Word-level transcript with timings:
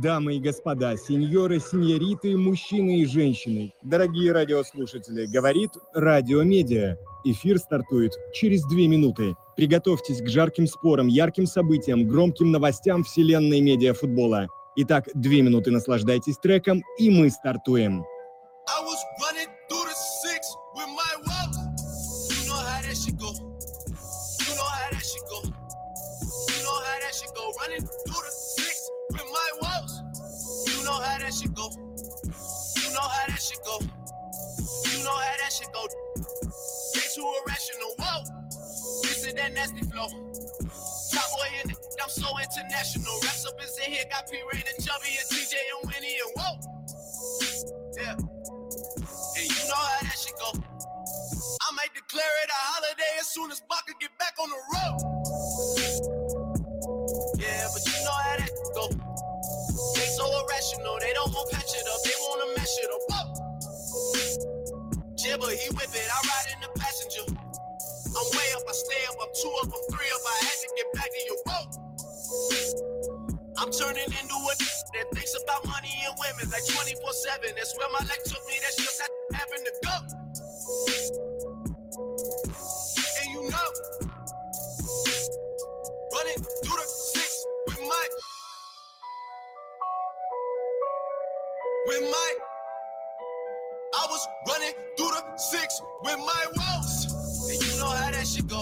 Дамы 0.00 0.36
и 0.36 0.40
господа, 0.40 0.96
сеньоры, 0.96 1.60
сеньориты, 1.60 2.34
мужчины 2.34 3.00
и 3.00 3.04
женщины, 3.04 3.74
дорогие 3.82 4.32
радиослушатели, 4.32 5.26
говорит 5.26 5.72
Радио 5.92 6.42
Медиа. 6.44 6.96
Эфир 7.26 7.58
стартует 7.58 8.12
через 8.32 8.64
две 8.64 8.88
минуты. 8.88 9.34
Приготовьтесь 9.54 10.22
к 10.22 10.28
жарким 10.28 10.66
спорам, 10.66 11.08
ярким 11.08 11.44
событиям, 11.44 12.08
громким 12.08 12.50
новостям 12.50 13.04
вселенной 13.04 13.60
медиафутбола. 13.60 14.46
Итак, 14.76 15.10
две 15.12 15.42
минуты 15.42 15.70
наслаждайтесь 15.70 16.38
треком, 16.38 16.82
и 16.98 17.10
мы 17.10 17.28
стартуем. 17.28 18.02
I 18.66 18.82
was 18.84 19.11
I'm 42.02 42.10
so 42.10 42.26
international. 42.42 43.14
Reps 43.22 43.46
up 43.46 43.60
his 43.60 43.78
in 43.78 43.92
here. 43.92 44.02
Got 44.10 44.26
P 44.26 44.36
Ray 44.52 44.64
and 44.66 44.78
Chubby 44.84 45.14
and 45.14 45.28
TJ 45.30 45.54
and 45.54 45.86
Winnie 45.86 46.18
and 46.18 46.32
whoa. 46.34 46.58
Yeah. 47.94 48.18
And 48.18 49.46
you 49.46 49.62
know 49.70 49.78
how 49.78 50.02
that 50.02 50.18
shit 50.18 50.34
go. 50.34 50.50
I 51.62 51.70
might 51.78 51.94
declare 51.94 52.34
it 52.42 52.50
a 52.50 52.60
holiday 52.74 53.12
as 53.20 53.28
soon 53.30 53.52
as 53.52 53.62
Baka 53.70 53.94
get 54.00 54.10
back 54.18 54.34
on 54.42 54.50
the 54.50 54.60
road. 54.74 54.98
Yeah, 57.38 57.70
but 57.70 57.86
you 57.86 57.98
know 58.02 58.18
how 58.18 58.36
that 58.36 58.50
go. 58.74 58.86
They 59.94 60.08
so 60.10 60.26
irrational, 60.26 60.98
they 60.98 61.12
don't 61.14 61.30
want 61.30 61.50
patch 61.52 61.70
it 61.70 61.86
up, 61.86 62.02
they 62.02 62.16
wanna 62.18 62.50
mesh 62.58 62.76
it 62.82 62.90
up. 62.90 63.02
Whoa. 63.10 63.26
Jibber, 65.14 65.54
he 65.54 65.70
whip 65.70 65.94
it, 65.94 66.08
I 66.10 66.18
ride 66.26 66.50
in 66.50 66.60
the 66.66 66.70
passenger. 66.80 67.30
I'm 67.30 68.26
way 68.34 68.48
up, 68.58 68.66
I 68.66 68.72
stay 68.74 69.02
up, 69.06 69.16
I'm 69.22 69.30
two 69.38 69.54
up, 69.62 69.70
I'm 69.70 69.84
three 69.94 70.10
up, 70.10 70.22
I 70.26 70.36
had 70.44 70.58
to 70.66 70.68
get 70.76 70.92
back 70.94 71.10
to 71.14 71.20
your 71.30 71.38
road. 71.46 71.91
I'm 73.58 73.70
turning 73.70 74.04
into 74.04 74.34
a 74.34 74.54
that 74.92 75.06
thinks 75.14 75.34
about 75.42 75.64
money 75.66 75.88
and 76.06 76.14
women 76.18 76.50
like 76.50 76.66
24 76.66 77.12
7. 77.12 77.50
That's 77.56 77.76
where 77.78 77.88
my 77.90 78.04
life 78.06 78.22
took 78.24 78.44
me, 78.46 78.54
that's 78.60 78.76
just 78.76 79.02
happened 79.32 79.64
to 79.64 79.72
go. 79.84 79.96
And 83.20 83.30
you 83.32 83.42
know, 83.50 83.68
running 86.12 86.40
through 86.64 86.76
the 86.76 86.86
six 86.86 87.46
with 87.66 87.80
my, 87.80 88.06
with 91.86 92.02
my, 92.10 92.34
I 93.94 94.06
was 94.10 94.28
running 94.48 94.74
through 94.96 95.08
the 95.08 95.36
six 95.38 95.80
with 96.04 96.18
my 96.18 96.46
woes. 96.56 97.50
And 97.50 97.62
you 97.62 97.78
know 97.78 97.88
how 97.88 98.10
that 98.10 98.26
shit 98.26 98.46
go. 98.48 98.61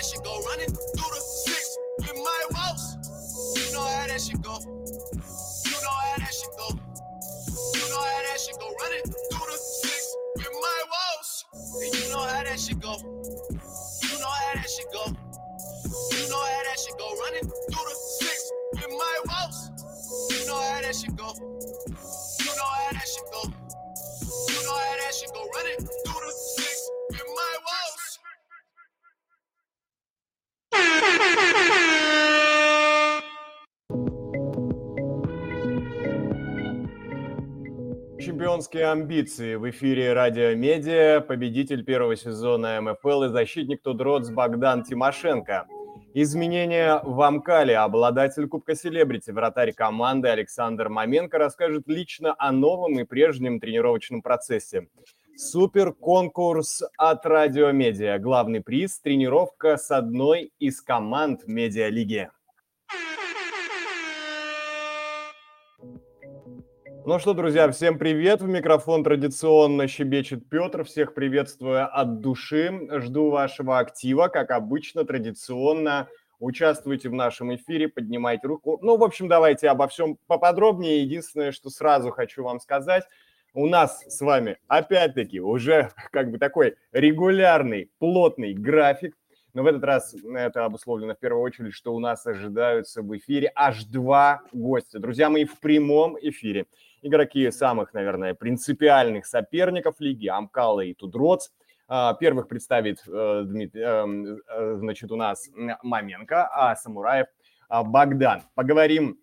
That 0.00 0.06
shit 0.06 0.24
go. 0.24 0.32
Running 0.48 0.72
through 0.72 1.12
the 1.12 1.20
six 1.20 1.76
with 1.98 2.16
my 2.16 2.42
woes. 2.56 2.84
You 3.56 3.72
know 3.74 3.84
how 3.84 4.06
that 4.06 4.20
shit 4.20 4.40
go. 4.40 4.56
You 4.64 5.76
know 5.76 5.96
how 6.00 6.16
that 6.16 6.32
shit 6.32 6.52
go. 6.56 6.68
You 6.72 7.86
know 7.90 8.00
how 8.00 8.22
that 8.24 8.40
shit 8.40 8.56
go. 8.56 8.68
Running 8.80 9.04
through 9.04 9.48
the 9.52 9.58
six 9.60 10.16
with 10.36 10.54
my 10.56 10.80
woes. 10.88 11.44
And 11.84 11.94
you 12.00 12.08
know 12.12 12.24
how 12.24 12.42
that 12.44 12.58
shit 12.58 12.80
go. 12.80 12.96
You 12.96 14.16
know 14.16 14.32
how 14.40 14.54
that 14.56 14.70
shit 14.72 14.88
go. 14.88 15.04
You 15.04 16.28
know 16.32 16.44
how 16.48 16.62
that 16.64 16.78
shit 16.80 16.96
go. 16.96 17.08
Running 17.20 17.44
through 17.44 17.86
the 17.92 17.96
six 18.24 18.52
with 18.72 18.92
my 18.96 19.16
woes. 19.28 19.58
You 20.32 20.46
know 20.46 20.60
how 20.60 20.80
that 20.80 20.94
shit 20.96 21.14
go. 21.14 21.28
You 21.36 22.52
know 22.56 22.70
how 22.72 22.92
that 22.96 23.04
shit 23.04 23.26
go. 23.28 23.42
You 24.48 24.60
know 24.64 24.76
how 24.80 24.96
that 24.96 25.12
shit 25.12 25.30
go. 25.34 25.44
Running 25.44 25.76
through 25.76 26.24
the 26.24 26.32
six 26.56 26.88
with 27.10 27.26
my 27.36 27.52
woes. 27.68 28.09
Чемпионские 38.20 38.84
амбиции 38.84 39.54
в 39.54 39.70
эфире 39.70 40.12
Радио 40.12 40.54
Медиа, 40.54 41.20
победитель 41.20 41.82
первого 41.82 42.16
сезона 42.16 42.78
МФЛ 42.82 43.24
и 43.24 43.28
защитник 43.28 43.82
2DROTS 43.82 44.28
Богдан 44.28 44.84
Тимошенко. 44.84 45.66
Изменения 46.12 47.00
в 47.02 47.22
Амкале. 47.22 47.78
Обладатель 47.78 48.46
Кубка 48.46 48.74
Celebrity, 48.74 49.30
вратарь 49.30 49.72
команды 49.72 50.28
Александр 50.28 50.90
Маменко 50.90 51.38
расскажет 51.38 51.84
лично 51.86 52.34
о 52.38 52.52
новом 52.52 52.98
и 53.00 53.04
прежнем 53.04 53.58
тренировочном 53.58 54.20
процессе. 54.20 54.88
Супер 55.42 55.94
конкурс 55.94 56.82
от 56.98 57.24
Радио 57.24 57.72
Медиа. 57.72 58.18
Главный 58.18 58.60
приз– 58.60 59.00
тренировка 59.02 59.78
с 59.78 59.90
одной 59.90 60.52
из 60.58 60.82
команд 60.82 61.46
Медиалиги. 61.46 62.30
Ну 67.06 67.18
что, 67.18 67.32
друзья, 67.32 67.70
всем 67.70 67.98
привет. 67.98 68.42
В 68.42 68.48
микрофон 68.48 69.02
традиционно 69.02 69.88
щебечет 69.88 70.46
Петр. 70.50 70.84
Всех 70.84 71.14
приветствую 71.14 71.88
от 71.90 72.20
души. 72.20 72.86
Жду 73.00 73.30
вашего 73.30 73.78
актива. 73.78 74.28
Как 74.28 74.50
обычно, 74.50 75.06
традиционно 75.06 76.08
участвуйте 76.38 77.08
в 77.08 77.14
нашем 77.14 77.54
эфире, 77.54 77.88
поднимайте 77.88 78.46
руку. 78.46 78.78
Ну, 78.82 78.98
в 78.98 79.02
общем, 79.02 79.26
давайте 79.26 79.70
обо 79.70 79.88
всем 79.88 80.18
поподробнее. 80.26 81.02
Единственное, 81.02 81.50
что 81.50 81.70
сразу 81.70 82.10
хочу 82.10 82.44
вам 82.44 82.60
сказать, 82.60 83.04
у 83.54 83.66
нас 83.66 84.04
с 84.06 84.20
вами, 84.20 84.58
опять-таки, 84.68 85.40
уже 85.40 85.90
как 86.12 86.30
бы 86.30 86.38
такой 86.38 86.76
регулярный, 86.92 87.90
плотный 87.98 88.54
график. 88.54 89.16
Но 89.52 89.64
в 89.64 89.66
этот 89.66 89.82
раз 89.82 90.14
это 90.14 90.64
обусловлено 90.64 91.14
в 91.14 91.18
первую 91.18 91.42
очередь, 91.42 91.74
что 91.74 91.92
у 91.92 91.98
нас 91.98 92.24
ожидаются 92.24 93.02
в 93.02 93.16
эфире 93.16 93.50
аж 93.56 93.82
два 93.84 94.42
гостя. 94.52 95.00
Друзья 95.00 95.28
мои, 95.28 95.44
в 95.44 95.58
прямом 95.58 96.16
эфире 96.20 96.66
игроки 97.02 97.50
самых, 97.50 97.92
наверное, 97.92 98.34
принципиальных 98.34 99.26
соперников 99.26 99.96
лиги, 99.98 100.28
Амкала 100.28 100.82
и 100.82 100.94
Тудроц. 100.94 101.50
Первых 102.20 102.46
представит, 102.46 103.00
значит, 103.04 105.10
у 105.10 105.16
нас 105.16 105.50
Маменко, 105.82 106.46
а 106.46 106.76
Самураев 106.76 107.26
Богдан. 107.68 108.42
Поговорим 108.54 109.18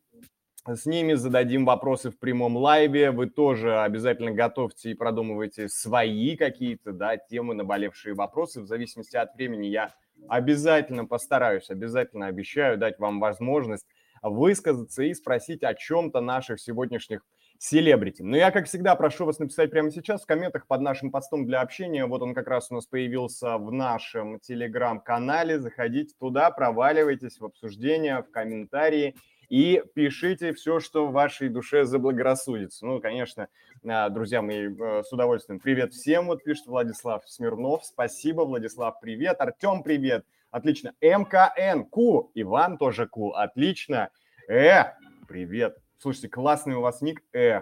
с 0.75 0.85
ними, 0.85 1.13
зададим 1.13 1.66
вопросы 1.66 2.11
в 2.11 2.19
прямом 2.19 2.57
лайве. 2.57 3.11
Вы 3.11 3.28
тоже 3.28 3.79
обязательно 3.79 4.31
готовьте 4.31 4.91
и 4.91 4.94
продумывайте 4.94 5.69
свои 5.69 6.35
какие-то 6.35 6.91
да, 6.91 7.16
темы, 7.17 7.53
наболевшие 7.53 8.13
вопросы. 8.13 8.61
В 8.61 8.67
зависимости 8.67 9.16
от 9.16 9.33
времени 9.35 9.67
я 9.67 9.94
обязательно 10.27 11.06
постараюсь, 11.06 11.69
обязательно 11.69 12.27
обещаю 12.27 12.77
дать 12.77 13.00
вам 13.00 13.19
возможность 13.19 13.88
высказаться 14.22 15.03
и 15.03 15.13
спросить 15.13 15.63
о 15.63 15.73
чем-то 15.73 16.22
наших 16.22 16.59
сегодняшних 16.59 17.23
селебрити. 17.59 18.22
Но 18.22 18.35
я, 18.35 18.51
как 18.51 18.66
всегда, 18.66 18.95
прошу 18.95 19.25
вас 19.25 19.39
написать 19.39 19.72
прямо 19.72 19.89
сейчас 19.89 20.23
в 20.23 20.25
комментах 20.25 20.67
под 20.67 20.81
нашим 20.81 21.11
постом 21.11 21.45
для 21.45 21.61
общения. 21.61 22.06
Вот 22.06 22.22
он 22.22 22.33
как 22.33 22.47
раз 22.47 22.72
у 22.72 22.75
нас 22.75 22.85
появился 22.85 23.57
в 23.57 23.72
нашем 23.72 24.39
телеграм-канале. 24.39 25.59
Заходите 25.59 26.13
туда, 26.19 26.51
проваливайтесь 26.51 27.39
в 27.39 27.45
обсуждение, 27.45 28.22
в 28.22 28.31
комментарии 28.31 29.16
и 29.50 29.84
пишите 29.94 30.53
все, 30.53 30.80
что 30.80 31.08
в 31.08 31.12
вашей 31.12 31.50
душе 31.50 31.85
заблагорассудится. 31.85 32.85
Ну, 32.85 33.00
конечно, 33.00 33.47
а, 33.88 34.09
друзья 34.09 34.41
мои, 34.41 34.68
э, 34.68 35.03
с 35.03 35.12
удовольствием. 35.12 35.59
Привет 35.59 35.94
всем, 35.94 36.28
вот 36.28 36.44
пишет 36.44 36.68
Владислав 36.68 37.28
Смирнов. 37.28 37.86
Спасибо, 37.86 38.41
Владислав, 38.41 39.00
привет. 39.00 39.39
Артем, 39.39 39.83
привет. 39.83 40.25
Отлично. 40.51 40.94
МКН, 41.01 41.83
Ку. 41.89 42.31
Иван 42.33 42.77
тоже 42.77 43.07
Ку. 43.07 43.31
Отлично. 43.31 44.10
Э, 44.50 44.94
привет. 45.27 45.77
Слушайте, 45.98 46.30
классный 46.30 46.75
у 46.75 46.81
вас 46.81 47.01
ник. 47.01 47.24
Э, 47.33 47.62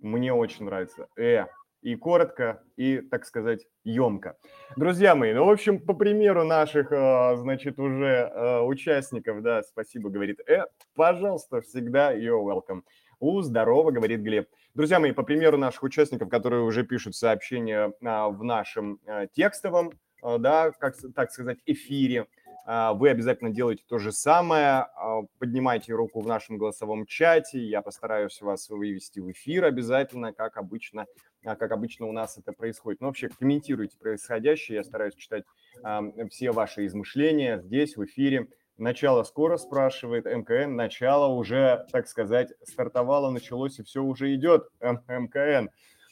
мне 0.00 0.32
очень 0.32 0.64
нравится. 0.64 1.08
Э, 1.16 1.46
и 1.82 1.96
коротко, 1.96 2.62
и, 2.76 3.00
так 3.00 3.26
сказать, 3.26 3.66
емко. 3.84 4.36
Друзья 4.76 5.14
мои, 5.14 5.34
ну, 5.34 5.44
в 5.44 5.50
общем, 5.50 5.80
по 5.80 5.94
примеру 5.94 6.44
наших, 6.44 6.92
э, 6.92 7.36
значит, 7.36 7.78
уже 7.78 8.30
э, 8.32 8.60
участников, 8.60 9.42
да, 9.42 9.62
спасибо, 9.62 10.08
говорит 10.08 10.40
Э, 10.48 10.64
пожалуйста, 10.94 11.60
всегда 11.60 12.14
you're 12.16 12.42
welcome. 12.42 12.82
У, 13.18 13.40
здорово, 13.42 13.90
говорит 13.90 14.20
Глеб. 14.20 14.48
Друзья 14.74 14.98
мои, 14.98 15.12
по 15.12 15.22
примеру 15.22 15.58
наших 15.58 15.82
участников, 15.82 16.28
которые 16.28 16.62
уже 16.62 16.84
пишут 16.84 17.14
сообщения 17.14 17.92
а, 18.04 18.28
в 18.30 18.42
нашем 18.42 18.98
а, 19.06 19.26
текстовом, 19.26 19.92
да, 20.22 20.70
как 20.72 20.94
так 21.14 21.32
сказать, 21.32 21.58
эфире, 21.66 22.26
вы 22.66 23.10
обязательно 23.10 23.50
делаете 23.50 23.84
то 23.88 23.98
же 23.98 24.12
самое. 24.12 24.86
Поднимайте 25.38 25.92
руку 25.92 26.20
в 26.20 26.26
нашем 26.26 26.58
голосовом 26.58 27.06
чате. 27.06 27.58
Я 27.58 27.82
постараюсь 27.82 28.40
вас 28.40 28.68
вывести 28.70 29.20
в 29.20 29.30
эфир 29.30 29.64
обязательно, 29.64 30.32
как 30.32 30.56
обычно, 30.56 31.06
как 31.42 31.72
обычно 31.72 32.06
у 32.06 32.12
нас 32.12 32.38
это 32.38 32.52
происходит. 32.52 33.00
Но 33.00 33.08
вообще 33.08 33.28
комментируйте 33.28 33.98
происходящее. 33.98 34.76
Я 34.76 34.84
стараюсь 34.84 35.14
читать 35.14 35.44
все 36.30 36.52
ваши 36.52 36.86
измышления 36.86 37.60
здесь, 37.62 37.96
в 37.96 38.04
эфире. 38.04 38.48
Начало 38.78 39.22
скоро, 39.22 39.58
спрашивает 39.58 40.24
МКН. 40.24 40.74
Начало 40.74 41.26
уже, 41.26 41.86
так 41.92 42.08
сказать, 42.08 42.52
стартовало, 42.62 43.30
началось 43.30 43.78
и 43.78 43.82
все 43.82 44.02
уже 44.02 44.34
идет. 44.34 44.68
МКН. 44.80 45.68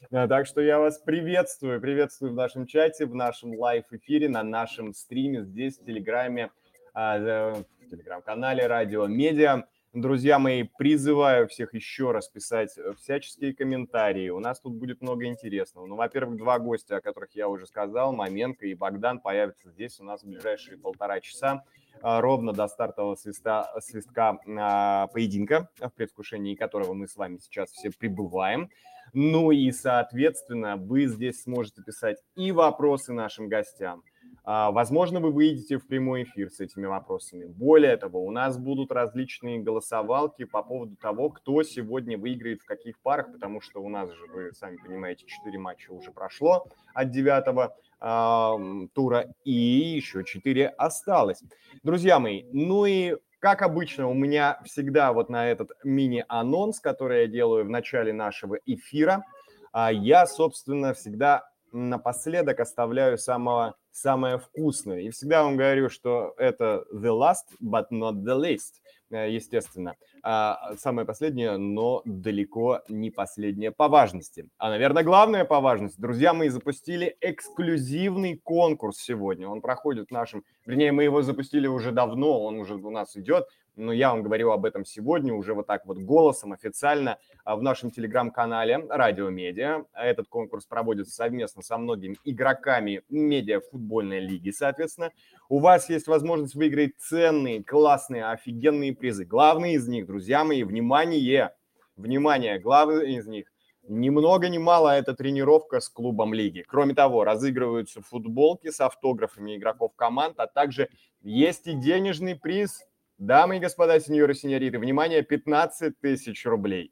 Так 0.08 0.46
что 0.46 0.62
я 0.62 0.78
вас 0.78 0.98
приветствую, 0.98 1.78
приветствую 1.78 2.32
в 2.32 2.34
нашем 2.34 2.66
чате, 2.66 3.04
в 3.04 3.14
нашем 3.14 3.54
лайв-эфире, 3.54 4.30
на 4.30 4.42
нашем 4.42 4.94
стриме 4.94 5.44
здесь, 5.44 5.78
в 5.78 5.84
Телеграме, 5.84 6.50
а, 6.94 7.52
в 7.52 7.90
Телеграм-канале 7.90 8.66
Радио 8.66 9.06
Медиа. 9.06 9.66
Друзья 9.92 10.38
мои, 10.38 10.62
призываю 10.62 11.48
всех 11.48 11.74
еще 11.74 12.12
раз 12.12 12.28
писать 12.28 12.78
э, 12.78 12.94
всяческие 12.96 13.54
комментарии. 13.54 14.30
У 14.30 14.38
нас 14.38 14.60
тут 14.60 14.74
будет 14.74 15.02
много 15.02 15.26
интересного. 15.26 15.86
Ну, 15.86 15.96
во-первых, 15.96 16.38
два 16.38 16.58
гостя, 16.58 16.96
о 16.96 17.00
которых 17.00 17.34
я 17.34 17.48
уже 17.48 17.66
сказал, 17.66 18.14
Маменко 18.14 18.66
и 18.66 18.74
Богдан, 18.74 19.20
появятся 19.20 19.68
здесь 19.68 20.00
у 20.00 20.04
нас 20.04 20.22
в 20.22 20.28
ближайшие 20.28 20.78
полтора 20.78 21.20
часа, 21.20 21.64
а, 22.02 22.20
ровно 22.20 22.52
до 22.52 22.68
стартового 22.68 23.16
свиста, 23.16 23.70
свистка 23.80 24.38
а, 24.46 25.08
поединка, 25.08 25.68
в 25.78 25.90
предвкушении 25.90 26.54
которого 26.54 26.94
мы 26.94 27.06
с 27.06 27.16
вами 27.16 27.36
сейчас 27.38 27.70
все 27.70 27.90
пребываем. 27.90 28.70
Ну 29.12 29.50
и, 29.50 29.70
соответственно, 29.72 30.76
вы 30.76 31.06
здесь 31.06 31.42
сможете 31.42 31.82
писать 31.82 32.18
и 32.36 32.52
вопросы 32.52 33.12
нашим 33.12 33.48
гостям, 33.48 34.02
а, 34.42 34.70
возможно, 34.70 35.20
вы 35.20 35.32
выйдете 35.32 35.78
в 35.78 35.86
прямой 35.86 36.22
эфир 36.24 36.50
с 36.50 36.60
этими 36.60 36.86
вопросами. 36.86 37.44
Более 37.44 37.96
того, 37.96 38.24
у 38.24 38.30
нас 38.30 38.58
будут 38.58 38.90
различные 38.90 39.60
голосовалки 39.60 40.44
по 40.44 40.62
поводу 40.62 40.96
того, 40.96 41.30
кто 41.30 41.62
сегодня 41.62 42.16
выиграет 42.16 42.62
в 42.62 42.66
каких 42.66 42.98
парах, 43.00 43.32
потому 43.32 43.60
что 43.60 43.80
у 43.80 43.88
нас 43.88 44.10
же, 44.10 44.26
вы 44.32 44.52
сами 44.52 44.76
понимаете, 44.76 45.26
4 45.26 45.58
матча 45.58 45.92
уже 45.92 46.10
прошло 46.10 46.66
от 46.94 47.10
9 47.10 47.70
э, 48.00 48.88
тура, 48.94 49.26
и 49.44 49.52
еще 49.52 50.24
4 50.24 50.68
осталось. 50.68 51.42
Друзья 51.82 52.18
мои, 52.18 52.44
ну 52.52 52.86
и 52.86 53.16
как 53.40 53.62
обычно, 53.62 54.06
у 54.06 54.14
меня 54.14 54.60
всегда 54.64 55.12
вот 55.12 55.30
на 55.30 55.50
этот 55.50 55.72
мини-анонс, 55.82 56.78
который 56.78 57.22
я 57.22 57.26
делаю 57.26 57.64
в 57.64 57.70
начале 57.70 58.12
нашего 58.12 58.58
эфира, 58.66 59.24
а, 59.72 59.90
я, 59.90 60.26
собственно, 60.26 60.92
всегда 60.92 61.48
напоследок 61.72 62.60
оставляю 62.60 63.16
самого, 63.16 63.76
самое 63.92 64.38
вкусное. 64.38 65.00
И 65.00 65.10
всегда 65.10 65.42
вам 65.42 65.56
говорю, 65.56 65.88
что 65.88 66.34
это 66.36 66.84
the 66.92 67.10
last, 67.10 67.46
but 67.62 67.86
not 67.90 68.22
the 68.22 68.38
least, 68.38 68.82
естественно. 69.10 69.96
А 70.22 70.74
самое 70.76 71.06
последнее, 71.06 71.56
но 71.56 72.02
далеко 72.04 72.82
не 72.88 73.10
последнее 73.10 73.72
по 73.72 73.88
важности. 73.88 74.48
А, 74.58 74.70
наверное, 74.70 75.02
главное 75.02 75.44
по 75.44 75.60
важности. 75.60 76.00
Друзья, 76.00 76.32
мы 76.32 76.50
запустили 76.50 77.16
эксклюзивный 77.20 78.36
конкурс 78.36 78.98
сегодня. 78.98 79.48
Он 79.48 79.60
проходит 79.60 80.08
в 80.08 80.12
нашем... 80.12 80.44
Вернее, 80.66 80.92
мы 80.92 81.04
его 81.04 81.22
запустили 81.22 81.66
уже 81.66 81.92
давно, 81.92 82.42
он 82.42 82.58
уже 82.58 82.74
у 82.74 82.90
нас 82.90 83.16
идет 83.16 83.46
но 83.76 83.92
я 83.92 84.10
вам 84.10 84.22
говорю 84.22 84.50
об 84.50 84.64
этом 84.64 84.84
сегодня 84.84 85.34
уже 85.34 85.54
вот 85.54 85.66
так 85.66 85.86
вот 85.86 85.98
голосом 85.98 86.52
официально 86.52 87.18
а, 87.44 87.56
в 87.56 87.62
нашем 87.62 87.90
телеграм-канале 87.90 88.86
Радио 88.88 89.30
Медиа. 89.30 89.84
Этот 89.94 90.28
конкурс 90.28 90.66
проводится 90.66 91.14
совместно 91.14 91.62
со 91.62 91.78
многими 91.78 92.16
игроками 92.24 93.02
медиа 93.08 93.60
футбольной 93.60 94.20
лиги, 94.20 94.50
соответственно. 94.50 95.12
У 95.48 95.58
вас 95.58 95.88
есть 95.88 96.06
возможность 96.06 96.54
выиграть 96.54 96.98
ценные, 96.98 97.62
классные, 97.62 98.26
офигенные 98.26 98.94
призы. 98.94 99.24
Главный 99.24 99.74
из 99.74 99.88
них, 99.88 100.06
друзья 100.06 100.44
мои, 100.44 100.62
внимание, 100.62 101.54
внимание, 101.96 102.58
главный 102.58 103.14
из 103.14 103.26
них 103.26 103.46
ни 103.90 104.08
много 104.08 104.48
ни 104.48 104.58
мало 104.58 104.90
это 104.90 105.14
тренировка 105.14 105.80
с 105.80 105.88
клубом 105.88 106.34
лиги. 106.34 106.64
Кроме 106.68 106.94
того, 106.94 107.24
разыгрываются 107.24 108.02
футболки 108.02 108.70
с 108.70 108.80
автографами 108.80 109.56
игроков 109.56 109.92
команд, 109.96 110.38
а 110.38 110.46
также 110.46 110.90
есть 111.22 111.66
и 111.66 111.72
денежный 111.72 112.36
приз 112.36 112.84
Дамы 113.20 113.58
и 113.58 113.60
господа, 113.60 114.00
сеньоры 114.00 114.32
сеньориты, 114.32 114.78
внимание, 114.78 115.20
15 115.20 116.00
тысяч 116.00 116.46
рублей. 116.46 116.90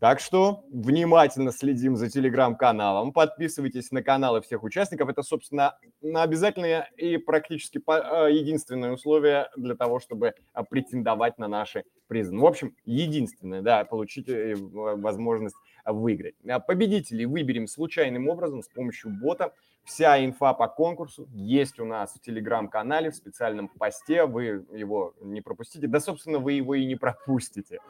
Так 0.00 0.18
что 0.18 0.64
внимательно 0.72 1.52
следим 1.52 1.94
за 1.94 2.08
телеграм-каналом, 2.08 3.12
подписывайтесь 3.12 3.90
на 3.90 4.02
каналы 4.02 4.40
всех 4.40 4.62
участников. 4.62 5.10
Это, 5.10 5.22
собственно, 5.22 5.76
обязательное 6.02 6.90
и 6.96 7.18
практически 7.18 7.82
э, 7.86 8.32
единственное 8.32 8.92
условие 8.92 9.50
для 9.54 9.76
того, 9.76 10.00
чтобы 10.00 10.32
а, 10.54 10.64
претендовать 10.64 11.36
на 11.36 11.48
наши 11.48 11.84
призы. 12.06 12.34
В 12.34 12.46
общем, 12.46 12.74
единственное, 12.86 13.60
да, 13.60 13.84
получить 13.84 14.30
э, 14.30 14.54
возможность 14.56 15.56
выиграть. 15.84 16.34
Победителей 16.66 17.26
выберем 17.26 17.66
случайным 17.66 18.26
образом 18.26 18.62
с 18.62 18.68
помощью 18.68 19.10
бота. 19.10 19.52
Вся 19.84 20.24
инфа 20.24 20.54
по 20.54 20.68
конкурсу 20.68 21.28
есть 21.32 21.80
у 21.80 21.84
нас 21.84 22.14
в 22.14 22.20
телеграм-канале, 22.20 23.10
в 23.10 23.16
специальном 23.16 23.68
посте. 23.68 24.26
Вы 24.26 24.64
его 24.72 25.14
не 25.20 25.40
пропустите. 25.40 25.88
Да, 25.88 25.98
собственно, 25.98 26.38
вы 26.38 26.52
его 26.52 26.74
и 26.74 26.86
не 26.86 26.94
пропустите, 26.94 27.80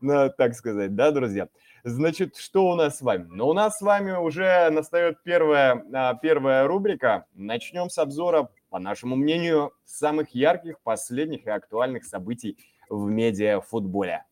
ну, 0.00 0.30
так 0.36 0.54
сказать, 0.54 0.94
да, 0.94 1.10
друзья? 1.10 1.48
Значит, 1.82 2.36
что 2.36 2.68
у 2.68 2.74
нас 2.76 2.98
с 2.98 3.02
вами? 3.02 3.26
Ну, 3.30 3.48
у 3.48 3.52
нас 3.52 3.78
с 3.78 3.82
вами 3.82 4.12
уже 4.12 4.70
настает 4.70 5.22
первая, 5.24 5.84
а, 5.92 6.14
первая 6.14 6.66
рубрика. 6.66 7.26
Начнем 7.34 7.90
с 7.90 7.98
обзора, 7.98 8.50
по 8.68 8.78
нашему 8.78 9.16
мнению, 9.16 9.72
самых 9.84 10.30
ярких, 10.30 10.78
последних 10.80 11.46
и 11.46 11.50
актуальных 11.50 12.04
событий 12.04 12.58
в 12.88 13.08
медиафутболе. 13.08 14.24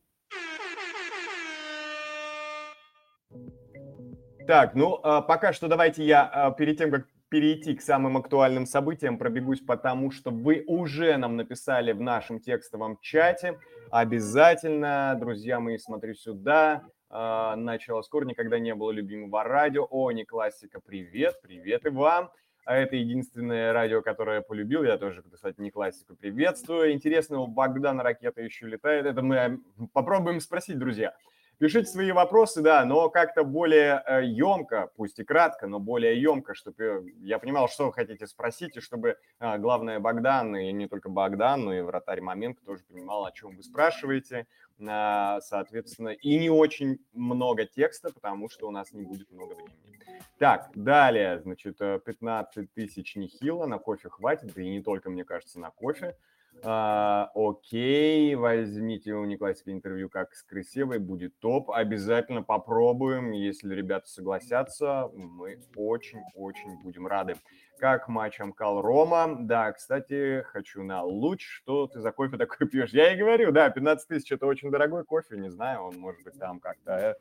Так, 4.48 4.74
ну, 4.74 4.98
а, 5.02 5.20
пока 5.20 5.52
что 5.52 5.68
давайте 5.68 6.02
я 6.06 6.24
а, 6.24 6.50
перед 6.52 6.78
тем, 6.78 6.90
как 6.90 7.06
перейти 7.28 7.74
к 7.74 7.82
самым 7.82 8.16
актуальным 8.16 8.64
событиям, 8.64 9.18
пробегусь 9.18 9.60
потому, 9.60 10.10
что 10.10 10.30
вы 10.30 10.64
уже 10.66 11.18
нам 11.18 11.36
написали 11.36 11.92
в 11.92 12.00
нашем 12.00 12.40
текстовом 12.40 12.98
чате. 13.02 13.60
Обязательно, 13.90 15.14
друзья 15.20 15.60
мои, 15.60 15.76
смотрю 15.76 16.14
сюда. 16.14 16.84
А, 17.10 17.56
начало 17.56 18.00
скоро, 18.00 18.24
никогда 18.24 18.58
не 18.58 18.74
было 18.74 18.90
любимого 18.90 19.44
радио. 19.44 19.86
О, 19.90 20.10
не 20.12 20.24
классика, 20.24 20.80
привет, 20.80 21.42
привет 21.42 21.84
и 21.84 21.90
вам. 21.90 22.30
А 22.64 22.74
это 22.74 22.96
единственное 22.96 23.74
радио, 23.74 24.00
которое 24.00 24.36
я 24.36 24.42
полюбил. 24.42 24.82
Я 24.82 24.96
тоже, 24.96 25.22
кстати, 25.30 25.60
не 25.60 25.70
классику 25.70 26.16
приветствую. 26.16 26.92
Интересно, 26.92 27.40
у 27.40 27.48
Богдана 27.48 28.02
ракета 28.02 28.40
еще 28.40 28.66
летает. 28.66 29.04
Это 29.04 29.20
мы 29.20 29.60
попробуем 29.92 30.40
спросить, 30.40 30.78
друзья. 30.78 31.14
Пишите 31.58 31.86
свои 31.86 32.12
вопросы, 32.12 32.62
да, 32.62 32.84
но 32.84 33.10
как-то 33.10 33.42
более 33.42 34.04
емко, 34.22 34.76
э, 34.76 34.88
пусть 34.94 35.18
и 35.18 35.24
кратко, 35.24 35.66
но 35.66 35.80
более 35.80 36.20
емко, 36.22 36.54
чтобы 36.54 37.12
я 37.18 37.40
понимал, 37.40 37.68
что 37.68 37.86
вы 37.86 37.92
хотите 37.92 38.28
спросить, 38.28 38.76
и 38.76 38.80
чтобы, 38.80 39.16
а, 39.40 39.58
главное, 39.58 39.98
Богдан, 39.98 40.54
и 40.54 40.70
не 40.70 40.86
только 40.86 41.08
Богдан, 41.08 41.64
но 41.64 41.74
и 41.74 41.80
вратарь 41.80 42.20
Маменко 42.20 42.64
тоже 42.64 42.84
понимал, 42.84 43.24
о 43.24 43.32
чем 43.32 43.56
вы 43.56 43.64
спрашиваете, 43.64 44.46
а, 44.86 45.40
соответственно, 45.40 46.10
и 46.10 46.38
не 46.38 46.48
очень 46.48 47.00
много 47.12 47.66
текста, 47.66 48.12
потому 48.12 48.48
что 48.48 48.68
у 48.68 48.70
нас 48.70 48.92
не 48.92 49.02
будет 49.02 49.28
много 49.32 49.54
времени. 49.54 49.98
Так, 50.38 50.70
далее, 50.76 51.40
значит, 51.40 51.78
15 51.78 52.56
э, 52.56 52.68
тысяч 52.72 53.16
нехило, 53.16 53.66
на 53.66 53.78
кофе 53.78 54.08
хватит, 54.10 54.54
да 54.54 54.62
и 54.62 54.68
не 54.68 54.80
только, 54.80 55.10
мне 55.10 55.24
кажется, 55.24 55.58
на 55.58 55.70
кофе. 55.70 56.16
А, 56.64 57.30
окей, 57.34 58.34
возьмите 58.34 59.12
у 59.14 59.24
Никласика 59.24 59.70
интервью 59.72 60.08
как 60.08 60.34
с 60.34 60.42
Крысевой, 60.42 60.98
будет 60.98 61.38
топ. 61.38 61.70
Обязательно 61.70 62.42
попробуем, 62.42 63.32
если 63.32 63.74
ребята 63.74 64.08
согласятся, 64.08 65.10
мы 65.14 65.60
очень-очень 65.76 66.80
будем 66.82 67.06
рады. 67.06 67.36
Как 67.78 68.08
матч 68.08 68.40
Амкал 68.40 68.82
Рома. 68.82 69.36
Да, 69.38 69.72
кстати, 69.72 70.42
хочу 70.48 70.82
на 70.82 71.04
луч. 71.04 71.46
Что 71.46 71.86
ты 71.86 72.00
за 72.00 72.10
кофе 72.10 72.36
такой 72.38 72.68
пьешь? 72.68 72.90
Я 72.90 73.12
и 73.12 73.16
говорю, 73.16 73.52
да, 73.52 73.70
15 73.70 74.08
тысяч– 74.08 74.32
это 74.32 74.46
очень 74.46 74.70
дорогой 74.70 75.04
кофе, 75.04 75.36
не 75.36 75.50
знаю, 75.50 75.82
он 75.82 75.98
может 75.98 76.22
быть 76.24 76.38
там 76.38 76.58
как-то 76.58 76.92
э, 76.92 77.14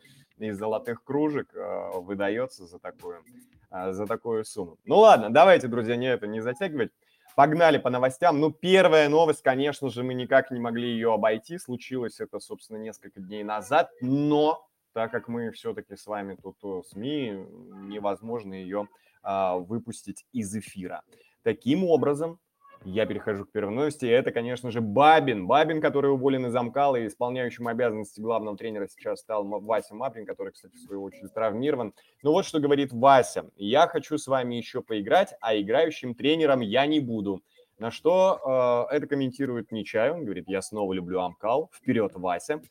из 0.46 0.58
золотых 0.58 1.04
кружек 1.04 1.54
э, 1.54 1.92
выдается 2.00 2.66
за 2.66 2.80
такую, 2.80 3.24
э, 3.72 3.92
за 3.92 4.08
такую 4.08 4.46
сумму. 4.46 4.78
Ну 4.86 4.98
ладно, 4.98 5.30
давайте, 5.30 5.68
друзья, 5.68 5.96
не 5.96 6.08
это 6.08 6.26
не 6.26 6.42
затягивать. 6.42 6.92
Погнали 7.38 7.78
по 7.78 7.92
новостям. 7.92 8.40
Ну, 8.40 8.50
первая 8.50 9.10
новость, 9.10 9.44
конечно 9.44 9.92
же, 9.92 10.02
мы 10.02 10.16
никак 10.16 10.50
не 10.50 10.60
могли 10.60 10.90
ее 10.90 11.14
обойти. 11.14 11.60
Случилось 11.60 12.20
это, 12.20 12.40
собственно, 12.40 12.78
несколько 12.78 13.20
дней 13.20 13.44
назад. 13.44 13.92
Но, 14.02 14.68
так 14.94 15.12
как 15.12 15.28
мы 15.28 15.52
все-таки 15.52 15.96
с 15.96 16.08
вами 16.08 16.36
тут 16.42 16.88
СМИ, 16.88 17.46
невозможно 17.90 18.56
ее 18.56 18.88
а, 19.22 19.58
выпустить 19.58 20.26
из 20.34 20.56
эфира. 20.56 21.04
Таким 21.44 21.84
образом, 21.84 22.40
я 22.84 23.06
перехожу 23.06 23.46
к 23.46 23.52
первой 23.52 23.74
новости. 23.74 24.06
Это, 24.06 24.32
конечно 24.32 24.72
же, 24.72 24.82
Бабин. 24.82 25.48
Бабин, 25.48 25.82
который 25.82 26.12
уволен 26.12 26.46
из 26.46 26.56
Амкала 26.56 26.96
и 26.96 27.08
исполняющим 27.08 27.68
обязанности 27.68 28.22
главного 28.22 28.58
тренера 28.58 28.88
сейчас 28.88 29.20
стал 29.20 29.46
Вася 29.46 29.96
Маприн, 29.96 30.26
который, 30.26 30.54
кстати, 30.54 30.76
в 30.76 30.80
свою 30.80 31.04
очередь 31.04 31.34
травмирован. 31.34 31.94
Ну 32.24 32.32
вот 32.32 32.46
что 32.46 32.60
говорит 32.60 32.94
Вася. 32.94 33.50
Я 33.56 33.88
хочу 33.88 34.18
с 34.18 34.28
вами 34.28 34.56
еще 34.56 34.82
поиграть, 34.82 35.34
а 35.42 35.58
играющим 35.58 36.16
тренером 36.16 36.62
я 36.62 36.86
не 36.86 37.00
буду. 37.00 37.42
На 37.80 37.92
что 37.92 38.88
э, 38.90 38.96
это 38.96 39.08
комментирует 39.08 39.72
Нечай. 39.72 40.10
Он 40.12 40.24
говорит, 40.24 40.46
я 40.48 40.62
снова 40.62 40.94
люблю 40.94 41.20
Амкал. 41.22 41.70
Вперед, 41.74 42.14
Вася. 42.16 42.62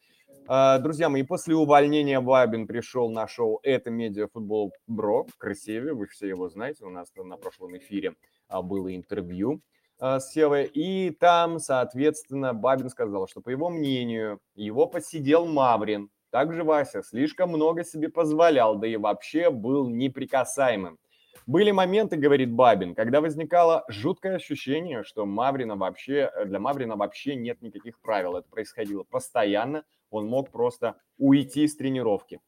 Э, 0.49 0.79
друзья 0.81 1.09
мои, 1.09 1.23
после 1.23 1.55
увольнения 1.55 2.21
Бабин 2.21 2.67
пришел 2.67 3.11
на 3.11 3.29
шоу 3.29 3.61
«Это 3.63 3.91
медиа 3.91 4.27
футбол 4.27 4.73
Бро» 4.87 5.25
в 5.25 5.37
Красиве. 5.37 5.93
Вы 5.93 6.07
все 6.07 6.29
его 6.29 6.49
знаете. 6.49 6.85
У 6.85 6.91
нас 6.91 7.13
на 7.17 7.37
прошлом 7.37 7.77
эфире 7.77 8.15
а, 8.49 8.63
было 8.63 8.95
интервью 8.95 9.61
с 9.99 10.31
Севой, 10.31 10.67
и 10.67 11.11
там, 11.11 11.59
соответственно, 11.59 12.53
Бабин 12.53 12.91
сказал, 12.91 13.29
что, 13.29 13.41
по 13.41 13.51
его 13.51 13.71
мнению, 13.71 14.41
его 14.55 14.87
посидел 14.87 15.47
Маврин, 15.47 16.11
также 16.31 16.65
Вася 16.65 17.03
слишком 17.03 17.51
много 17.51 17.85
себе 17.85 18.09
позволял, 18.09 18.77
да 18.77 18.87
и 18.87 18.97
вообще 18.97 19.51
был 19.51 19.89
неприкасаемым. 19.89 20.99
Были 21.47 21.71
моменты, 21.71 22.17
говорит 22.17 22.53
Бабин, 22.53 22.95
когда 22.95 23.21
возникало 23.21 23.85
жуткое 23.89 24.37
ощущение, 24.37 25.05
что 25.05 25.25
Маврина 25.25 25.77
вообще, 25.77 26.31
для 26.45 26.59
Маврина 26.59 26.97
вообще 26.97 27.37
нет 27.37 27.63
никаких 27.63 28.01
правил. 28.01 28.37
Это 28.37 28.49
происходило 28.49 29.05
постоянно, 29.05 29.85
он 30.11 30.27
мог 30.27 30.51
просто 30.51 30.97
уйти 31.19 31.69
с 31.69 31.77
тренировки. 31.77 32.41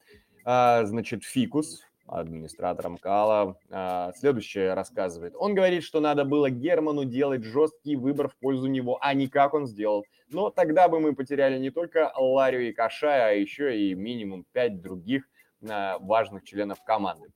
А, 0.44 0.84
значит, 0.84 1.22
Фикус, 1.22 1.82
администратором 2.08 2.98
Кала, 2.98 3.56
а, 3.70 4.12
следующее 4.16 4.74
рассказывает. 4.74 5.34
Он 5.36 5.54
говорит, 5.54 5.82
что 5.82 6.00
надо 6.00 6.24
было 6.24 6.50
Герману 6.50 7.04
делать 7.04 7.44
жесткий 7.44 7.96
выбор 7.96 8.28
в 8.28 8.36
пользу 8.36 8.66
него, 8.66 8.98
а 9.00 9.14
не 9.14 9.28
как 9.28 9.54
он 9.54 9.66
сделал. 9.66 10.04
Но 10.30 10.50
тогда 10.50 10.88
бы 10.88 11.00
мы 11.00 11.14
потеряли 11.14 11.58
не 11.58 11.70
только 11.70 12.12
Ларию 12.16 12.68
и 12.68 12.72
Кашая, 12.72 13.28
а 13.28 13.32
еще 13.32 13.78
и 13.78 13.94
минимум 13.94 14.44
пять 14.52 14.80
других 14.80 15.24
а, 15.68 15.98
важных 15.98 16.44
членов 16.44 16.82
команды. 16.84 17.28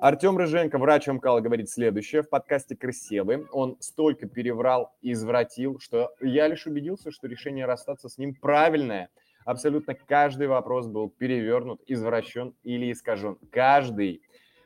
Артем 0.00 0.38
Рыженко, 0.38 0.78
врач 0.78 1.08
МКАЛ, 1.08 1.42
говорит 1.42 1.68
следующее. 1.68 2.22
В 2.22 2.30
подкасте 2.30 2.74
«Красивый» 2.74 3.46
он 3.52 3.76
столько 3.80 4.26
переврал 4.26 4.94
и 5.02 5.12
извратил, 5.12 5.78
что 5.78 6.10
я 6.22 6.48
лишь 6.48 6.66
убедился, 6.66 7.10
что 7.10 7.28
решение 7.28 7.66
расстаться 7.66 8.08
с 8.08 8.16
ним 8.16 8.34
правильное. 8.34 9.10
Абсолютно 9.44 9.94
каждый 9.94 10.46
вопрос 10.46 10.86
был 10.86 11.08
перевернут, 11.08 11.80
извращен 11.86 12.54
или 12.62 12.92
искажен. 12.92 13.38
Каждый. 13.50 14.22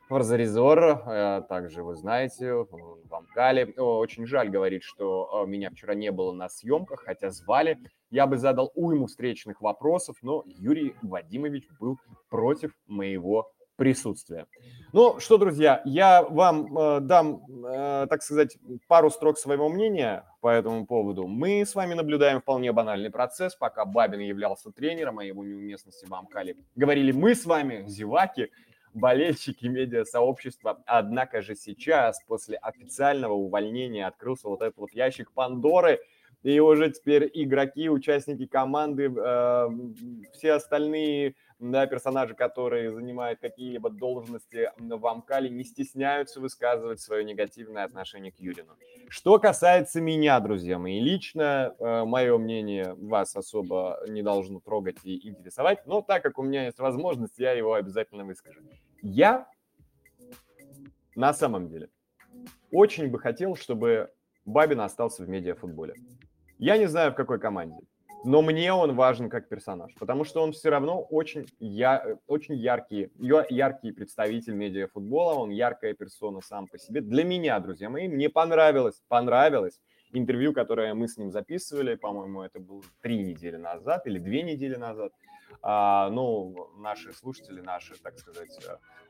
Форзаризор, 0.08 1.02
э, 1.06 1.42
также 1.48 1.82
вы 1.82 1.94
знаете, 1.94 2.52
в 2.52 3.14
Амкале. 3.14 3.66
Очень 3.78 4.26
жаль, 4.26 4.50
говорит, 4.50 4.82
что 4.82 5.44
э, 5.44 5.48
меня 5.48 5.70
вчера 5.70 5.94
не 5.94 6.12
было 6.12 6.32
на 6.32 6.50
съемках, 6.50 7.04
хотя 7.04 7.30
звали. 7.30 7.78
Я 8.10 8.26
бы 8.26 8.36
задал 8.36 8.70
уйму 8.74 9.06
встречных 9.06 9.62
вопросов, 9.62 10.16
но 10.20 10.42
Юрий 10.46 10.94
Вадимович 11.00 11.68
был 11.80 11.98
против 12.28 12.72
моего 12.86 13.50
присутствия. 13.76 14.46
Ну 14.92 15.18
что, 15.18 15.38
друзья, 15.38 15.82
я 15.84 16.22
вам 16.22 16.78
э, 16.78 17.00
дам, 17.00 17.42
э, 17.66 18.06
так 18.08 18.22
сказать, 18.22 18.56
пару 18.86 19.10
строк 19.10 19.38
своего 19.38 19.68
мнения 19.68 20.24
по 20.40 20.48
этому 20.48 20.86
поводу. 20.86 21.26
Мы 21.26 21.66
с 21.66 21.74
вами 21.74 21.94
наблюдаем 21.94 22.40
вполне 22.40 22.72
банальный 22.72 23.10
процесс, 23.10 23.56
пока 23.56 23.84
Бабин 23.84 24.20
являлся 24.20 24.70
тренером, 24.70 25.18
о 25.18 25.24
его 25.24 25.44
неуместности 25.44 26.06
в 26.06 26.14
Амкале. 26.14 26.56
Говорили 26.76 27.12
мы 27.12 27.34
с 27.34 27.44
вами, 27.44 27.84
зеваки, 27.88 28.50
болельщики 28.92 29.66
медиасообщества. 29.66 30.82
Однако 30.86 31.42
же 31.42 31.56
сейчас, 31.56 32.22
после 32.28 32.56
официального 32.56 33.32
увольнения, 33.32 34.06
открылся 34.06 34.48
вот 34.48 34.62
этот 34.62 34.78
вот 34.78 34.92
ящик 34.92 35.32
Пандоры– 35.32 36.00
и 36.44 36.60
уже 36.60 36.90
теперь 36.90 37.30
игроки, 37.32 37.88
участники 37.88 38.46
команды, 38.46 39.10
э, 39.10 39.68
все 40.34 40.52
остальные 40.52 41.36
да, 41.70 41.86
персонажи, 41.86 42.34
которые 42.34 42.92
занимают 42.92 43.40
какие-либо 43.40 43.90
должности 43.90 44.70
в 44.78 45.06
Амкале, 45.06 45.50
не 45.50 45.64
стесняются 45.64 46.40
высказывать 46.40 47.00
свое 47.00 47.24
негативное 47.24 47.84
отношение 47.84 48.32
к 48.32 48.38
Юрину. 48.38 48.76
Что 49.08 49.38
касается 49.38 50.00
меня, 50.00 50.40
друзья 50.40 50.78
мои, 50.78 51.00
лично 51.00 51.74
э, 51.78 52.04
мое 52.04 52.36
мнение 52.38 52.94
вас 52.94 53.36
особо 53.36 54.00
не 54.08 54.22
должно 54.22 54.60
трогать 54.60 54.96
и 55.04 55.28
интересовать, 55.28 55.86
но 55.86 56.02
так 56.02 56.22
как 56.22 56.38
у 56.38 56.42
меня 56.42 56.66
есть 56.66 56.78
возможность, 56.78 57.38
я 57.38 57.52
его 57.52 57.74
обязательно 57.74 58.24
выскажу. 58.24 58.60
Я 59.02 59.46
на 61.14 61.32
самом 61.32 61.68
деле 61.68 61.90
очень 62.70 63.08
бы 63.08 63.18
хотел, 63.18 63.56
чтобы 63.56 64.10
Бабин 64.44 64.80
остался 64.80 65.24
в 65.24 65.28
медиафутболе. 65.28 65.94
Я 66.58 66.76
не 66.76 66.86
знаю, 66.86 67.12
в 67.12 67.14
какой 67.14 67.38
команде, 67.38 67.80
но 68.24 68.42
мне 68.42 68.72
он 68.72 68.94
важен 68.94 69.28
как 69.28 69.48
персонаж, 69.48 69.94
потому 69.94 70.24
что 70.24 70.42
он 70.42 70.52
все 70.52 70.70
равно 70.70 71.00
очень, 71.00 71.46
я, 71.60 72.18
очень 72.26 72.54
яркий, 72.54 73.10
яркий 73.18 73.92
представитель 73.92 74.54
медиафутбола, 74.54 75.34
он 75.34 75.50
яркая 75.50 75.94
персона 75.94 76.40
сам 76.40 76.66
по 76.66 76.78
себе. 76.78 77.00
Для 77.00 77.24
меня, 77.24 77.60
друзья 77.60 77.90
мои, 77.90 78.08
мне 78.08 78.28
понравилось, 78.30 79.02
понравилось 79.08 79.80
интервью, 80.12 80.52
которое 80.52 80.94
мы 80.94 81.08
с 81.08 81.18
ним 81.18 81.30
записывали, 81.30 81.96
по-моему, 81.96 82.42
это 82.42 82.60
было 82.60 82.82
три 83.02 83.18
недели 83.18 83.56
назад 83.56 84.06
или 84.06 84.18
две 84.18 84.42
недели 84.42 84.76
назад. 84.76 85.12
А, 85.62 86.10
ну, 86.10 86.70
наши 86.78 87.12
слушатели, 87.12 87.60
наши, 87.60 88.00
так 88.00 88.18
сказать, 88.18 88.58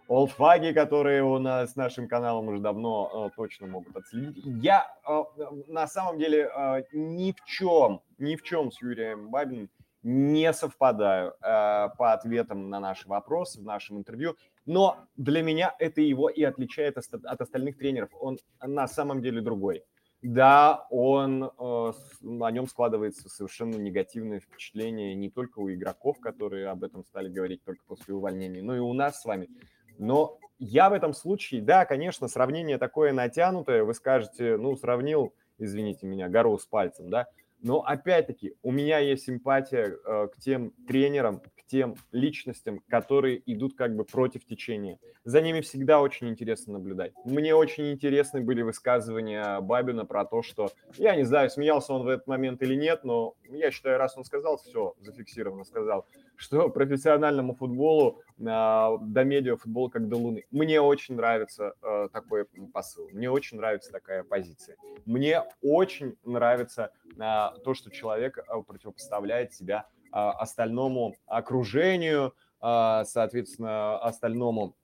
олдфаги, 0.09 0.73
которые 0.73 1.23
у 1.23 1.39
нас 1.39 1.73
с 1.73 1.77
нашим 1.77 2.09
каналом 2.09 2.49
уже 2.49 2.61
давно 2.61 3.31
э, 3.33 3.37
точно 3.37 3.67
могут 3.67 3.97
отследить. 3.97 4.45
Я 4.45 4.87
э, 5.07 5.23
на 5.69 5.87
самом 5.87 6.19
деле 6.19 6.51
э, 6.55 6.83
ни 6.93 7.33
в 7.33 7.45
чем, 7.45 8.01
ни 8.19 8.37
в 8.37 8.43
чем 8.43 8.71
с 8.71 8.81
Юрием 8.83 9.31
Бабиным 9.31 9.71
не 10.03 10.53
совпадаю 10.53 11.31
э, 11.31 11.33
по 11.41 12.13
ответам 12.13 12.69
на 12.69 12.79
наши 12.79 13.09
вопросы 13.09 13.61
в 13.61 13.65
нашем 13.65 13.97
интервью, 13.99 14.37
но 14.67 14.99
для 15.17 15.43
меня 15.43 15.75
это 15.79 16.03
его 16.03 16.29
и 16.29 16.43
отличает 16.43 16.99
от 16.99 17.41
остальных 17.41 17.79
тренеров. 17.79 18.11
Он 18.21 18.39
на 18.63 18.87
самом 18.87 19.23
деле 19.23 19.41
другой. 19.41 19.83
Да, 20.21 20.87
он, 20.91 21.45
э, 21.45 21.93
на 22.23 22.51
нем 22.51 22.67
складывается 22.67 23.29
совершенно 23.29 23.77
негативное 23.77 24.41
впечатление 24.41 25.15
не 25.15 25.29
только 25.29 25.59
у 25.59 25.71
игроков, 25.71 26.19
которые 26.19 26.69
об 26.69 26.83
этом 26.83 27.05
стали 27.05 27.29
говорить 27.29 27.63
только 27.63 27.83
после 27.87 28.15
увольнения, 28.15 28.63
но 28.63 28.75
и 28.75 28.79
у 28.79 28.95
нас 28.95 29.21
с 29.21 29.25
вами. 29.27 29.49
Но 29.99 30.39
я 30.59 30.91
в 30.91 30.93
этом 30.93 31.13
случае, 31.13 31.63
да, 31.63 31.85
конечно, 31.85 32.29
сравнение 32.29 32.79
такое 32.79 33.13
натянутое, 33.13 33.85
вы 33.85 33.95
скажете, 33.95 34.57
ну, 34.57 34.77
сравнил, 34.77 35.35
извините 35.59 36.07
меня, 36.07 36.29
гору 36.29 36.59
с 36.59 36.67
пальцем, 36.67 37.11
да, 37.11 37.27
но 37.61 37.81
опять-таки 37.81 38.55
у 38.63 38.71
меня 38.71 38.99
есть 38.99 39.25
симпатия 39.25 39.97
э, 39.97 40.29
к 40.29 40.39
тем 40.39 40.73
тренерам, 40.87 41.43
тем 41.67 41.97
личностям, 42.13 42.81
которые 42.89 43.43
идут 43.53 43.75
как 43.75 43.97
бы 43.97 44.05
против 44.05 44.45
течения. 44.45 44.99
За 45.25 45.41
ними 45.41 45.61
всегда 45.61 46.01
очень 46.01 46.29
интересно 46.29 46.75
наблюдать. 46.75 47.13
Мне 47.25 47.55
очень 47.55 47.93
интересны 47.93 48.41
были 48.41 48.63
высказывания 48.63 49.61
Бабина 49.61 50.05
про 50.05 50.25
то, 50.25 50.43
что, 50.43 50.71
я 50.97 51.17
не 51.17 51.25
знаю, 51.25 51.51
смеялся 51.51 51.93
он 51.93 52.05
в 52.05 52.09
этот 52.09 52.27
момент 52.27 52.63
или 52.63 52.75
нет, 52.75 53.05
но 53.05 53.35
я 53.49 53.71
считаю, 53.71 53.99
раз 53.99 54.17
он 54.17 54.25
сказал, 54.25 54.59
все, 54.59 54.95
зафиксированно 55.01 55.65
сказал, 55.65 56.07
что 56.37 56.69
профессиональному 56.69 57.55
футболу, 57.55 58.23
а, 58.45 58.99
до 58.99 59.25
медиафутбола 59.25 59.89
как 59.89 60.09
до 60.09 60.17
Луны. 60.17 60.45
Мне 60.51 60.81
очень 60.81 61.17
нравится 61.17 61.75
а, 61.81 62.09
такой 62.09 62.47
посыл, 62.73 63.09
мне 63.13 63.31
очень 63.31 63.57
нравится 63.57 63.91
такая 63.93 64.25
позиция. 64.25 64.77
Мне 65.07 65.45
очень 65.63 66.17
нравится 66.25 66.91
а, 67.19 67.57
то, 67.65 67.75
что 67.75 67.91
человек 67.91 68.39
противопоставляет 68.67 69.53
себя 69.53 69.87
остальному 70.15 71.17
окружению, 71.27 72.35
соответственно, 72.61 73.99
остальному, 73.99 74.77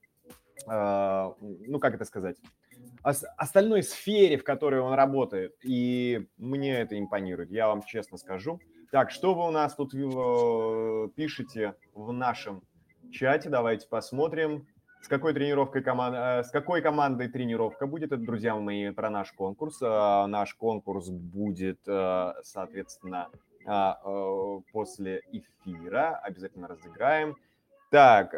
ну 0.66 1.78
как 1.80 1.94
это 1.94 2.04
сказать, 2.04 2.36
остальной 3.02 3.82
сфере, 3.82 4.36
в 4.36 4.44
которой 4.44 4.80
он 4.80 4.92
работает. 4.94 5.54
И 5.62 6.26
мне 6.36 6.80
это 6.80 6.98
импонирует, 6.98 7.50
я 7.50 7.68
вам 7.68 7.82
честно 7.82 8.18
скажу. 8.18 8.60
Так, 8.90 9.12
что 9.12 9.34
вы 9.34 9.46
у 9.46 9.50
нас 9.52 9.76
тут 9.76 9.94
э, 9.94 11.08
пишете 11.14 11.76
в 11.94 12.12
нашем 12.12 12.62
чате? 13.12 13.48
Давайте 13.48 13.86
посмотрим. 13.88 14.66
С 15.00 15.06
какой 15.06 15.32
тренировкой 15.32 15.82
команда, 15.82 16.40
э, 16.40 16.42
с 16.42 16.50
какой 16.50 16.82
командой 16.82 17.28
тренировка 17.28 17.86
будет? 17.86 18.10
Это, 18.10 18.20
друзья 18.20 18.56
мои, 18.56 18.90
про 18.90 19.08
наш 19.08 19.32
конкурс. 19.32 19.80
Э, 19.80 20.26
наш 20.26 20.54
конкурс 20.54 21.08
будет, 21.08 21.78
соответственно, 21.84 23.28
после 24.72 25.22
эфира. 25.32 26.16
Обязательно 26.22 26.68
разыграем. 26.68 27.36
Так, 27.90 28.34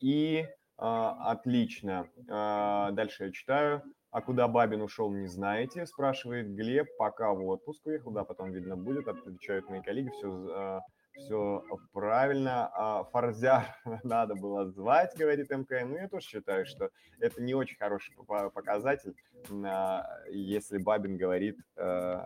и 0.00 0.46
отлично. 0.78 2.08
Дальше 2.26 3.24
я 3.26 3.32
читаю. 3.32 3.82
А 4.10 4.22
куда 4.22 4.48
Бабин 4.48 4.80
ушел, 4.80 5.12
не 5.12 5.26
знаете, 5.26 5.84
спрашивает 5.84 6.54
Глеб. 6.54 6.88
Пока 6.96 7.32
в 7.32 7.46
отпуск 7.46 7.84
уехал, 7.86 8.12
да, 8.12 8.24
потом 8.24 8.50
видно 8.50 8.74
будет, 8.74 9.08
отвечают 9.08 9.68
мои 9.68 9.82
коллеги, 9.82 10.08
все, 10.08 10.80
все 11.18 11.62
правильно. 11.92 12.70
А 12.74 13.04
Фарзяр 13.04 13.76
надо 14.04 14.34
было 14.34 14.70
звать, 14.70 15.14
говорит 15.18 15.50
МКН. 15.50 15.90
Ну, 15.90 15.96
я 15.96 16.08
тоже 16.08 16.26
считаю, 16.26 16.64
что 16.64 16.90
это 17.20 17.42
не 17.42 17.54
очень 17.54 17.76
хороший 17.76 18.14
показатель, 18.54 19.14
а, 19.64 20.06
если 20.30 20.78
Бабин 20.78 21.18
говорит, 21.18 21.58
э, 21.76 22.20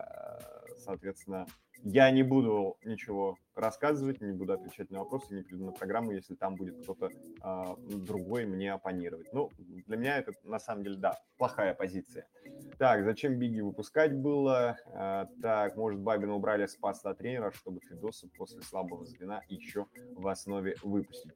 соответственно, 0.79 1.47
я 1.85 2.11
не 2.11 2.23
буду 2.23 2.77
ничего 2.85 3.39
рассказывать, 3.55 4.21
не 4.21 4.33
буду 4.33 4.53
отвечать 4.53 4.91
на 4.91 5.01
вопросы, 5.01 5.35
не 5.35 5.43
приду 5.43 5.67
на 5.67 5.73
программу, 5.73 6.13
если 6.13 6.35
там 6.35 6.57
будет 6.57 6.83
кто-то 6.83 7.09
э, 7.09 7.65
другой 7.89 8.47
мне 8.47 8.73
оппонировать. 8.73 9.33
Ну, 9.33 9.51
для 9.87 9.97
меня 9.97 10.19
это 10.19 10.33
на 10.45 10.59
самом 10.59 10.85
деле, 10.85 10.97
да, 10.97 11.19
плохая 11.37 11.75
позиция. 11.75 12.27
Так, 12.79 13.05
зачем 13.05 13.39
Биги 13.39 13.61
выпускать 13.61 14.15
было? 14.15 14.79
А, 14.95 15.27
так, 15.43 15.77
может, 15.77 16.01
Бабина 16.01 16.35
убрали 16.35 16.67
с 16.67 16.77
поста 16.77 17.15
тренера, 17.15 17.51
чтобы 17.51 17.81
Федоса 17.81 18.29
после 18.37 18.63
слабого 18.63 19.05
звена 19.05 19.43
еще 19.49 19.87
в 20.15 20.27
основе 20.29 20.77
выпустить. 20.83 21.33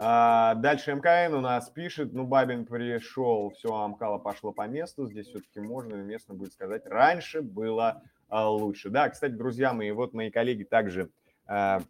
А, 0.00 0.54
дальше 0.54 0.94
МКН 0.94 1.34
у 1.34 1.40
нас 1.40 1.70
пишет, 1.70 2.12
ну, 2.12 2.24
Бабин 2.24 2.66
пришел, 2.66 3.50
все, 3.50 3.74
Амкала 3.74 4.18
пошло 4.18 4.52
по 4.52 4.66
месту, 4.68 5.06
здесь 5.06 5.26
все-таки 5.26 5.60
можно 5.60 5.96
местно 5.96 6.34
будет 6.34 6.52
сказать, 6.52 6.86
раньше 6.86 7.42
было 7.42 8.02
лучше. 8.30 8.90
Да, 8.90 9.08
кстати, 9.08 9.32
друзья 9.32 9.72
мои, 9.72 9.90
вот 9.90 10.12
мои 10.14 10.30
коллеги 10.30 10.64
также 10.64 11.10
а, 11.46 11.80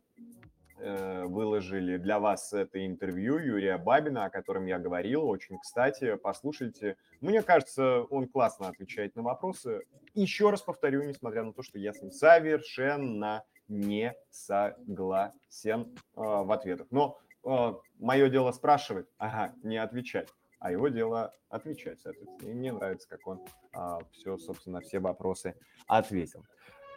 Э, 0.80 1.24
выложили 1.24 1.96
для 1.96 2.20
вас 2.20 2.52
это 2.52 2.86
интервью 2.86 3.38
Юрия 3.38 3.78
Бабина, 3.78 4.26
о 4.26 4.30
котором 4.30 4.66
я 4.66 4.78
говорил. 4.78 5.26
Очень 5.26 5.58
кстати, 5.58 6.14
послушайте. 6.16 6.96
Мне 7.20 7.42
кажется, 7.42 8.02
он 8.02 8.28
классно 8.28 8.68
отвечает 8.68 9.16
на 9.16 9.22
вопросы. 9.22 9.82
Еще 10.14 10.50
раз 10.50 10.62
повторю, 10.62 11.02
несмотря 11.02 11.42
на 11.42 11.52
то, 11.52 11.62
что 11.62 11.80
я 11.80 11.92
с 11.92 12.00
ним 12.00 12.12
совершенно 12.12 13.42
не 13.66 14.14
согласен 14.30 15.34
э, 15.80 15.86
в 16.14 16.52
ответах. 16.52 16.86
Но 16.92 17.18
э, 17.44 17.72
мое 17.98 18.28
дело 18.28 18.52
спрашивать, 18.52 19.08
ага, 19.18 19.52
не 19.64 19.78
отвечать. 19.78 20.28
А 20.60 20.72
его 20.72 20.88
дело 20.88 21.32
отвечать, 21.48 22.00
соответственно. 22.00 22.50
И 22.50 22.54
мне 22.54 22.72
нравится, 22.72 23.08
как 23.08 23.26
он 23.26 23.40
э, 23.74 23.98
все, 24.12 24.36
собственно, 24.38 24.80
все 24.80 24.98
вопросы 24.98 25.54
ответил. 25.86 26.44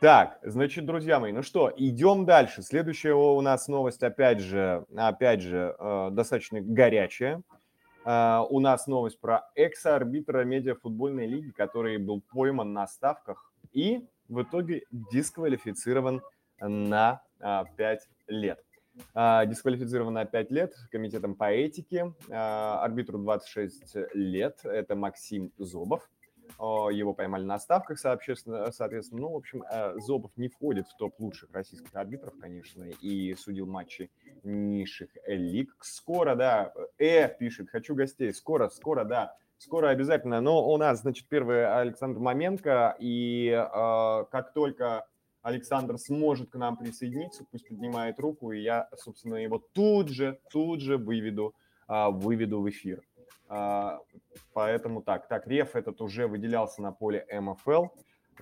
Так, 0.01 0.39
значит, 0.41 0.87
друзья 0.87 1.19
мои, 1.19 1.31
ну 1.31 1.43
что, 1.43 1.71
идем 1.77 2.25
дальше. 2.25 2.63
Следующая 2.63 3.13
у 3.13 3.39
нас 3.41 3.67
новость, 3.67 4.01
опять 4.01 4.39
же, 4.39 4.83
опять 4.95 5.41
же, 5.41 5.75
э, 5.77 6.09
достаточно 6.11 6.59
горячая. 6.59 7.43
Э, 8.03 8.39
у 8.49 8.59
нас 8.59 8.87
новость 8.87 9.19
про 9.19 9.43
экс-арбитра 9.53 10.43
медиафутбольной 10.43 11.27
лиги, 11.27 11.51
который 11.51 11.99
был 11.99 12.23
пойман 12.33 12.73
на 12.73 12.87
ставках 12.87 13.53
и 13.73 14.07
в 14.27 14.41
итоге 14.41 14.85
дисквалифицирован 14.89 16.23
на 16.59 17.21
э, 17.39 17.63
5 17.77 18.09
лет. 18.27 18.59
Э, 19.13 19.45
дисквалифицирован 19.45 20.13
на 20.13 20.25
5 20.25 20.51
лет 20.51 20.75
комитетом 20.91 21.35
по 21.35 21.51
этике. 21.51 22.13
Э, 22.29 22.33
арбитру 22.81 23.19
26 23.19 23.97
лет, 24.13 24.59
это 24.63 24.95
Максим 24.95 25.51
Зобов 25.57 26.09
его 26.59 27.13
поймали 27.13 27.43
на 27.43 27.57
ставках, 27.59 27.99
соответственно. 27.99 28.71
Ну, 29.11 29.31
в 29.31 29.35
общем, 29.35 29.63
э, 29.71 29.97
Зобов 29.99 30.31
не 30.35 30.47
входит 30.47 30.87
в 30.87 30.95
топ 30.97 31.19
лучших 31.19 31.49
российских 31.53 31.93
арбитров, 31.95 32.33
конечно, 32.39 32.83
и 32.83 33.33
судил 33.35 33.67
матчи 33.67 34.11
низших 34.43 35.09
лиг. 35.25 35.75
Скоро, 35.81 36.35
да, 36.35 36.73
э, 36.97 37.29
пишет, 37.29 37.69
хочу 37.69 37.95
гостей, 37.95 38.33
скоро, 38.33 38.69
скоро, 38.69 39.03
да, 39.03 39.35
скоро 39.57 39.89
обязательно. 39.89 40.41
Но 40.41 40.67
у 40.69 40.77
нас, 40.77 41.01
значит, 41.01 41.27
первый 41.27 41.65
Александр 41.65 42.19
Маменко, 42.19 42.95
и 42.99 43.49
э, 43.49 44.25
как 44.31 44.53
только 44.53 45.05
Александр 45.41 45.97
сможет 45.97 46.51
к 46.51 46.55
нам 46.55 46.77
присоединиться, 46.77 47.45
пусть 47.51 47.67
поднимает 47.67 48.19
руку, 48.19 48.51
и 48.51 48.61
я, 48.61 48.87
собственно, 48.95 49.35
его 49.35 49.59
тут 49.73 50.09
же, 50.09 50.39
тут 50.51 50.81
же 50.81 50.97
выведу, 50.97 51.55
э, 51.87 52.09
выведу 52.09 52.61
в 52.61 52.69
эфир. 52.69 53.01
А, 53.53 53.99
поэтому 54.53 55.01
так, 55.01 55.27
так, 55.27 55.47
реф 55.47 55.75
этот 55.75 56.01
уже 56.01 56.27
выделялся 56.27 56.81
на 56.81 56.91
поле 56.91 57.25
МФЛ. 57.29 57.87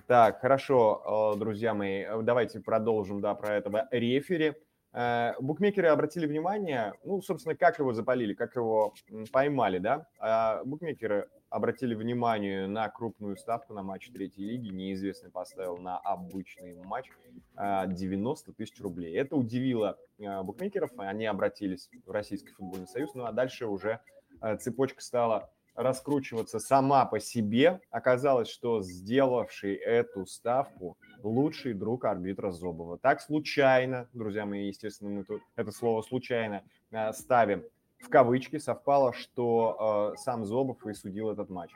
Так, 0.06 0.40
хорошо, 0.40 1.34
э, 1.34 1.38
друзья 1.38 1.74
мои, 1.74 2.04
давайте 2.22 2.60
продолжим, 2.60 3.20
да, 3.20 3.34
про 3.34 3.56
этого 3.56 3.88
рефери. 3.90 4.54
Э, 4.92 5.32
букмекеры 5.40 5.88
обратили 5.88 6.26
внимание, 6.26 6.94
ну, 7.04 7.22
собственно, 7.22 7.56
как 7.56 7.78
его 7.78 7.92
запалили, 7.92 8.34
как 8.34 8.54
его 8.54 8.94
поймали, 9.32 9.78
да. 9.78 10.06
А 10.20 10.62
букмекеры 10.64 11.28
обратили 11.50 11.94
внимание 11.94 12.66
на 12.66 12.88
крупную 12.88 13.36
ставку 13.36 13.74
на 13.74 13.82
матч 13.82 14.10
третьей 14.10 14.46
лиги. 14.46 14.68
Неизвестный 14.68 15.30
поставил 15.30 15.76
на 15.76 15.98
обычный 15.98 16.74
матч 16.84 17.10
90 17.56 18.50
э, 18.50 18.54
тысяч 18.54 18.80
рублей. 18.80 19.14
Это 19.16 19.36
удивило 19.36 19.98
букмекеров, 20.18 20.90
они 20.96 21.26
обратились 21.26 21.90
в 22.06 22.10
Российский 22.10 22.52
футбольный 22.52 22.86
союз, 22.86 23.14
ну 23.14 23.24
а 23.24 23.32
дальше 23.32 23.66
уже 23.66 24.00
Э, 24.40 24.56
цепочка 24.56 25.02
стала 25.02 25.50
раскручиваться 25.74 26.58
сама 26.58 27.04
по 27.06 27.20
себе. 27.20 27.80
Оказалось, 27.90 28.48
что 28.48 28.82
сделавший 28.82 29.74
эту 29.74 30.26
ставку 30.26 30.98
лучший 31.22 31.74
друг 31.74 32.04
арбитра 32.04 32.50
Зобова. 32.50 32.98
Так 32.98 33.20
случайно, 33.20 34.08
друзья 34.12 34.46
мои, 34.46 34.66
естественно, 34.66 35.10
мы 35.10 35.24
тут 35.24 35.42
это 35.56 35.70
слово 35.70 36.02
случайно 36.02 36.64
ставим 37.12 37.64
в 38.00 38.08
кавычки, 38.08 38.58
совпало, 38.58 39.12
что 39.12 40.12
э, 40.14 40.18
сам 40.18 40.44
Зобов 40.44 40.86
и 40.86 40.94
судил 40.94 41.30
этот 41.30 41.50
матч. 41.50 41.70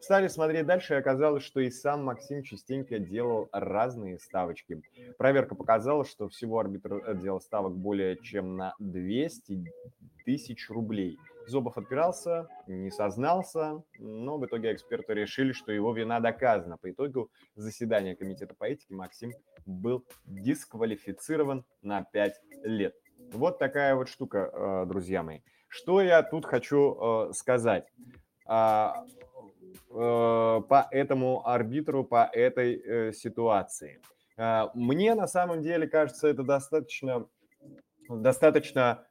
Стали 0.00 0.28
смотреть 0.28 0.66
дальше, 0.66 0.94
и 0.94 0.98
оказалось, 0.98 1.42
что 1.42 1.60
и 1.60 1.70
сам 1.70 2.04
Максим 2.04 2.42
частенько 2.42 2.98
делал 2.98 3.48
разные 3.50 4.18
ставочки. 4.18 4.82
Проверка 5.18 5.54
показала, 5.54 6.04
что 6.04 6.28
всего 6.28 6.58
арбитр 6.58 7.14
делал 7.16 7.40
ставок 7.40 7.76
более 7.76 8.16
чем 8.16 8.56
на 8.56 8.74
200 8.78 9.64
тысяч 10.24 10.68
рублей– 10.68 11.18
Зобов 11.46 11.78
отпирался, 11.78 12.48
не 12.66 12.90
сознался, 12.90 13.82
но 13.98 14.36
в 14.36 14.44
итоге 14.46 14.72
эксперты 14.72 15.14
решили, 15.14 15.52
что 15.52 15.70
его 15.70 15.92
вина 15.92 16.18
доказана. 16.18 16.76
По 16.76 16.90
итогу 16.90 17.30
заседания 17.54 18.16
комитета 18.16 18.54
по 18.54 18.64
этике 18.64 18.94
Максим 18.94 19.32
был 19.64 20.04
дисквалифицирован 20.24 21.64
на 21.82 22.02
5 22.02 22.40
лет. 22.64 22.96
Вот 23.32 23.58
такая 23.58 23.94
вот 23.94 24.08
штука, 24.08 24.50
э, 24.52 24.86
друзья 24.86 25.22
мои. 25.22 25.40
Что 25.76 26.00
я 26.00 26.22
тут 26.22 26.46
хочу 26.46 27.28
э, 27.28 27.32
сказать? 27.34 27.86
А, 28.46 29.04
э, 29.90 30.62
по 30.68 30.88
этому 30.90 31.46
арбитру, 31.46 32.02
по 32.02 32.24
этой 32.32 33.12
ситуации? 33.12 34.00
Мне 34.74 35.14
на 35.14 35.26
самом 35.26 35.62
деле 35.62 35.86
кажется, 35.86 36.28
это 36.28 36.42
достаточно, 36.42 37.26
достаточно 38.08 39.06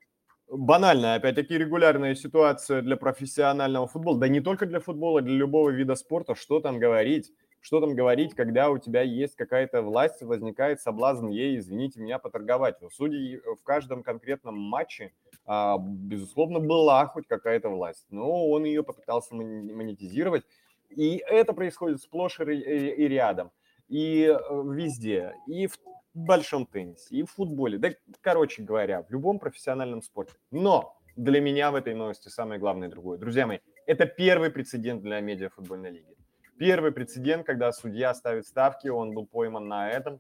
банальная, 0.48 1.16
опять-таки, 1.16 1.58
регулярная 1.58 2.14
ситуация 2.14 2.82
для 2.82 2.96
профессионального 2.96 3.88
футбола, 3.88 4.20
да 4.20 4.28
не 4.28 4.42
только 4.42 4.66
для 4.68 4.80
футбола, 4.80 5.22
для 5.22 5.36
любого 5.36 5.72
вида 5.72 5.96
спорта, 5.96 6.36
что 6.36 6.60
там 6.60 6.80
говорить, 6.80 7.32
что 7.66 7.82
там 7.82 7.96
говорить, 7.96 8.36
когда 8.36 8.70
у 8.70 8.78
тебя 8.78 9.02
есть 9.02 9.36
какая-то 9.36 9.82
власть, 9.82 10.22
возникает 10.22 10.82
соблазн 10.82 11.30
ей, 11.30 11.58
извините 11.58 12.00
меня, 12.00 12.20
поторговать. 12.20 12.80
У 12.84 12.92
судей 12.92 13.40
в 13.40 13.64
каждом 13.64 14.04
конкретном 14.04 14.56
матче, 14.56 15.14
а, 15.48 15.80
безусловно, 15.80 16.60
была 16.60 17.08
хоть 17.08 17.26
какая-то 17.26 17.70
власть, 17.70 18.06
но 18.12 18.48
он 18.48 18.66
ее 18.66 18.84
попытался 18.84 19.34
монетизировать, 19.34 20.44
и 20.92 21.18
это 21.28 21.54
происходит 21.54 22.02
сплошь 22.02 22.40
и 22.40 23.08
рядом, 23.08 23.50
и 23.88 24.26
э, 24.26 24.64
везде, 24.72 25.34
и 25.48 25.66
в 25.66 25.76
большом 26.14 26.68
теннисе, 26.68 27.16
и 27.16 27.24
в 27.24 27.32
футболе, 27.32 27.80
да, 27.80 27.90
короче 28.22 28.62
говоря, 28.62 29.02
в 29.02 29.10
любом 29.10 29.40
профессиональном 29.40 30.04
спорте. 30.04 30.34
Но 30.52 31.00
для 31.16 31.42
меня 31.42 31.72
в 31.72 31.76
этой 31.76 31.96
новости 31.96 32.30
самое 32.30 32.60
главное 32.60 32.90
другое. 32.90 33.18
Друзья 33.18 33.48
мои, 33.48 33.58
это 33.88 34.06
первый 34.06 34.52
прецедент 34.52 35.02
для 35.02 35.20
медиафутбольной 35.20 35.90
лиги. 35.90 36.16
Первый 36.58 36.92
прецедент, 36.92 37.46
когда 37.46 37.72
судья 37.72 38.14
ставит 38.14 38.48
ставки, 38.48 38.88
он 38.88 39.14
был 39.14 39.26
пойман 39.26 39.68
на 39.68 39.90
этом. 39.90 40.20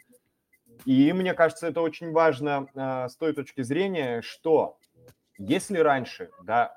И 0.85 1.13
мне 1.13 1.33
кажется, 1.33 1.67
это 1.67 1.81
очень 1.81 2.11
важно 2.11 2.67
э, 2.73 3.07
с 3.07 3.15
той 3.15 3.33
точки 3.33 3.61
зрения, 3.61 4.21
что 4.21 4.77
если 5.37 5.77
раньше 5.77 6.29
до 6.43 6.75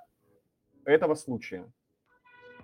этого 0.84 1.14
случая 1.14 1.66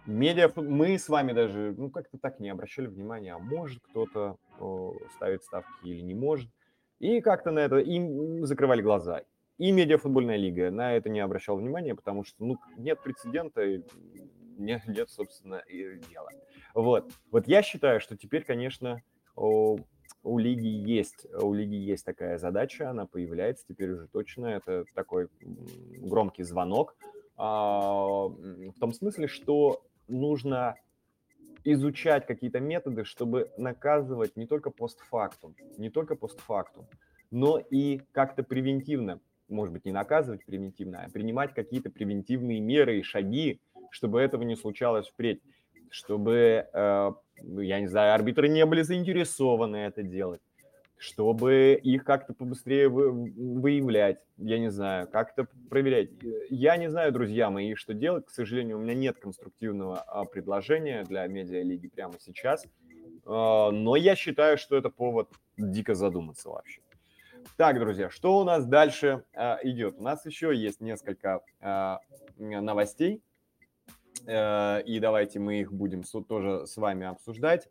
медиа, 0.06 0.50
мы 0.56 0.98
с 0.98 1.08
вами 1.08 1.32
даже, 1.32 1.74
ну, 1.76 1.90
как-то 1.90 2.18
так 2.18 2.40
не 2.40 2.50
обращали 2.50 2.86
внимания, 2.86 3.34
а 3.34 3.38
может 3.38 3.82
кто-то 3.82 4.36
ставит 5.16 5.42
ставки 5.42 5.70
или 5.82 6.00
не 6.00 6.14
может. 6.14 6.48
И 7.00 7.20
как-то 7.20 7.50
на 7.50 7.60
это 7.60 7.78
им 7.78 8.46
закрывали 8.46 8.82
глаза. 8.82 9.22
И 9.58 9.70
медиафутбольная 9.72 10.36
лига 10.36 10.70
на 10.70 10.94
это 10.94 11.08
не 11.08 11.20
обращала 11.20 11.56
внимания, 11.56 11.94
потому 11.94 12.24
что, 12.24 12.44
ну, 12.44 12.58
нет 12.76 13.00
прецедента, 13.02 13.82
нет, 14.58 14.82
нет 14.86 15.10
собственно, 15.10 15.56
и 15.68 15.98
дела. 16.10 16.30
Вот. 16.74 17.12
Вот 17.30 17.46
я 17.48 17.62
считаю, 17.62 18.00
что 18.00 18.16
теперь, 18.16 18.44
конечно, 18.44 19.00
у, 19.36 19.78
у 20.24 20.38
лиги 20.38 20.66
есть, 20.66 21.26
у 21.32 21.54
лиги 21.54 21.76
есть 21.76 22.04
такая 22.04 22.36
задача, 22.38 22.90
она 22.90 23.06
появляется 23.06 23.64
теперь 23.66 23.92
уже 23.92 24.08
точно. 24.08 24.46
Это 24.46 24.84
такой 24.94 25.28
громкий 25.40 26.42
звонок 26.42 26.96
а, 27.36 28.26
в 28.26 28.78
том 28.78 28.92
смысле, 28.92 29.28
что 29.28 29.84
нужно 30.08 30.76
изучать 31.64 32.26
какие-то 32.26 32.60
методы, 32.60 33.04
чтобы 33.04 33.50
наказывать 33.56 34.36
не 34.36 34.46
только 34.46 34.70
постфактум, 34.70 35.54
не 35.78 35.90
только 35.90 36.14
постфактум, 36.14 36.86
но 37.30 37.58
и 37.58 38.00
как-то 38.12 38.42
превентивно, 38.42 39.20
может 39.48 39.72
быть, 39.72 39.84
не 39.84 39.92
наказывать 39.92 40.44
превентивно, 40.44 41.04
а 41.04 41.10
принимать 41.10 41.54
какие-то 41.54 41.90
превентивные 41.90 42.60
меры 42.60 42.98
и 42.98 43.02
шаги, 43.02 43.60
чтобы 43.90 44.20
этого 44.20 44.42
не 44.42 44.56
случалось 44.56 45.08
впредь, 45.08 45.40
чтобы, 45.94 46.66
э, 46.72 47.12
я 47.38 47.80
не 47.80 47.86
знаю, 47.86 48.14
арбитры 48.14 48.48
не 48.48 48.66
были 48.66 48.82
заинтересованы 48.82 49.76
это 49.76 50.02
делать. 50.02 50.40
чтобы 50.96 51.78
их 51.82 52.04
как-то 52.04 52.32
побыстрее 52.32 52.88
выявлять, 52.88 54.20
я 54.38 54.58
не 54.58 54.70
знаю, 54.70 55.06
как-то 55.06 55.46
проверять. 55.68 56.10
Я 56.48 56.78
не 56.78 56.88
знаю, 56.88 57.12
друзья 57.12 57.50
мои, 57.50 57.74
что 57.74 57.92
делать. 57.92 58.24
К 58.26 58.30
сожалению, 58.30 58.78
у 58.78 58.80
меня 58.80 58.94
нет 58.94 59.18
конструктивного 59.18 59.98
а, 59.98 60.24
предложения 60.24 61.04
для 61.04 61.26
медиалиги 61.26 61.88
прямо 61.88 62.14
сейчас. 62.20 62.64
А, 63.26 63.70
но 63.70 63.96
я 63.96 64.16
считаю, 64.16 64.56
что 64.56 64.76
это 64.76 64.88
повод 64.88 65.28
дико 65.58 65.94
задуматься 65.94 66.48
вообще. 66.48 66.80
Так, 67.58 67.78
друзья, 67.78 68.08
что 68.08 68.38
у 68.38 68.44
нас 68.44 68.64
дальше 68.64 69.24
а, 69.34 69.58
идет? 69.62 69.96
У 69.98 70.02
нас 70.02 70.24
еще 70.24 70.54
есть 70.56 70.80
несколько 70.80 71.42
новостей, 72.38 73.16
э, 73.16 73.33
и 74.22 74.98
давайте 75.00 75.38
мы 75.38 75.60
их 75.60 75.72
будем 75.72 76.02
тоже 76.02 76.66
с 76.66 76.76
вами 76.76 77.06
обсуждать. 77.06 77.68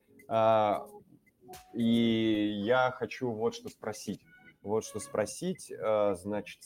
И 1.74 2.62
я 2.64 2.92
хочу 2.92 3.32
вот 3.32 3.56
что 3.56 3.70
спросить. 3.70 4.22
Вот 4.62 4.86
что 4.86 5.00
спросить, 5.00 5.72
э, 5.72 6.16
значит, 6.16 6.62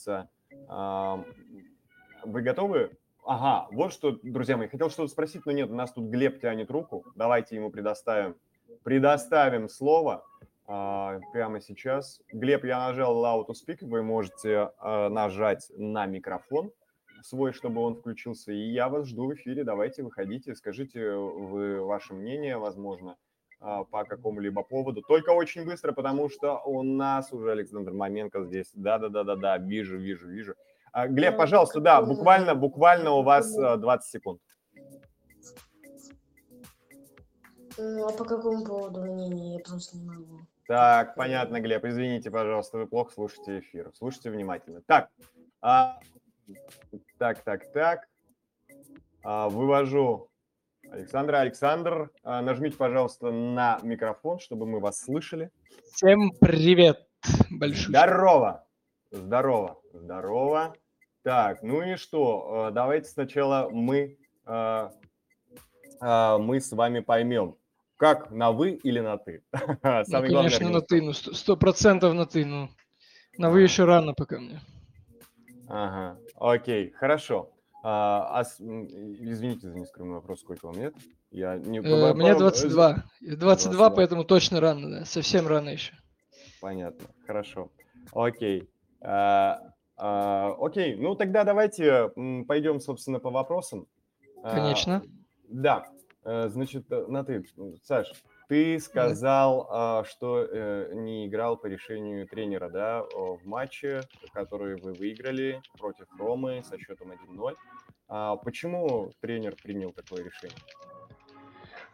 вы 2.24 2.42
готовы? 2.42 2.96
Ага, 3.24 3.68
вот 3.72 3.92
что, 3.92 4.18
друзья 4.22 4.56
мои, 4.56 4.68
хотел 4.68 4.88
что-то 4.88 5.12
спросить, 5.12 5.44
но 5.44 5.52
нет, 5.52 5.70
у 5.70 5.74
нас 5.74 5.92
тут 5.92 6.06
Глеб 6.06 6.40
тянет 6.40 6.70
руку. 6.70 7.04
Давайте 7.14 7.56
ему 7.56 7.70
предоставим, 7.70 8.36
предоставим 8.84 9.68
слово 9.68 10.24
а, 10.66 11.18
прямо 11.32 11.60
сейчас. 11.60 12.22
Глеб, 12.32 12.64
я 12.64 12.78
нажал 12.78 13.22
Allow 13.22 13.46
to 13.46 13.52
Speak, 13.52 13.78
вы 13.82 14.02
можете 14.02 14.70
э, 14.80 15.08
нажать 15.08 15.70
на 15.76 16.06
микрофон 16.06 16.72
свой, 17.22 17.52
чтобы 17.52 17.80
он 17.80 17.96
включился, 17.96 18.52
и 18.52 18.70
я 18.70 18.88
вас 18.88 19.06
жду 19.06 19.26
в 19.26 19.34
эфире. 19.34 19.64
Давайте 19.64 20.02
выходите, 20.02 20.54
скажите 20.54 21.14
вы 21.14 21.82
ваше 21.82 22.14
мнение, 22.14 22.58
возможно, 22.58 23.16
а, 23.60 23.84
по 23.84 24.04
какому-либо 24.04 24.62
поводу. 24.62 25.02
Только 25.02 25.30
очень 25.30 25.64
быстро, 25.64 25.92
потому 25.92 26.28
что 26.28 26.60
у 26.64 26.82
нас 26.82 27.32
уже 27.32 27.50
Александр 27.52 27.92
Маменко 27.92 28.44
здесь. 28.44 28.70
Да-да-да-да-да, 28.74 29.58
вижу, 29.58 29.98
вижу, 29.98 30.28
вижу. 30.28 30.54
А, 30.92 31.08
Глеб, 31.08 31.36
пожалуйста, 31.36 31.80
да, 31.80 32.00
буквально, 32.02 32.54
буквально 32.54 33.12
у 33.12 33.22
вас 33.22 33.52
20 33.52 33.86
а, 33.86 34.00
секунд. 34.00 34.40
Ну, 37.78 38.06
а 38.06 38.12
по 38.12 38.24
какому 38.24 38.64
поводу 38.64 39.02
мнение? 39.02 39.54
Я 39.54 39.58
просто 39.60 39.96
не 39.96 40.04
могу. 40.04 40.40
Так, 40.66 41.14
понятно, 41.14 41.60
Глеб, 41.60 41.84
извините, 41.84 42.30
пожалуйста, 42.30 42.78
вы 42.78 42.86
плохо 42.86 43.12
слушаете 43.12 43.60
эфир. 43.60 43.90
Слушайте 43.94 44.30
внимательно. 44.30 44.82
Так, 44.82 45.10
а, 45.62 46.00
так, 47.18 47.42
так, 47.42 47.72
так. 47.72 48.08
А, 49.22 49.48
вывожу 49.48 50.30
Александр, 50.90 51.34
Александр, 51.34 52.10
а, 52.22 52.40
нажмите, 52.40 52.76
пожалуйста, 52.76 53.30
на 53.30 53.78
микрофон, 53.82 54.38
чтобы 54.38 54.66
мы 54.66 54.80
вас 54.80 55.00
слышали. 55.00 55.50
Всем 55.92 56.30
привет 56.40 57.06
большой. 57.50 57.88
Здорово, 57.88 58.66
здорово, 59.10 59.80
здорово. 59.92 60.74
Так, 61.22 61.62
ну 61.62 61.82
и 61.82 61.96
что, 61.96 62.66
а, 62.66 62.70
давайте 62.70 63.08
сначала 63.10 63.68
мы, 63.68 64.16
мы 66.00 66.60
с 66.60 66.72
вами 66.72 67.00
поймем, 67.00 67.56
как 67.96 68.30
на 68.30 68.52
вы 68.52 68.70
или 68.70 69.00
на 69.00 69.18
ты? 69.18 69.42
Ну, 69.82 70.22
конечно, 70.22 70.70
на 70.70 70.80
ты, 70.80 71.02
ну 71.02 71.12
сто 71.12 71.56
процентов 71.56 72.14
на 72.14 72.24
ты, 72.24 72.46
ну 72.46 72.70
на 73.36 73.50
вы 73.50 73.62
еще 73.62 73.84
рано 73.84 74.14
пока 74.14 74.38
мне. 74.38 74.60
Ага, 75.68 76.18
окей, 76.36 76.90
хорошо. 76.90 77.50
А, 77.82 78.40
а, 78.40 78.42
извините 78.42 79.70
за 79.70 79.78
нескромный 79.78 80.14
вопрос, 80.14 80.40
сколько 80.40 80.66
вам 80.66 80.76
лет? 80.76 80.94
Я 81.30 81.58
не... 81.58 81.78
Э, 81.78 82.14
мне 82.14 82.34
22. 82.34 83.04
22, 83.20 83.36
22, 83.36 83.90
поэтому 83.90 84.24
точно 84.24 84.60
рано, 84.60 84.90
да. 84.90 85.04
Совсем 85.04 85.46
рано 85.46 85.68
еще. 85.68 85.94
Понятно, 86.60 87.06
хорошо. 87.26 87.70
Окей. 88.12 88.68
А, 89.00 89.60
а, 89.96 90.54
окей, 90.58 90.96
ну 90.96 91.14
тогда 91.14 91.44
давайте 91.44 92.10
пойдем, 92.46 92.80
собственно, 92.80 93.20
по 93.20 93.30
вопросам. 93.30 93.86
А, 94.42 94.54
Конечно. 94.54 94.96
А, 94.96 95.02
да, 95.48 95.84
э, 96.24 96.48
значит, 96.48 96.90
э, 96.90 97.06
на 97.08 97.24
ты, 97.24 97.44
Саш, 97.82 98.12
ты 98.48 98.80
сказал, 98.80 99.68
да. 99.70 100.04
что 100.04 100.42
э, 100.42 100.90
не 100.94 101.26
играл 101.26 101.56
по 101.56 101.66
решению 101.66 102.26
тренера, 102.26 102.68
да, 102.70 103.02
в 103.02 103.40
матче, 103.44 104.00
который 104.32 104.76
вы 104.76 104.94
выиграли 104.94 105.60
против 105.78 106.06
Ромы 106.18 106.62
со 106.68 106.78
счетом 106.78 107.12
1-0. 107.12 107.54
А 108.08 108.36
почему 108.36 109.12
тренер 109.20 109.54
принял 109.62 109.92
такое 109.92 110.24
решение? 110.24 110.58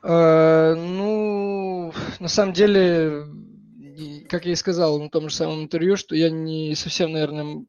Э, 0.05 0.75
ну, 0.75 1.93
на 2.21 2.29
самом 2.29 2.53
деле, 2.53 3.25
как 4.29 4.47
я 4.47 4.53
и 4.53 4.57
сказал 4.57 5.01
на 5.01 5.11
том 5.11 5.29
же 5.29 5.35
самом 5.35 5.62
интервью, 5.62 5.97
что 5.97 6.14
я 6.14 6.31
не 6.31 6.75
совсем, 6.77 7.12
наверное, 7.12 7.64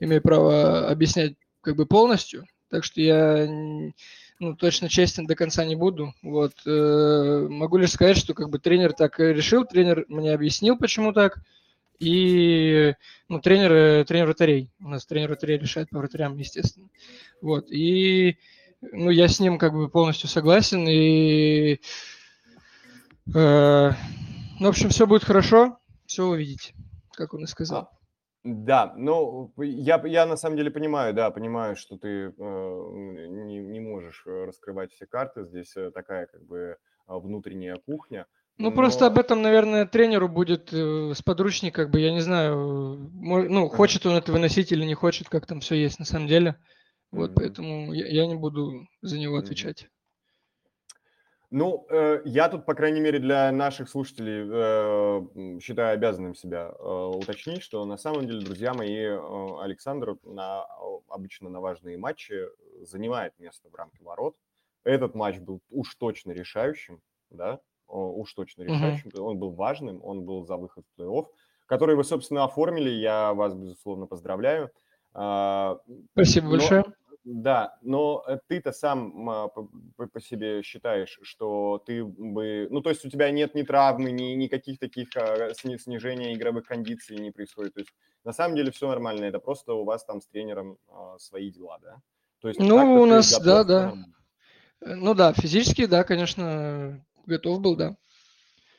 имею 0.00 0.22
право 0.22 0.88
объяснять 0.88 1.36
как 1.60 1.76
бы 1.76 1.86
полностью, 1.86 2.44
так 2.68 2.84
что 2.84 3.00
я 3.00 3.46
ну, 4.40 4.56
точно 4.56 4.88
честен 4.88 5.26
до 5.26 5.34
конца 5.34 5.64
не 5.64 5.76
буду. 5.76 6.14
Вот. 6.22 6.54
Э, 6.66 7.46
могу 7.48 7.76
лишь 7.76 7.92
сказать, 7.92 8.16
что 8.16 8.34
как 8.34 8.50
бы 8.50 8.58
тренер 8.58 8.92
так 8.92 9.18
решил, 9.18 9.64
тренер 9.64 10.04
мне 10.08 10.32
объяснил, 10.32 10.76
почему 10.76 11.12
так. 11.12 11.38
И 12.00 12.94
ну, 13.28 13.40
тренер, 13.40 14.04
тренер 14.04 14.26
вратарей. 14.26 14.70
У 14.80 14.88
нас 14.88 15.06
тренер 15.06 15.28
вратарей 15.28 15.58
решает 15.58 15.90
по 15.90 15.98
вратарям, 15.98 16.36
естественно. 16.36 16.88
Вот. 17.40 17.70
И 17.70 18.38
ну, 18.80 19.10
я 19.10 19.28
с 19.28 19.40
ним 19.40 19.58
как 19.58 19.72
бы 19.72 19.88
полностью 19.88 20.28
согласен. 20.28 20.86
И 20.88 21.80
э, 23.34 23.92
ну, 24.60 24.66
в 24.66 24.68
общем, 24.68 24.88
все 24.88 25.06
будет 25.06 25.24
хорошо, 25.24 25.78
все 26.06 26.24
увидите, 26.24 26.74
как 27.12 27.34
он 27.34 27.44
и 27.44 27.46
сказал. 27.46 27.93
Да, 28.44 28.92
ну, 28.96 29.54
я, 29.56 30.02
я 30.04 30.26
на 30.26 30.36
самом 30.36 30.58
деле 30.58 30.70
понимаю, 30.70 31.14
да, 31.14 31.30
понимаю, 31.30 31.76
что 31.76 31.96
ты 31.96 32.08
э, 32.08 32.30
не, 32.36 33.58
не 33.58 33.80
можешь 33.80 34.22
э, 34.26 34.44
раскрывать 34.44 34.92
все 34.92 35.06
карты. 35.06 35.44
Здесь 35.44 35.74
э, 35.76 35.90
такая 35.90 36.26
как 36.26 36.44
бы 36.44 36.76
а, 37.06 37.18
внутренняя 37.18 37.76
кухня. 37.76 38.26
Ну, 38.58 38.68
но... 38.68 38.76
просто 38.76 39.06
об 39.06 39.18
этом, 39.18 39.40
наверное, 39.40 39.86
тренеру 39.86 40.28
будет 40.28 40.74
э, 40.74 41.12
с 41.14 41.22
подручник, 41.22 41.74
как 41.74 41.90
бы, 41.90 42.00
я 42.00 42.12
не 42.12 42.20
знаю, 42.20 43.10
мой, 43.14 43.48
ну, 43.48 43.68
хочет 43.68 44.04
он 44.04 44.14
это 44.14 44.30
выносить 44.30 44.72
или 44.72 44.84
не 44.84 44.94
хочет, 44.94 45.30
как 45.30 45.46
там 45.46 45.60
все 45.60 45.76
есть 45.76 45.98
на 45.98 46.04
самом 46.04 46.28
деле. 46.28 46.56
Вот, 47.12 47.30
mm-hmm. 47.30 47.34
поэтому 47.34 47.92
я, 47.94 48.06
я 48.08 48.26
не 48.26 48.34
буду 48.34 48.86
за 49.00 49.18
него 49.18 49.38
отвечать. 49.38 49.88
Ну, 51.56 51.86
э, 51.88 52.20
я 52.24 52.48
тут, 52.48 52.66
по 52.66 52.74
крайней 52.74 52.98
мере, 52.98 53.20
для 53.20 53.52
наших 53.52 53.88
слушателей 53.88 54.42
э, 54.44 55.60
считаю 55.60 55.94
обязанным 55.94 56.34
себя 56.34 56.72
э, 56.76 56.82
уточнить, 56.82 57.62
что 57.62 57.84
на 57.84 57.96
самом 57.96 58.26
деле, 58.26 58.44
друзья 58.44 58.74
мои, 58.74 59.04
э, 59.04 59.18
Александр 59.62 60.16
на, 60.24 60.66
обычно 61.08 61.50
на 61.50 61.60
важные 61.60 61.96
матчи 61.96 62.34
занимает 62.82 63.38
место 63.38 63.68
в 63.70 63.74
рамке 63.76 64.02
ворот. 64.02 64.34
Этот 64.82 65.14
матч 65.14 65.38
был 65.38 65.60
уж 65.70 65.94
точно 65.94 66.32
решающим, 66.32 67.00
да, 67.30 67.60
уж 67.86 68.34
точно 68.34 68.64
решающим. 68.64 69.10
Mm-hmm. 69.10 69.20
Он 69.20 69.38
был 69.38 69.52
важным, 69.52 70.04
он 70.04 70.24
был 70.24 70.44
за 70.44 70.56
выход 70.56 70.84
в 70.84 71.00
плей-офф, 71.00 71.26
который 71.66 71.94
вы, 71.94 72.02
собственно, 72.02 72.42
оформили. 72.42 72.90
Я 72.90 73.32
вас, 73.32 73.54
безусловно, 73.54 74.06
поздравляю. 74.06 74.72
А, 75.12 75.78
Спасибо 76.14 76.46
Но... 76.46 76.50
большое. 76.50 76.84
Да, 77.24 77.78
но 77.80 78.22
э, 78.28 78.38
ты-то 78.48 78.70
сам 78.72 79.30
а, 79.30 79.48
по, 79.48 79.66
по 79.96 80.20
себе 80.20 80.62
считаешь, 80.62 81.18
что 81.22 81.82
ты 81.86 82.04
бы... 82.04 82.68
Ну, 82.70 82.82
то 82.82 82.90
есть 82.90 83.02
у 83.06 83.08
тебя 83.08 83.30
нет 83.30 83.54
ни 83.54 83.62
травмы, 83.62 84.10
ни 84.10 84.34
никаких 84.34 84.78
таких 84.78 85.08
а, 85.16 85.54
снижения 85.54 86.34
игровых 86.34 86.66
кондиций 86.66 87.16
не 87.16 87.30
происходит. 87.30 87.74
То 87.74 87.80
есть 87.80 87.94
на 88.24 88.32
самом 88.32 88.56
деле 88.56 88.70
все 88.72 88.88
нормально, 88.88 89.24
это 89.24 89.38
просто 89.38 89.72
у 89.72 89.84
вас 89.84 90.04
там 90.04 90.20
с 90.20 90.26
тренером 90.26 90.76
а, 90.86 91.18
свои 91.18 91.50
дела, 91.50 91.78
да? 91.80 91.96
То 92.40 92.48
есть, 92.48 92.60
ну, 92.60 93.00
у 93.00 93.06
нас, 93.06 93.38
да, 93.38 93.64
да. 93.64 93.80
Нормально. 93.86 94.14
Э, 94.82 94.94
ну 94.94 95.14
да, 95.14 95.32
физически, 95.32 95.86
да, 95.86 96.04
конечно, 96.04 97.02
готов 97.24 97.62
был, 97.62 97.74
да. 97.74 97.96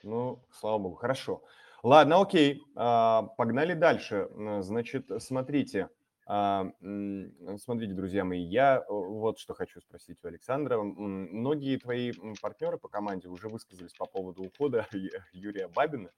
Ну, 0.03 0.39
слава 0.51 0.77
богу, 0.77 0.95
хорошо. 0.97 1.41
Ладно, 1.81 2.21
окей, 2.21 2.63
погнали 2.73 3.73
дальше. 3.73 4.27
Значит, 4.61 5.11
смотрите, 5.19 5.89
смотрите, 6.27 7.93
друзья 7.93 8.23
мои, 8.25 8.41
я 8.41 8.83
вот 8.89 9.37
что 9.37 9.53
хочу 9.53 9.79
спросить 9.79 10.17
у 10.23 10.27
Александра. 10.27 10.81
Многие 10.81 11.77
твои 11.77 12.13
партнеры 12.41 12.77
по 12.77 12.87
команде 12.87 13.27
уже 13.27 13.47
высказались 13.47 13.93
по 13.93 14.05
поводу 14.05 14.43
ухода 14.43 14.87
Юрия 15.33 15.67
Бабина. 15.67 16.09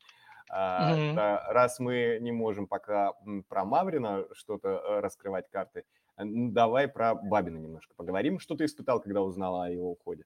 Mm-hmm. 0.49 1.15
Раз 1.49 1.79
мы 1.79 2.19
не 2.21 2.31
можем 2.31 2.67
пока 2.67 3.11
про 3.49 3.65
Маврина 3.65 4.25
что-то 4.31 4.69
э, 4.69 4.99
раскрывать 5.01 5.49
карты, 5.49 5.83
давай 6.17 6.87
про 6.87 7.15
Бабина 7.15 7.57
немножко 7.57 7.93
поговорим. 7.95 8.39
Что 8.39 8.55
ты 8.55 8.63
испытал, 8.63 9.01
когда 9.01 9.21
узнала 9.21 9.65
о 9.65 9.69
его 9.69 9.91
уходе? 9.91 10.23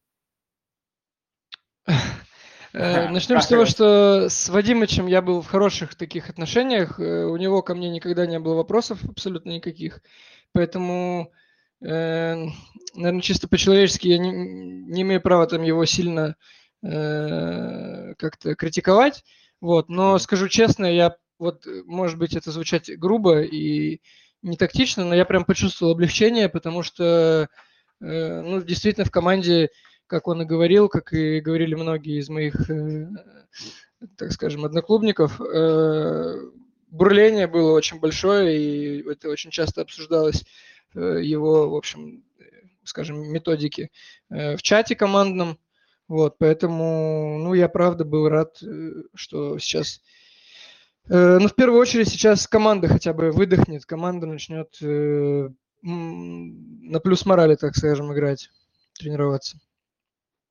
Э, 2.74 3.10
Начнем 3.10 3.42
с 3.42 3.48
того, 3.48 3.66
что 3.66 4.30
с 4.30 4.50
Вадимычем 4.50 5.08
я 5.08 5.22
был 5.22 5.42
в 5.42 5.48
хороших 5.48 5.96
таких 5.96 6.30
отношениях. 6.30 7.00
Э, 7.00 7.26
у 7.26 7.36
него 7.38 7.62
ко 7.62 7.76
мне 7.76 7.90
никогда 7.90 8.26
не 8.26 8.40
было 8.40 8.56
вопросов 8.56 9.04
абсолютно 9.04 9.52
никаких. 9.52 10.02
Поэтому, 10.54 11.32
э, 11.82 12.46
наверное, 12.96 13.22
чисто 13.22 13.48
по-человечески 13.48 14.08
я 14.08 14.18
не, 14.18 14.32
не 14.32 15.02
имею 15.02 15.22
права 15.22 15.48
там 15.48 15.64
его 15.64 15.86
сильно 15.86 16.36
как-то 16.84 18.56
критиковать. 18.56 19.24
Вот, 19.60 19.88
но 19.88 20.18
скажу 20.18 20.48
честно, 20.48 20.88
я 20.88 21.16
вот, 21.38 21.68
может 21.86 22.18
быть, 22.18 22.36
это 22.36 22.50
звучать 22.50 22.90
грубо 22.98 23.44
и 23.44 24.02
не 24.42 24.58
тактично, 24.58 25.06
но 25.06 25.14
я 25.14 25.26
прям 25.26 25.46
почувствовал 25.46 25.92
облегчение, 25.92 26.50
потому 26.50 26.82
что, 26.82 27.50
ну, 28.00 28.64
действительно 28.64 29.06
в 29.06 29.12
команде, 29.12 29.70
как 30.12 30.28
он 30.28 30.42
и 30.42 30.46
говорил, 30.46 30.90
как 30.90 31.14
и 31.14 31.40
говорили 31.40 31.74
многие 31.74 32.20
из 32.20 32.30
моих, 32.30 32.70
э, 32.70 33.08
так 34.18 34.32
скажем, 34.32 34.66
одноклубников, 34.66 35.42
э, 35.42 36.36
бурление 36.90 37.48
было 37.48 37.72
очень 37.72 38.00
большое, 38.00 38.58
и 38.58 39.10
это 39.10 39.30
очень 39.30 39.50
часто 39.52 39.82
обсуждалось 39.82 40.44
его, 40.94 41.70
в 41.70 41.76
общем, 41.76 42.26
скажем, 42.84 43.22
методики 43.32 43.92
в 44.30 44.62
чате 44.62 44.94
командном. 44.94 45.58
Вот, 46.10 46.38
поэтому, 46.38 47.38
ну, 47.40 47.54
я 47.54 47.70
правда 47.70 48.04
был 48.04 48.28
рад, 48.28 48.62
что 49.16 49.58
сейчас 49.58 50.02
Э, 51.10 51.40
ну, 51.40 51.48
в 51.48 51.56
первую 51.56 51.80
очередь 51.80 52.10
сейчас 52.10 52.48
команда 52.48 52.88
хотя 52.88 53.14
бы 53.14 53.32
выдохнет, 53.32 53.86
команда 53.86 54.28
начнет 54.28 54.78
э, 54.82 55.50
на 55.82 57.00
плюс 57.00 57.26
морали, 57.26 57.56
так 57.56 57.76
скажем, 57.76 58.14
играть, 58.14 58.50
тренироваться. 58.94 59.60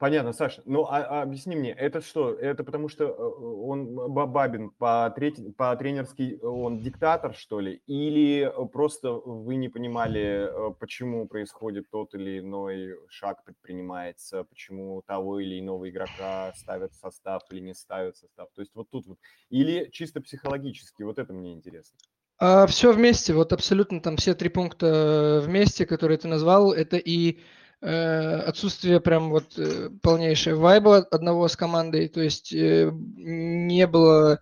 Понятно, 0.01 0.33
Саша. 0.33 0.63
Ну, 0.65 0.87
а, 0.87 1.03
а 1.03 1.23
объясни 1.23 1.55
мне, 1.55 1.73
это 1.73 2.01
что? 2.01 2.33
Это 2.33 2.65
потому 2.65 2.89
что 2.89 3.05
э, 3.05 3.11
он 3.13 3.95
Бабин 4.11 4.71
по, 4.71 5.13
треть, 5.15 5.55
по 5.59 5.77
тренерский, 5.77 6.39
он 6.39 6.81
диктатор, 6.81 7.35
что 7.35 7.61
ли? 7.61 7.83
Или 7.87 8.51
просто 8.73 9.13
вы 9.13 9.57
не 9.57 9.69
понимали, 9.69 10.49
э, 10.49 10.73
почему 10.81 11.29
происходит 11.29 11.91
тот 11.91 12.15
или 12.15 12.39
иной 12.39 12.97
шаг 13.11 13.45
предпринимается, 13.45 14.45
почему 14.45 15.03
того 15.07 15.39
или 15.39 15.61
иного 15.61 15.91
игрока 15.91 16.55
ставят 16.57 16.95
в 16.95 16.97
состав 16.97 17.43
или 17.51 17.61
не 17.61 17.75
ставят 17.75 18.17
в 18.17 18.21
состав? 18.21 18.49
То 18.55 18.63
есть 18.63 18.73
вот 18.75 18.89
тут 18.89 19.07
вот. 19.07 19.19
Или 19.51 19.91
чисто 19.93 20.23
психологически, 20.23 21.03
вот 21.03 21.19
это 21.19 21.35
мне 21.35 21.53
интересно. 21.53 21.99
А, 22.39 22.67
все 22.67 22.95
вместе, 22.95 23.35
вот 23.35 23.53
абсолютно 23.53 24.01
там 24.01 24.17
все 24.17 24.35
три 24.35 24.49
пункта 24.49 25.43
вместе, 25.45 25.85
которые 25.85 26.17
ты 26.17 26.27
назвал, 26.27 26.73
это 26.73 26.97
и 26.97 27.33
Э, 27.35 27.43
отсутствие 27.83 29.01
прям 29.01 29.31
вот 29.31 29.59
э, 29.59 29.89
полнейшее 30.03 30.55
вайба 30.55 30.99
одного 30.99 31.49
с 31.49 31.57
командой, 31.57 32.09
то 32.09 32.21
есть 32.21 32.53
э, 32.53 32.91
не 32.93 33.87
было 33.87 34.41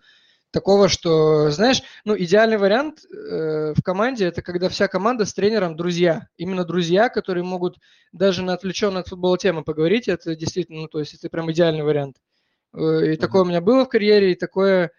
такого, 0.51 0.89
что, 0.89 1.49
знаешь, 1.51 1.83
ну, 2.05 2.17
идеальный 2.17 2.57
вариант 2.57 3.05
э, 3.05 3.73
в 3.75 3.81
команде 3.83 4.25
это 4.25 4.41
когда 4.41 4.67
вся 4.67 4.87
команда 4.87 5.25
с 5.25 5.33
тренером 5.33 5.75
друзья. 5.75 6.27
Именно 6.37 6.65
друзья, 6.65 7.09
которые 7.09 7.43
могут 7.43 7.77
даже 8.11 8.41
на 8.41 8.53
отвлеченную 8.53 9.01
от 9.01 9.07
футбола 9.07 9.37
темы 9.37 9.63
поговорить. 9.63 10.07
Это 10.07 10.35
действительно, 10.35 10.81
ну, 10.81 10.87
то 10.87 10.99
есть 10.99 11.13
это 11.13 11.29
прям 11.29 11.51
идеальный 11.51 11.83
вариант. 11.83 12.17
И 12.73 12.77
mm-hmm. 12.77 13.17
такое 13.17 13.43
у 13.43 13.45
меня 13.45 13.61
было 13.61 13.85
в 13.85 13.89
карьере, 13.89 14.31
и 14.31 14.35
такое 14.35 14.91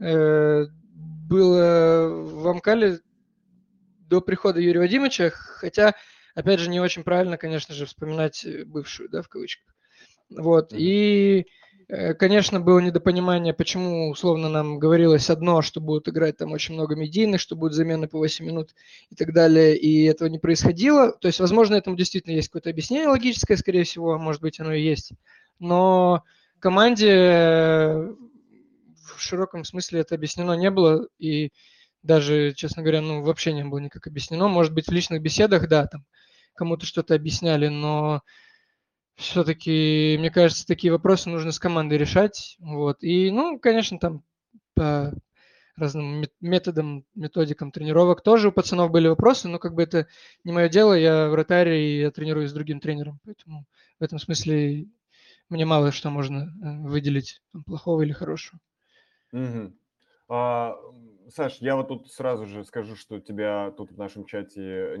э, 0.00 0.66
было 1.28 2.08
в 2.08 2.48
Амкале 2.48 3.00
до 4.08 4.20
прихода 4.20 4.60
Юрия 4.60 4.80
Вадимовича, 4.80 5.30
хотя 5.30 5.94
Опять 6.34 6.60
же, 6.60 6.68
не 6.68 6.80
очень 6.80 7.04
правильно, 7.04 7.36
конечно 7.36 7.74
же, 7.74 7.86
вспоминать 7.86 8.44
э, 8.44 8.64
бывшую, 8.64 9.08
да, 9.08 9.22
в 9.22 9.28
кавычках. 9.28 9.74
Вот. 10.30 10.72
И, 10.72 11.46
э, 11.88 12.14
конечно, 12.14 12.60
было 12.60 12.80
недопонимание, 12.80 13.54
почему, 13.54 14.10
условно, 14.10 14.48
нам 14.48 14.78
говорилось 14.78 15.30
одно, 15.30 15.62
что 15.62 15.80
будут 15.80 16.08
играть 16.08 16.36
там 16.36 16.52
очень 16.52 16.74
много 16.74 16.96
медийных, 16.96 17.40
что 17.40 17.54
будут 17.56 17.74
замены 17.74 18.08
по 18.08 18.18
8 18.18 18.44
минут 18.44 18.74
и 19.10 19.14
так 19.14 19.32
далее, 19.32 19.76
и 19.76 20.04
этого 20.04 20.28
не 20.28 20.38
происходило. 20.38 21.12
То 21.12 21.28
есть, 21.28 21.38
возможно, 21.40 21.76
этому 21.76 21.96
действительно 21.96 22.34
есть 22.34 22.48
какое-то 22.48 22.70
объяснение 22.70 23.08
логическое, 23.08 23.56
скорее 23.56 23.84
всего, 23.84 24.18
может 24.18 24.40
быть, 24.42 24.58
оно 24.58 24.72
и 24.72 24.82
есть. 24.82 25.12
Но 25.60 26.24
команде 26.64 28.08
в 29.06 29.20
широком 29.20 29.64
смысле 29.64 30.00
это 30.00 30.14
объяснено 30.14 30.52
не 30.54 30.70
было, 30.70 31.06
и 31.18 31.52
даже, 32.02 32.54
честно 32.54 32.82
говоря, 32.82 33.02
ну, 33.02 33.22
вообще 33.22 33.52
не 33.52 33.64
было 33.64 33.78
никак 33.78 34.06
объяснено. 34.06 34.48
Может 34.48 34.72
быть, 34.72 34.86
в 34.88 34.90
личных 34.90 35.20
беседах, 35.20 35.68
да, 35.68 35.86
там 35.86 36.04
кому-то 36.54 36.86
что-то 36.86 37.14
объясняли, 37.14 37.68
но 37.68 38.22
все-таки, 39.16 40.16
мне 40.18 40.30
кажется, 40.30 40.66
такие 40.66 40.92
вопросы 40.92 41.30
нужно 41.30 41.52
с 41.52 41.58
командой 41.58 41.98
решать. 41.98 42.56
Вот. 42.58 43.02
И, 43.02 43.30
ну, 43.30 43.58
конечно, 43.58 43.98
там 43.98 44.24
по 44.74 45.14
разным 45.76 46.24
методам, 46.40 47.04
методикам 47.14 47.72
тренировок 47.72 48.22
тоже 48.22 48.48
у 48.48 48.52
пацанов 48.52 48.90
были 48.90 49.08
вопросы, 49.08 49.48
но 49.48 49.58
как 49.58 49.74
бы 49.74 49.82
это 49.82 50.06
не 50.44 50.52
мое 50.52 50.68
дело, 50.68 50.94
я 50.94 51.28
вратарь 51.28 51.68
и 51.70 52.00
я 52.00 52.10
тренируюсь 52.10 52.50
с 52.50 52.54
другим 52.54 52.80
тренером, 52.80 53.18
поэтому 53.24 53.66
в 53.98 54.04
этом 54.04 54.18
смысле 54.18 54.86
мне 55.48 55.66
мало 55.66 55.90
что 55.92 56.10
можно 56.10 56.42
э, 56.42 56.88
выделить 56.88 57.42
плохого 57.66 58.02
или 58.02 58.12
хорошего. 58.12 58.60
Угу. 59.32 59.72
А, 60.28 60.76
Саш, 61.30 61.58
я 61.60 61.76
вот 61.76 61.88
тут 61.88 62.10
сразу 62.10 62.46
же 62.46 62.64
скажу, 62.64 62.96
что 62.96 63.20
тебя 63.20 63.70
тут 63.76 63.92
в 63.92 63.98
нашем 63.98 64.24
чате 64.24 64.60
э, 64.60 64.96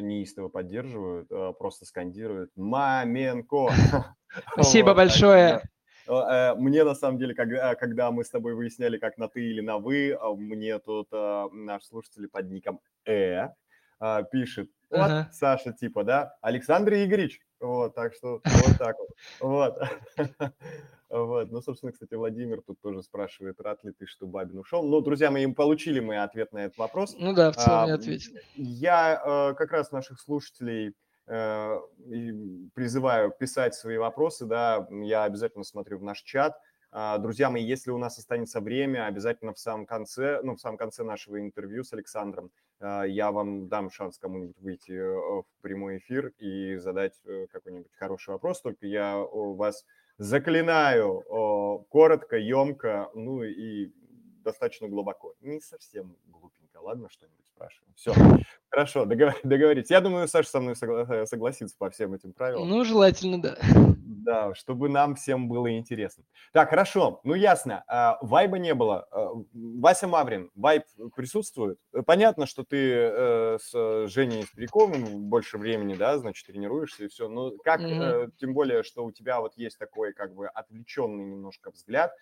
неистово 0.00 0.48
поддерживают, 0.48 1.28
а, 1.30 1.52
просто 1.52 1.84
скандируют 1.84 2.50
«Маменко!». 2.56 3.68
Спасибо 4.52 4.94
большое. 4.94 5.62
Э, 6.08 6.54
мне 6.54 6.84
на 6.84 6.94
самом 6.94 7.18
деле, 7.18 7.34
когда, 7.34 7.74
когда 7.74 8.10
мы 8.10 8.24
с 8.24 8.30
тобой 8.30 8.54
выясняли, 8.54 8.98
как 8.98 9.18
на 9.18 9.28
ты 9.28 9.40
или 9.40 9.60
на 9.60 9.78
вы, 9.78 10.12
а, 10.12 10.34
мне 10.34 10.78
тут 10.78 11.08
а, 11.12 11.48
наш 11.52 11.84
слушатель 11.84 12.28
под 12.28 12.50
ником 12.50 12.80
Э 13.06 13.48
пишет, 14.30 14.70
вот, 14.90 15.00
ага. 15.00 15.28
Саша, 15.32 15.72
типа, 15.72 16.04
да, 16.04 16.36
Александр 16.40 16.94
Игоревич, 16.94 17.40
вот, 17.58 17.96
так 17.96 18.14
что 18.14 18.40
вот 18.44 18.78
так 18.78 18.94
вот, 18.96 19.08
вот. 19.40 19.82
Вот. 21.10 21.50
Ну, 21.50 21.60
собственно, 21.62 21.92
кстати, 21.92 22.14
Владимир 22.14 22.60
тут 22.60 22.80
тоже 22.80 23.02
спрашивает, 23.02 23.60
рад 23.60 23.82
ли 23.82 23.92
ты, 23.92 24.06
что 24.06 24.26
Бабин 24.26 24.58
ушел. 24.58 24.82
Ну, 24.82 25.00
друзья 25.00 25.30
мои, 25.30 25.46
получили 25.46 26.00
мы 26.00 26.22
ответ 26.22 26.52
на 26.52 26.66
этот 26.66 26.78
вопрос. 26.78 27.16
Ну 27.18 27.32
да, 27.32 27.50
в 27.50 27.56
целом 27.56 27.84
а, 27.84 27.88
я 27.88 27.94
ответил. 27.94 28.32
Я 28.56 29.22
э, 29.24 29.54
как 29.54 29.72
раз 29.72 29.90
наших 29.90 30.20
слушателей 30.20 30.94
э, 31.26 31.78
призываю 32.74 33.30
писать 33.30 33.74
свои 33.74 33.96
вопросы, 33.96 34.44
да, 34.44 34.86
я 34.90 35.24
обязательно 35.24 35.64
смотрю 35.64 35.98
в 35.98 36.02
наш 36.02 36.20
чат. 36.22 36.58
А, 36.90 37.18
друзья 37.18 37.50
мои, 37.50 37.62
если 37.62 37.90
у 37.90 37.98
нас 37.98 38.18
останется 38.18 38.60
время, 38.60 39.06
обязательно 39.06 39.52
в 39.52 39.58
самом 39.58 39.86
конце, 39.86 40.40
ну, 40.42 40.56
в 40.56 40.60
самом 40.60 40.78
конце 40.78 41.04
нашего 41.04 41.38
интервью 41.38 41.84
с 41.84 41.92
Александром 41.92 42.50
а, 42.80 43.02
я 43.04 43.30
вам 43.30 43.68
дам 43.68 43.90
шанс 43.90 44.18
кому-нибудь 44.18 44.58
выйти 44.60 44.92
э, 44.92 45.42
в 45.42 45.46
прямой 45.60 45.98
эфир 45.98 46.32
и 46.38 46.76
задать 46.76 47.20
э, 47.26 47.46
какой-нибудь 47.52 47.92
хороший 47.94 48.30
вопрос, 48.30 48.62
только 48.62 48.86
я 48.86 49.16
вас 49.18 49.84
Заклинаю 50.18 51.22
коротко, 51.90 52.36
емко, 52.36 53.10
ну 53.14 53.44
и 53.44 53.92
достаточно 54.42 54.88
глубоко. 54.88 55.34
Не 55.40 55.60
совсем 55.60 56.16
глупенько, 56.26 56.78
ладно, 56.78 57.08
что-нибудь 57.08 57.47
спрашиваем. 57.58 57.92
Все, 57.96 58.14
хорошо, 58.70 59.04
договор, 59.04 59.34
договорились. 59.42 59.90
Я 59.90 60.00
думаю, 60.00 60.28
Саша 60.28 60.48
со 60.48 60.60
мной 60.60 60.74
согла- 60.74 61.26
согласится 61.26 61.76
по 61.76 61.90
всем 61.90 62.14
этим 62.14 62.32
правилам. 62.32 62.68
Ну, 62.68 62.84
желательно, 62.84 63.42
да. 63.42 63.56
Да, 63.96 64.54
чтобы 64.54 64.88
нам 64.88 65.14
всем 65.14 65.48
было 65.48 65.74
интересно. 65.76 66.22
Так, 66.52 66.68
хорошо, 66.70 67.20
ну 67.24 67.34
ясно. 67.34 67.82
А, 67.88 68.18
вайба 68.20 68.58
не 68.58 68.74
было. 68.74 69.08
А, 69.10 69.30
Вася 69.54 70.06
Маврин, 70.06 70.50
вайб 70.54 70.84
присутствует? 71.16 71.78
Понятно, 72.06 72.46
что 72.46 72.62
ты 72.62 72.76
э, 72.76 73.58
с 73.60 74.06
Женей 74.08 74.44
Спиряковым 74.44 75.28
больше 75.30 75.56
времени, 75.56 75.94
да, 75.94 76.18
значит, 76.18 76.46
тренируешься 76.46 77.04
и 77.04 77.08
все. 77.08 77.28
Но 77.28 77.52
как, 77.64 77.80
mm-hmm. 77.80 78.32
тем 78.38 78.52
более, 78.54 78.82
что 78.82 79.04
у 79.04 79.10
тебя 79.10 79.40
вот 79.40 79.54
есть 79.56 79.78
такой 79.78 80.12
как 80.12 80.34
бы 80.34 80.46
отвлеченный 80.46 81.24
немножко 81.24 81.70
взгляд, 81.70 82.12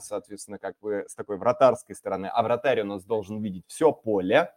соответственно, 0.00 0.58
как 0.58 0.74
бы 0.80 1.04
с 1.08 1.14
такой 1.14 1.36
вратарской 1.36 1.94
стороны, 1.94 2.26
а 2.26 2.42
вратарь 2.42 2.82
у 2.82 2.84
нас 2.84 3.04
должен 3.04 3.42
видеть 3.42 3.64
все 3.66 3.92
поле, 3.92 4.52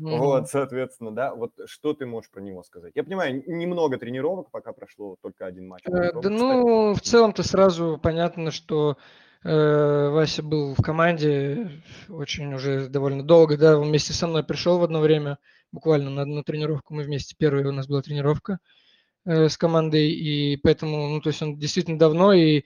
Mm-hmm. 0.00 0.18
Вот, 0.18 0.48
соответственно, 0.48 1.14
да, 1.14 1.34
вот 1.34 1.52
что 1.66 1.92
ты 1.92 2.06
можешь 2.06 2.30
про 2.30 2.40
него 2.40 2.62
сказать? 2.62 2.92
Я 2.94 3.04
понимаю, 3.04 3.42
немного 3.46 3.98
тренировок 3.98 4.50
пока 4.50 4.72
прошло, 4.72 5.16
только 5.20 5.44
один 5.44 5.68
матч. 5.68 5.82
Э, 5.86 6.12
да, 6.20 6.30
ну, 6.30 6.94
в 6.94 7.00
целом-то 7.00 7.42
сразу 7.42 8.00
понятно, 8.02 8.50
что 8.50 8.96
э, 9.44 10.08
Вася 10.08 10.42
был 10.42 10.74
в 10.74 10.82
команде 10.82 11.82
очень 12.08 12.54
уже 12.54 12.88
довольно 12.88 13.22
долго, 13.22 13.58
да, 13.58 13.78
он 13.78 13.88
вместе 13.88 14.14
со 14.14 14.26
мной 14.26 14.44
пришел 14.44 14.78
в 14.78 14.84
одно 14.84 15.00
время, 15.00 15.38
буквально 15.72 16.10
на 16.10 16.22
одну 16.22 16.42
тренировку, 16.42 16.94
мы 16.94 17.02
вместе, 17.02 17.36
первая 17.38 17.68
у 17.68 17.72
нас 17.72 17.86
была 17.86 18.00
тренировка 18.00 18.60
э, 19.26 19.50
с 19.50 19.58
командой, 19.58 20.10
и 20.10 20.56
поэтому, 20.56 21.08
ну, 21.08 21.20
то 21.20 21.28
есть 21.28 21.42
он 21.42 21.58
действительно 21.58 21.98
давно, 21.98 22.32
и 22.32 22.60
э, 22.60 22.62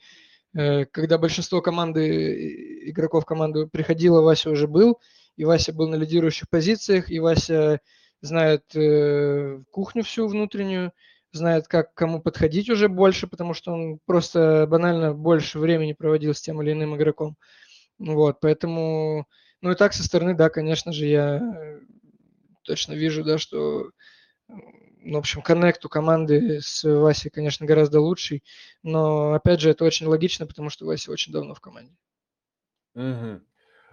когда 0.92 1.18
большинство 1.18 1.60
команды, 1.60 2.88
игроков 2.90 3.24
команды 3.26 3.66
приходило, 3.66 4.22
Вася 4.22 4.50
уже 4.50 4.66
был, 4.66 4.98
и 5.36 5.44
Вася 5.44 5.72
был 5.72 5.88
на 5.88 5.96
лидирующих 5.96 6.48
позициях, 6.48 7.10
и 7.10 7.20
Вася 7.20 7.80
знает 8.22 8.64
э, 8.74 9.62
кухню 9.70 10.02
всю 10.02 10.26
внутреннюю, 10.26 10.92
знает, 11.32 11.68
как 11.68 11.94
кому 11.94 12.20
подходить 12.20 12.70
уже 12.70 12.88
больше, 12.88 13.26
потому 13.26 13.54
что 13.54 13.72
он 13.72 13.98
просто 14.06 14.66
банально 14.68 15.12
больше 15.12 15.58
времени 15.58 15.92
проводил 15.92 16.34
с 16.34 16.40
тем 16.40 16.62
или 16.62 16.72
иным 16.72 16.96
игроком. 16.96 17.36
Вот, 17.98 18.40
поэтому, 18.40 19.26
ну 19.60 19.70
и 19.70 19.74
так 19.74 19.92
со 19.92 20.04
стороны, 20.04 20.34
да, 20.34 20.48
конечно 20.48 20.92
же, 20.92 21.06
я 21.06 21.36
э, 21.36 21.80
точно 22.62 22.94
вижу, 22.94 23.24
да, 23.24 23.38
что, 23.38 23.90
в 25.14 25.16
общем, 25.16 25.42
коннект 25.42 25.84
у 25.84 25.88
команды 25.88 26.60
с 26.60 26.84
Васей, 26.84 27.30
конечно, 27.30 27.66
гораздо 27.66 28.00
лучший, 28.00 28.42
но, 28.82 29.32
опять 29.34 29.60
же, 29.60 29.70
это 29.70 29.84
очень 29.84 30.06
логично, 30.06 30.46
потому 30.46 30.70
что 30.70 30.86
Вася 30.86 31.10
очень 31.10 31.32
давно 31.32 31.54
в 31.54 31.60
команде. 31.60 31.96
Мгм. 32.94 33.44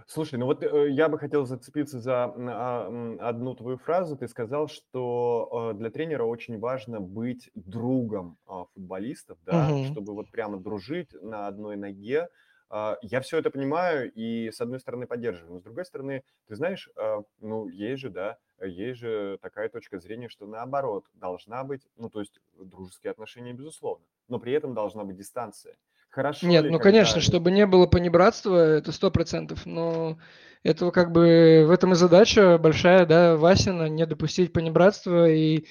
Слушай, 0.08 0.38
ну 0.38 0.46
вот 0.46 0.64
э, 0.64 0.90
я 0.92 1.08
бы 1.08 1.18
хотел 1.18 1.46
зацепиться 1.46 2.00
за 2.00 2.26
а, 2.26 3.18
одну 3.20 3.56
твою 3.56 3.78
фразу. 3.78 4.18
Ты 4.18 4.28
сказал, 4.28 4.68
что 4.68 5.72
э, 5.74 5.78
для 5.78 5.90
тренера 5.90 6.24
очень 6.24 6.60
важно 6.60 7.00
быть 7.00 7.50
другом 7.56 8.38
а, 8.46 8.66
футболистов, 8.74 9.38
да, 9.46 9.68
Мгм. 9.70 9.86
чтобы 9.92 10.14
вот 10.14 10.30
прямо 10.32 10.58
дружить 10.58 11.14
на 11.22 11.48
одной 11.48 11.78
ноге. 11.78 12.30
А, 12.70 12.98
Я 13.02 13.22
все 13.22 13.38
это 13.38 13.50
понимаю 13.50 14.12
и 14.12 14.52
с 14.52 14.62
одной 14.62 14.80
стороны 14.80 15.08
поддерживаю, 15.08 15.54
но 15.54 15.60
с 15.60 15.64
другой 15.64 15.86
стороны, 15.86 16.24
ты 16.48 16.56
знаешь, 16.56 16.90
а, 16.96 17.24
ну 17.40 17.68
есть 17.68 18.02
же, 18.02 18.10
да, 18.10 18.38
есть 18.62 19.00
же 19.00 19.38
такая 19.42 19.70
точка 19.70 20.00
зрения, 20.00 20.30
что 20.30 20.46
наоборот 20.46 21.06
должна 21.14 21.64
быть, 21.64 21.88
ну 21.98 22.10
то 22.10 22.20
есть 22.20 22.40
дружеские 22.58 23.12
отношения 23.12 23.54
безусловно, 23.54 24.06
но 24.28 24.40
при 24.40 24.54
этом 24.54 24.74
должна 24.74 25.04
быть 25.04 25.18
дистанция. 25.18 25.76
Хорошо 26.10 26.46
Нет, 26.46 26.66
ли, 26.66 26.70
ну 26.70 26.78
когда 26.78 26.92
конечно, 26.92 27.22
чтобы 27.22 27.50
не 27.50 27.66
было 27.66 27.88
понебратства, 27.88 28.56
это 28.56 28.92
сто 28.92 29.10
процентов, 29.10 29.66
но 29.66 30.20
этого 30.62 30.92
как 30.92 31.12
бы 31.12 31.66
в 31.68 31.72
этом 31.72 31.94
и 31.94 31.96
задача 31.96 32.60
большая, 32.60 33.06
да, 33.08 33.36
Васина, 33.36 33.90
не 33.90 34.06
допустить 34.06 34.54
понебратства 34.54 35.28
и 35.28 35.66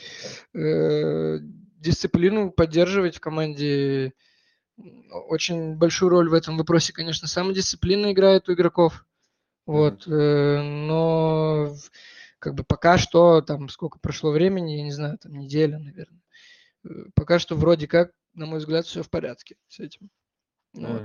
э, 0.53 1.39
дисциплину 1.79 2.51
поддерживать 2.51 3.17
в 3.17 3.21
команде. 3.21 4.15
Очень 5.11 5.77
большую 5.77 6.11
роль 6.11 6.29
в 6.29 6.35
этом 6.35 6.57
вопросе, 6.57 6.93
конечно, 6.93 7.29
самодисциплина 7.29 8.13
играет 8.13 8.49
у 8.49 8.55
игроков, 8.55 9.05
вот, 9.67 10.07
э, 10.07 10.63
но 10.63 11.75
как 12.39 12.55
бы 12.55 12.65
пока 12.65 12.99
что, 12.99 13.41
там, 13.41 13.69
сколько 13.69 13.99
прошло 14.01 14.33
времени, 14.33 14.73
я 14.73 14.83
не 14.83 14.93
знаю, 14.93 15.19
там, 15.19 15.33
неделя, 15.35 15.79
наверное, 15.79 16.23
э, 16.85 16.89
пока 17.15 17.39
что 17.39 17.55
вроде 17.55 17.87
как, 17.87 18.13
на 18.35 18.47
мой 18.47 18.59
взгляд, 18.59 18.87
все 18.87 19.03
в 19.03 19.11
порядке 19.11 19.57
с 19.69 19.79
этим. 19.79 20.11
Ну 20.75 20.89
вот. 20.89 21.03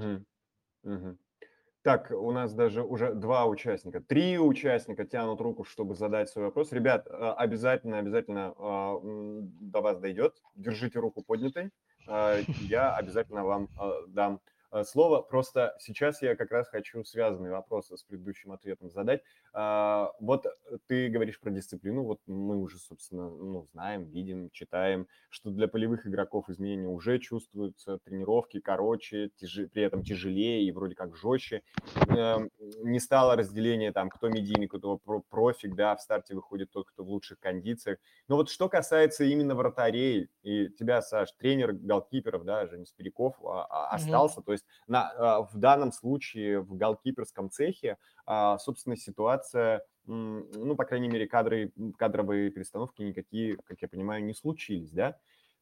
Так, 1.88 2.12
у 2.12 2.32
нас 2.32 2.54
даже 2.54 2.84
уже 2.84 3.14
два 3.14 3.46
участника, 3.46 4.02
три 4.02 4.38
участника 4.38 5.06
тянут 5.06 5.40
руку, 5.40 5.64
чтобы 5.64 5.96
задать 5.96 6.30
свой 6.30 6.46
вопрос. 6.46 6.74
Ребят, 6.74 7.08
а, 7.10 7.34
обязательно, 7.34 8.00
обязательно 8.00 8.54
а, 8.58 9.00
до 9.02 9.80
вас 9.80 9.98
дойдет. 9.98 10.36
Держите 10.56 11.00
руку 11.00 11.24
поднятой. 11.24 11.72
А, 12.08 12.40
Я 12.62 12.96
обязательно 12.96 13.44
вам 13.44 13.70
а, 13.78 14.02
дам 14.08 14.40
а, 14.72 14.84
слово. 14.84 15.22
Просто 15.22 15.76
сейчас 15.80 16.22
я 16.22 16.36
как 16.36 16.52
раз 16.52 16.68
хочу 16.70 17.04
связанный 17.04 17.52
вопрос 17.52 17.92
с 17.92 18.04
предыдущим 18.04 18.52
ответом 18.52 18.90
задать. 18.90 19.22
А, 19.60 20.12
Вот 20.20 20.46
ты 20.86 21.10
говоришь 21.10 21.40
про 21.40 21.50
дисциплину, 21.50 22.04
вот 22.04 22.20
мы 22.28 22.58
уже, 22.58 22.78
собственно, 22.78 23.28
ну, 23.28 23.66
знаем, 23.74 24.04
видим, 24.06 24.52
читаем, 24.52 25.08
что 25.30 25.50
для 25.50 25.68
полевых 25.68 26.06
игроков 26.06 26.48
изменения 26.50 26.88
уже 26.88 27.18
чувствуются, 27.18 27.98
тренировки 27.98 28.60
короче, 28.60 29.32
тяжи- 29.42 29.68
при 29.68 29.82
этом 29.82 30.04
тяжелее 30.04 30.64
и 30.64 30.72
вроде 30.72 30.94
как 30.94 31.16
жестче. 31.16 31.64
Эм, 32.10 32.52
Не 32.84 33.00
стало 33.00 33.36
разделения 33.36 33.92
там, 33.92 34.10
кто 34.10 34.30
медийный, 34.30 34.68
кто 34.68 34.98
про- 34.98 35.22
профик, 35.28 35.76
да, 35.76 35.96
в 35.96 36.02
старте 36.02 36.36
выходит 36.36 36.70
тот, 36.72 36.88
кто 36.90 37.04
в 37.04 37.10
лучших 37.10 37.40
кондициях. 37.40 37.98
Но 38.28 38.36
вот 38.36 38.50
что 38.50 38.70
касается 38.70 39.24
именно 39.24 39.56
вратарей 39.56 40.30
и 40.44 40.70
тебя, 40.70 41.02
Саш, 41.02 41.32
тренер 41.34 41.74
голкиперов, 41.74 42.44
да, 42.46 42.68
Женя 42.68 42.86
Спиряков 42.86 43.36
а, 43.44 43.66
а, 43.70 43.96
остался, 43.96 44.42
то 44.42 44.52
есть 44.52 44.66
на, 44.88 45.42
в 45.52 45.58
данном 45.58 45.92
случае 45.92 46.60
в 46.62 46.76
голкиперском 46.76 47.50
цехе, 47.50 47.98
а, 48.28 48.60
собственно, 48.60 48.96
ситуация, 48.96 49.84
ну, 50.06 50.76
по 50.76 50.84
крайней 50.84 51.08
мере, 51.08 51.28
кадры, 51.28 51.72
кадровые 51.98 52.52
перестановки 52.52 53.02
никакие, 53.02 53.58
как 53.66 53.82
я 53.82 53.88
понимаю, 53.88 54.24
не 54.24 54.34
случились, 54.34 54.92
да? 54.92 55.18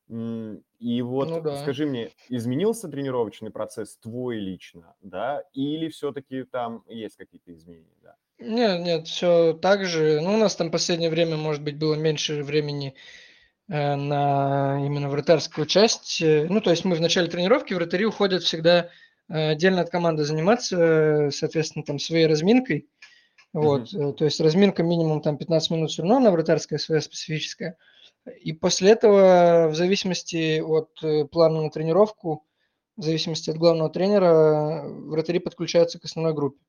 И 0.08 1.02
вот 1.02 1.30
Ну 1.30 1.42
да. 1.42 1.58
скажи 1.64 1.86
мне, 1.86 2.12
изменился 2.30 2.88
тренировочный 2.88 3.50
процесс 3.50 3.98
твой 3.98 4.38
лично, 4.38 4.96
да, 5.02 5.44
или 5.54 5.90
все-таки 5.90 6.44
там 6.44 6.84
есть 6.88 7.16
какие-то 7.16 7.54
изменения, 7.54 7.96
да? 8.04 8.16
Нет, 8.38 8.82
нет, 8.82 9.08
все 9.08 9.54
так 9.54 9.86
же. 9.86 10.20
Ну, 10.22 10.36
у 10.36 10.38
нас 10.38 10.56
там 10.56 10.70
последнее 10.70 11.10
время, 11.10 11.38
может 11.38 11.64
быть, 11.64 11.80
было 11.80 11.96
меньше 11.96 12.44
времени 12.44 12.94
э, 13.68 13.96
на 13.96 14.86
именно 14.86 15.10
вратарскую 15.10 15.66
часть. 15.66 16.22
Э, 16.22 16.46
Ну, 16.50 16.62
то 16.62 16.70
есть 16.70 16.86
мы 16.86 16.96
в 16.96 17.02
начале 17.02 17.28
тренировки, 17.28 17.74
вратари 17.74 18.06
уходят 18.06 18.44
всегда 18.44 18.90
отдельно 19.28 19.82
от 19.82 19.90
команды 19.90 20.24
заниматься, 20.24 20.78
э, 20.78 21.32
соответственно, 21.32 21.84
там 21.84 22.00
своей 22.00 22.28
разминкой. 22.28 22.88
Вот, 23.54 23.94
э, 23.94 24.14
то 24.14 24.26
есть 24.26 24.40
разминка 24.40 24.84
минимум 24.84 25.22
там 25.22 25.38
15 25.38 25.72
минут 25.72 25.92
все 25.92 26.02
равно, 26.02 26.18
она 26.18 26.32
вратарская 26.32 26.78
своя 26.78 27.02
специфическая. 27.02 27.78
И 28.42 28.54
после 28.54 28.92
этого, 28.92 29.70
в 29.70 29.76
зависимости 29.76 30.60
от 30.60 30.90
э, 31.04 31.26
плана 31.26 31.62
на 31.62 31.70
тренировку, 31.70 32.46
в 32.98 33.04
зависимости 33.04 33.50
от 33.50 33.58
главного 33.58 33.90
тренера, 33.90 34.26
э, 34.26 34.88
вратари 34.88 35.40
подключаются 35.40 36.00
к 36.00 36.06
основной 36.06 36.34
группе. 36.34 36.60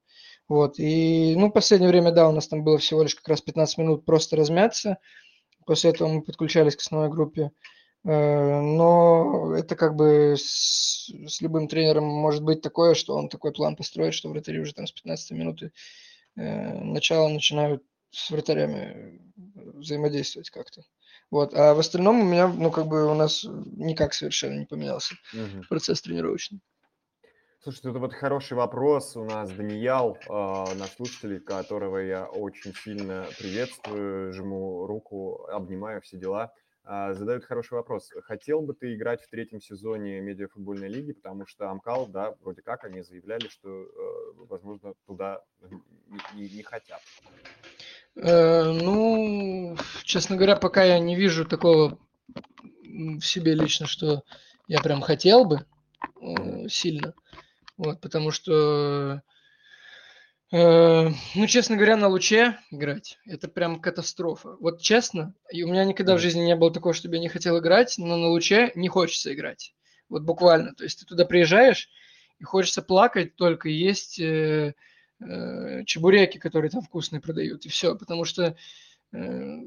Вот, 0.49 0.79
и, 0.79 1.35
ну, 1.37 1.49
в 1.49 1.53
последнее 1.53 1.90
время, 1.90 2.12
да, 2.12 2.29
у 2.29 2.33
нас 2.33 2.47
там 2.47 2.62
было 2.62 2.79
всего 2.79 3.03
лишь 3.03 3.16
как 3.16 3.29
раз 3.29 3.40
15 3.40 3.79
минут 3.79 4.05
просто 4.05 4.37
размяться, 4.37 4.99
после 5.64 5.90
этого 5.90 6.09
мы 6.09 6.23
подключались 6.23 6.77
к 6.77 6.81
основной 6.81 7.11
группе, 7.11 7.51
Э, 7.51 7.51
но 8.11 9.55
это 9.57 9.75
как 9.75 9.97
бы 9.97 10.35
с, 10.37 11.11
с 11.27 11.40
любым 11.40 11.66
тренером 11.66 12.05
может 12.05 12.42
быть 12.42 12.62
такое, 12.62 12.95
что 12.95 13.16
он 13.16 13.29
такой 13.29 13.53
план 13.53 13.75
построит, 13.75 14.14
что 14.14 14.29
вратари 14.29 14.61
уже 14.61 14.75
там 14.75 14.87
с 14.87 14.92
15 14.92 15.33
минуты 15.33 15.73
э, 16.37 16.73
начала 16.85 17.29
начинают 17.29 17.83
с 18.11 18.31
вратарями 18.31 19.21
взаимодействовать 19.55 20.51
как-то. 20.51 20.83
Вот. 21.31 21.53
А 21.55 21.75
в 21.75 21.81
остальном 21.81 22.21
у 22.21 22.25
меня, 22.25 22.49
ну, 22.49 22.71
как 22.71 22.87
бы 22.87 23.11
у 23.11 23.14
нас 23.14 23.45
никак 23.45 24.14
совершенно 24.14 24.59
не 24.59 24.66
поменялся 24.66 25.16
Мгм. 25.33 25.64
процесс 25.69 26.01
тренировочный. 26.01 26.61
Слушайте, 27.62 27.90
это 27.90 27.99
вот 27.99 28.12
хороший 28.12 28.57
вопрос. 28.57 29.16
У 29.16 29.25
нас 29.25 29.51
Даниял, 29.51 30.16
а, 30.29 30.73
наш 30.77 30.90
слушатель, 30.90 31.40
которого 31.40 31.99
я 31.99 32.27
очень 32.27 32.73
сильно 32.73 33.27
приветствую, 33.37 34.33
жму 34.33 34.87
руку, 34.87 35.47
обнимаю, 35.47 36.01
все 36.03 36.16
дела, 36.16 36.53
а, 36.88 37.14
задает 37.14 37.44
хороший 37.44 37.75
вопрос. 37.75 38.12
Хотел 38.22 38.62
бы 38.62 38.72
ты 38.72 38.94
играть 38.94 39.20
в 39.20 39.29
третьем 39.29 39.61
сезоне 39.61 40.20
медиафутбольной 40.20 40.88
лиги, 40.88 41.12
потому 41.12 41.44
что 41.44 41.68
Амкал, 41.68 42.07
да, 42.07 42.37
вроде 42.40 42.62
как, 42.62 42.85
они 42.85 43.03
заявляли, 43.03 43.49
что, 43.49 43.68
э, 43.68 43.88
возможно, 44.49 44.94
туда 45.05 45.42
не, 46.35 46.49
не- 46.49 46.62
хотят. 46.62 47.01
Э, 48.14 48.70
ну, 48.70 49.77
честно 50.05 50.37
говоря, 50.37 50.55
пока 50.55 50.85
я 50.85 51.01
не 51.01 51.16
вижу 51.16 51.44
такого 51.44 51.99
в 52.85 53.20
себе 53.20 53.55
лично, 53.55 53.87
что 53.88 54.22
я 54.68 54.81
прям 54.81 55.01
хотел 55.01 55.44
бы 55.44 55.66
э, 56.20 56.68
сильно. 56.68 57.14
Вот, 57.77 58.01
потому 58.01 58.31
что, 58.31 59.22
ну, 60.52 61.46
честно 61.48 61.76
говоря, 61.76 61.96
на 61.96 62.06
луче 62.06 62.59
играть 62.70 63.18
это 63.26 63.48
прям 63.48 63.80
катастрофа. 63.80 64.56
Вот 64.61 64.80
честно, 64.80 65.35
и 65.50 65.64
у 65.64 65.68
меня 65.68 65.85
никогда 65.85 66.14
в 66.14 66.20
жизни 66.20 66.42
не 66.42 66.54
было 66.54 66.72
такого, 66.72 66.94
чтобы 66.94 67.16
я 67.16 67.20
не 67.20 67.28
хотел 67.28 67.59
играть, 67.59 67.96
но 67.98 68.16
на 68.16 68.28
луче 68.28 68.70
не 68.76 68.88
хочется 68.88 69.35
играть. 69.35 69.74
Вот 70.09 70.22
буквально. 70.22 70.74
То 70.74 70.85
есть 70.85 71.00
ты 71.00 71.06
туда 71.06 71.24
приезжаешь, 71.24 71.90
и 72.38 72.44
хочется 72.44 72.82
плакать, 72.82 73.37
только 73.37 73.68
есть 73.68 74.20
э, 74.20 74.74
э, 75.20 75.85
чебуреки, 75.85 76.38
которые 76.38 76.70
там 76.70 76.82
вкусные 76.82 77.20
продают, 77.20 77.64
и 77.64 77.68
все. 77.68 77.96
Потому 77.96 78.24
что 78.24 78.56
э, 79.12 79.59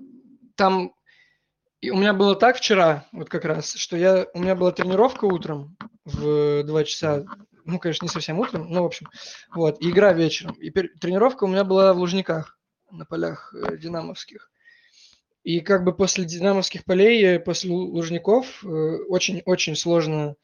там... 0.56 0.94
И 1.82 1.92
у 1.92 1.96
меня 1.96 2.14
было 2.14 2.36
так 2.36 2.58
вчера, 2.58 3.08
вот 3.14 3.30
как 3.30 3.46
раз, 3.46 3.74
что 3.74 3.96
я... 3.96 4.28
У 4.34 4.40
меня 4.40 4.56
была 4.56 4.72
тренировка 4.72 5.26
утром 5.26 5.78
в 6.04 6.64
2 6.64 6.84
часа, 6.84 7.26
ну, 7.70 7.80
конечно, 7.80 8.06
не 8.06 8.10
совсем 8.10 8.40
утром, 8.40 8.70
но, 8.70 8.84
в 8.84 8.86
общем, 8.86 9.08
вот, 9.54 9.82
и 9.82 9.90
игра 9.90 10.14
вечером. 10.14 10.54
И 10.54 10.70
тренировка 10.72 11.44
у 11.46 11.48
меня 11.48 11.64
была 11.64 11.94
в 11.94 11.98
Лужниках, 11.98 12.58
на 12.92 13.06
полях 13.06 13.54
э, 13.54 13.78
динамовских. 13.78 14.52
И 15.44 15.62
как 15.62 15.84
бы 15.84 15.96
после 15.96 16.26
динамовских 16.26 16.84
полей, 16.84 17.24
э, 17.24 17.40
после 17.40 17.70
Лу- 17.70 17.88
Лужников, 17.92 18.64
э, 18.64 18.68
очень-очень 18.68 19.76
сложно 19.76 20.36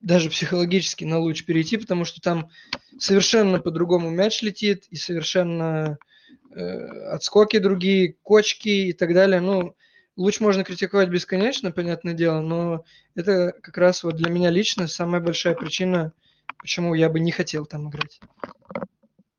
даже 0.00 0.28
психологически 0.28 1.04
на 1.04 1.18
луч 1.18 1.44
перейти, 1.44 1.78
потому 1.78 2.04
что 2.04 2.20
там 2.20 2.50
совершенно 2.98 3.58
по-другому 3.58 4.10
мяч 4.10 4.42
летит, 4.42 4.84
и 4.90 4.96
совершенно 4.96 5.96
э, 6.54 6.60
отскоки 7.10 7.58
другие, 7.58 8.16
кочки 8.22 8.68
и 8.68 8.92
так 8.92 9.14
далее. 9.14 9.40
Ну, 9.40 9.74
луч 10.16 10.40
можно 10.40 10.62
критиковать 10.62 11.08
бесконечно, 11.08 11.72
понятное 11.72 12.12
дело, 12.12 12.40
но 12.40 12.84
это 13.14 13.54
как 13.62 13.78
раз 13.78 14.04
вот 14.04 14.16
для 14.16 14.30
меня 14.30 14.50
лично 14.50 14.88
самая 14.88 15.22
большая 15.22 15.54
причина, 15.54 16.12
почему 16.58 16.94
я 16.94 17.08
бы 17.08 17.20
не 17.20 17.32
хотел 17.32 17.66
там 17.66 17.88
играть. 17.88 18.20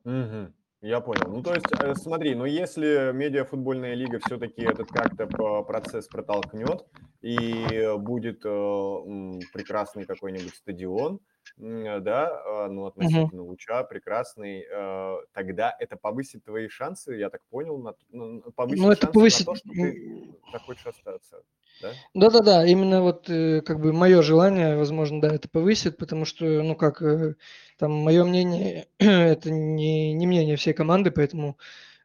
Мгм. 0.03 0.53
Я 0.81 1.01
понял. 1.01 1.29
Ну, 1.29 1.41
то 1.41 1.53
есть, 1.53 1.65
э, 1.81 1.95
смотри, 1.95 2.35
но 2.35 2.45
если 2.45 3.11
медиафутбольная 3.11 3.95
лига 3.95 4.19
все-таки 4.23 4.61
этот 4.61 4.89
как-то 4.89 5.25
процесс 5.63 6.07
протолкнет, 6.07 6.85
и 7.21 7.91
будет 7.97 8.45
э, 8.45 9.39
прекрасный 9.51 10.05
какой-нибудь 10.05 10.53
стадион, 10.53 11.19
да, 11.57 12.41
а, 12.45 12.67
ну, 12.69 12.85
относительно 12.85 13.43
Луча, 13.43 13.83
прекрасный, 13.83 14.65
э, 14.69 15.17
тогда 15.33 15.75
это 15.79 15.95
повысит 15.95 16.43
твои 16.43 16.67
шансы, 16.67 17.15
я 17.15 17.29
так 17.29 17.41
понял, 17.49 17.77
на, 17.77 17.93
т- 17.93 18.05
ну, 18.11 18.41
повысит 18.55 18.83
Ну, 18.83 18.91
это 18.91 19.01
шансы 19.01 19.07
на 19.07 19.13
повысит... 19.13 19.45
то, 19.45 19.55
что 19.55 19.69
ты 19.69 20.35
захочешь 20.51 20.85
остаться, 20.85 21.43
да? 21.81 21.93
Да-да-да, 22.13 22.65
именно 22.65 23.01
вот 23.01 23.29
э, 23.29 23.61
как 23.61 23.79
бы 23.79 23.93
мое 23.93 24.21
желание, 24.21 24.77
возможно, 24.77 25.21
да, 25.21 25.33
это 25.33 25.47
повысит, 25.49 25.97
потому 25.97 26.25
что, 26.25 26.45
ну 26.45 26.75
как, 26.75 27.01
э, 27.01 27.35
там 27.77 27.91
мое 27.91 28.23
мнение, 28.23 28.87
это 28.99 29.49
не, 29.51 30.13
не 30.13 30.27
мнение 30.27 30.55
всей 30.57 30.73
команды, 30.73 31.11
поэтому 31.11 31.57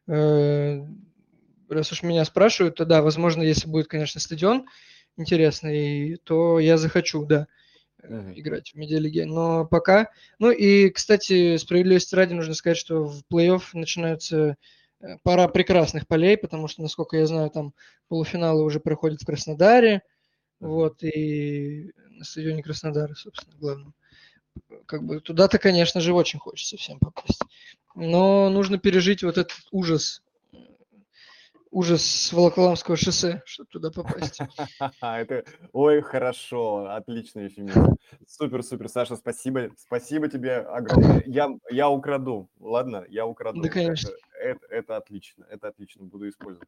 э, 0.07 0.81
раз 1.69 1.91
уж 1.91 2.03
меня 2.03 2.25
спрашивают, 2.25 2.75
то 2.75 2.85
да, 2.85 3.01
возможно, 3.01 3.41
если 3.41 3.67
будет, 3.67 3.87
конечно, 3.87 4.21
стадион 4.21 4.65
интересный, 5.17 6.17
то 6.23 6.59
я 6.59 6.77
захочу, 6.77 7.25
да, 7.25 7.43
э, 7.43 7.60
Играть 8.03 8.71
в 8.71 8.75
медиалиге. 8.75 9.25
Но 9.25 9.65
пока... 9.65 10.09
Ну 10.39 10.51
и, 10.51 10.89
кстати, 10.89 11.57
справедливости 11.57 12.15
ради 12.15 12.33
нужно 12.33 12.53
сказать, 12.53 12.77
что 12.77 13.05
в 13.05 13.21
плей-офф 13.31 13.61
начинаются 13.73 14.57
э, 14.99 15.17
пара 15.23 15.47
прекрасных 15.47 16.07
полей, 16.07 16.37
потому 16.37 16.67
что, 16.67 16.81
насколько 16.81 17.17
я 17.17 17.27
знаю, 17.27 17.49
там 17.49 17.73
полуфиналы 18.07 18.63
уже 18.63 18.79
проходят 18.79 19.21
в 19.21 19.25
Краснодаре, 19.25 20.01
вот, 20.59 21.03
и 21.03 21.91
на 22.09 22.23
стадионе 22.23 22.63
Краснодара, 22.63 23.13
собственно, 23.15 23.57
главном. 23.57 23.93
Как 24.85 25.03
бы 25.03 25.21
туда-то, 25.21 25.57
конечно 25.59 26.01
же, 26.01 26.13
очень 26.13 26.39
хочется 26.39 26.77
всем 26.77 26.99
попасть. 26.99 27.41
Но 27.95 28.49
нужно 28.49 28.77
пережить 28.77 29.23
вот 29.23 29.37
этот 29.37 29.57
ужас, 29.71 30.21
ужас 31.71 32.03
с 32.03 32.33
Волоколамского 32.33 32.97
шоссе, 32.97 33.41
чтобы 33.45 33.69
туда 33.69 33.91
попасть. 33.91 34.39
Это, 35.01 35.45
ой, 35.71 36.01
хорошо, 36.01 36.91
отличный 36.91 37.47
эфемизм. 37.47 37.97
Супер, 38.27 38.61
супер, 38.61 38.89
Саша, 38.89 39.15
спасибо, 39.15 39.69
спасибо 39.77 40.27
тебе 40.27 40.57
огромное. 40.57 41.23
Я, 41.25 41.49
я 41.69 41.89
украду, 41.89 42.49
ладно, 42.59 43.05
я 43.07 43.25
украду. 43.25 43.61
Да, 43.61 43.69
конечно. 43.69 44.09
Это, 44.09 44.59
это, 44.59 44.65
это 44.69 44.97
отлично, 44.97 45.45
это 45.49 45.69
отлично, 45.69 46.05
буду 46.05 46.27
использовать. 46.27 46.67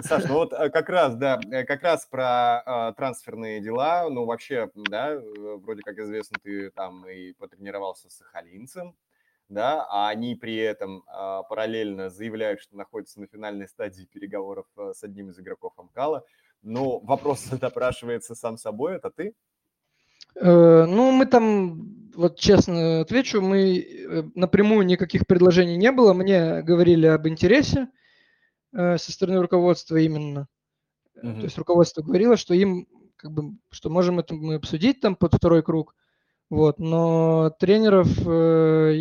Саш, 0.00 0.24
ну 0.24 0.34
вот 0.34 0.52
э, 0.52 0.70
как 0.70 0.88
раз, 0.88 1.16
да, 1.16 1.40
э, 1.50 1.64
как 1.64 1.82
раз 1.82 2.06
про 2.06 2.62
э, 2.64 2.94
трансферные 2.96 3.60
дела, 3.60 4.08
ну 4.08 4.24
вообще, 4.24 4.70
да, 4.74 5.14
э, 5.14 5.20
вроде 5.56 5.82
как 5.82 5.98
известно, 5.98 6.38
ты 6.42 6.70
там 6.70 7.06
и 7.08 7.32
потренировался 7.32 8.08
с 8.08 8.18
Сахалинцем, 8.18 8.94
да, 9.48 9.86
а 9.88 10.08
они 10.08 10.34
при 10.34 10.56
этом 10.56 11.04
а, 11.06 11.42
параллельно 11.42 12.10
заявляют, 12.10 12.60
что 12.60 12.76
находятся 12.76 13.20
на 13.20 13.26
финальной 13.26 13.68
стадии 13.68 14.04
переговоров 14.04 14.66
а, 14.76 14.92
с 14.92 15.02
одним 15.02 15.30
из 15.30 15.38
игроков 15.38 15.72
Амкала. 15.76 16.24
Но 16.62 16.98
вопрос 17.00 17.44
допрашивается 17.60 18.34
сам 18.34 18.56
собой, 18.56 18.96
это 18.96 19.10
ты? 19.10 19.34
Э, 20.34 20.84
Ну, 20.86 21.10
мы 21.12 21.26
там, 21.26 22.10
вот 22.14 22.38
честно 22.38 23.00
отвечу, 23.00 23.40
мы 23.40 23.78
э, 23.78 24.22
напрямую 24.34 24.84
никаких 24.86 25.26
предложений 25.26 25.76
не 25.76 25.92
было. 25.92 26.12
Мне 26.12 26.62
говорили 26.62 27.06
об 27.06 27.26
интересе 27.26 27.88
э, 28.72 28.98
со 28.98 29.12
стороны 29.12 29.40
руководства 29.40 29.96
именно. 29.96 30.48
Э, 31.16 31.26
Мгм. 31.26 31.36
То 31.36 31.44
есть 31.44 31.58
руководство 31.58 32.02
говорило, 32.02 32.36
что 32.36 32.54
им, 32.54 32.86
как 33.16 33.32
бы, 33.32 33.56
что 33.70 33.90
можем 33.90 34.18
это 34.18 34.34
мы 34.34 34.56
обсудить 34.56 35.00
там 35.00 35.16
под 35.16 35.34
второй 35.34 35.62
круг. 35.62 35.94
Вот, 36.50 36.78
но 36.78 37.50
тренеров, 37.58 38.08
э, 38.26 38.92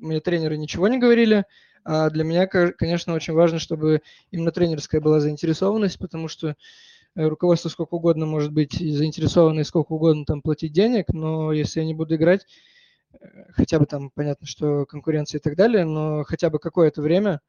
мне 0.00 0.20
тренеры 0.20 0.58
ничего 0.58 0.88
не 0.88 0.98
говорили, 0.98 1.44
а 1.84 2.10
для 2.10 2.24
меня, 2.24 2.46
ко- 2.46 2.72
конечно, 2.72 3.14
очень 3.14 3.32
важно, 3.32 3.58
чтобы 3.58 4.02
именно 4.30 4.52
тренерская 4.52 5.00
была 5.00 5.20
заинтересованность, 5.20 5.98
потому 5.98 6.28
что 6.28 6.56
э, 7.16 7.26
руководство 7.28 7.70
сколько 7.70 7.94
угодно 7.94 8.26
может 8.26 8.52
быть 8.52 8.80
и 8.80 8.92
заинтересовано 8.92 9.60
и 9.60 9.64
сколько 9.64 9.92
угодно 9.92 10.24
там 10.26 10.42
платить 10.42 10.72
денег, 10.72 11.06
но 11.12 11.52
если 11.52 11.80
я 11.80 11.86
не 11.86 11.94
буду 11.94 12.16
играть, 12.16 12.46
э, 13.20 13.52
хотя 13.52 13.78
бы 13.78 13.86
там 13.86 14.10
понятно, 14.10 14.46
что 14.46 14.86
конкуренция 14.86 15.38
и 15.40 15.42
так 15.42 15.56
далее, 15.56 15.84
но 15.84 16.24
хотя 16.24 16.50
бы 16.50 16.58
какое-то 16.58 17.02
время 17.02 17.40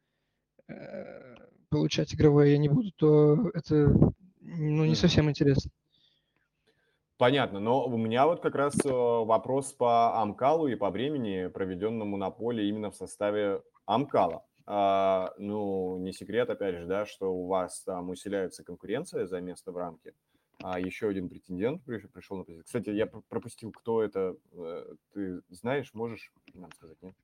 получать 1.68 2.14
игровое 2.14 2.52
я 2.52 2.58
не 2.58 2.68
буду, 2.68 2.92
то 2.96 3.50
это 3.54 3.74
ну, 4.40 4.84
не 4.84 4.94
совсем 4.94 5.30
интересно. 5.30 5.70
Понятно, 7.20 7.60
но 7.60 7.84
у 7.84 7.98
меня 7.98 8.24
вот 8.26 8.40
как 8.40 8.54
раз 8.54 8.74
э, 8.82 8.88
вопрос 8.88 9.74
по 9.74 10.18
Амкалу 10.22 10.68
и 10.68 10.74
по 10.74 10.88
времени, 10.88 11.48
проведенному 11.48 12.16
на 12.16 12.30
поле 12.30 12.66
именно 12.66 12.90
в 12.90 12.96
составе 12.96 13.60
Амкала. 13.84 14.42
А, 14.64 15.34
ну, 15.36 15.98
не 15.98 16.14
секрет, 16.14 16.48
опять 16.48 16.76
же, 16.76 16.86
да, 16.86 17.04
что 17.04 17.30
у 17.30 17.46
вас 17.46 17.82
там 17.82 18.08
усиляется 18.08 18.64
конкуренция 18.64 19.26
за 19.26 19.38
место 19.42 19.70
в 19.70 19.76
рамке. 19.76 20.14
А 20.62 20.80
еще 20.80 21.08
один 21.08 21.28
претендент 21.28 21.82
приш- 21.86 22.08
пришел 22.08 22.38
на 22.38 22.44
позицию. 22.44 22.64
Кстати, 22.64 22.88
я 22.88 23.04
пр- 23.06 23.22
пропустил, 23.28 23.70
кто 23.70 24.02
это. 24.02 24.36
э, 24.54 24.94
Ты 25.12 25.42
знаешь, 25.50 25.92
можешь 25.92 26.32
нам 26.54 26.72
сказать, 26.72 26.96
нет? 27.02 27.14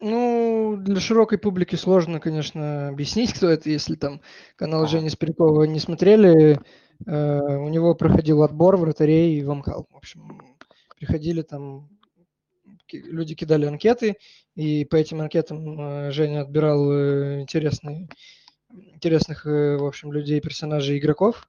Ну, 0.00 0.76
для 0.78 0.98
широкой 0.98 1.36
публики 1.36 1.76
сложно, 1.76 2.20
конечно, 2.20 2.88
объяснить, 2.88 3.34
кто 3.34 3.50
это, 3.50 3.68
если 3.68 3.96
там 3.96 4.22
канал 4.56 4.80
Ага. 4.82 4.92
Жени 4.92 5.10
Спирякова 5.10 5.64
не 5.64 5.78
смотрели. 5.78 6.58
Э, 7.06 7.56
У 7.58 7.68
него 7.68 7.94
проходил 7.94 8.42
отбор 8.42 8.78
вратарей 8.78 9.42
в 9.42 9.50
Амкал. 9.50 9.86
В 9.90 9.96
общем, 9.96 10.40
приходили 10.96 11.42
там, 11.42 11.90
люди 12.90 13.34
кидали 13.34 13.66
анкеты, 13.66 14.16
и 14.56 14.86
по 14.86 14.96
этим 14.96 15.20
анкетам 15.20 15.78
э, 15.78 16.12
Женя 16.12 16.42
отбирал 16.42 16.90
э, 16.90 17.40
интересные, 17.42 18.08
интересных, 18.70 19.44
в 19.44 19.86
общем, 19.86 20.12
людей, 20.12 20.40
персонажей, 20.40 20.98
игроков. 20.98 21.46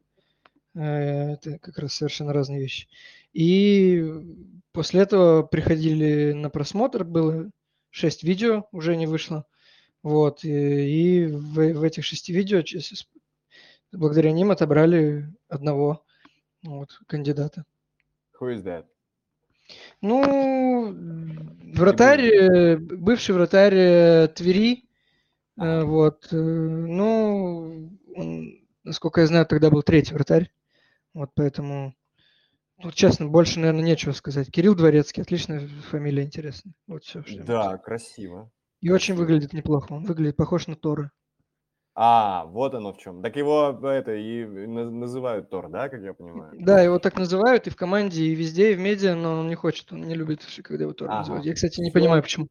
Это 0.73 1.59
как 1.59 1.77
раз 1.79 1.93
совершенно 1.93 2.31
разные 2.31 2.61
вещи. 2.61 2.87
И 3.33 4.03
после 4.71 5.01
этого 5.01 5.43
приходили 5.43 6.31
на 6.31 6.49
просмотр, 6.49 7.03
было 7.03 7.51
шесть 7.91 8.23
видео, 8.23 8.67
уже 8.71 8.95
не 8.95 9.05
вышло. 9.05 9.45
Вот, 10.01 10.43
и, 10.43 10.49
и 10.49 11.25
в, 11.27 11.53
в 11.73 11.83
этих 11.83 12.03
шести 12.03 12.33
видео 12.33 12.63
ч- 12.63 12.79
с- 12.79 13.07
благодаря 13.91 14.31
ним 14.31 14.49
отобрали 14.49 15.31
одного 15.47 16.03
вот, 16.63 16.89
кандидата. 17.07 17.65
Who 18.39 18.55
is 18.55 18.63
that? 18.63 18.85
Ну, 20.01 20.93
вратарь, 21.73 22.25
э, 22.25 22.77
бывший 22.77 23.35
вратарь 23.35 23.75
э, 23.75 24.27
Твери, 24.29 24.89
э, 25.57 25.83
вот, 25.83 26.27
ну, 26.31 27.91
он, 28.15 28.61
насколько 28.83 29.21
я 29.21 29.27
знаю, 29.27 29.45
тогда 29.45 29.69
был 29.69 29.83
третий 29.83 30.13
вратарь, 30.13 30.51
вот 31.13 31.29
поэтому, 31.35 31.93
ну, 32.83 32.91
честно, 32.91 33.27
больше, 33.27 33.59
наверное, 33.59 33.83
нечего 33.83 34.11
сказать. 34.13 34.49
Кирилл 34.51 34.75
Дворецкий, 34.75 35.21
отличная 35.21 35.67
фамилия, 35.89 36.23
интересная. 36.23 36.73
Вот 36.87 37.03
все, 37.03 37.23
что 37.23 37.43
Да, 37.43 37.77
красиво. 37.77 38.51
И 38.81 38.89
очень 38.89 39.15
красиво. 39.15 39.17
выглядит 39.25 39.53
неплохо, 39.53 39.93
он 39.93 40.05
выглядит 40.05 40.35
похож 40.35 40.67
на 40.67 40.75
Тора. 40.75 41.11
А, 41.93 42.45
вот 42.45 42.73
оно 42.73 42.93
в 42.93 42.97
чем. 42.99 43.21
Так 43.21 43.35
его 43.35 43.77
это 43.83 44.15
и 44.15 44.45
на- 44.45 44.89
называют 44.89 45.49
Тор, 45.49 45.69
да, 45.69 45.89
как 45.89 46.01
я 46.01 46.13
понимаю? 46.13 46.51
Да, 46.57 46.81
его 46.81 46.99
так 46.99 47.19
называют 47.19 47.67
и 47.67 47.69
в 47.69 47.75
команде, 47.75 48.23
и 48.23 48.33
везде, 48.33 48.71
и 48.71 48.75
в 48.75 48.79
медиа, 48.79 49.13
но 49.15 49.39
он 49.41 49.49
не 49.49 49.55
хочет, 49.55 49.91
он 49.91 50.01
не 50.07 50.15
любит, 50.15 50.41
когда 50.63 50.85
его 50.85 50.93
Тор 50.93 51.09
Ага. 51.09 51.19
называют. 51.19 51.45
Я, 51.45 51.53
кстати, 51.53 51.81
не 51.81 51.89
Всё. 51.89 51.99
понимаю, 51.99 52.23
почему. 52.23 52.47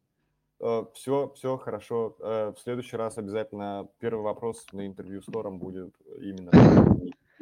Все, 0.93 1.33
все 1.35 1.57
хорошо. 1.57 2.15
Э, 2.19 2.53
В 2.55 2.59
следующий 2.61 2.95
раз 2.95 3.17
обязательно 3.17 3.89
первый 3.97 4.21
вопрос 4.21 4.63
на 4.73 4.85
интервью 4.85 5.23
с 5.23 5.25
Тором 5.25 5.57
будет 5.57 5.95
именно 6.19 6.51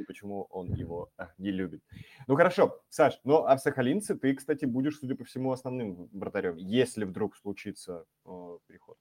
почему 0.10 0.47
он 0.49 0.74
его 0.74 1.12
э, 1.20 1.28
не 1.38 1.51
любит. 1.51 1.84
Ну 2.26 2.36
хорошо, 2.36 2.82
Саш, 2.89 3.20
ну 3.24 3.45
а 3.45 3.55
в 3.55 3.60
Сахалинце 3.60 4.16
ты, 4.16 4.34
кстати, 4.34 4.66
будешь, 4.66 4.97
судя 4.97 5.14
по 5.14 5.24
всему, 5.24 5.51
основным 5.51 6.10
вратарем, 6.12 6.55
если 6.57 7.05
вдруг 7.05 7.38
случится 7.38 8.05
э, 8.26 8.57
переход. 8.66 8.97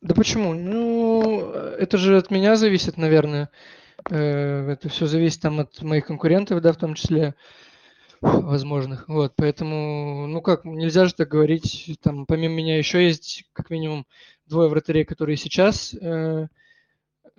Да 0.00 0.14
почему? 0.14 0.54
Ну, 0.54 1.50
это 1.50 1.98
же 1.98 2.16
от 2.16 2.30
меня 2.30 2.54
зависит, 2.54 2.96
наверное. 2.96 3.50
Э, 4.08 4.70
Это 4.70 4.88
все 4.88 5.06
зависит 5.06 5.42
там 5.42 5.58
от 5.58 5.82
моих 5.82 6.06
конкурентов, 6.06 6.62
да, 6.62 6.72
в 6.72 6.76
том 6.76 6.94
числе 6.94 7.34
возможных. 8.20 9.08
Вот, 9.08 9.32
поэтому, 9.36 10.28
ну 10.28 10.42
как, 10.42 10.64
нельзя 10.64 11.06
же 11.06 11.14
так 11.14 11.28
говорить. 11.28 11.98
Там 12.00 12.24
помимо 12.24 12.54
меня 12.54 12.78
еще 12.78 13.04
есть 13.04 13.50
как 13.52 13.70
минимум 13.70 14.06
двое 14.46 14.68
вратарей, 14.68 15.04
которые 15.04 15.36
сейчас, 15.36 15.92
э, 15.92 16.46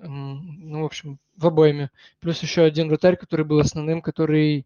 ну, 0.07 0.81
в 0.81 0.85
общем, 0.85 1.19
в 1.35 1.47
обойме. 1.47 1.91
Плюс 2.19 2.41
еще 2.41 2.63
один 2.63 2.87
вратарь, 2.87 3.17
который 3.17 3.45
был 3.45 3.59
основным, 3.59 4.01
который 4.01 4.65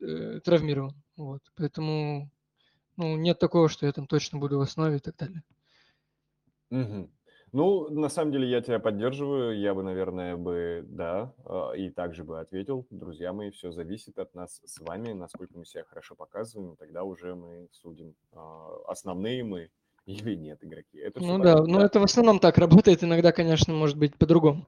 э, 0.00 0.40
травмирован. 0.44 0.94
Вот, 1.16 1.42
поэтому, 1.56 2.30
ну, 2.96 3.16
нет 3.16 3.38
такого, 3.38 3.68
что 3.68 3.86
я 3.86 3.92
там 3.92 4.06
точно 4.06 4.38
буду 4.38 4.58
в 4.58 4.62
основе 4.62 4.96
и 4.96 5.00
так 5.00 5.16
далее. 5.16 5.42
Мгм. 6.70 7.10
Ну, 7.52 7.88
на 7.90 8.08
самом 8.08 8.30
деле 8.30 8.48
я 8.48 8.60
тебя 8.60 8.78
поддерживаю. 8.78 9.58
Я 9.58 9.74
бы, 9.74 9.82
наверное, 9.82 10.36
бы, 10.36 10.84
да, 10.86 11.34
э, 11.44 11.78
и 11.78 11.90
также 11.90 12.22
бы 12.22 12.38
ответил. 12.38 12.86
Друзья 12.90 13.32
мои, 13.32 13.50
все 13.50 13.72
зависит 13.72 14.18
от 14.18 14.34
нас 14.34 14.60
с 14.64 14.78
вами, 14.78 15.12
насколько 15.12 15.58
мы 15.58 15.64
себя 15.66 15.82
хорошо 15.82 16.14
показываем. 16.14 16.76
Тогда 16.76 17.02
уже 17.02 17.34
мы 17.34 17.68
судим, 17.72 18.14
а, 18.32 18.68
основные 18.86 19.42
мы 19.42 19.70
или 20.14 20.34
нет 20.34 20.62
игроки. 20.64 20.98
Это 20.98 21.20
всё 21.20 21.28
Ну 21.36 21.38
да, 21.42 21.54
понятно, 21.56 21.72
но 21.78 21.84
это 21.84 22.00
в 22.00 22.04
основном 22.04 22.38
так 22.38 22.58
работает. 22.58 23.02
Иногда, 23.04 23.32
конечно, 23.32 23.72
может 23.74 23.96
быть 23.96 24.16
по-другому. 24.16 24.66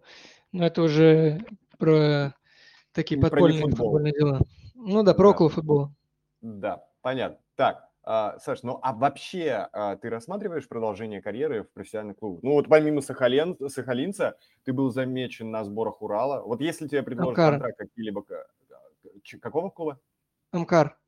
Но 0.52 0.66
это 0.66 0.82
уже 0.82 1.40
про 1.78 2.34
такие 2.92 3.20
про 3.20 3.30
подпольные 3.30 3.58
нефутбол. 3.58 3.86
футбольные 3.86 4.12
дела. 4.12 4.40
Ну 4.74 5.02
да, 5.02 5.14
про 5.14 5.24
Да. 5.24 5.30
около 5.30 5.48
футбола. 5.48 5.94
Да, 6.40 6.84
понятно. 7.02 7.38
Так, 7.56 7.88
А, 8.04 8.36
Саш, 8.40 8.64
ну 8.64 8.80
а 8.82 8.92
вообще 8.94 9.68
а, 9.72 9.94
ты 9.94 10.10
рассматриваешь 10.10 10.66
продолжение 10.66 11.22
карьеры 11.22 11.62
в 11.62 11.70
профессиональных 11.70 12.16
клубах? 12.18 12.42
Ну 12.42 12.54
вот 12.54 12.66
помимо 12.68 13.00
Сахалин, 13.00 13.56
Сахалинца, 13.68 14.36
ты 14.64 14.72
был 14.72 14.90
замечен 14.90 15.52
на 15.52 15.62
сборах 15.62 16.02
Урала. 16.02 16.42
Вот 16.42 16.60
если 16.60 16.88
тебе 16.88 17.04
предложат 17.04 17.38
Амкар. 17.38 17.52
контракт 17.52 17.78
какие-либо... 17.78 18.24
Какого 19.40 19.70
клуба? 19.70 20.00
Амкар. 20.50 20.98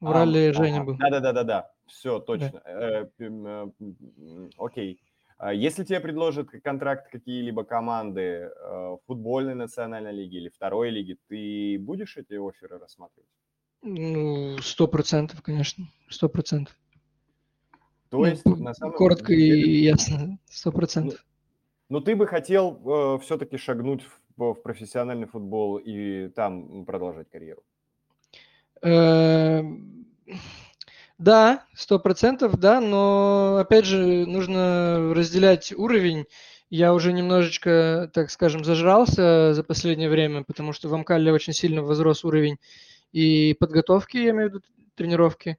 В 0.00 0.06
А, 0.06 0.10
Урале 0.10 0.50
ага. 0.50 0.58
Женя 0.62 0.84
был. 0.84 0.96
Да-да-да-да-да. 0.98 1.70
Все, 1.92 2.18
точно. 2.20 2.62
Э, 2.64 3.06
м, 3.18 3.46
э, 3.46 3.70
м, 3.80 4.50
Окей. 4.56 4.98
А 5.38 5.52
Если 5.52 5.84
тебе 5.84 6.00
предложат 6.00 6.48
контракт 6.64 7.10
какие-либо 7.10 7.64
команды 7.64 8.20
э, 8.20 8.96
футбольной 9.06 9.54
национальной 9.54 10.12
лиги 10.12 10.36
или 10.36 10.48
второй 10.48 10.90
лиги, 10.90 11.16
ты 11.28 11.78
будешь 11.78 12.16
эти 12.16 12.34
оферы 12.34 12.78
рассматривать? 12.78 13.28
Ну, 13.82 14.56
сто 14.62 14.86
процентов, 14.88 15.42
конечно. 15.42 15.84
Сто 16.08 16.28
процентов. 16.28 16.74
То 18.08 18.18
Ну, 18.18 18.24
есть, 18.26 18.46
на 18.46 18.72
самом 18.74 18.96
Коротко 18.96 19.34
деле- 19.34 19.60
и 19.60 19.82
ясно. 19.84 20.38
Сто 20.48 20.72
процентов. 20.72 21.24
Но 21.90 22.00
ты 22.00 22.16
бы 22.16 22.26
хотел 22.26 23.18
все-таки 23.18 23.58
шагнуть 23.58 24.02
в, 24.36 24.52
в 24.54 24.62
профессиональный 24.62 25.26
футбол 25.26 25.76
и 25.78 26.28
там 26.28 26.86
продолжать 26.86 27.28
карьеру. 27.30 27.62
Да, 31.22 31.64
сто 31.76 32.00
процентов, 32.00 32.58
да, 32.58 32.80
но 32.80 33.58
опять 33.58 33.84
же 33.84 34.26
нужно 34.26 35.14
разделять 35.14 35.72
уровень. 35.72 36.26
Я 36.68 36.92
уже 36.92 37.12
немножечко, 37.12 38.10
так 38.12 38.28
скажем, 38.28 38.64
зажрался 38.64 39.54
за 39.54 39.62
последнее 39.62 40.10
время, 40.10 40.42
потому 40.42 40.72
что 40.72 40.88
в 40.88 40.94
Амкале 40.94 41.32
очень 41.32 41.52
сильно 41.52 41.80
возрос 41.80 42.24
уровень 42.24 42.56
и 43.12 43.54
подготовки, 43.54 44.16
я 44.16 44.30
имею 44.30 44.50
в 44.50 44.54
виду 44.54 44.64
тренировки, 44.96 45.58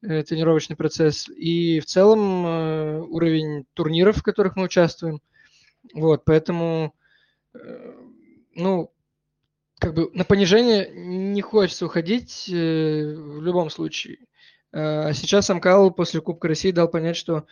э, 0.00 0.22
тренировочный 0.22 0.76
процесс, 0.76 1.28
и 1.28 1.80
в 1.80 1.84
целом 1.84 2.46
э, 2.46 3.00
уровень 3.00 3.66
турниров, 3.74 4.16
в 4.16 4.22
которых 4.22 4.56
мы 4.56 4.64
участвуем. 4.64 5.20
Вот, 5.92 6.24
поэтому, 6.24 6.94
э, 7.52 7.92
ну, 8.54 8.90
как 9.78 9.92
бы 9.92 10.10
на 10.14 10.24
понижение 10.24 10.90
не 10.94 11.42
хочется 11.42 11.84
уходить 11.84 12.46
в 12.48 13.42
любом 13.42 13.68
случае. 13.68 14.18
Э, 14.72 15.08
А 15.08 15.12
сейчас 15.12 15.48
Амкал 15.50 15.90
после 15.92 16.20
Кубка 16.20 16.48
России 16.48 16.70
дал 16.70 16.88
понять, 16.88 17.16
что 17.16 17.46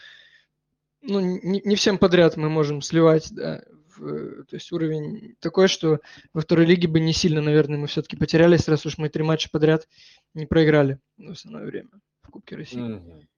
ну, 1.03 1.21
не, 1.21 1.61
не 1.65 1.77
всем 1.77 1.99
подряд 1.99 2.37
мы 2.37 2.49
можем 2.49 2.83
сливать, 2.83 3.33
да, 3.33 3.63
в- 3.97 4.45
то 4.45 4.57
есть 4.57 4.71
уровень 4.73 5.37
такой, 5.41 5.69
что 5.69 6.01
во 6.35 6.41
второй 6.43 6.67
лиге 6.67 6.89
бы 6.89 7.01
не 7.01 7.13
сильно, 7.13 7.41
наверное, 7.41 7.79
мы 7.79 7.87
все-таки 7.87 8.17
потерялись, 8.17 8.69
раз 8.69 8.85
уж 8.87 8.99
мы 8.99 9.09
три 9.09 9.23
матча 9.23 9.49
подряд 9.51 9.89
не 10.35 10.47
проиграли 10.47 10.99
в 11.17 11.31
основное 11.31 11.67
время 11.67 11.91
в 12.23 12.31
Кубке 12.31 12.57
России. 12.57 12.81
Мгм. 12.81 13.29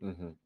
Мгм. 0.00 0.38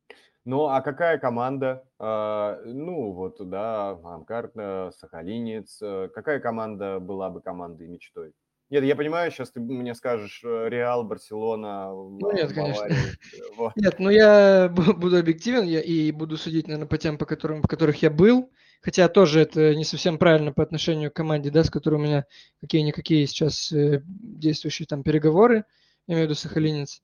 Ну, 0.45 0.67
а 0.67 0.81
какая 0.81 1.19
команда, 1.19 1.85
а, 1.99 2.61
ну, 2.65 3.13
вот, 3.13 3.37
да, 3.51 3.91
Амкар, 4.03 4.51
э, 4.55 4.91
Сахалинец, 4.99 5.79
э, 5.83 6.09
какая 6.15 6.41
команда 6.41 7.01
была 7.01 7.29
бы 7.29 7.43
командой 7.43 7.87
мечтой? 7.87 8.33
Нет, 8.71 8.85
я 8.85 8.97
понимаю, 8.97 9.31
сейчас 9.31 9.51
ты 9.51 9.61
мне 9.61 9.95
скажешь 9.95 10.43
э, 10.45 10.69
Реал, 10.69 11.05
Барселона, 11.05 11.89
Ну, 11.89 12.33
нет, 12.33 12.49
Ба- 12.49 12.55
конечно. 12.55 12.83
Бавария, 12.83 12.97
э, 12.97 13.37
вот. 13.57 13.73
Нет, 13.77 13.99
ну 13.99 14.11
я 14.11 14.69
бу- 14.69 14.95
буду 14.95 15.17
объективен 15.19 15.65
я 15.65 15.81
и 15.81 16.13
буду 16.13 16.37
судить, 16.37 16.67
наверное, 16.67 16.89
по 16.89 16.99
тем, 16.99 17.17
по 17.17 17.25
которым, 17.25 17.63
в 17.63 17.67
которых 17.67 18.03
я 18.03 18.11
был. 18.11 18.51
Хотя 18.81 19.09
тоже 19.09 19.41
это 19.41 19.75
не 19.75 19.85
совсем 19.85 20.19
правильно 20.19 20.53
по 20.53 20.63
отношению 20.63 21.11
к 21.11 21.15
команде, 21.15 21.51
да, 21.51 21.65
с 21.65 21.71
которой 21.71 21.97
у 21.97 22.05
меня 22.05 22.27
какие-никакие 22.61 23.27
сейчас 23.27 23.73
э, 23.73 24.03
действующие 24.07 24.87
там 24.87 25.03
переговоры, 25.03 25.65
я 26.07 26.15
имею 26.15 26.29
в 26.29 26.31
виду 26.31 26.39
Сахалинец. 26.39 27.03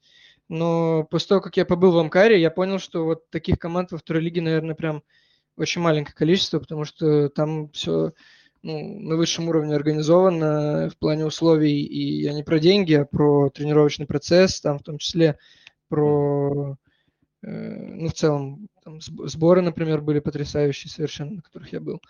Но 0.49 1.05
после 1.11 1.29
того, 1.29 1.41
как 1.41 1.57
я 1.57 1.65
побыл 1.65 1.93
в 1.93 1.99
Амкаре, 1.99 2.41
я 2.41 2.51
понял, 2.51 2.79
что 2.79 3.05
вот 3.05 3.31
таких 3.31 3.59
команд 3.59 3.91
во 3.91 3.99
второй 3.99 4.23
лиге, 4.23 4.43
наверное, 4.43 4.75
прям 4.75 5.03
очень 5.57 5.81
маленькое 5.81 6.15
количество, 6.15 6.59
потому 6.59 6.85
что 6.85 7.29
там 7.31 7.71
все 7.71 8.13
ну, 8.65 8.99
на 9.01 9.17
высшем 9.17 9.49
уровне 9.49 9.77
организовано 9.77 10.89
в 10.91 10.97
плане 10.97 11.27
условий, 11.27 11.83
и 11.83 12.23
я 12.23 12.33
не 12.33 12.43
про 12.43 12.59
деньги, 12.59 12.95
а 12.95 13.05
про 13.05 13.51
тренировочный 13.51 14.07
процесс, 14.07 14.61
там 14.61 14.79
в 14.79 14.83
том 14.83 14.99
числе 14.99 15.39
про, 15.89 16.77
э, 17.43 17.49
ну, 17.49 18.09
в 18.09 18.15
целом, 18.15 18.69
там 18.85 18.99
сб- 18.99 19.29
сборы, 19.29 19.63
например, 19.63 20.01
были 20.03 20.21
потрясающие 20.21 20.91
совершенно, 20.91 21.37
на 21.37 21.43
которых 21.43 21.73
я 21.73 21.81
был. 21.81 22.01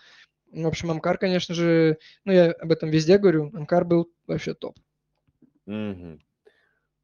Ну, 0.53 0.65
В 0.65 0.69
общем, 0.69 0.91
Амкар, 0.91 1.19
конечно 1.19 1.55
же, 1.55 1.99
ну, 2.25 2.33
я 2.33 2.53
об 2.53 2.73
этом 2.73 2.91
везде 2.91 3.19
говорю, 3.19 3.51
Амкар 3.55 3.85
был 3.85 4.11
вообще 4.27 4.55
топ. 4.55 4.77
Мгм. 5.67 6.21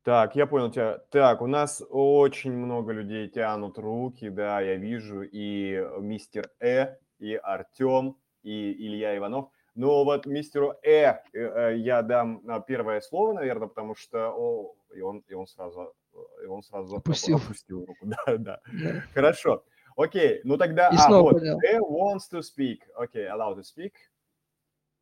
Так, 0.02 0.36
я 0.36 0.46
понял 0.46 0.70
тебя. 0.70 0.98
Так, 1.10 1.42
у 1.42 1.46
нас 1.46 1.82
очень 1.90 2.52
много 2.52 2.92
людей 2.92 3.28
тянут 3.28 3.78
руки, 3.78 4.30
да, 4.30 4.60
я 4.60 4.76
вижу, 4.76 5.22
и 5.22 5.82
мистер 6.00 6.50
Э, 6.60 6.96
и 7.18 7.34
Артем, 7.34 8.16
и 8.42 8.72
Илья 8.86 9.16
Иванов. 9.16 9.50
Но 9.74 10.04
вот 10.04 10.26
мистеру 10.26 10.74
Э, 10.82 11.20
э, 11.32 11.76
я 11.76 12.02
дам 12.02 12.42
а, 12.48 12.60
первое 12.60 13.00
слово, 13.00 13.34
наверное, 13.34 13.68
потому 13.68 13.94
что 13.94 14.32
о, 14.36 14.74
и 14.94 15.00
он, 15.00 15.22
и 15.28 15.34
он 15.34 15.46
сразу, 15.46 15.94
и 16.42 16.46
он 16.46 16.62
сразу 16.62 16.96
оп- 16.96 17.00
Опустил. 17.02 17.36
опустил 17.36 17.84
руку. 17.84 18.06
Да, 18.26 18.36
да. 18.36 18.60
Да. 18.66 19.02
Хорошо. 19.14 19.64
Окей, 19.96 20.40
ну 20.44 20.56
тогда... 20.56 20.88
И 20.88 20.96
а, 20.96 20.98
снова 20.98 21.32
вот. 21.32 21.42
Э 21.42 21.78
wants 21.78 22.28
to 22.32 22.40
speak. 22.40 22.78
Окей, 22.94 23.26
allow 23.28 23.56
to 23.56 23.62
speak. 23.62 23.92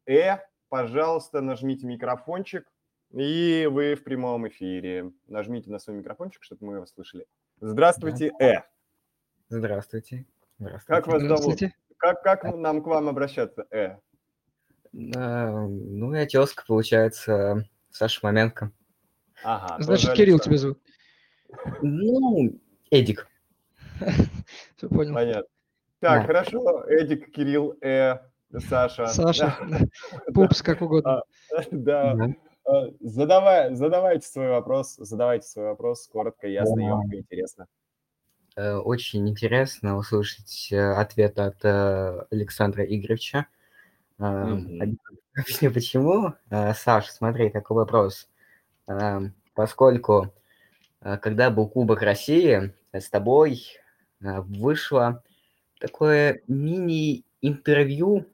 Э, 0.06 0.38
пожалуйста, 0.68 1.40
нажмите 1.40 1.86
микрофончик, 1.86 2.66
и 3.10 3.66
вы 3.70 3.94
в 3.94 4.04
прямом 4.04 4.48
эфире. 4.48 5.12
Нажмите 5.28 5.70
на 5.70 5.78
свой 5.78 5.96
микрофончик, 5.96 6.42
чтобы 6.42 6.66
мы 6.66 6.80
вас 6.80 6.90
слышали. 6.92 7.26
Здравствуйте, 7.60 8.32
Э. 8.38 8.60
Здравствуйте. 9.48 10.26
Здравствуйте. 10.58 10.86
Как 10.86 11.06
вас 11.06 11.22
зовут? 11.22 11.58
Как, 11.98 12.22
как 12.22 12.44
нам 12.56 12.82
к 12.82 12.86
вам 12.86 13.08
обращаться, 13.08 13.66
Э? 13.70 13.96
А, 15.16 15.50
ну, 15.66 16.14
я 16.14 16.26
тезка, 16.26 16.64
получается, 16.66 17.68
Саша 17.90 18.20
Маменко. 18.22 18.72
Ага. 19.44 19.82
Значит, 19.82 20.14
Кирилл 20.14 20.38
тебя 20.38 20.56
зовут. 20.56 20.78
Ну, 21.82 22.58
Эдик. 22.90 23.28
Все 24.76 24.88
понял. 24.88 25.14
Понятно. 25.14 25.48
Так, 26.00 26.20
Да. 26.22 26.26
хорошо. 26.26 26.84
Эдик, 26.88 27.32
Кирилл, 27.32 27.74
Э, 27.82 28.18
Саша. 28.68 29.06
Саша, 29.08 29.56
да. 29.68 29.78
Пупс, 30.32 30.62
как 30.62 30.80
угодно. 30.80 31.22
Да. 31.70 32.14
Да. 32.14 32.28
Э, 32.66 32.90
Задавай, 33.00 33.74
задавайте 33.74 34.26
свой 34.26 34.48
вопрос, 34.48 34.96
задавайте 34.96 35.46
свой 35.46 35.66
вопрос 35.66 36.06
коротко, 36.08 36.46
ясно, 36.46 36.80
емко, 36.80 37.16
интересно. 37.16 37.66
Э, 38.58 38.74
Очень 38.78 39.28
интересно 39.28 39.96
услышать 39.96 40.68
э, 40.72 40.92
ответ 40.94 41.38
от 41.38 41.64
э, 41.64 42.24
Александра 42.32 42.84
Игоревича. 42.84 43.46
Объясню- 44.18 44.98
Объясню 45.36 45.72
почему. 45.72 46.34
Саш, 46.74 47.06
смотри, 47.10 47.50
такой 47.50 47.76
вопрос. 47.76 48.28
Э, 48.88 49.20
Поскольку, 49.54 50.32
когда 51.00 51.50
был 51.50 51.68
Кубок 51.68 52.02
России, 52.02 52.72
с 52.92 53.10
тобой 53.10 53.60
вышло 54.20 55.22
такое 55.80 56.42
мини-интервью, 56.46 58.26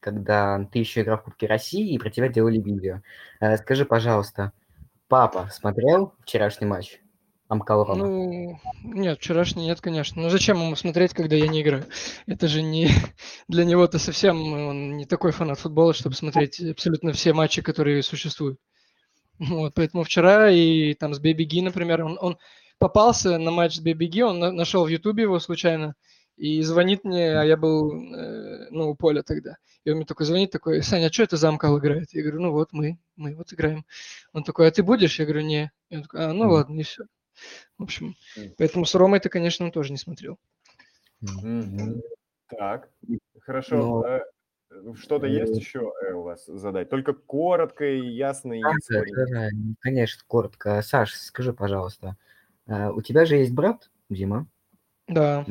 когда 0.00 0.64
ты 0.72 0.80
еще 0.80 1.02
играл 1.02 1.18
в 1.18 1.22
Кубке 1.22 1.46
России, 1.46 1.92
и 1.94 1.98
про 1.98 2.10
тебя 2.10 2.26
делали 2.28 2.58
видео. 2.58 3.00
Скажи, 3.58 3.84
пожалуйста, 3.84 4.52
папа 5.06 5.48
смотрел 5.52 6.14
вчерашний 6.22 6.66
матч? 6.66 7.00
Амкал 7.48 7.84
Рома? 7.84 8.06
Ну, 8.06 8.60
нет, 8.82 9.18
вчерашний 9.18 9.66
нет, 9.66 9.80
конечно. 9.80 10.20
Ну, 10.20 10.30
зачем 10.30 10.56
ему 10.56 10.74
смотреть, 10.74 11.14
когда 11.14 11.36
я 11.36 11.46
не 11.46 11.62
играю? 11.62 11.84
Это 12.26 12.48
же 12.48 12.62
не... 12.62 12.88
Для 13.48 13.64
него-то 13.64 13.98
совсем 13.98 14.36
он 14.52 14.96
не 14.96 15.06
такой 15.06 15.30
фанат 15.30 15.58
футбола, 15.58 15.94
чтобы 15.94 16.16
смотреть 16.16 16.60
абсолютно 16.60 17.12
все 17.12 17.32
матчи, 17.32 17.62
которые 17.62 18.02
существуют. 18.02 18.58
Вот, 19.38 19.74
поэтому 19.74 20.02
вчера 20.02 20.50
и 20.50 20.94
там 20.94 21.14
с 21.14 21.18
Бэби 21.18 21.44
Ги, 21.44 21.60
например, 21.60 22.02
он, 22.04 22.18
он 22.20 22.38
попался 22.78 23.38
на 23.38 23.50
матч 23.50 23.76
с 23.76 23.80
Бэби 23.80 24.06
Ги, 24.06 24.22
он 24.22 24.38
на- 24.38 24.52
нашел 24.52 24.84
в 24.84 24.88
Ютубе 24.88 25.24
его 25.24 25.38
случайно, 25.38 25.94
и 26.36 26.62
звонит 26.62 27.04
мне, 27.04 27.38
а 27.38 27.44
я 27.44 27.56
был, 27.56 27.92
э, 28.14 28.68
ну, 28.70 28.90
у 28.90 28.94
поля 28.94 29.22
тогда. 29.22 29.56
И 29.84 29.90
он 29.90 29.96
мне 29.96 30.06
такой 30.06 30.26
звонит, 30.26 30.50
такой, 30.50 30.82
Саня, 30.82 31.06
а 31.06 31.12
что 31.12 31.22
это 31.22 31.36
за 31.36 31.48
Амкал 31.48 31.78
играет? 31.78 32.08
Я 32.12 32.22
говорю, 32.22 32.40
ну 32.42 32.52
вот, 32.52 32.72
мы, 32.72 32.98
мы 33.16 33.34
вот 33.36 33.52
играем. 33.52 33.84
Он 34.32 34.42
такой, 34.42 34.68
а 34.68 34.70
ты 34.70 34.82
будешь? 34.82 35.18
Я 35.18 35.26
говорю, 35.26 35.42
не. 35.42 35.70
Я 35.90 36.02
такой, 36.02 36.24
а, 36.24 36.32
ну 36.32 36.50
ладно, 36.50 36.80
и 36.80 36.82
все. 36.82 37.04
В 37.78 37.82
общем, 37.82 38.14
поэтому 38.58 38.84
с 38.86 38.94
Ромой-то, 38.94 39.28
конечно, 39.28 39.66
он 39.66 39.72
тоже 39.72 39.92
не 39.92 39.98
смотрел. 39.98 40.38
Мгм. 41.20 42.02
Так, 42.48 42.90
хорошо. 43.40 43.76
Ну, 43.76 44.04
э, 44.04 44.20
Что-то 44.96 45.26
э, 45.26 45.30
есть 45.30 45.56
еще 45.56 45.92
э, 46.02 46.12
у 46.12 46.22
вас 46.22 46.46
задать? 46.46 46.88
Только 46.88 47.12
коротко 47.12 47.84
и 47.84 48.06
ясно 48.06 48.52
и 48.52 48.62
Да, 48.62 49.26
да, 49.30 49.48
конечно, 49.80 50.22
коротко. 50.26 50.80
Саш, 50.82 51.14
скажи, 51.14 51.52
пожалуйста, 51.52 52.16
у 52.66 53.02
тебя 53.02 53.24
же 53.24 53.36
есть 53.36 53.52
брат, 53.52 53.90
Дима? 54.08 54.46
Да. 55.08 55.44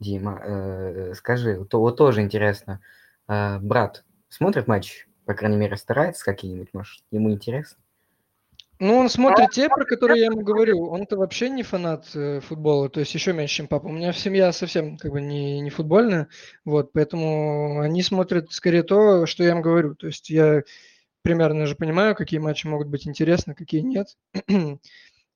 Дима, 0.00 0.40
э, 0.44 1.14
скажи, 1.14 1.64
то, 1.64 1.80
вот 1.80 1.96
тоже 1.96 2.22
интересно, 2.22 2.80
брат 3.26 4.04
смотрит 4.28 4.66
матч, 4.66 5.06
по 5.26 5.34
крайней 5.34 5.56
мере, 5.56 5.76
старается 5.76 6.24
какие-нибудь, 6.24 6.70
может, 6.72 7.04
ему 7.12 7.30
интересно? 7.30 7.81
Ну, 8.82 8.96
он 8.96 9.08
смотрит 9.08 9.50
те, 9.52 9.68
про 9.68 9.84
которые 9.84 10.22
я 10.22 10.26
ему 10.26 10.40
говорю. 10.40 10.88
Он-то 10.88 11.16
вообще 11.16 11.48
не 11.48 11.62
фанат 11.62 12.08
э, 12.16 12.40
футбола, 12.40 12.88
то 12.88 12.98
есть 12.98 13.14
еще 13.14 13.32
меньше, 13.32 13.58
чем 13.58 13.68
папа. 13.68 13.86
У 13.86 13.92
меня 13.92 14.12
семья 14.12 14.50
совсем 14.50 14.96
как 14.96 15.12
бы 15.12 15.20
не, 15.20 15.60
не 15.60 15.70
футбольная, 15.70 16.26
вот, 16.64 16.92
поэтому 16.92 17.78
они 17.80 18.02
смотрят 18.02 18.50
скорее 18.50 18.82
то, 18.82 19.24
что 19.24 19.44
я 19.44 19.52
им 19.52 19.62
говорю. 19.62 19.94
То 19.94 20.08
есть 20.08 20.30
я 20.30 20.64
примерно 21.22 21.66
же 21.66 21.76
понимаю, 21.76 22.16
какие 22.16 22.40
матчи 22.40 22.66
могут 22.66 22.88
быть 22.88 23.06
интересны, 23.06 23.54
какие 23.54 23.82
нет. 23.82 24.16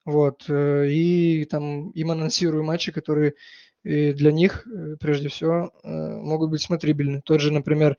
вот, 0.04 0.44
э, 0.48 0.88
и 0.88 1.44
там 1.44 1.90
им 1.90 2.10
анонсирую 2.10 2.64
матчи, 2.64 2.90
которые 2.90 3.34
э, 3.84 4.12
для 4.12 4.32
них, 4.32 4.66
прежде 4.98 5.28
всего, 5.28 5.70
могут 5.84 6.50
быть 6.50 6.62
смотрибельны. 6.62 7.22
Тот 7.24 7.40
же, 7.40 7.52
например, 7.52 7.96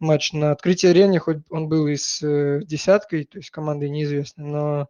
матч 0.00 0.32
на 0.32 0.52
открытии 0.52 0.88
арене, 0.88 1.18
хоть 1.18 1.38
он 1.50 1.68
был 1.68 1.86
и 1.86 1.96
с 1.96 2.22
э, 2.22 2.62
десяткой, 2.64 3.24
то 3.24 3.38
есть 3.38 3.50
командой 3.50 3.88
неизвестной, 3.88 4.46
но 4.46 4.88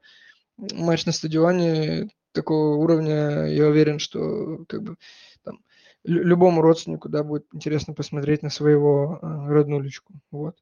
матч 0.57 1.07
на 1.07 1.13
стадионе 1.13 2.09
такого 2.33 2.77
уровня, 2.77 3.47
я 3.47 3.69
уверен, 3.69 3.99
что 3.99 4.65
как 4.69 4.83
бы 4.83 4.97
там, 5.43 5.61
любому 6.05 6.61
родственнику, 6.61 7.09
да, 7.09 7.23
будет 7.23 7.47
интересно 7.53 7.95
посмотреть 7.95 8.43
на 8.43 8.51
своего 8.51 9.19
э, 9.21 9.27
роднулечку, 9.49 10.15
вот. 10.31 10.57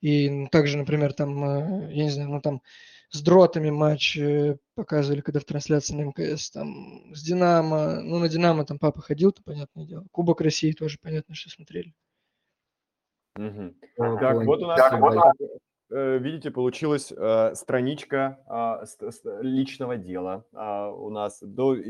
И 0.00 0.46
также, 0.48 0.76
например, 0.78 1.12
там, 1.12 1.44
э, 1.44 1.94
я 1.94 2.04
не 2.04 2.10
знаю, 2.10 2.30
ну 2.30 2.40
там 2.40 2.62
с 3.10 3.22
дротами 3.22 3.70
матч 3.70 4.16
э, 4.18 4.56
показывали, 4.74 5.20
когда 5.20 5.40
в 5.40 5.44
трансляции 5.44 5.94
на 5.94 6.02
МКС, 6.02 6.50
там 6.50 7.14
с 7.14 7.22
Динамо, 7.22 8.00
ну 8.02 8.18
на 8.18 8.28
Динамо 8.28 8.64
там 8.64 8.78
папа 8.78 9.00
ходил, 9.00 9.32
то 9.32 9.42
понятное 9.42 9.86
дело. 9.86 10.06
Кубок 10.12 10.40
России 10.40 10.72
тоже 10.72 10.98
понятно, 11.00 11.34
что 11.34 11.50
смотрели. 11.50 11.94
Мгм. 13.36 13.74
Так, 13.96 14.44
вот 14.44 14.62
у 14.62 14.66
нас, 14.66 14.76
Так, 14.78 15.00
вот 15.00 15.14
э, 15.90 16.18
видите, 16.18 16.50
получилась 16.50 17.12
э, 17.12 17.54
страничка 17.54 18.42
а, 18.46 18.84
с- 18.84 18.98
с- 19.00 19.40
личного 19.42 19.96
дела 19.96 20.44
а, 20.52 20.90
у 20.90 21.10
нас. 21.10 21.40
До, 21.42 21.74
и- 21.74 21.80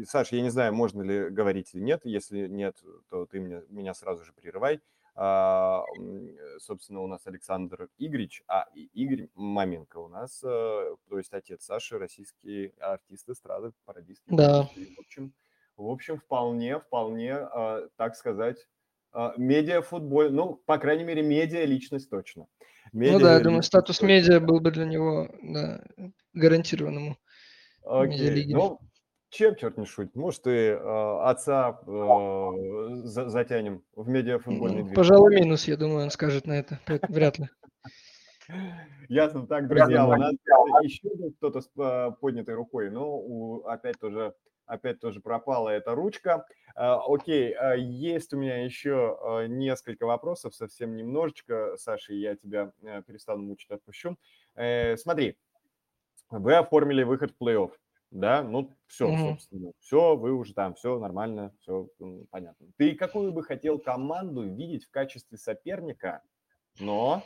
и- 0.00 0.04
Саша, 0.04 0.36
я 0.36 0.42
не 0.42 0.50
знаю, 0.50 0.74
можно 0.74 1.02
ли 1.02 1.28
говорить 1.30 1.74
или 1.74 1.82
нет. 1.82 2.00
Если 2.04 2.48
нет, 2.48 2.82
то 3.08 3.26
ты 3.26 3.38
меня, 3.38 3.62
меня 3.68 3.94
сразу 3.94 4.24
же 4.24 4.32
прерывай. 4.32 4.80
А, 5.14 5.84
собственно, 6.58 7.00
у 7.00 7.06
нас 7.06 7.26
Александр 7.26 7.88
Игоревич, 7.98 8.42
а 8.48 8.66
Игорь 8.74 9.28
Маменко 9.34 9.98
у 9.98 10.08
нас, 10.08 10.42
э, 10.44 10.46
то 11.08 11.16
есть 11.18 11.32
отец 11.32 11.64
Саши, 11.64 11.98
российский 11.98 12.74
артист 12.80 13.28
эстрады, 13.28 13.72
пародист. 13.84 14.22
Да. 14.26 14.64
В 14.64 15.00
общем, 15.00 15.32
в 15.76 15.88
общем, 15.88 16.18
вполне, 16.18 16.80
вполне, 16.80 17.48
так 17.96 18.14
сказать, 18.16 18.66
медиа-футболь, 19.36 20.32
ну, 20.32 20.62
по 20.66 20.78
крайней 20.78 21.04
мере, 21.04 21.22
медиа-личность 21.22 22.10
точно. 22.10 22.46
Медиа 22.92 23.12
ну 23.14 23.20
да, 23.20 23.34
я 23.34 23.40
думаю, 23.40 23.62
статус 23.62 23.98
точно. 23.98 24.06
медиа 24.06 24.40
был 24.40 24.60
бы 24.60 24.70
для 24.70 24.84
него 24.84 25.28
да, 25.42 25.82
гарантированному. 26.32 27.16
Окей, 27.82 28.52
ну, 28.52 28.80
чем 29.30 29.56
черт 29.56 29.76
не 29.76 29.86
шутит? 29.86 30.14
Может, 30.14 30.46
и 30.46 30.50
э, 30.50 31.18
отца 31.22 31.80
э, 31.86 32.50
за, 33.04 33.28
затянем 33.28 33.82
в 33.94 34.08
медиафутбольный 34.08 34.84
ну, 34.84 34.94
Пожалуй, 34.94 35.34
минус, 35.34 35.66
я 35.68 35.76
думаю, 35.76 36.04
он 36.04 36.10
скажет 36.10 36.46
на 36.46 36.58
это. 36.58 36.80
Вряд 37.08 37.38
ли. 37.38 37.48
Ясно. 39.08 39.46
Так, 39.46 39.68
друзья, 39.68 40.06
у 40.06 40.16
нас 40.16 40.34
еще 40.82 41.08
кто-то 41.38 41.60
с 41.60 41.70
э, 41.78 42.10
поднятой 42.20 42.54
рукой, 42.54 42.90
но 42.90 43.62
опять 43.66 43.98
тоже 43.98 44.34
опять 44.66 45.00
тоже 45.00 45.20
пропала 45.20 45.70
эта 45.70 45.94
ручка. 45.94 46.46
А, 46.74 47.00
окей, 47.06 47.52
а, 47.52 47.74
есть 47.74 48.34
у 48.34 48.36
меня 48.36 48.64
еще 48.64 49.18
а, 49.22 49.46
несколько 49.46 50.06
вопросов, 50.06 50.54
совсем 50.54 50.96
немножечко. 50.96 51.76
Саша, 51.76 52.12
я 52.12 52.36
тебя 52.36 52.72
э, 52.82 53.02
перестану 53.06 53.42
мучить, 53.42 53.70
отпущу. 53.70 54.16
Э, 54.54 54.96
смотри, 54.96 55.38
вы 56.30 56.54
оформили 56.54 57.02
выход 57.04 57.32
в 57.32 57.42
плей-офф, 57.42 57.72
да? 58.10 58.42
Ну, 58.42 58.76
все, 58.86 59.08
mm-hmm. 59.08 59.30
собственно, 59.30 59.72
все, 59.80 60.16
вы 60.16 60.32
уже 60.32 60.52
там, 60.52 60.74
все 60.74 60.98
нормально, 60.98 61.54
все 61.60 61.88
понятно. 62.30 62.66
Ты 62.76 62.94
какую 62.94 63.32
бы 63.32 63.42
хотел 63.42 63.78
команду 63.78 64.42
видеть 64.42 64.84
в 64.84 64.90
качестве 64.90 65.38
соперника, 65.38 66.22
но 66.78 67.22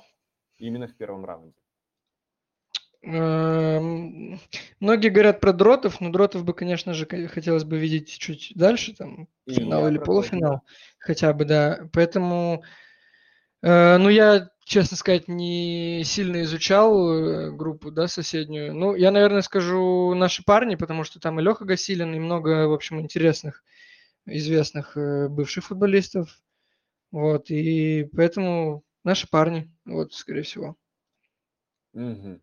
именно 0.61 0.87
в 0.87 0.95
первом 0.95 1.25
раунде? 1.25 1.55
Эм, 3.03 4.39
многие 4.79 5.09
говорят 5.09 5.41
про 5.41 5.55
дротов, 5.55 6.01
но 6.01 6.11
дротов 6.11 6.45
бы, 6.45 6.53
конечно 6.53 6.93
же, 6.93 7.07
хотелось 7.29 7.65
бы 7.65 7.79
видеть 7.79 8.19
чуть 8.19 8.53
дальше, 8.55 8.95
там, 8.95 9.27
финал 9.49 9.89
или 9.89 9.97
полуфинал, 9.97 10.63
хотя 10.99 11.33
бы, 11.33 11.47
да. 11.47 11.89
Поэтому, 11.95 12.63
э, 13.63 13.97
ну, 13.97 14.11
я, 14.11 14.51
честно 14.65 14.99
сказать, 14.99 15.29
не 15.29 16.03
сильно 16.05 16.43
изучал 16.43 17.11
э, 17.11 17.51
группу, 17.53 17.91
да, 17.91 18.07
соседнюю. 18.07 18.75
Ну, 18.75 18.95
я, 18.95 19.11
наверное, 19.11 19.41
скажу 19.41 20.15
наши 20.15 20.45
парни, 20.45 20.75
потому 20.75 21.05
что 21.05 21.21
там 21.21 21.41
и 21.41 21.43
Леха 21.43 21.65
Гасилин, 21.65 22.15
и 22.15 22.19
много, 22.19 22.69
в 22.69 22.73
общем, 22.75 23.01
интересных, 23.01 23.65
известных 24.27 24.99
э, 24.99 25.29
бывших 25.29 25.65
футболистов. 25.65 26.39
Вот, 27.13 27.51
и 27.51 28.09
поэтому 28.15 28.85
наши 29.05 29.29
парни, 29.29 29.71
вот, 29.85 30.13
скорее 30.13 30.43
всего. 30.43 30.77
Угу. 31.93 32.41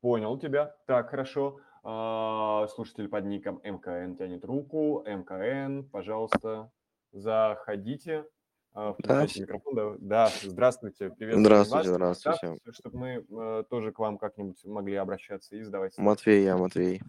Понял 0.00 0.38
тебя. 0.38 0.76
Так, 0.86 1.10
хорошо. 1.10 1.60
А, 1.82 2.66
слушатель 2.68 3.08
под 3.08 3.24
ником 3.24 3.60
МКН 3.64 4.16
тянет 4.16 4.44
руку. 4.44 5.04
МКН, 5.06 5.88
пожалуйста, 5.90 6.70
заходите. 7.12 8.26
А, 8.74 8.92
включайте 8.92 9.42
микрофон. 9.42 9.74
Да, 9.74 9.96
да, 9.98 10.30
здравствуйте. 10.42 11.10
Привет. 11.10 11.38
Здравствуйте, 11.38 11.90
вас. 11.90 12.20
здравствуйте. 12.20 12.72
чтобы 12.72 12.98
мы 12.98 13.26
э, 13.28 13.64
тоже 13.70 13.92
к 13.92 13.98
вам 13.98 14.18
как-нибудь 14.18 14.62
могли 14.64 14.96
обращаться 14.96 15.56
и 15.56 15.62
задавать. 15.62 15.96
Матвей, 15.98 16.44
я 16.44 16.56
Матвей. 16.56 17.00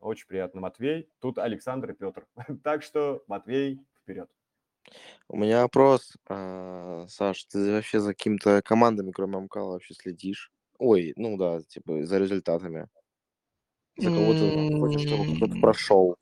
Очень 0.00 0.26
приятно, 0.26 0.60
Матвей. 0.60 1.08
Тут 1.20 1.38
Александр 1.38 1.92
и 1.92 1.94
Петр. 1.94 2.26
так 2.64 2.82
что, 2.82 3.22
Матвей, 3.28 3.80
вперед. 4.02 4.28
У 5.28 5.36
меня 5.36 5.62
вопрос, 5.62 6.12
а, 6.28 7.06
Саш, 7.08 7.44
ты 7.44 7.72
вообще 7.72 8.00
за 8.00 8.14
какими-то 8.14 8.62
командами, 8.62 9.10
кроме 9.10 9.38
Амкала, 9.38 9.72
вообще 9.72 9.94
следишь? 9.94 10.52
Ой, 10.78 11.12
ну 11.16 11.36
да, 11.36 11.60
типа 11.62 12.04
за 12.04 12.18
результатами. 12.18 12.88
За 13.98 14.10
кого 14.10 14.32
ты 14.34 14.78
хочешь, 14.78 15.06
чтобы 15.06 15.36
кто-то 15.36 15.60
прошел. 15.60 16.16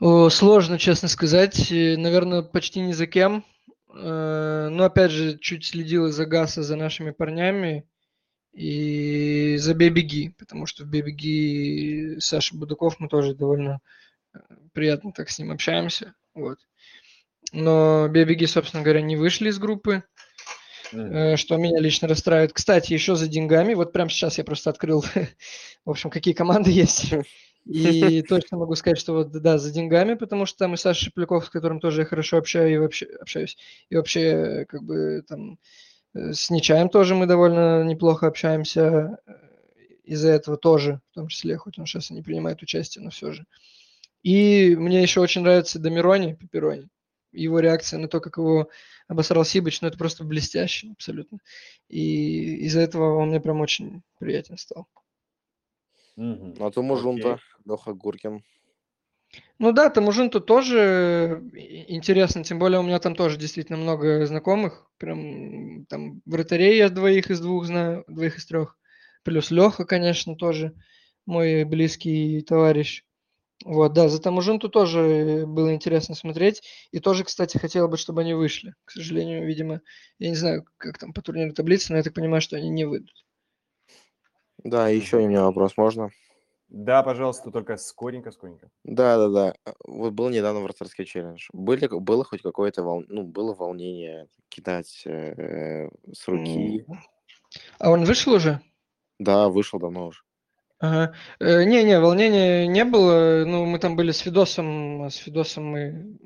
О, 0.00 0.28
сложно, 0.28 0.78
честно 0.78 1.08
сказать. 1.08 1.70
Наверное, 1.70 2.42
почти 2.42 2.80
ни 2.80 2.92
за 2.92 3.06
кем. 3.06 3.44
Э, 3.94 4.68
но 4.70 4.84
опять 4.84 5.10
же, 5.10 5.38
чуть 5.38 5.64
следил 5.64 6.10
за 6.10 6.26
Гаса, 6.26 6.62
за 6.62 6.76
нашими 6.76 7.10
парнями. 7.10 7.88
И 8.52 9.56
за 9.58 9.74
Бебеги, 9.74 10.30
потому 10.30 10.66
что 10.66 10.84
в 10.84 10.88
Бебеги 10.88 12.18
Саша 12.18 12.56
Будаков 12.56 12.98
мы 12.98 13.08
тоже 13.08 13.34
довольно 13.34 13.80
э, 14.34 14.38
приятно 14.72 15.12
так 15.12 15.30
с 15.30 15.38
ним 15.38 15.52
общаемся. 15.52 16.14
Вот. 16.38 16.58
Но 17.52 18.08
Бебеги, 18.08 18.46
собственно 18.46 18.82
говоря, 18.82 19.00
не 19.00 19.16
вышли 19.16 19.48
из 19.48 19.58
группы. 19.58 20.04
Э, 20.92 21.36
что 21.36 21.56
меня 21.56 21.80
лично 21.80 22.08
расстраивает. 22.08 22.52
Кстати, 22.52 22.92
еще 22.92 23.14
за 23.14 23.28
деньгами, 23.28 23.74
вот 23.74 23.92
прямо 23.92 24.10
сейчас 24.10 24.38
я 24.38 24.44
просто 24.44 24.70
открыл, 24.70 25.04
в 25.84 25.90
общем, 25.90 26.10
какие 26.10 26.34
команды 26.34 26.70
есть. 26.70 27.12
И 27.66 28.22
точно 28.22 28.56
могу 28.56 28.74
сказать, 28.76 28.98
что 28.98 29.12
вот 29.12 29.30
да, 29.30 29.58
за 29.58 29.70
деньгами, 29.70 30.14
потому 30.14 30.46
что 30.46 30.56
там 30.56 30.72
и 30.72 30.78
Саша 30.78 31.04
Шепляков, 31.04 31.44
с 31.44 31.50
которым 31.50 31.80
тоже 31.80 32.00
я 32.00 32.06
хорошо 32.06 32.38
общаюсь, 32.38 32.74
и 32.74 32.78
вообще, 32.78 33.06
общаюсь, 33.20 33.58
и 33.90 33.96
вообще 33.96 34.64
как 34.70 34.82
бы 34.84 35.22
там 35.28 35.58
э, 36.14 36.32
с 36.32 36.48
Нечаем 36.48 36.88
тоже 36.88 37.14
мы 37.14 37.26
довольно 37.26 37.84
неплохо 37.84 38.26
общаемся. 38.26 39.18
Э, 39.26 39.32
из-за 40.04 40.30
этого 40.30 40.56
тоже, 40.56 41.02
в 41.10 41.14
том 41.14 41.28
числе, 41.28 41.58
хоть 41.58 41.78
он 41.78 41.84
сейчас 41.84 42.10
и 42.10 42.14
не 42.14 42.22
принимает 42.22 42.62
участие, 42.62 43.04
но 43.04 43.10
все 43.10 43.32
же. 43.32 43.44
И 44.28 44.76
мне 44.76 45.00
еще 45.00 45.22
очень 45.22 45.40
нравится 45.40 45.78
Домирони, 45.78 46.34
Пепперони 46.34 46.90
его 47.32 47.60
реакция 47.60 47.98
на 47.98 48.08
то, 48.08 48.20
как 48.20 48.36
его 48.36 48.68
обосрал 49.06 49.42
Сибыч, 49.42 49.80
ну 49.80 49.88
это 49.88 49.96
просто 49.96 50.22
блестяще 50.22 50.90
абсолютно. 50.90 51.38
И 51.88 52.56
из-за 52.66 52.80
этого 52.80 53.16
он 53.16 53.28
мне 53.28 53.40
прям 53.40 53.62
очень 53.62 54.02
приятен 54.18 54.58
стал. 54.58 54.86
Ну, 56.16 56.54
а 56.60 56.70
то 56.70 56.82
Мужунта, 56.82 57.38
Леха 57.64 57.94
Гуркин. 57.94 58.42
Ну 59.58 59.72
да, 59.72 59.88
Тамужинту 59.88 60.42
тоже 60.42 61.42
интересно, 61.88 62.44
тем 62.44 62.58
более 62.58 62.80
у 62.80 62.82
меня 62.82 62.98
там 62.98 63.14
тоже 63.14 63.38
действительно 63.38 63.78
много 63.78 64.26
знакомых, 64.26 64.90
прям 64.98 65.86
там 65.86 66.20
вратарей 66.26 66.76
я 66.76 66.90
двоих 66.90 67.30
из 67.30 67.40
двух 67.40 67.64
знаю, 67.64 68.04
двоих 68.08 68.36
из 68.36 68.44
трех, 68.44 68.76
плюс 69.22 69.50
Леха, 69.50 69.86
конечно, 69.86 70.36
тоже 70.36 70.74
мой 71.24 71.64
близкий 71.64 72.42
товарищ. 72.42 73.04
Вот, 73.64 73.92
да, 73.92 74.08
за 74.08 74.20
Таможинту 74.20 74.68
тоже 74.68 75.44
было 75.46 75.74
интересно 75.74 76.14
смотреть. 76.14 76.62
И 76.92 77.00
тоже, 77.00 77.24
кстати, 77.24 77.58
хотел 77.58 77.88
бы, 77.88 77.96
чтобы 77.96 78.20
они 78.20 78.34
вышли. 78.34 78.74
К 78.84 78.92
сожалению, 78.92 79.46
видимо, 79.46 79.80
я 80.18 80.30
не 80.30 80.36
знаю, 80.36 80.64
как 80.76 80.98
там 80.98 81.12
по 81.12 81.22
турниру 81.22 81.52
таблицы, 81.52 81.92
но 81.92 81.98
я 81.98 82.04
так 82.04 82.14
понимаю, 82.14 82.40
что 82.40 82.56
они 82.56 82.68
не 82.70 82.84
выйдут. 82.84 83.24
Да, 84.62 84.88
еще 84.88 85.18
у 85.18 85.28
меня 85.28 85.44
вопрос, 85.44 85.76
можно? 85.76 86.10
Да, 86.68 87.02
пожалуйста, 87.02 87.50
только 87.50 87.76
скоренько, 87.78 88.30
скоренько. 88.30 88.70
Да, 88.84 89.16
да, 89.16 89.28
да. 89.28 89.72
Вот 89.86 90.12
был 90.12 90.28
недавно 90.28 90.60
вратарский 90.60 91.06
челлендж. 91.06 91.48
Были, 91.52 91.88
было 91.88 92.24
хоть 92.24 92.42
какое-то 92.42 92.82
вол... 92.82 93.04
ну, 93.08 93.24
было 93.24 93.54
волнение 93.54 94.28
кидать 94.50 95.02
э, 95.06 95.88
с 96.12 96.28
руки? 96.28 96.84
А 97.78 97.90
он 97.90 98.04
вышел 98.04 98.34
уже? 98.34 98.60
Да, 99.18 99.48
вышел 99.48 99.78
давно 99.78 100.08
уже. 100.08 100.20
Ага. 100.80 101.14
Э, 101.40 101.64
Не-не, 101.64 101.98
волнения 102.00 102.66
не 102.66 102.84
было. 102.84 103.44
Ну, 103.46 103.64
мы 103.66 103.78
там 103.78 103.96
были 103.96 104.12
с 104.12 104.18
Фидосом, 104.18 105.02
а 105.02 105.10
с 105.10 105.16
Фидосом 105.16 105.64
мы 105.66 106.18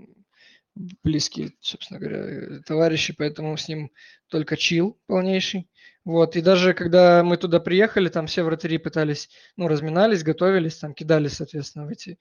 близкие, 1.02 1.52
собственно 1.60 2.00
говоря, 2.00 2.18
э, 2.18 2.60
товарищи, 2.66 3.14
поэтому 3.16 3.56
с 3.56 3.68
ним 3.68 3.90
только 4.28 4.56
чил 4.56 4.98
полнейший. 5.06 5.68
Вот, 6.04 6.36
и 6.36 6.40
даже 6.40 6.74
когда 6.74 7.22
мы 7.22 7.36
туда 7.36 7.60
приехали, 7.60 8.08
там 8.08 8.26
все 8.26 8.42
вратари 8.42 8.78
пытались, 8.78 9.28
ну, 9.56 9.68
разминались, 9.68 10.24
готовились, 10.24 10.76
там 10.78 10.94
кидали, 10.94 11.28
соответственно, 11.28 11.86
в 11.86 11.90
эти, 11.90 12.18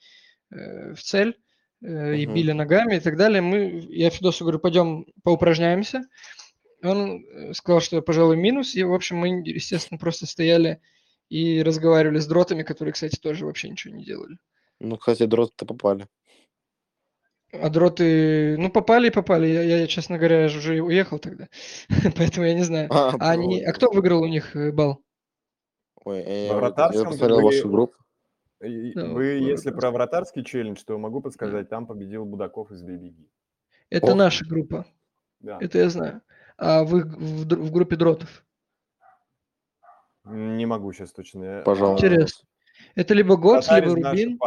э, 0.52 0.94
в 0.94 1.02
цель, 1.02 1.38
э, 1.84 2.16
и 2.18 2.28
Мгм. 2.28 2.36
били 2.36 2.52
ногами 2.52 2.96
и 2.98 3.00
так 3.00 3.18
далее. 3.18 3.42
Мы, 3.42 3.86
я 3.90 4.10
Фидосу 4.10 4.44
говорю, 4.44 4.60
пойдем 4.60 5.06
поупражняемся. 5.24 6.04
Он 6.84 7.24
э, 7.26 7.54
сказал, 7.54 7.82
что, 7.82 8.02
пожалуй, 8.02 8.38
минус, 8.38 8.76
и, 8.76 8.84
в 8.84 8.94
общем, 8.94 9.18
мы, 9.18 9.30
естественно, 9.46 9.98
просто 9.98 10.26
стояли 10.28 10.80
и 11.32 11.64
разговаривали 11.64 12.20
с 12.20 12.28
дротами, 12.28 12.62
которые, 12.64 12.92
кстати, 12.92 13.18
тоже 13.18 13.46
вообще 13.46 13.70
ничего 13.70 13.96
не 13.96 14.04
делали. 14.04 14.38
Ну, 14.82 14.98
кстати, 14.98 15.26
дроты-то 15.26 15.66
попали. 15.66 16.08
А 17.54 17.70
дроты, 17.70 18.58
ну, 18.58 18.70
попали 18.70 19.08
и 19.08 19.12
попали. 19.12 19.48
Я, 19.48 19.64
я, 19.64 19.88
честно 19.88 20.18
говоря, 20.18 20.42
я 20.42 20.48
же 20.50 20.60
уже 20.60 20.82
уехал 20.82 21.20
тогда, 21.20 21.48
поэтому 22.18 22.46
я 22.46 22.54
не 22.54 22.64
знаю. 22.64 22.88
А, 22.92 23.16
А, 23.18 23.32
они, 23.32 23.64
а 23.64 23.72
кто 23.72 23.90
выиграл 23.90 24.22
у 24.24 24.28
них 24.28 24.56
э, 24.58 24.74
бал? 24.74 25.02
Ой, 26.04 26.20
я, 26.48 26.54
Во 26.54 26.68
я 26.68 27.04
посмотрел 27.06 27.38
вы- 27.38 27.44
вашу 27.44 27.70
группу. 27.70 27.96
Да, 28.60 28.68
Вы, 29.06 29.40
вот 29.40 29.48
если 29.48 29.72
про 29.72 29.90
вратарский 29.90 30.44
челлендж, 30.44 30.84
то 30.86 30.98
могу 30.98 31.22
подсказать, 31.22 31.70
там 31.70 31.88
победил 31.88 32.26
Будаков 32.26 32.72
из 32.72 32.82
Бибиги. 32.84 33.28
Это 33.90 34.12
О. 34.12 34.16
наша 34.16 34.46
группа, 34.46 34.86
Да. 35.40 35.58
это 35.62 35.78
я 35.78 35.90
знаю. 35.90 36.22
А 36.58 36.84
вы 36.84 37.04
в, 37.06 37.46
в 37.46 37.72
группе 37.72 37.96
дротов? 37.96 38.44
Не 40.26 40.66
могу 40.66 40.94
сейчас 40.94 41.12
точно. 41.12 41.62
Пожалуйста. 41.66 42.06
Интересно. 42.06 42.48
Это 42.96 43.14
либо 43.14 43.38
Готс, 43.38 43.68
Вратарь 43.68 43.90
либо 43.90 44.10
Рубин. 44.10 44.40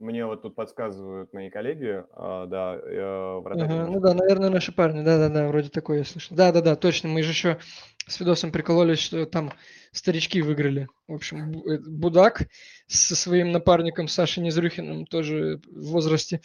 Мне 0.00 0.26
вот 0.26 0.42
тут 0.42 0.56
подсказывают 0.56 1.32
мои 1.32 1.50
коллеги, 1.50 2.04
а, 2.12 2.46
да, 2.46 2.74
э, 2.74 3.40
вратарь 3.40 3.64
Ага, 3.64 3.86
ну 3.86 4.00
да, 4.00 4.12
наверное, 4.12 4.50
наши 4.50 4.72
парни. 4.72 5.02
Да-да-да, 5.02 5.46
вроде 5.48 5.68
такое 5.70 5.98
я 5.98 6.04
слышал. 6.04 6.36
Да-да-да, 6.36 6.74
точно. 6.74 7.08
Мы 7.08 7.22
же 7.22 7.30
еще 7.30 7.58
с 8.06 8.16
Фидосом 8.16 8.50
прикололись, 8.50 8.98
что 8.98 9.24
там 9.24 9.52
старички 9.92 10.42
выиграли. 10.42 10.88
В 11.06 11.14
общем, 11.14 11.52
э, 11.60 11.78
Будак 11.78 12.48
со 12.88 13.14
своим 13.14 13.52
напарником 13.52 14.08
Сашей 14.08 14.42
Незрюхиным, 14.42 15.06
тоже 15.06 15.60
в 15.70 15.92
возрасте 15.92 16.40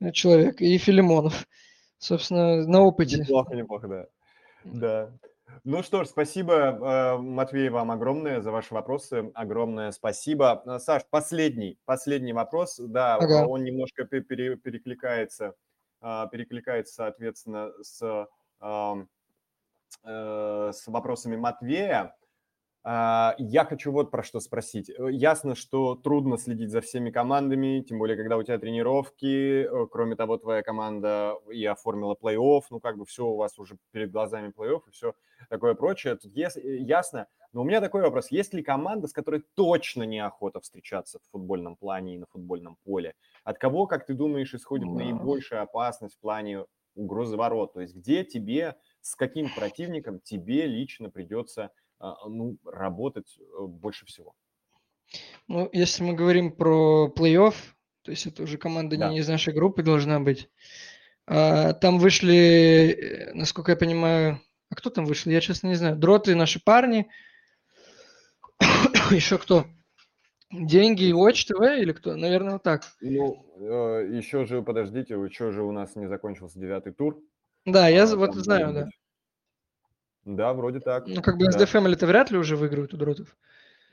э, 0.00 0.10
человек, 0.10 0.60
и 0.60 0.76
Филимонов. 0.76 1.46
Собственно, 1.98 2.66
на 2.66 2.82
опыте. 2.82 3.18
Неплохо, 3.18 3.54
неплохо, 3.54 3.88
да. 3.88 4.06
Да. 4.64 5.18
Ну 5.64 5.82
что 5.82 6.04
ж, 6.04 6.08
спасибо, 6.08 6.54
э, 6.54 7.16
Матвей, 7.18 7.68
вам 7.68 7.90
огромное 7.90 8.40
за 8.40 8.50
ваши 8.50 8.74
вопросы. 8.74 9.30
Огромное 9.34 9.92
спасибо. 9.92 10.62
А, 10.66 10.78
Саш, 10.78 11.02
последний, 11.10 11.78
последний 11.84 12.32
вопрос. 12.32 12.78
Да, 12.78 13.16
Ага. 13.16 13.46
он 13.46 13.64
немножко 13.64 14.04
пе- 14.04 14.20
пере- 14.20 14.56
перекликается, 14.56 15.54
а, 16.00 16.26
перекликается, 16.28 16.94
соответственно, 16.94 17.72
с, 17.82 18.26
э, 18.60 19.04
с 20.04 20.86
вопросами 20.86 21.36
Матвея. 21.36 22.14
А, 22.84 23.34
Я 23.38 23.64
хочу 23.64 23.92
вот 23.92 24.10
про 24.10 24.22
что 24.22 24.40
спросить. 24.40 24.88
Э, 24.90 25.08
Ясно, 25.10 25.54
что 25.54 25.94
трудно 25.96 26.38
следить 26.38 26.70
за 26.70 26.80
всеми 26.80 27.10
командами, 27.10 27.84
тем 27.86 27.98
более, 27.98 28.16
когда 28.16 28.36
у 28.36 28.42
тебя 28.42 28.58
тренировки. 28.58 29.64
Э, 29.64 29.86
Кроме 29.90 30.16
того, 30.16 30.38
твоя 30.38 30.62
команда 30.62 31.34
и 31.52 31.64
оформила 31.64 32.14
плей-офф, 32.20 32.62
ну, 32.70 32.80
как 32.80 32.96
бы 32.96 33.04
все 33.04 33.26
у 33.26 33.36
вас 33.36 33.58
уже 33.58 33.76
перед 33.90 34.10
глазами 34.10 34.52
плей-офф 34.56 34.80
и 34.86 34.90
все 34.90 35.14
такое 35.50 35.74
прочее. 35.74 36.16
Тут 36.16 36.34
э, 36.36 36.76
ясно. 36.78 37.26
Но 37.52 37.62
у 37.62 37.64
меня 37.64 37.80
такой 37.80 38.02
вопрос. 38.02 38.30
Есть 38.30 38.54
ли 38.54 38.62
команда, 38.62 39.08
с 39.08 39.12
которой 39.12 39.42
точно 39.54 40.04
неохота 40.04 40.60
встречаться 40.60 41.18
в 41.18 41.30
футбольном 41.32 41.76
плане 41.76 42.14
и 42.14 42.18
на 42.18 42.26
футбольном 42.26 42.76
поле? 42.84 43.14
От 43.44 43.58
кого, 43.58 43.86
как 43.86 44.06
ты 44.06 44.14
думаешь, 44.14 44.54
исходит 44.54 44.86
Да. 44.86 44.92
наибольшая 45.04 45.62
опасность 45.62 46.16
в 46.16 46.20
плане 46.20 46.64
угрозы 46.94 47.36
ворот? 47.36 47.72
То 47.72 47.80
есть 47.80 47.96
где 47.96 48.22
тебе, 48.24 48.76
с 49.00 49.16
каким 49.16 49.48
противником 49.54 50.20
тебе 50.20 50.66
лично 50.66 51.10
придется 51.10 51.70
ну, 52.00 52.56
работать 52.64 53.36
э, 53.38 53.66
больше 53.66 54.06
всего. 54.06 54.34
Ну, 55.48 55.68
если 55.72 56.02
мы 56.02 56.14
говорим 56.14 56.52
про 56.52 57.12
плей-офф, 57.16 57.54
то 58.02 58.10
есть 58.10 58.26
это 58.26 58.42
уже 58.42 58.58
команда 58.58 58.96
Да. 58.96 59.08
не 59.10 59.18
из 59.18 59.28
нашей 59.28 59.54
группы 59.54 59.82
должна 59.82 60.20
быть. 60.20 60.48
А, 61.26 61.72
там 61.74 61.98
вышли, 61.98 62.90
э, 62.90 63.32
насколько 63.34 63.72
я 63.72 63.76
понимаю, 63.76 64.40
а 64.70 64.74
кто 64.74 64.90
там 64.90 65.04
вышел? 65.06 65.30
Я 65.32 65.40
честно 65.40 65.68
не 65.68 65.74
знаю. 65.74 65.96
Дроты 65.96 66.34
наши 66.34 66.60
парни. 66.62 67.08
Еще 69.10 69.38
кто? 69.38 69.66
Деньги 70.50 71.04
и 71.04 71.12
Watch 71.12 71.46
TV 71.50 71.80
или 71.80 71.92
кто? 71.92 72.16
Наверное, 72.16 72.54
вот 72.54 72.62
так. 72.62 72.82
Ну, 73.00 73.44
еще 73.58 74.46
же, 74.46 74.62
подождите, 74.62 75.14
еще 75.14 75.50
же 75.50 75.62
у 75.62 75.72
нас 75.72 75.94
не 75.94 76.08
закончился 76.08 76.58
девятый 76.58 76.94
тур. 76.94 77.20
Да, 77.66 77.88
я 77.88 78.04
А, 78.04 78.16
вот 78.16 78.34
знаю, 78.34 78.72
да. 78.72 78.88
Да, 80.36 80.52
вроде 80.52 80.80
так. 80.80 81.06
Ну, 81.06 81.22
как 81.22 81.38
бы 81.38 81.46
да. 81.46 81.58
SD 81.58 81.66
Family-то 81.66 82.06
вряд 82.06 82.30
ли 82.30 82.36
уже 82.36 82.56
выиграют 82.56 82.92
у 82.92 82.98
дротов. 82.98 83.34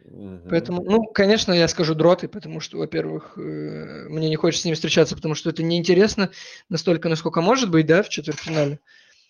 Мгм. 0.03 0.49
Поэтому, 0.49 0.83
ну, 0.83 1.03
конечно, 1.05 1.53
я 1.53 1.67
скажу 1.69 1.95
дроты, 1.95 2.27
потому 2.27 2.59
что, 2.59 2.77
во-первых, 2.77 3.37
э, 3.37 4.09
мне 4.09 4.29
не 4.29 4.35
хочется 4.35 4.63
с 4.63 4.65
ними 4.65 4.75
встречаться, 4.75 5.15
потому 5.15 5.33
что 5.33 5.49
это 5.49 5.63
неинтересно 5.63 6.31
настолько, 6.67 7.07
насколько 7.07 7.41
может 7.41 7.71
быть, 7.71 7.85
да, 7.85 8.03
в 8.03 8.09
четвертьфинале. 8.09 8.79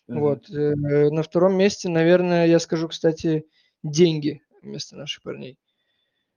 Мгм. 0.07 0.19
Вот. 0.19 0.49
э, 0.49 0.73
На 1.11 1.21
втором 1.21 1.55
месте, 1.55 1.89
наверное, 1.89 2.47
я 2.47 2.57
скажу, 2.59 2.87
кстати, 2.87 3.45
деньги 3.83 4.41
вместо 4.63 4.95
наших 4.95 5.21
парней. 5.21 5.59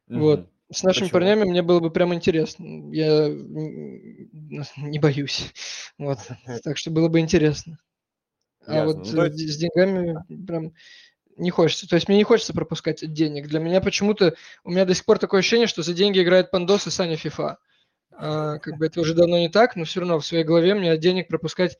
Вот. 0.08 0.40
Мгм. 0.40 0.48
С 0.70 0.82
нашими 0.82 1.04
Почему? 1.04 1.20
парнями 1.20 1.44
мне 1.44 1.62
было 1.62 1.80
бы 1.80 1.90
прям 1.90 2.12
интересно. 2.12 2.92
Я 2.92 3.28
не 3.28 4.98
боюсь. 4.98 5.52
Вот. 5.98 6.18
Так 6.62 6.76
что 6.76 6.90
было 6.90 7.08
бы 7.08 7.18
интересно. 7.18 7.78
А 8.68 8.74
Ясно. 8.74 9.00
вот 9.02 9.12
Ну, 9.12 9.22
э, 9.24 9.30
есть- 9.30 9.54
с 9.54 9.56
деньгами 9.56 10.16
прям 10.46 10.74
не 11.36 11.50
хочется. 11.50 11.88
То 11.88 11.94
есть 11.96 12.08
мне 12.08 12.18
не 12.18 12.24
хочется 12.24 12.52
пропускать 12.52 13.12
денег. 13.12 13.48
Для 13.48 13.60
меня 13.60 13.80
почему-то, 13.80 14.34
у 14.64 14.70
меня 14.70 14.84
до 14.84 14.94
сих 14.94 15.04
пор 15.04 15.18
такое 15.18 15.40
ощущение, 15.40 15.66
что 15.66 15.82
за 15.82 15.94
деньги 15.94 16.22
играет 16.22 16.50
Пандос 16.50 16.86
и 16.86 16.90
Саня 16.90 17.16
Фифа. 17.16 17.58
А, 18.12 18.58
как 18.58 18.76
бы 18.76 18.86
это 18.86 19.00
уже 19.00 19.14
давно 19.14 19.38
не 19.38 19.48
так, 19.48 19.74
но 19.76 19.84
все 19.84 20.00
равно 20.00 20.18
в 20.18 20.26
своей 20.26 20.44
голове 20.44 20.74
мне 20.74 20.96
денег 20.98 21.28
пропускать 21.28 21.78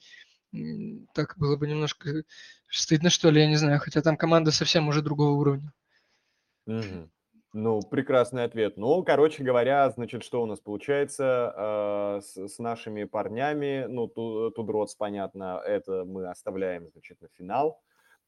так 1.12 1.34
было 1.36 1.56
бы 1.56 1.66
немножко 1.66 2.22
стыдно, 2.68 3.10
что 3.10 3.30
ли, 3.30 3.42
я 3.42 3.46
не 3.48 3.56
знаю. 3.56 3.80
Хотя 3.80 4.00
там 4.00 4.16
команда 4.16 4.50
совсем 4.50 4.88
уже 4.88 5.02
другого 5.02 5.32
уровня. 5.32 5.72
Мгм. 6.66 7.10
Ну, 7.54 7.80
прекрасный 7.80 8.44
ответ. 8.44 8.76
Ну, 8.76 9.02
короче 9.02 9.42
говоря, 9.42 9.88
значит, 9.90 10.22
что 10.22 10.42
у 10.42 10.46
нас 10.46 10.60
получается 10.60 11.54
э, 11.56 12.20
с, 12.20 12.54
с 12.54 12.58
нашими 12.58 13.04
парнями? 13.04 13.86
Ну, 13.88 14.06
Ту- 14.06 14.50
Тудротс, 14.50 14.94
понятно, 14.94 15.60
это 15.64 16.04
мы 16.04 16.28
оставляем, 16.28 16.90
значит, 16.92 17.20
на 17.22 17.28
финал. 17.28 17.80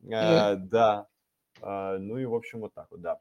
Э, 0.03 0.57
да. 0.57 1.07
Э, 1.61 1.99
ну 1.99 2.16
и, 2.16 2.25
в 2.25 2.35
общем, 2.35 2.61
вот 2.61 2.73
так 2.73 2.87
вот, 2.91 3.03
да. 3.03 3.18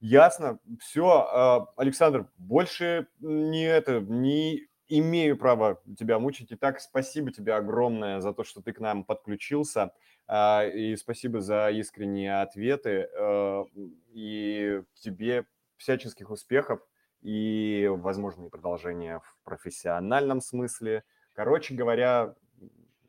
Ясно. 0.00 0.58
Все, 0.80 1.68
Александр, 1.76 2.26
больше 2.36 3.06
не 3.20 3.64
это, 3.64 4.00
не 4.00 4.66
имею 4.88 5.36
права 5.36 5.80
тебя 5.98 6.18
мучить. 6.18 6.48
Итак, 6.50 6.80
спасибо 6.80 7.30
тебе 7.30 7.54
огромное 7.54 8.20
за 8.20 8.32
то, 8.32 8.44
что 8.44 8.62
ты 8.62 8.72
к 8.72 8.80
нам 8.80 9.04
подключился. 9.04 9.92
А, 10.26 10.64
И 10.66 10.96
спасибо 10.96 11.40
за 11.40 11.70
искренние 11.70 12.40
ответы. 12.40 13.08
э, 13.12 13.64
И 14.12 14.82
тебе 14.94 15.44
всяческих 15.76 16.30
успехов 16.30 16.80
и 17.22 17.88
возможные 17.90 18.50
продолжения 18.50 19.20
в 19.20 19.36
профессиональном 19.44 20.40
смысле. 20.40 21.04
Короче 21.34 21.74
говоря, 21.74 22.34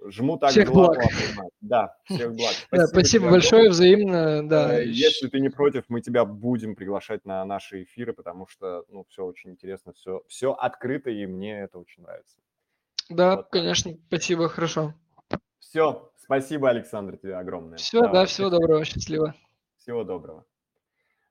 жму 0.05 0.37
так 0.37 0.51
Всех 0.51 0.67
же 0.67 0.73
благ. 0.73 0.97
Да, 1.61 1.95
всех 2.05 2.33
благ. 2.35 2.53
Да, 2.71 2.87
спасибо 2.87 3.29
большое, 3.29 3.63
огромное. 3.63 3.69
взаимно, 3.71 4.49
да. 4.49 4.79
Э, 4.79 4.85
Если 4.85 5.27
ты 5.27 5.39
не 5.39 5.49
против, 5.49 5.83
мы 5.87 6.01
тебя 6.01 6.25
будем 6.25 6.75
приглашать 6.75 7.25
на 7.25 7.43
наши 7.45 7.83
эфиры, 7.83 8.13
потому 8.13 8.47
что, 8.47 8.85
ну, 8.89 9.05
все 9.09 9.23
очень 9.25 9.51
интересно, 9.51 9.93
все, 9.93 10.23
все 10.27 10.51
открыто, 10.53 11.09
и 11.09 11.25
мне 11.25 11.61
это 11.61 11.79
очень 11.79 12.03
нравится. 12.03 12.37
Да, 13.09 13.37
вот 13.37 13.49
конечно, 13.49 13.97
спасибо, 14.07 14.47
хорошо. 14.49 14.93
Все, 15.63 16.11
спасибо, 16.17 16.69
Александр, 16.69 17.17
тебе 17.17 17.35
огромное. 17.35 17.77
Все, 17.77 18.01
да, 18.01 18.07
Давай, 18.07 18.25
всего 18.27 18.49
доброго, 18.49 18.85
счастливо. 18.85 19.33
Всего 19.77 20.03
доброго. 20.03 20.45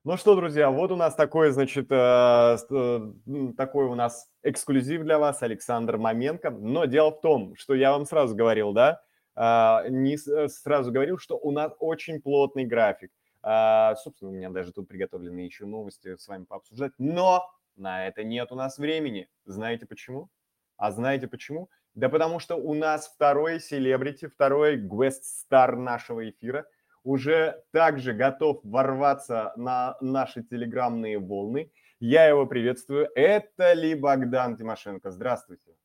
Ну 0.03 0.17
что, 0.17 0.35
друзья, 0.35 0.69
вот 0.69 0.91
у 0.91 0.97
нас 0.97 1.15
такой, 1.15 1.51
значит, 1.51 1.89
э, 1.89 2.57
э, 2.69 3.53
такой 3.55 3.85
у 3.85 3.95
нас 3.95 4.29
эксклюзив 4.41 5.03
для 5.03 5.17
вас, 5.17 5.41
Александр 5.43 5.97
Маменко. 5.97 6.49
Но 6.49 6.85
дело 6.85 7.11
в 7.11 7.21
том, 7.21 7.55
что 7.55 7.73
я 7.73 7.93
вам 7.93 8.05
сразу 8.05 8.35
говорил, 8.35 8.73
да, 8.73 9.01
а, 9.35 9.85
не 9.87 10.15
э, 10.15 10.49
сразу 10.49 10.91
говорил, 10.91 11.17
что 11.17 11.37
у 11.37 11.51
нас 11.51 11.71
очень 11.79 12.21
плотный 12.21 12.65
график. 12.65 13.11
А, 13.41 13.95
Собственно, 13.95 14.31
у 14.31 14.33
меня 14.33 14.49
даже 14.49 14.73
тут 14.73 14.89
приготовлены 14.89 15.39
еще 15.39 15.65
новости 15.65 16.17
с 16.17 16.27
вами 16.27 16.43
пообсуждать. 16.43 16.91
Но 16.97 17.49
на 17.77 18.05
это 18.05 18.23
нет 18.23 18.51
у 18.51 18.55
нас 18.55 18.77
времени. 18.77 19.29
Знаете 19.45 19.85
почему? 19.85 20.29
А 20.75 20.91
знаете 20.91 21.27
почему? 21.27 21.69
Да 21.95 22.09
потому 22.09 22.39
что 22.39 22.55
у 22.55 22.73
нас 22.73 23.07
второй 23.07 23.59
селебрити, 23.59 24.27
второй 24.27 24.77
гвест-стар 24.77 25.75
нашего 25.75 26.27
эфира. 26.29 26.65
уже 27.03 27.61
также 27.71 28.13
готов 28.13 28.61
ворваться 28.63 29.51
на 29.57 29.97
наши 29.99 30.41
телеграммные 30.41 31.19
волны. 31.19 31.69
Я 31.99 32.25
его 32.25 32.45
приветствую. 32.47 33.09
Это 33.13 33.73
ли 33.73 33.93
Богдан 33.93 34.55
Тимошенко? 34.55 35.11
Здравствуйте. 35.11 35.75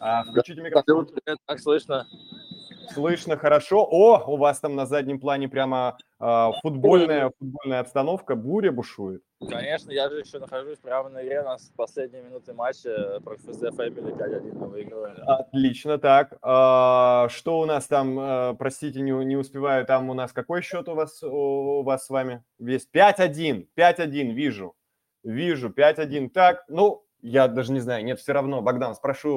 А, 0.00 0.24
включите 0.24 0.60
микрофон. 0.60 1.06
Привет, 1.06 1.38
как 1.46 1.60
слышно? 1.60 2.06
Слышно 2.92 3.36
хорошо. 3.36 3.86
О, 3.88 4.24
у 4.26 4.36
вас 4.36 4.60
там 4.60 4.74
на 4.74 4.86
заднем 4.86 5.20
плане 5.20 5.48
прямо 5.48 5.96
а, 6.18 6.52
футбольная, 6.62 7.32
футбольная 7.38 7.80
обстановка, 7.80 8.36
буря 8.36 8.72
бушует. 8.72 9.22
Конечно, 9.46 9.90
я 9.90 10.08
же 10.08 10.20
еще 10.20 10.38
нахожусь 10.38 10.78
прямо 10.78 11.10
на 11.10 11.22
игре. 11.22 11.42
У 11.42 11.44
нас 11.44 11.70
последние 11.76 12.22
минуты 12.22 12.54
матча 12.54 13.20
против 13.22 13.52
СД 13.52 13.64
Family 13.64 14.16
5-1 14.16 14.58
мы 14.58 14.68
выигрывали. 14.68 15.20
Отлично, 15.26 15.98
так. 15.98 16.38
А, 16.42 17.28
что 17.28 17.60
у 17.60 17.66
нас 17.66 17.86
там, 17.86 18.16
а, 18.18 18.54
простите, 18.54 19.00
не, 19.00 19.12
не 19.24 19.36
успеваю, 19.36 19.84
там 19.84 20.08
у 20.08 20.14
нас 20.14 20.32
какой 20.32 20.62
счет 20.62 20.88
у 20.88 20.94
вас, 20.94 21.22
у, 21.22 21.80
у 21.80 21.82
вас 21.82 22.06
с 22.06 22.10
вами? 22.10 22.42
Весь 22.58 22.88
5-1, 22.92 23.66
5-1, 23.76 24.32
вижу. 24.32 24.74
Вижу, 25.22 25.68
5-1. 25.68 26.30
Так, 26.30 26.64
ну, 26.68 27.04
я 27.20 27.48
даже 27.48 27.72
не 27.72 27.80
знаю, 27.80 28.04
нет, 28.04 28.20
все 28.20 28.32
равно. 28.32 28.62
Богдан, 28.62 28.94
спрошу 28.94 29.32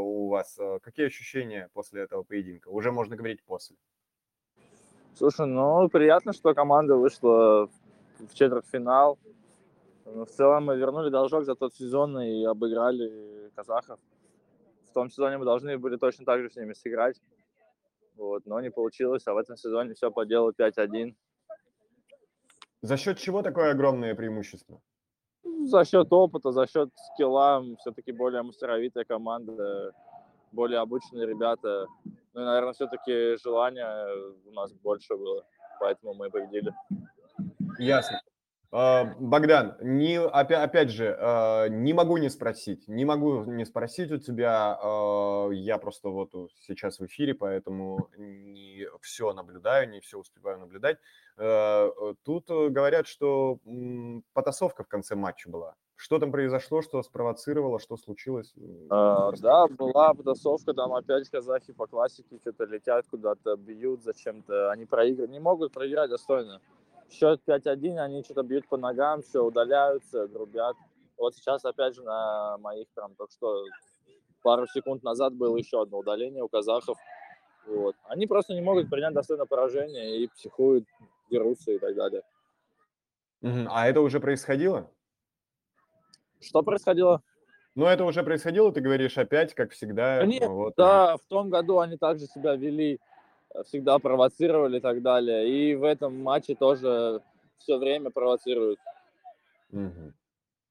у, 0.00 0.28
вас, 0.28 0.58
а, 0.58 0.78
какие 0.80 1.06
ощущения 1.06 1.68
после 1.72 2.02
этого 2.02 2.22
поединка? 2.22 2.68
Уже 2.68 2.92
можно 2.92 3.16
говорить 3.16 3.42
после. 3.44 3.76
Слушай, 5.14 5.46
ну, 5.46 5.88
приятно, 5.88 6.32
что 6.32 6.54
команда 6.54 6.96
вышла 6.96 7.68
в 8.18 8.34
четвертьфинал. 8.34 9.18
В 10.04 10.26
целом 10.26 10.66
мы 10.66 10.76
вернули 10.76 11.10
должок 11.10 11.44
за 11.44 11.54
тот 11.54 11.74
сезон 11.74 12.18
и 12.20 12.44
обыграли 12.44 13.50
казахов. 13.54 14.00
В 14.90 14.92
том 14.92 15.10
сезоне 15.10 15.38
мы 15.38 15.44
должны 15.44 15.78
были 15.78 15.96
точно 15.96 16.24
так 16.24 16.40
же 16.40 16.50
с 16.50 16.56
ними 16.56 16.72
сыграть. 16.72 17.20
Вот, 18.16 18.44
но 18.46 18.60
не 18.60 18.70
получилось, 18.70 19.26
а 19.26 19.34
в 19.34 19.38
этом 19.38 19.56
сезоне 19.56 19.94
все 19.94 20.10
по 20.10 20.26
делу 20.26 20.52
5-1. 20.52 21.14
За 22.82 22.96
счет 22.96 23.18
чего 23.18 23.42
такое 23.42 23.70
огромное 23.70 24.14
преимущество? 24.14 24.80
За 25.44 25.84
счет 25.84 26.12
опыта, 26.12 26.52
за 26.52 26.66
счет 26.66 26.90
скилла, 26.96 27.64
все-таки 27.78 28.12
более 28.12 28.42
мастеровитая 28.42 29.04
команда, 29.04 29.92
более 30.52 30.80
обученные 30.80 31.26
ребята. 31.26 31.86
Ну 32.34 32.42
и, 32.42 32.44
наверное, 32.44 32.72
все-таки 32.72 33.36
желание 33.42 34.34
у 34.46 34.52
нас 34.52 34.72
больше 34.72 35.16
было, 35.16 35.44
поэтому 35.80 36.14
мы 36.14 36.30
победили. 36.30 36.74
Ясно. 37.78 38.20
А, 38.72 39.16
Богдан, 39.18 39.76
не, 39.80 40.20
опять, 40.20 40.62
опять 40.62 40.90
же, 40.90 41.16
а, 41.18 41.66
не 41.68 41.92
могу 41.92 42.18
не 42.18 42.28
спросить, 42.28 42.86
не 42.86 43.04
могу 43.04 43.42
не 43.44 43.64
спросить 43.64 44.12
у 44.12 44.18
тебя, 44.18 44.78
а, 44.80 45.48
я 45.50 45.76
просто 45.78 46.08
вот 46.10 46.30
сейчас 46.60 47.00
в 47.00 47.06
эфире, 47.06 47.34
поэтому 47.34 48.08
не 48.16 48.86
все 49.00 49.32
наблюдаю, 49.32 49.88
не 49.90 50.00
все 50.00 50.18
успеваю 50.18 50.58
наблюдать. 50.60 50.98
Тут 51.36 52.48
говорят, 52.48 53.06
что 53.06 53.58
потасовка 54.34 54.84
в 54.84 54.88
конце 54.88 55.14
матча 55.14 55.48
была. 55.48 55.74
Что 55.96 56.18
там 56.18 56.32
произошло, 56.32 56.80
что 56.80 57.02
спровоцировало, 57.02 57.78
что 57.78 57.96
случилось? 57.96 58.54
А, 58.88 59.32
да, 59.32 59.66
была 59.66 60.14
потасовка, 60.14 60.74
там 60.74 60.92
опять 60.94 61.28
казахи 61.28 61.72
по 61.72 61.86
классике 61.86 62.38
что-то 62.40 62.64
летят 62.64 63.06
куда-то, 63.10 63.56
бьют 63.56 64.02
зачем-то. 64.02 64.70
Они 64.70 64.86
проигрывают, 64.86 65.30
не 65.30 65.40
могут 65.40 65.72
проиграть 65.72 66.10
достойно. 66.10 66.60
Счет 67.10 67.40
5-1, 67.46 67.98
они 67.98 68.22
что-то 68.22 68.42
бьют 68.42 68.68
по 68.68 68.76
ногам, 68.76 69.22
все, 69.22 69.44
удаляются, 69.44 70.28
грубят. 70.28 70.76
Вот 71.16 71.34
сейчас 71.34 71.64
опять 71.64 71.94
же 71.94 72.02
на 72.02 72.56
моих 72.58 72.86
там, 72.94 73.14
так 73.16 73.30
что 73.30 73.64
пару 74.42 74.66
секунд 74.68 75.02
назад 75.02 75.34
было 75.34 75.56
еще 75.56 75.82
одно 75.82 75.98
удаление 75.98 76.42
у 76.42 76.48
казахов. 76.48 76.96
Вот. 77.66 77.94
Они 78.04 78.26
просто 78.26 78.54
не 78.54 78.60
могут 78.60 78.88
принять 78.88 79.12
достойное 79.12 79.46
поражение 79.46 80.18
и 80.18 80.28
психуют, 80.28 80.84
дерутся 81.30 81.72
и 81.72 81.78
так 81.78 81.94
далее. 81.94 82.22
А 83.42 83.88
это 83.88 84.00
уже 84.00 84.20
происходило? 84.20 84.90
Что 86.40 86.62
происходило? 86.62 87.22
Ну, 87.74 87.86
это 87.86 88.04
уже 88.04 88.22
происходило, 88.22 88.72
ты 88.72 88.80
говоришь, 88.80 89.16
опять, 89.16 89.54
как 89.54 89.72
всегда. 89.72 90.24
Нет, 90.24 90.48
вот. 90.48 90.74
да, 90.76 91.16
в 91.16 91.24
том 91.28 91.50
году 91.50 91.78
они 91.78 91.96
также 91.96 92.26
себя 92.26 92.56
вели, 92.56 92.98
всегда 93.64 93.98
провоцировали 93.98 94.78
и 94.78 94.80
так 94.80 95.02
далее. 95.02 95.48
И 95.48 95.74
в 95.74 95.84
этом 95.84 96.20
матче 96.22 96.54
тоже 96.54 97.22
все 97.58 97.78
время 97.78 98.10
провоцируют. 98.10 98.78
Угу. 99.72 100.12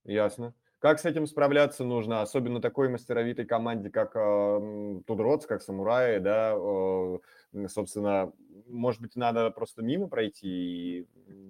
Ясно. 0.05 0.53
Как 0.79 0.99
с 0.99 1.05
этим 1.05 1.27
справляться 1.27 1.83
нужно, 1.83 2.21
особенно 2.21 2.61
такой 2.61 2.87
мастеровитой 2.87 3.45
команде, 3.45 3.89
как 3.89 4.15
э, 4.15 5.01
Тудроц, 5.05 5.45
как 5.45 5.61
Самураи, 5.61 6.19
да, 6.19 6.53
э, 6.55 7.67
собственно, 7.67 8.31
может 8.65 9.01
быть, 9.01 9.17
надо 9.17 9.51
просто 9.51 9.81
мимо 9.81 10.07
пройти 10.07 10.47
и 10.47 11.07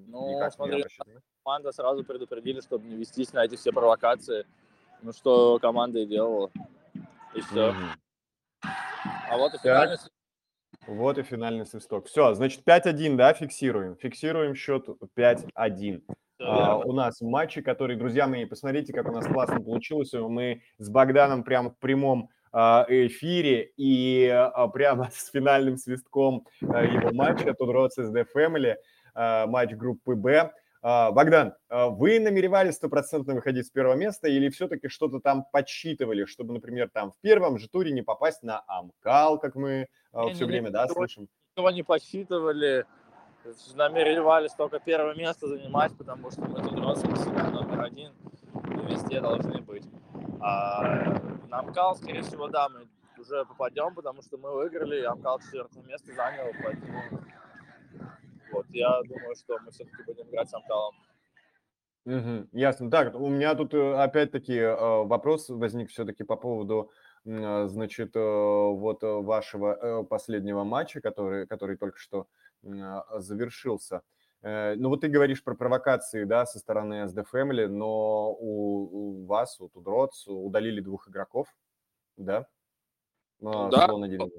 ну, 0.08 0.36
никак 0.36 0.54
смотри, 0.54 0.78
не 0.78 1.22
команда 1.44 1.72
сразу 1.72 2.04
предупредили, 2.04 2.60
чтобы 2.62 2.88
не 2.88 2.96
вестись 2.96 3.32
на 3.34 3.46
эти 3.46 3.56
все 3.56 3.72
провокации. 3.72 4.46
Ну, 5.02 5.14
что 5.14 5.60
команда 5.60 6.00
и 6.00 6.06
делала. 6.06 6.50
И 7.34 7.42
все. 7.42 7.70
Mm-hmm. 7.70 8.70
А 9.30 9.38
вот 9.38 9.54
и 9.54 9.58
финальный 9.60 9.98
так. 9.98 10.12
Вот 10.90 11.20
и 11.20 11.24
финальный 11.24 11.68
свисток. 11.68 12.08
Все, 12.08 12.34
значит, 12.34 12.64
5-1, 12.66 13.16
да, 13.16 13.32
фиксируем. 13.34 13.96
Фиксируем 13.96 14.56
счет 14.56 14.88
5-1. 15.16 16.02
А, 16.40 16.78
у 16.78 16.94
нас 16.94 17.22
матчи, 17.22 17.62
которые, 17.62 17.96
друзья 17.96 18.26
мои, 18.26 18.46
посмотрите, 18.46 18.92
как 18.92 19.08
у 19.08 19.12
нас 19.12 19.28
классно 19.28 19.62
получилось. 19.62 20.12
Мы 20.14 20.64
с 20.80 20.90
Богданом 20.90 21.44
прямо 21.44 21.70
в 21.70 21.78
прямом 21.78 22.30
а, 22.52 22.88
эфире 22.90 23.72
и 23.78 24.28
а, 24.30 24.68
прямо 24.70 25.10
с 25.14 25.30
финальным 25.30 25.78
свистком 25.78 26.48
а, 26.64 26.84
его 26.84 27.14
матча 27.14 27.54
Тут 27.54 27.70
Road 27.70 27.90
SD 28.00 28.26
Family, 28.36 28.76
матч 29.48 29.72
группы 29.76 30.16
Б. 30.16 30.52
А, 30.82 31.12
Богдан, 31.12 31.56
а, 31.68 31.90
вы 31.90 32.20
намеревались 32.20 32.76
стопроцентно 32.76 33.36
выходить 33.36 33.68
с 33.68 33.70
первого 33.70 33.96
места 33.96 34.30
или 34.30 34.50
все-таки 34.50 34.88
что-то 34.88 35.20
там 35.20 35.46
подсчитывали, 35.52 36.26
чтобы, 36.26 36.54
например, 36.54 36.90
там 36.90 37.12
в 37.12 37.18
первом 37.20 37.58
же 37.58 37.68
туре 37.68 37.92
не 37.92 38.02
попасть 38.02 38.44
на 38.44 38.64
Амкал, 38.68 39.40
как 39.40 39.56
мы 39.56 39.88
а, 40.14 40.26
не, 40.26 40.34
все 40.34 40.46
не, 40.46 40.52
время, 40.52 40.72
да, 40.72 40.88
слышим? 40.88 41.28
Ничего 41.58 41.72
не 41.72 41.84
подсчитывали, 41.84 42.86
намеревались 43.76 44.54
только 44.54 44.80
первое 44.80 45.16
место 45.16 45.48
занимать, 45.48 45.98
потому 45.98 46.32
что 46.32 46.42
мы 46.42 46.62
тут 46.62 46.74
всегда 47.18 47.50
номер 47.50 47.82
один 47.82 48.14
и 48.54 48.92
везде 48.92 49.20
должны 49.20 49.62
быть. 49.62 49.84
А 50.40 51.20
на 51.50 51.60
Амкал, 51.60 51.98
скорее 51.98 52.22
всего, 52.22 52.48
да, 52.48 52.70
мы 52.70 52.88
уже 53.18 53.44
попадем, 53.44 53.94
потому 53.94 54.22
что 54.22 54.38
мы 54.38 54.54
выиграли, 54.54 55.04
Амкал 55.04 55.40
четвертое 55.40 55.84
место 55.84 56.14
занял, 56.14 56.54
поэтому 56.64 57.02
вот, 58.52 58.66
я 58.70 59.02
думаю, 59.04 59.36
что 59.36 59.58
мы 59.60 59.72
все-таки 59.72 60.04
будем 60.06 60.30
играть 60.30 60.50
с 60.50 60.54
Амкалом. 60.54 60.96
Угу, 62.06 62.48
ясно. 62.54 62.90
Так, 62.90 63.14
у 63.14 63.28
меня 63.28 63.54
тут 63.56 63.74
э, 63.74 63.94
опять-таки 63.94 64.56
э, 64.56 64.76
вопрос 65.04 65.50
возник 65.50 65.90
все-таки 65.90 66.24
по 66.24 66.38
поводу, 66.38 66.92
э, 67.26 67.68
значит, 67.68 68.16
вот 68.16 69.04
вашего 69.04 70.04
последнего 70.04 70.64
матча, 70.64 71.02
который, 71.02 71.46
который 71.46 71.78
только 71.78 71.98
что 71.98 72.28
завершился. 72.62 74.02
Ну 74.42 74.88
вот 74.90 75.02
ты 75.02 75.10
говоришь 75.10 75.44
про 75.44 75.54
провокации, 75.54 76.24
да, 76.24 76.46
со 76.46 76.60
стороны 76.60 77.04
SD 77.06 77.26
Family, 77.32 77.68
но 77.68 78.32
у, 78.32 79.22
у 79.22 79.26
вас, 79.26 79.60
у 79.60 79.68
Тудроц, 79.68 80.28
удалили 80.28 80.80
двух 80.80 81.10
игроков, 81.10 81.54
да? 82.16 82.48
Ну, 83.42 83.70
да, 83.70 83.88
да 83.88 83.94
удалили, 83.94 84.30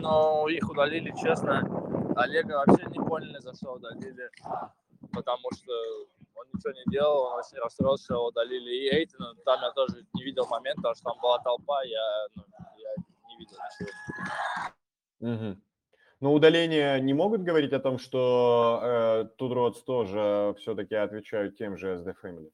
но 0.00 0.48
их 0.48 0.70
удалили, 0.70 1.12
честно, 1.20 1.99
Олега 2.16 2.62
вообще 2.66 2.86
не 2.86 2.98
поняли, 2.98 3.38
за 3.38 3.54
что 3.54 3.74
удалили, 3.74 4.30
потому 5.12 5.48
что 5.54 5.72
он 6.34 6.46
ничего 6.52 6.72
не 6.72 6.84
делал, 6.90 7.24
он 7.26 7.38
очень 7.38 7.58
расстроился, 7.58 8.04
что 8.04 8.26
удалили 8.26 8.70
и 8.70 8.94
Эйтона. 8.94 9.34
Там 9.44 9.60
я 9.62 9.70
тоже 9.72 10.04
не 10.14 10.24
видел 10.24 10.46
момента, 10.46 10.76
потому 10.82 10.94
что 10.94 11.04
там 11.04 11.20
была 11.20 11.38
толпа, 11.38 11.82
я, 11.84 12.26
ну, 12.34 12.44
я 12.76 12.94
не 13.28 13.38
видел 13.38 13.56
ничего. 13.66 13.90
Угу. 15.20 15.60
Но 16.20 16.34
удаления 16.34 16.98
не 16.98 17.14
могут 17.14 17.42
говорить 17.42 17.72
о 17.72 17.80
том, 17.80 17.98
что 17.98 18.80
э, 18.82 19.24
Тудроц 19.38 19.80
тоже 19.82 20.54
все-таки 20.58 20.94
отвечают 20.94 21.56
тем 21.56 21.78
же 21.78 21.96
SD 21.96 22.14
Family? 22.22 22.50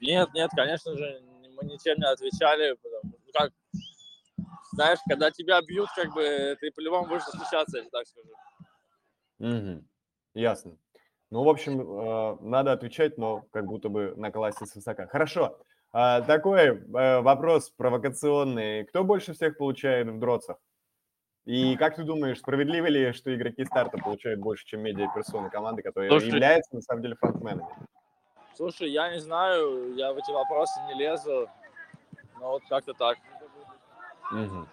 Нет, 0.00 0.28
нет, 0.34 0.50
конечно 0.56 0.96
же, 0.96 1.22
мы 1.60 1.68
ничем 1.68 1.98
не 1.98 2.06
отвечали, 2.06 2.76
потому, 2.82 3.14
ну 3.24 3.32
как, 3.32 3.52
знаешь, 4.72 4.98
когда 5.08 5.30
тебя 5.30 5.60
бьют, 5.62 5.88
как 5.94 6.12
бы 6.12 6.56
ты 6.60 6.70
по-любому 6.72 7.06
будешь 7.06 7.24
защищаться, 7.24 7.78
я 7.78 7.84
так 7.90 8.06
скажу. 8.06 8.28
Угу. 9.38 9.84
Ясно. 10.34 10.76
Ну, 11.30 11.44
в 11.44 11.48
общем, 11.48 11.80
э, 11.80 12.38
надо 12.40 12.72
отвечать, 12.72 13.16
но 13.16 13.44
как 13.52 13.66
будто 13.66 13.88
бы 13.88 14.14
на 14.16 14.30
классе 14.30 14.66
с 14.66 14.74
высока. 14.74 15.06
Хорошо. 15.06 15.58
А, 15.92 16.20
такой 16.22 16.60
э, 16.60 17.20
вопрос 17.20 17.70
провокационный. 17.70 18.84
Кто 18.84 19.04
больше 19.04 19.32
всех 19.32 19.56
получает 19.56 20.08
в 20.08 20.18
дроцах? 20.18 20.56
И 21.46 21.76
как 21.76 21.96
ты 21.96 22.04
думаешь, 22.04 22.38
справедливо 22.38 22.86
ли, 22.86 23.12
что 23.12 23.34
игроки 23.34 23.64
старта 23.64 23.98
получают 23.98 24.40
больше, 24.40 24.66
чем 24.66 24.82
медиа-персоны 24.82 25.50
команды, 25.50 25.82
которые 25.82 26.10
Слушай, 26.10 26.28
являются 26.28 26.74
на 26.74 26.82
самом 26.82 27.02
деле 27.02 27.16
фронтменами? 27.16 27.66
Слушай, 28.54 28.90
я 28.90 29.10
не 29.10 29.20
знаю, 29.20 29.94
я 29.94 30.12
в 30.12 30.18
эти 30.18 30.30
вопросы 30.30 30.78
не 30.88 30.94
лезу, 30.94 31.48
но 32.38 32.50
вот 32.50 32.62
как-то 32.68 32.92
так. 32.92 33.16
Угу. 34.30 34.66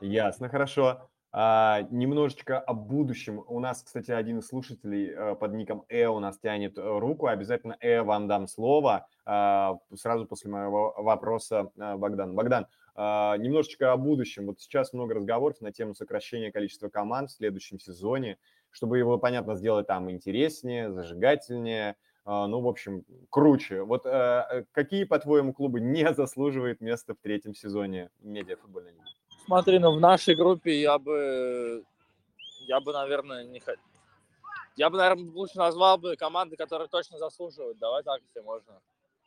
Ясно, 0.00 0.48
хорошо. 0.48 1.08
А, 1.34 1.82
немножечко 1.90 2.58
о 2.60 2.74
будущем. 2.74 3.42
У 3.46 3.58
нас, 3.58 3.82
кстати, 3.82 4.10
один 4.10 4.40
из 4.40 4.48
слушателей 4.48 5.10
э, 5.10 5.34
под 5.34 5.54
ником 5.54 5.86
Э 5.88 6.06
у 6.08 6.18
нас 6.18 6.38
тянет 6.38 6.76
э, 6.76 6.98
руку. 6.98 7.26
Обязательно 7.26 7.74
Э 7.80 8.02
вам 8.02 8.28
дам 8.28 8.46
слово 8.46 9.06
а, 9.24 9.78
сразу 9.94 10.26
после 10.26 10.50
моего 10.50 10.92
вопроса 10.98 11.70
э, 11.78 11.96
Богдан. 11.96 12.34
Богдан, 12.34 12.66
а, 12.94 13.38
немножечко 13.38 13.92
о 13.92 13.96
будущем. 13.96 14.46
Вот 14.46 14.60
сейчас 14.60 14.92
много 14.92 15.14
разговоров 15.14 15.62
на 15.62 15.72
тему 15.72 15.94
сокращения 15.94 16.52
количества 16.52 16.90
команд 16.90 17.30
в 17.30 17.34
следующем 17.34 17.78
сезоне, 17.78 18.36
чтобы 18.70 18.98
его, 18.98 19.16
понятно, 19.16 19.56
сделать 19.56 19.86
там 19.86 20.10
интереснее, 20.10 20.92
зажигательнее, 20.92 21.96
ну, 22.24 22.60
в 22.60 22.68
общем, 22.68 23.04
круче. 23.30 23.82
Вот 23.82 24.06
э, 24.06 24.64
какие, 24.72 25.04
по-твоему, 25.04 25.52
клубы 25.52 25.80
не 25.80 26.12
заслуживают 26.14 26.80
места 26.80 27.14
в 27.14 27.18
третьем 27.18 27.54
сезоне 27.54 28.10
медиафутбольной 28.20 28.92
лиги? 28.92 29.04
Смотри, 29.44 29.78
ну 29.78 29.92
в 29.96 30.00
нашей 30.00 30.36
группе 30.36 30.80
я 30.80 30.98
бы, 30.98 31.84
я 32.60 32.80
бы, 32.80 32.92
наверное, 32.92 33.44
не 33.44 33.58
хотел. 33.58 33.82
Я 34.76 34.88
бы, 34.88 34.96
наверное, 34.96 35.30
лучше 35.32 35.58
назвал 35.58 35.98
бы 35.98 36.16
команды, 36.16 36.56
которые 36.56 36.88
точно 36.88 37.18
заслуживают. 37.18 37.78
Давай 37.78 38.02
так, 38.02 38.20
если 38.22 38.40
можно. 38.40 38.80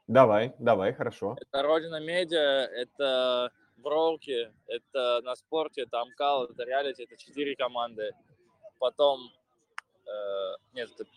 Давай, 0.08 0.54
давай, 0.60 0.94
хорошо. 0.94 1.36
Это 1.40 1.64
Родина 1.64 2.00
Медиа, 2.00 2.66
это 2.66 3.52
Броуки, 3.78 4.52
это 4.68 5.22
на 5.24 5.36
спорте, 5.36 5.82
это 5.82 6.02
Амкал, 6.02 6.46
это 6.46 6.64
Реалити, 6.64 7.04
это 7.04 7.18
четыре 7.18 7.56
команды. 7.56 8.12
Потом, 8.80 9.20
э, 10.06 10.56
нет, 10.74 10.90
это, 10.98 11.10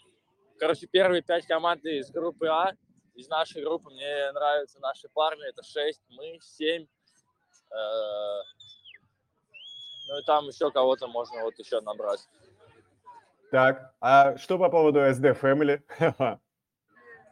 короче, 0.58 0.86
первые 0.86 1.22
пять 1.22 1.46
команд 1.46 1.84
из 1.84 2.10
группы 2.10 2.46
А, 2.48 2.72
из 3.14 3.28
нашей 3.28 3.62
группы, 3.62 3.90
мне 3.90 4.32
нравятся 4.32 4.78
наши 4.80 5.08
парни, 5.08 5.48
это 5.48 5.62
шесть, 5.62 6.02
мы 6.08 6.38
семь. 6.40 6.86
Э, 7.70 8.40
ну 10.08 10.18
и 10.18 10.24
там 10.24 10.46
еще 10.46 10.70
кого-то 10.70 11.06
можно 11.08 11.42
вот 11.42 11.58
еще 11.58 11.80
набрать. 11.80 12.28
Так, 13.50 13.94
а 14.00 14.36
что 14.36 14.58
по 14.58 14.68
поводу 14.68 15.00
SD 15.00 15.40
Family? 15.40 15.82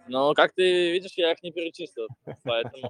Ну, 0.08 0.34
как 0.34 0.52
ты 0.52 0.92
видишь, 0.92 1.14
я 1.16 1.32
их 1.32 1.42
не 1.42 1.50
перечислил, 1.50 2.06
поэтому, 2.44 2.88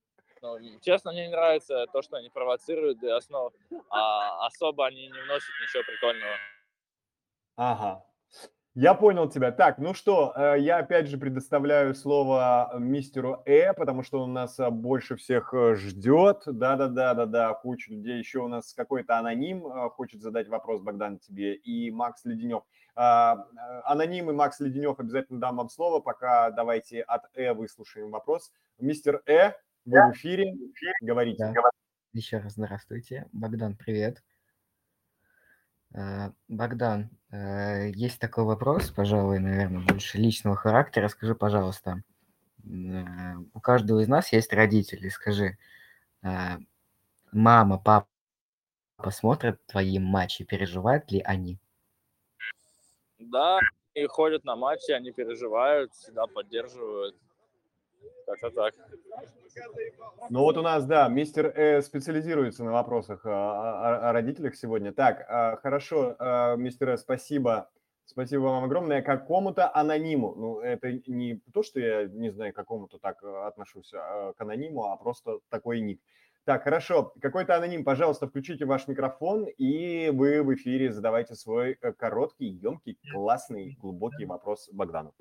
ну, 0.40 0.58
честно, 0.80 1.12
мне 1.12 1.26
не 1.26 1.30
нравится 1.30 1.84
то, 1.92 2.00
что 2.00 2.16
они 2.16 2.30
провоцируют, 2.30 3.02
и 3.02 3.08
основ... 3.08 3.52
а 3.90 4.46
особо 4.46 4.86
они 4.86 5.08
не 5.08 5.20
вносят 5.24 5.50
ничего 5.60 5.82
прикольного. 5.82 6.32
Ага, 7.56 8.02
я 8.80 8.94
понял 8.94 9.28
тебя. 9.28 9.50
Так, 9.50 9.78
ну 9.78 9.92
что, 9.92 10.32
э, 10.36 10.60
я 10.60 10.78
опять 10.78 11.08
же 11.08 11.18
предоставляю 11.18 11.96
слово 11.96 12.70
мистеру 12.78 13.42
Э, 13.44 13.72
потому 13.72 14.04
что 14.04 14.20
он 14.20 14.32
нас 14.32 14.56
э, 14.60 14.70
больше 14.70 15.16
всех 15.16 15.52
э, 15.52 15.74
ждет. 15.74 16.42
Да-да-да-да-да, 16.46 17.54
куча 17.54 17.90
людей. 17.90 18.20
Еще 18.20 18.38
у 18.38 18.46
нас 18.46 18.72
какой-то 18.74 19.18
аноним 19.18 19.62
хочет 19.90 20.22
задать 20.22 20.48
вопрос, 20.48 20.80
Богдан, 20.80 21.18
тебе, 21.18 21.54
и 21.54 21.90
Макс 21.90 22.24
Леденев. 22.24 22.62
А, 22.94 23.46
аноним 23.82 24.30
и 24.30 24.32
Макс 24.32 24.60
Леденев 24.60 25.00
обязательно 25.00 25.40
дам 25.40 25.56
вам 25.56 25.68
слово, 25.70 25.98
пока 25.98 26.52
давайте 26.52 27.02
от 27.02 27.24
Э 27.34 27.54
выслушаем 27.54 28.12
вопрос. 28.12 28.52
Мистер 28.78 29.22
Э, 29.26 29.54
вы 29.86 30.10
в 30.10 30.12
эфире, 30.12 30.54
говорите. 31.00 31.52
Да. 31.52 31.62
Еще 32.12 32.38
раз 32.38 32.52
здравствуйте. 32.52 33.26
Богдан, 33.32 33.74
привет. 33.76 34.22
Э, 35.94 36.30
Богдан, 36.46 37.02
э, 37.02 37.17
есть 37.30 38.18
такой 38.18 38.44
вопрос, 38.44 38.90
пожалуй, 38.90 39.38
наверное, 39.38 39.82
больше 39.82 40.18
личного 40.18 40.56
характера. 40.56 41.08
Скажи, 41.08 41.34
пожалуйста, 41.34 42.02
э, 42.64 43.34
у 43.52 43.60
каждого 43.60 44.00
из 44.00 44.08
нас 44.08 44.32
есть 44.32 44.52
родители. 44.52 45.08
Скажи, 45.08 45.58
мама, 47.32 47.78
папа 47.78 48.08
посмотрят 48.96 49.64
твои 49.66 49.98
матчи, 49.98 50.44
переживают 50.44 51.10
ли 51.12 51.20
они? 51.20 51.58
Да, 53.18 53.60
и 53.94 54.06
ходят 54.06 54.44
на 54.44 54.56
матчи, 54.56 54.90
они 54.90 55.12
переживают, 55.12 55.92
всегда 55.92 56.26
поддерживают. 56.26 57.16
Как-то 58.26 58.50
так. 58.50 58.74
Ну 60.30 60.40
вот 60.40 60.56
у 60.56 60.62
нас, 60.62 60.84
да, 60.86 61.08
мистер 61.08 61.46
э, 61.46 61.82
специализируется 61.82 62.64
на 62.64 62.72
вопросах 62.72 63.24
о, 63.24 63.30
о, 63.30 64.08
о 64.10 64.12
родителях 64.12 64.54
сегодня. 64.54 64.92
Так, 64.92 65.26
э, 65.28 65.56
хорошо, 65.56 66.16
э, 66.18 66.56
мистер 66.56 66.90
э, 66.90 66.96
спасибо. 66.98 67.70
Спасибо 68.04 68.42
вам 68.42 68.64
огромное. 68.64 69.02
Какому-то 69.02 69.74
анониму, 69.74 70.34
ну 70.34 70.60
это 70.60 70.92
не 71.06 71.42
то, 71.52 71.62
что 71.62 71.78
я 71.78 72.06
не 72.06 72.30
знаю, 72.30 72.54
какому-то 72.54 72.98
так 72.98 73.22
э, 73.22 73.46
отношусь 73.46 73.92
э, 73.92 74.32
к 74.36 74.40
анониму, 74.40 74.84
а 74.84 74.96
просто 74.96 75.40
такой 75.50 75.80
ник. 75.80 76.00
Так, 76.48 76.64
хорошо. 76.64 77.12
Какой-то 77.20 77.56
аноним, 77.56 77.84
пожалуйста, 77.84 78.26
включите 78.26 78.64
ваш 78.64 78.88
микрофон, 78.88 79.46
и 79.58 80.08
вы 80.08 80.42
в 80.42 80.54
эфире 80.54 80.90
задавайте 80.90 81.34
свой 81.34 81.76
э, 81.78 81.92
короткий, 81.92 82.46
емкий, 82.46 82.98
классный, 83.12 83.76
глубокий 83.78 84.24
вопрос 84.24 84.70
Богдану. 84.72 85.12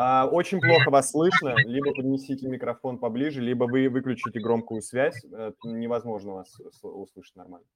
А, 0.00 0.28
очень 0.30 0.60
плохо 0.60 0.90
вас 0.90 1.10
слышно. 1.10 1.56
Либо 1.56 1.92
поднесите 1.92 2.46
микрофон 2.46 3.00
поближе, 3.00 3.40
либо 3.40 3.64
вы 3.64 3.88
выключите 3.88 4.38
громкую 4.38 4.80
связь. 4.80 5.24
Э, 5.24 5.50
невозможно 5.64 6.34
вас 6.34 6.56
услышать 6.82 7.34
нормально. 7.34 7.66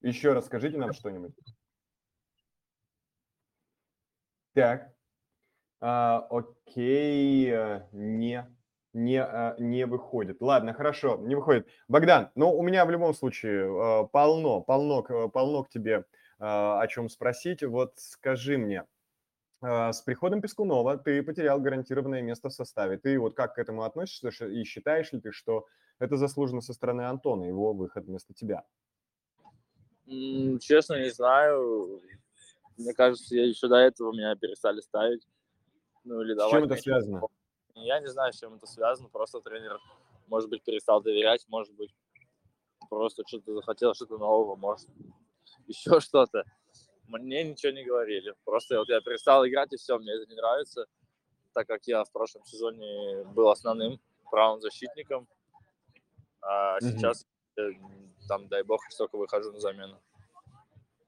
Еще 0.00 0.32
раз 0.32 0.46
скажите 0.46 0.78
нам 0.78 0.94
что-нибудь. 0.94 1.34
Так. 4.54 4.94
А, 5.82 6.26
окей. 6.30 7.50
Э, 7.50 7.86
не, 7.92 8.46
не, 8.94 9.22
э, 9.22 9.56
не 9.58 9.84
выходит. 9.84 10.40
Ладно, 10.40 10.72
хорошо, 10.72 11.18
не 11.18 11.34
выходит. 11.34 11.68
Богдан, 11.86 12.30
ну 12.34 12.50
у 12.50 12.62
меня 12.62 12.86
в 12.86 12.90
любом 12.90 13.12
случае 13.12 14.08
полно, 14.10 14.62
полно, 14.62 15.02
полно 15.28 15.64
к 15.64 15.68
тебе 15.68 16.06
о 16.38 16.86
чем 16.86 17.10
спросить. 17.10 17.62
Вот 17.62 17.98
скажи 17.98 18.56
мне, 18.56 18.86
с 19.62 20.02
приходом 20.02 20.40
Пескунова 20.40 20.96
ты 20.96 21.22
потерял 21.22 21.60
гарантированное 21.60 22.22
место 22.22 22.48
в 22.48 22.52
составе. 22.52 22.96
Ты 22.96 23.18
вот 23.18 23.34
как 23.34 23.54
к 23.54 23.58
этому 23.58 23.82
относишься 23.82 24.46
и 24.46 24.64
считаешь 24.64 25.12
ли 25.12 25.20
ты, 25.20 25.32
что 25.32 25.66
это 25.98 26.16
заслуженно 26.16 26.62
со 26.62 26.72
стороны 26.72 27.02
Антона, 27.02 27.44
его 27.44 27.74
выход 27.74 28.06
вместо 28.06 28.32
тебя? 28.32 28.64
Честно, 30.60 31.00
не 31.00 31.10
знаю. 31.10 32.00
Мне 32.78 32.94
кажется, 32.94 33.36
я 33.36 33.46
еще 33.46 33.68
до 33.68 33.76
этого 33.76 34.12
меня 34.12 34.34
перестали 34.34 34.80
ставить. 34.80 35.28
Ну, 36.04 36.22
или 36.22 36.34
с 36.34 36.50
чем 36.50 36.64
это 36.64 36.76
связано? 36.76 37.22
Я 37.74 38.00
не 38.00 38.08
знаю, 38.08 38.32
с 38.32 38.38
чем 38.38 38.54
это 38.54 38.66
связано. 38.66 39.10
Просто 39.10 39.40
тренер, 39.40 39.78
может 40.26 40.48
быть, 40.48 40.62
перестал 40.64 41.02
доверять, 41.02 41.44
может 41.48 41.74
быть, 41.74 41.94
просто 42.88 43.22
что-то 43.26 43.54
захотел, 43.54 43.94
что-то 43.94 44.16
нового, 44.16 44.56
может, 44.56 44.88
еще 45.66 46.00
что-то 46.00 46.44
мне 47.18 47.44
ничего 47.44 47.72
не 47.72 47.84
говорили. 47.84 48.34
Просто 48.44 48.78
вот 48.78 48.88
я 48.88 49.00
перестал 49.00 49.46
играть, 49.46 49.72
и 49.72 49.76
все, 49.76 49.98
мне 49.98 50.12
это 50.12 50.26
не 50.26 50.36
нравится, 50.36 50.86
так 51.52 51.66
как 51.66 51.86
я 51.86 52.04
в 52.04 52.12
прошлом 52.12 52.44
сезоне 52.44 53.24
был 53.34 53.50
основным 53.50 54.00
правым 54.30 54.60
защитником, 54.60 55.26
а 56.40 56.78
mm-hmm. 56.78 56.90
сейчас 56.90 57.26
там, 58.28 58.48
дай 58.48 58.62
бог, 58.62 58.80
только 58.96 59.16
выхожу 59.16 59.52
на 59.52 59.60
замену. 59.60 60.00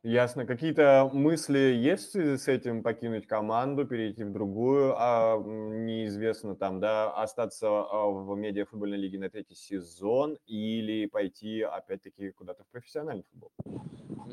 Ясно. 0.04 0.44
Какие-то 0.46 1.08
мысли 1.12 1.58
есть 1.58 2.16
с 2.16 2.48
этим 2.48 2.82
покинуть 2.82 3.28
команду, 3.28 3.86
перейти 3.86 4.24
в 4.24 4.32
другую, 4.32 4.94
а 4.98 5.38
неизвестно 5.38 6.56
там, 6.56 6.80
да, 6.80 7.12
остаться 7.12 7.68
а, 7.68 8.08
в 8.08 8.36
медиафутбольной 8.36 8.96
лиге 8.96 9.20
на 9.20 9.30
третий 9.30 9.54
сезон 9.54 10.38
или 10.46 11.06
пойти 11.06 11.62
опять-таки 11.62 12.32
куда-то 12.32 12.64
в 12.64 12.66
профессиональный 12.68 13.22
футбол? 13.30 13.41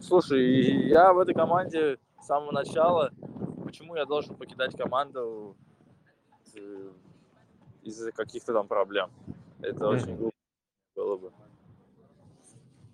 Слушай, 0.01 0.87
я 0.87 1.13
в 1.13 1.19
этой 1.19 1.33
команде 1.33 1.97
с 2.21 2.25
самого 2.25 2.51
начала. 2.51 3.11
Почему 3.63 3.95
я 3.95 4.05
должен 4.05 4.35
покидать 4.35 4.75
команду 4.75 5.55
э, 6.55 6.89
из-за 7.83 8.11
каких-то 8.11 8.53
там 8.53 8.67
проблем? 8.67 9.11
Это 9.61 9.85
mm-hmm. 9.85 9.95
очень 9.95 10.15
глупо 10.15 10.37
было 10.95 11.17
бы. 11.17 11.31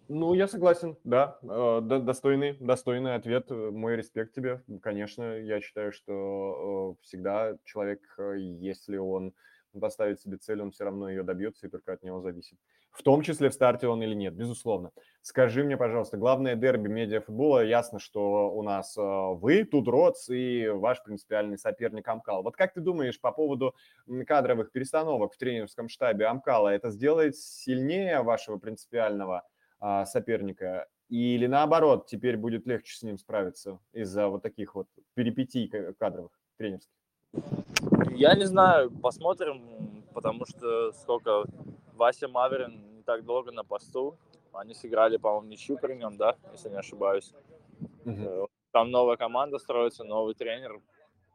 Ну, 0.07 0.33
я 0.33 0.47
согласен, 0.47 0.97
да. 1.03 1.37
Э, 1.43 1.79
достойный, 1.81 2.57
достойный 2.59 3.15
ответ. 3.15 3.49
Мой 3.49 3.95
респект 3.95 4.33
тебе. 4.33 4.63
Конечно, 4.81 5.39
я 5.39 5.61
считаю, 5.61 5.91
что 5.91 6.97
э, 6.99 7.03
всегда 7.03 7.57
человек, 7.63 8.01
если 8.37 8.97
он 8.97 9.33
поставит 9.79 10.21
себе 10.21 10.37
цель, 10.37 10.61
он 10.61 10.71
все 10.71 10.85
равно 10.85 11.09
ее 11.09 11.23
добьется, 11.23 11.67
и 11.67 11.69
только 11.69 11.93
от 11.93 12.03
него 12.03 12.21
зависит. 12.21 12.57
В 12.95 13.03
том 13.03 13.21
числе 13.21 13.49
в 13.49 13.53
старте 13.53 13.87
он 13.87 14.01
или 14.01 14.15
нет, 14.15 14.33
безусловно. 14.33 14.91
Скажи 15.21 15.63
мне, 15.63 15.75
пожалуйста, 15.75 16.17
главное 16.17 16.55
дерби 16.55 16.87
медиафутбола, 16.87 17.65
ясно, 17.65 17.99
что 17.99 18.49
у 18.51 18.63
нас 18.63 18.95
вы, 18.95 19.65
Тудроц 19.65 20.29
и 20.29 20.69
ваш 20.69 21.03
принципиальный 21.03 21.57
соперник 21.57 22.07
Амкал. 22.07 22.41
Вот 22.41 22.55
как 22.55 22.73
ты 22.73 22.79
думаешь 22.79 23.19
по 23.19 23.31
поводу 23.31 23.75
кадровых 24.25 24.71
перестановок 24.71 25.33
в 25.33 25.37
тренерском 25.37 25.89
штабе 25.89 26.25
Амкала, 26.25 26.69
это 26.69 26.89
сделает 26.89 27.35
сильнее 27.35 28.21
вашего 28.21 28.57
принципиального 28.57 29.43
а, 29.79 30.05
соперника, 30.05 30.87
или 31.09 31.45
наоборот, 31.45 32.07
теперь 32.07 32.37
будет 32.37 32.65
легче 32.65 32.95
с 32.95 33.03
ним 33.03 33.17
справиться 33.17 33.79
из-за 33.93 34.27
вот 34.27 34.41
таких 34.41 34.73
вот 34.73 34.87
перипетий 35.13 35.67
кадровых 35.99 36.31
тренерских? 36.57 36.93
Я 38.15 38.35
не 38.35 38.45
знаю, 38.45 38.89
посмотрим, 38.89 40.03
потому 40.13 40.45
что 40.45 40.91
сколько 40.93 41.45
Вася 41.95 42.27
Маверин 42.27 43.03
так 43.05 43.23
долго 43.25 43.51
на 43.51 43.63
посту. 43.63 44.17
Они 44.53 44.73
сыграли, 44.73 45.17
по-моему, 45.17 45.47
ничью 45.47 45.77
при 45.77 45.95
нем, 45.95 46.15
да, 46.17 46.35
если 46.51 46.69
не 46.69 46.77
ошибаюсь. 46.77 47.33
Э, 48.05 48.45
Там 48.71 48.91
новая 48.91 49.17
команда 49.17 49.57
строится, 49.57 50.03
новый 50.03 50.33
тренер. 50.35 50.81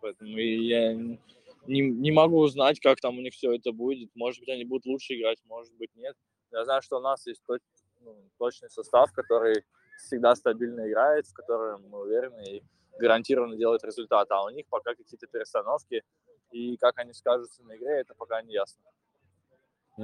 Поэтому 0.00 0.30
я 0.30 0.94
не, 0.94 1.80
не 1.80 2.10
могу 2.10 2.38
узнать, 2.38 2.80
как 2.80 3.00
там 3.00 3.18
у 3.18 3.20
них 3.20 3.34
все 3.34 3.52
это 3.52 3.72
будет. 3.72 4.10
Может 4.14 4.40
быть, 4.40 4.48
они 4.48 4.64
будут 4.64 4.86
лучше 4.86 5.14
играть, 5.14 5.38
может 5.46 5.74
быть, 5.76 5.94
нет. 5.94 6.16
Я 6.52 6.64
знаю, 6.64 6.82
что 6.82 6.96
у 6.98 7.00
нас 7.00 7.26
есть 7.26 7.42
точ- 7.46 7.60
ну, 8.00 8.16
точный 8.38 8.70
состав, 8.70 9.12
который 9.12 9.64
всегда 9.98 10.34
стабильно 10.34 10.88
играет, 10.88 11.26
в 11.26 11.34
котором 11.34 11.88
мы 11.90 12.00
уверены 12.00 12.42
и 12.56 12.62
гарантированно 12.98 13.56
делает 13.56 13.84
результат. 13.84 14.30
А 14.30 14.44
у 14.44 14.50
них 14.50 14.66
пока 14.68 14.94
какие-то 14.94 15.26
перестановки, 15.26 16.02
и 16.50 16.76
как 16.78 16.98
они 16.98 17.12
скажутся 17.12 17.62
на 17.64 17.76
игре, 17.76 18.00
это 18.00 18.14
пока 18.14 18.40
не 18.42 18.54
ясно. 18.54 18.82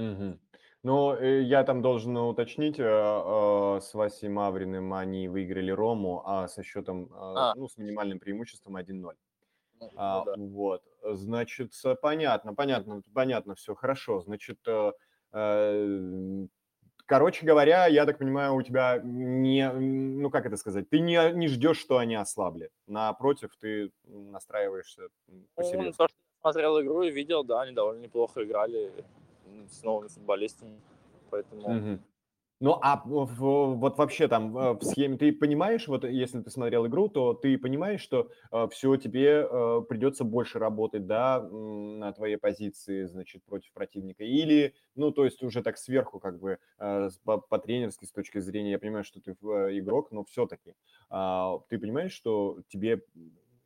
Мгм. 0.00 0.38
Ну, 0.82 1.14
э, 1.14 1.42
я 1.42 1.64
там 1.64 1.82
должен 1.82 2.16
уточнить, 2.16 2.78
э, 2.78 2.84
э, 2.84 3.80
с 3.80 3.94
Васей 3.94 4.28
Мавриным 4.28 4.92
они 4.92 5.26
выиграли 5.28 5.70
Рому, 5.72 6.22
а 6.24 6.46
со 6.48 6.62
счетом, 6.62 7.06
э, 7.06 7.08
А. 7.18 7.54
ну, 7.56 7.66
с 7.66 7.76
минимальным 7.78 8.20
преимуществом 8.20 8.76
1-0. 8.76 9.14
Ну, 9.80 9.90
А, 9.96 10.18
ну 10.18 10.24
да. 10.24 10.34
Вот, 10.36 10.82
значит, 11.02 11.72
понятно, 12.02 12.54
понятно, 12.54 13.02
понятно, 13.14 13.54
все 13.54 13.74
хорошо. 13.74 14.20
Значит, 14.20 14.58
э, 14.68 14.92
э, 15.32 16.46
короче 17.06 17.46
говоря, 17.46 17.86
я 17.86 18.04
так 18.06 18.18
понимаю, 18.18 18.54
у 18.54 18.62
тебя 18.62 19.00
не, 19.02 19.72
ну, 19.72 20.30
как 20.30 20.46
это 20.46 20.56
сказать, 20.56 20.88
ты 20.90 21.00
не, 21.00 21.32
не 21.32 21.48
ждешь, 21.48 21.78
что 21.78 21.98
они 21.98 22.14
ослабли. 22.14 22.70
Напротив, 22.86 23.50
ты 23.58 23.90
настраиваешься 24.04 25.08
Ну, 25.28 25.42
посерьезнее. 25.54 25.92
то, 25.92 26.06
что 26.08 26.16
я 26.16 26.40
смотрел 26.42 26.80
игру 26.82 27.02
и 27.02 27.10
видел, 27.10 27.44
да, 27.44 27.62
они 27.62 27.72
довольно 27.74 28.02
неплохо 28.02 28.44
играли 28.44 28.92
с 29.70 29.82
новыми 29.82 30.08
футболистами. 30.08 30.80
Поэтому 31.30 31.68
Мгм. 31.68 32.04
Ну, 32.58 32.78
а 32.80 33.02
вот 33.04 33.98
вообще 33.98 34.28
там 34.28 34.56
э, 34.56 34.72
в 34.72 34.82
схеме 34.82 35.18
ты 35.18 35.30
понимаешь, 35.30 35.88
вот 35.88 36.04
если 36.04 36.40
ты 36.40 36.50
смотрел 36.50 36.86
игру, 36.86 37.08
то 37.08 37.34
ты 37.34 37.58
понимаешь, 37.58 38.00
что 38.00 38.30
все 38.70 38.96
тебе 38.96 39.46
э, 39.46 39.82
придется 39.86 40.24
больше 40.24 40.58
работать, 40.58 41.06
да, 41.06 41.42
на 41.42 42.12
твоей 42.14 42.38
позиции, 42.38 43.04
значит, 43.04 43.44
против 43.44 43.72
противника, 43.72 44.24
или, 44.24 44.74
ну, 44.94 45.10
то 45.10 45.26
есть 45.26 45.42
уже 45.42 45.62
так 45.62 45.76
сверху, 45.76 46.18
как 46.18 46.40
бы 46.40 46.58
э, 46.78 47.10
по, 47.24 47.58
тренерской 47.58 48.08
с 48.08 48.12
точки 48.12 48.38
зрения, 48.38 48.70
я 48.70 48.78
понимаю, 48.78 49.04
что 49.04 49.20
ты 49.20 49.32
э, 49.32 49.78
игрок, 49.78 50.10
но 50.10 50.24
все-таки 50.24 50.74
ты 51.68 51.78
понимаешь, 51.78 52.12
что 52.12 52.62
тебе 52.68 53.02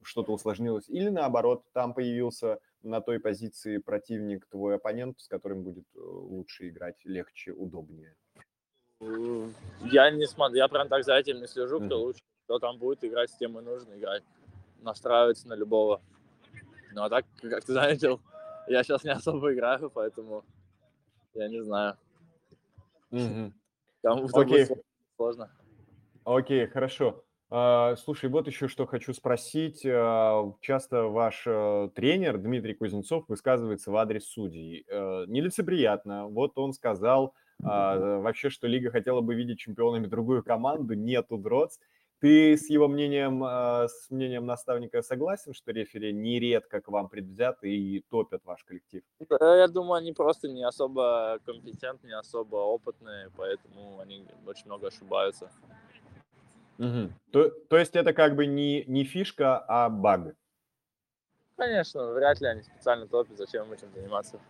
что-то 0.03 0.33
усложнилось, 0.33 0.89
или 0.89 1.09
наоборот, 1.11 1.65
там 1.73 1.95
появился 1.95 2.59
на 2.83 3.01
той 3.01 3.21
позиции 3.21 3.79
противник, 3.79 4.47
твой 4.47 4.77
оппонент, 4.77 5.21
с 5.21 5.29
которым 5.29 5.63
будет 5.63 5.87
э, 5.95 6.01
лучше 6.01 6.69
играть, 6.69 6.97
легче, 7.05 7.53
удобнее. 7.53 8.17
э, 9.01 9.51
я 9.83 10.11
не 10.11 10.27
смотрю, 10.27 10.57
я 10.59 10.69
прям 10.69 10.89
так 10.89 11.05
за 11.05 11.15
этим 11.15 11.41
не 11.41 11.47
слежу, 11.47 11.77
кто 11.79 11.97
Мгм. 11.97 12.05
лучше, 12.07 12.21
кто 12.45 12.59
там 12.59 12.79
будет 12.79 13.05
играть, 13.05 13.31
с 13.31 13.37
тем 13.37 13.59
и 13.59 13.63
нужно 13.63 13.95
играть. 13.95 14.23
Настраиваться 14.81 15.49
на 15.49 15.55
любого. 15.55 16.01
Ну, 16.93 17.03
а 17.03 17.11
так, 17.11 17.25
как 17.41 17.65
ты 17.65 17.73
заметил, 17.73 18.21
я 18.67 18.83
сейчас 18.83 19.05
не 19.05 19.11
особо 19.11 19.53
играю, 19.53 19.91
поэтому 19.91 20.45
я 21.35 21.49
не 21.49 21.63
знаю. 21.63 21.97
Кому 23.11 24.29
кто 24.29 24.41
Окей. 24.41 24.67
будет 24.67 24.83
сложно. 25.17 25.51
Окей, 26.25 26.67
хорошо. 26.67 27.25
А, 27.51 27.97
Слушай, 27.97 28.31
вот 28.31 28.47
еще 28.47 28.69
что 28.69 28.87
хочу 28.87 29.13
спросить. 29.13 29.85
А, 29.85 30.53
Часто 30.61 31.05
ваш 31.05 31.43
э, 31.47 31.91
тренер 31.95 32.39
Дмитрий 32.39 32.75
Кузнецов 32.75 33.25
высказывается 33.29 33.91
в 33.91 33.97
адрес 33.97 34.25
судей. 34.25 34.85
Э, 34.89 35.25
Нелицеприятно. 35.27 36.29
Вот 36.29 36.53
он 36.57 36.73
сказал 36.73 37.35
а, 37.63 38.21
вообще, 38.21 38.51
что 38.51 38.69
Лига 38.69 38.91
хотела 38.91 39.21
бы 39.21 39.35
видеть 39.35 39.59
чемпионами 39.59 40.07
другую 40.07 40.43
команду, 40.45 40.95
нету 40.95 41.37
Дроц. 41.39 41.79
Ты 42.21 42.57
с 42.57 42.69
его 42.71 42.87
мнением, 42.87 43.43
с 43.43 44.11
мнением 44.11 44.45
наставника 44.45 45.01
согласен, 45.01 45.55
что 45.55 45.73
рефери 45.73 46.13
нередко 46.13 46.83
к 46.83 46.89
вам 46.89 47.09
предвзяты 47.09 47.71
и 47.71 48.05
топят 48.11 48.43
ваш 48.45 48.63
коллектив? 48.65 49.03
Я 49.41 49.69
думаю, 49.69 49.95
они 49.95 50.13
просто 50.13 50.49
не 50.49 50.63
особо 50.63 51.39
компетентные, 51.47 52.11
не 52.11 52.19
особо 52.19 52.57
опытные, 52.57 53.31
поэтому 53.37 54.01
они 54.01 54.27
очень 54.47 54.67
много 54.67 54.89
ошибаются. 54.89 55.51
Мгм. 56.81 57.13
То, 57.31 57.51
то 57.51 57.77
есть 57.77 57.95
это 57.95 58.15
как 58.15 58.37
бы 58.37 58.47
не, 58.47 58.85
не 58.87 59.05
фишка, 59.05 59.59
а 59.59 59.91
баг. 59.91 60.35
Конечно, 61.57 62.13
вряд 62.15 62.41
ли 62.41 62.47
они 62.47 62.63
специально 62.63 63.07
топят, 63.07 63.37
зачем 63.37 63.67
им 63.67 63.73
этим 63.73 63.93
заниматься. 63.93 64.41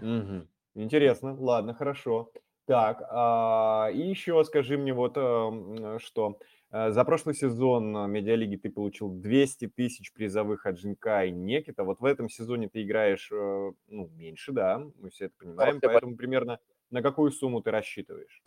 Мгм. 0.00 0.48
Интересно, 0.74 1.36
ладно, 1.38 1.72
хорошо. 1.72 2.32
Так, 2.64 3.00
а, 3.08 3.90
и 3.94 4.00
еще 4.00 4.42
скажи 4.42 4.76
мне 4.76 4.92
вот 4.92 5.16
эм, 5.16 6.00
что. 6.00 6.40
Э, 6.72 6.90
За 6.90 7.04
прошлый 7.04 7.36
сезон 7.36 7.96
э, 7.96 8.08
Медиалиги 8.08 8.56
ты 8.56 8.68
получил 8.68 9.08
200 9.08 9.68
тысяч 9.68 10.12
призовых 10.12 10.66
от 10.66 10.80
Женька 10.80 11.24
и 11.26 11.30
Некита. 11.30 11.84
Вот 11.84 12.00
в 12.00 12.04
этом 12.04 12.28
сезоне 12.28 12.68
ты 12.68 12.82
играешь, 12.82 13.30
э, 13.30 13.72
ну, 13.86 14.08
меньше, 14.16 14.50
да, 14.50 14.82
мы 14.98 15.10
все 15.10 15.26
это 15.26 15.34
понимаем, 15.38 15.80
поэтому 15.80 16.16
примерно 16.16 16.58
на 16.90 17.02
какую 17.02 17.30
сумму 17.30 17.62
ты 17.62 17.70
рассчитываешь? 17.70 18.42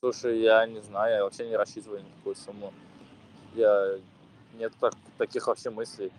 Слушай, 0.00 0.40
я 0.40 0.64
не 0.66 0.80
знаю, 0.80 1.16
я 1.16 1.24
вообще 1.24 1.48
не 1.48 1.56
рассчитываю 1.56 2.00
ни 2.00 2.08
на 2.08 2.14
какую 2.16 2.36
сумму. 2.36 2.72
Я... 3.54 3.98
Нет 4.54 4.72
так- 4.80 4.94
таких 5.18 5.46
вообще 5.48 5.70
мыслей. 5.70 6.12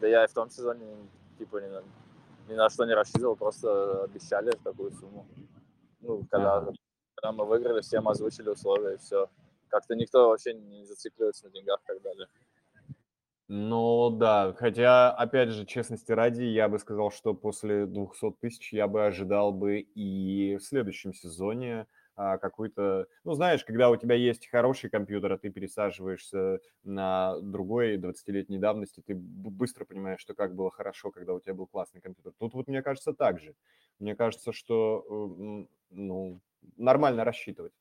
Да 0.00 0.08
я 0.08 0.24
и 0.24 0.28
в 0.28 0.32
том 0.32 0.50
сезоне 0.50 0.84
типа 1.38 1.58
ни 1.58 1.68
на, 1.68 1.82
ни 2.48 2.54
на 2.54 2.68
что 2.70 2.84
не 2.84 2.94
рассчитывал, 2.94 3.36
просто 3.36 4.04
обещали 4.04 4.50
такую 4.64 4.90
сумму. 4.92 5.26
Ну, 6.00 6.24
когда, 6.30 6.56
Ага. 6.56 6.72
когда 7.14 7.32
мы 7.32 7.44
выиграли, 7.44 7.80
всем 7.82 8.08
озвучили 8.08 8.48
условия 8.48 8.94
и 8.94 8.98
все. 8.98 9.28
Как-то 9.68 9.94
никто 9.94 10.28
вообще 10.28 10.54
не 10.54 10.84
зацикливается 10.84 11.46
на 11.46 11.52
деньгах 11.52 11.80
и 11.84 11.86
так 11.86 12.02
далее. 12.02 12.26
Ну 13.46 14.10
да, 14.10 14.54
хотя, 14.58 15.10
опять 15.12 15.50
же, 15.50 15.64
честности 15.64 16.12
ради, 16.12 16.42
я 16.42 16.68
бы 16.68 16.78
сказал, 16.78 17.10
что 17.10 17.32
после 17.32 17.86
200 17.86 18.32
тысяч 18.40 18.72
я 18.72 18.88
бы 18.88 19.06
ожидал 19.06 19.52
бы 19.52 19.78
и 19.80 20.56
в 20.56 20.62
следующем 20.62 21.14
сезоне 21.14 21.86
какой-то... 22.18 23.06
Ну, 23.24 23.34
знаешь, 23.34 23.64
когда 23.64 23.90
у 23.90 23.96
тебя 23.96 24.16
есть 24.16 24.48
хороший 24.48 24.90
компьютер, 24.90 25.32
а 25.32 25.38
ты 25.38 25.50
пересаживаешься 25.50 26.60
на 26.82 27.38
другой 27.40 27.96
20-летней 27.96 28.58
давности, 28.58 29.00
ты 29.00 29.14
быстро 29.14 29.84
понимаешь, 29.84 30.20
что 30.20 30.34
как 30.34 30.54
было 30.54 30.70
хорошо, 30.70 31.10
когда 31.10 31.32
у 31.32 31.40
тебя 31.40 31.54
был 31.54 31.66
классный 31.66 32.00
компьютер. 32.00 32.32
Тут 32.38 32.54
вот, 32.54 32.66
мне 32.66 32.82
кажется, 32.82 33.12
так 33.12 33.38
же. 33.38 33.54
Мне 34.00 34.16
кажется, 34.16 34.52
что, 34.52 35.04
ну, 35.90 36.40
нормально 36.76 37.24
рассчитывать. 37.24 37.72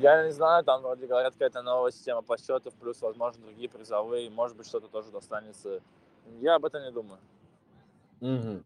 Я 0.00 0.24
не 0.24 0.32
знаю, 0.32 0.64
там 0.64 0.82
вроде 0.82 1.06
говорят 1.06 1.34
какая-то 1.34 1.62
новая 1.62 1.92
система 1.92 2.22
подсчетов, 2.22 2.74
плюс, 2.74 3.00
возможно, 3.02 3.44
другие 3.44 3.68
призовые, 3.68 4.28
может 4.30 4.56
быть, 4.56 4.66
что-то 4.66 4.88
тоже 4.88 5.12
достанется. 5.12 5.82
Я 6.40 6.56
об 6.56 6.64
этом 6.64 6.82
не 6.82 6.90
думаю. 6.90 7.20
Мгм. 8.20 8.64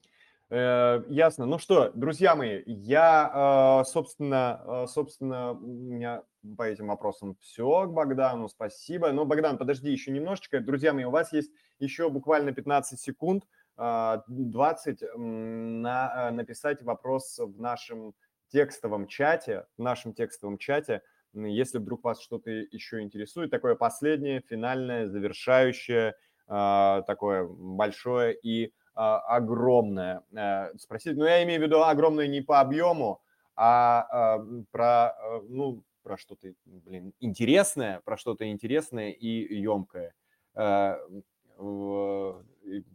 Э, 0.51 1.03
Ясно. 1.09 1.45
Ну 1.47 1.59
что, 1.59 1.91
друзья 1.95 2.35
мои, 2.35 2.63
я, 2.67 3.83
э, 3.83 3.89
собственно, 3.91 4.63
э, 4.67 4.87
собственно, 4.89 5.53
у 5.53 5.57
меня 5.67 6.23
по 6.57 6.63
этим 6.63 6.89
вопросам 6.89 7.37
все 7.41 7.87
к 7.87 7.93
Богдану, 7.93 8.49
спасибо. 8.49 9.13
Но, 9.13 9.27
Богдан, 9.27 9.59
подожди 9.59 9.91
еще 9.91 10.11
немножечко. 10.11 10.61
Друзья 10.61 10.95
мои, 10.95 11.05
у 11.05 11.11
вас 11.11 11.33
есть 11.35 11.53
еще 11.79 12.09
буквально 12.09 12.53
15 12.53 12.99
секунд, 12.99 13.45
а, 13.77 14.25
20, 14.29 15.03
м, 15.03 15.83
на, 15.83 16.29
э, 16.29 16.31
написать 16.31 16.83
вопрос 16.83 17.39
в 17.39 17.61
нашем 17.61 18.15
текстовом 18.49 19.07
чате, 19.07 19.67
в 19.77 19.83
нашем 19.83 20.15
текстовом 20.15 20.57
чате, 20.57 21.03
если 21.35 21.77
вдруг 21.79 22.03
вас 22.05 22.23
что-то 22.23 22.51
еще 22.51 23.03
интересует. 23.03 23.51
Такое 23.51 23.75
последнее, 23.75 24.41
финальное, 24.41 25.07
завершающее, 25.07 26.15
такое 26.47 27.45
большое 27.47 28.35
и 28.43 28.73
огромное 28.99 30.25
э, 30.33 30.77
спросить. 30.77 31.17
Но 31.17 31.25
я 31.25 31.45
имею 31.45 31.61
в 31.61 31.63
виду 31.63 31.83
огромное 31.85 32.27
не 32.27 32.41
по 32.41 32.61
объему, 32.61 33.21
а, 33.55 34.07
а, 34.11 34.45
про, 34.73 35.15
э, 35.23 35.41
ну, 35.49 35.85
про 36.03 36.17
что-то, 36.17 36.53
блин, 36.65 37.13
интересное, 37.21 38.01
про 38.01 38.17
что-то 38.17 38.51
интересное 38.51 39.11
и 39.11 39.55
емкое. 39.55 40.15
Э, 40.55 40.97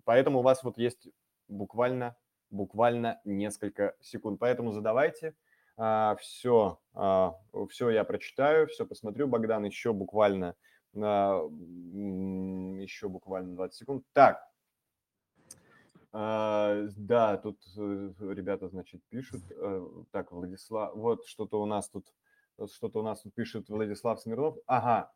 Поэтому 0.06 0.40
у 0.40 0.42
вас 0.42 0.64
вот 0.64 0.78
есть 0.78 1.10
буквально, 1.50 2.16
буквально 2.50 3.20
несколько 3.26 3.94
секунд. 4.00 4.40
Поэтому 4.40 4.72
задавайте. 4.72 5.36
Все, 5.76 6.80
все 7.70 7.90
я 7.90 8.04
прочитаю, 8.06 8.68
все 8.68 8.86
посмотрю. 8.86 9.28
Богдан, 9.28 9.66
еще 9.66 9.92
буквально, 9.92 10.56
а, 10.96 11.42
еще 12.80 13.10
буквально 13.10 13.56
20 13.58 13.76
секунд. 13.76 14.06
Так, 14.14 14.48
а, 16.16 16.88
да, 16.96 17.38
тут 17.38 17.60
э, 17.76 18.12
ребята, 18.20 18.70
значит, 18.70 19.02
пишут. 19.10 19.42
э, 19.50 19.88
Так, 20.12 20.32
Владислав, 20.32 20.94
вот 20.96 21.26
что-то 21.26 21.60
у 21.60 21.66
нас 21.66 21.90
тут, 21.90 22.06
что-то 22.72 23.00
у 23.00 23.04
нас 23.04 23.22
тут 23.22 23.34
пишет 23.34 23.68
Владислав 23.70 24.22
Смирнов. 24.22 24.58
Ага, 24.68 25.12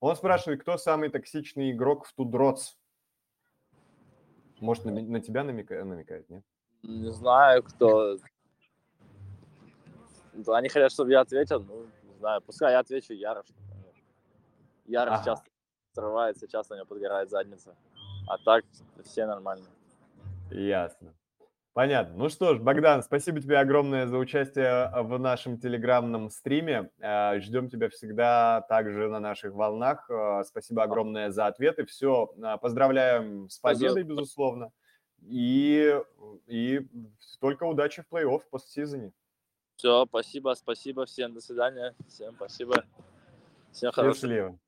он 0.00 0.16
спрашивает, 0.16 0.62
кто 0.62 0.78
самый 0.78 1.10
токсичный 1.10 1.70
игрок 1.72 2.06
в 2.06 2.14
Тудроц? 2.14 2.78
Может, 4.60 4.86
на, 4.86 4.92
на 4.92 5.20
тебя 5.20 5.42
намека- 5.44 5.84
намекает, 5.84 6.28
нет? 6.30 6.42
Не 6.82 7.12
знаю, 7.12 7.62
кто... 7.62 8.16
Они 10.46 10.68
хотят, 10.68 10.92
чтобы 10.92 11.10
я 11.10 11.20
ответил, 11.20 11.60
ну, 11.60 11.86
не 12.04 12.14
знаю, 12.18 12.40
пускай 12.40 12.72
я 12.72 12.78
отвечу 12.78 13.12
Ярош. 13.12 13.46
Ярош 14.86 15.14
Ага. 15.14 15.24
часто 15.24 15.50
срывается, 15.92 16.48
часто 16.48 16.74
у 16.74 16.76
него 16.76 16.86
подгорает 16.86 17.28
задница. 17.28 17.76
А 18.26 18.38
так 18.38 18.64
все 19.04 19.26
нормально. 19.26 19.66
Ясно. 20.50 21.14
Понятно. 21.78 22.16
Ну 22.16 22.28
что 22.28 22.56
ж, 22.56 22.58
Богдан, 22.58 23.04
спасибо 23.04 23.40
тебе 23.40 23.58
огромное 23.58 24.08
за 24.08 24.18
участие 24.18 24.90
в 25.02 25.16
нашем 25.18 25.60
телеграмном 25.60 26.28
стриме. 26.28 26.90
Э, 26.98 27.38
Ждем 27.38 27.68
тебя 27.68 27.88
всегда 27.88 28.62
также 28.68 29.08
на 29.08 29.20
наших 29.20 29.52
волнах. 29.52 30.10
Э, 30.10 30.42
Спасибо 30.44 30.82
огромное 30.82 31.30
за 31.30 31.46
ответы. 31.46 31.86
Все, 31.86 32.34
поздравляем 32.60 33.48
с 33.48 33.58
победой, 33.60 34.02
безусловно. 34.02 34.72
И, 35.22 36.00
и 36.48 36.80
только 37.40 37.62
удачи 37.62 38.02
в 38.02 38.12
плей-офф 38.12 38.40
в 38.40 38.50
постсезоне. 38.50 39.12
Все, 39.76 40.04
спасибо, 40.06 40.54
спасибо 40.54 41.06
всем, 41.06 41.34
до 41.34 41.40
свидания. 41.40 41.94
Всем 42.08 42.34
спасибо. 42.34 42.84
Всем 43.70 43.92
хорошего. 43.92 44.14
Счастливо. 44.14 44.58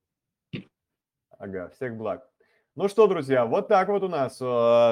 Ага, 1.39 1.71
всех 1.71 1.97
благ. 1.97 2.30
Ну 2.77 2.89
что, 2.89 3.09
друзья, 3.09 3.47
вот 3.47 3.67
так 3.67 3.89
вот 3.89 4.05
у 4.05 4.09
нас 4.09 4.41
э, 4.41 4.45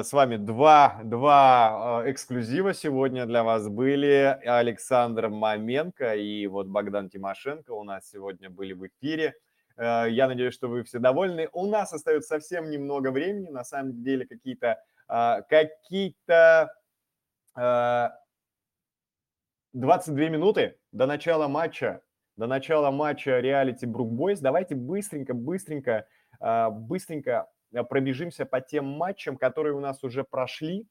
с 0.02 0.12
вами 0.12 0.34
два, 0.34 1.00
два 1.04 2.02
э, 2.04 2.10
эксклюзива 2.10 2.74
сегодня 2.74 3.24
для 3.24 3.44
вас 3.44 3.68
были. 3.68 4.36
Александр 4.44 5.28
Маменко 5.28 6.16
и 6.16 6.48
вот 6.48 6.66
Богдан 6.66 7.08
Тимошенко 7.08 7.70
у 7.70 7.84
нас 7.84 8.10
сегодня 8.10 8.50
были 8.50 8.72
в 8.72 8.84
эфире. 8.88 9.36
Э, 9.76 10.06
я 10.10 10.26
надеюсь, 10.26 10.54
что 10.54 10.66
вы 10.66 10.82
все 10.82 10.98
довольны. 10.98 11.48
У 11.52 11.68
нас 11.68 11.92
остается 11.92 12.30
совсем 12.30 12.68
немного 12.68 13.12
времени. 13.12 13.48
На 13.48 13.62
самом 13.62 14.02
деле 14.02 14.26
какие-то 14.26 14.82
э, 15.08 15.42
какие-то 15.48 16.74
э, 17.56 18.08
22 19.74 20.28
минуты 20.30 20.78
до 20.90 21.06
начала 21.06 21.46
матча, 21.46 22.02
до 22.36 22.48
начала 22.48 22.90
матча 22.90 23.38
реалити 23.38 23.86
Брук 23.86 24.10
Бойс. 24.10 24.40
Давайте 24.40 24.74
быстренько, 24.74 25.32
быстренько, 25.32 26.08
э, 26.40 26.70
быстренько 26.70 27.46
пробежимся 27.88 28.46
по 28.46 28.60
тем 28.60 28.86
матчам, 28.86 29.36
которые 29.36 29.74
у 29.74 29.80
нас 29.80 30.02
уже 30.04 30.24
прошли 30.24 30.86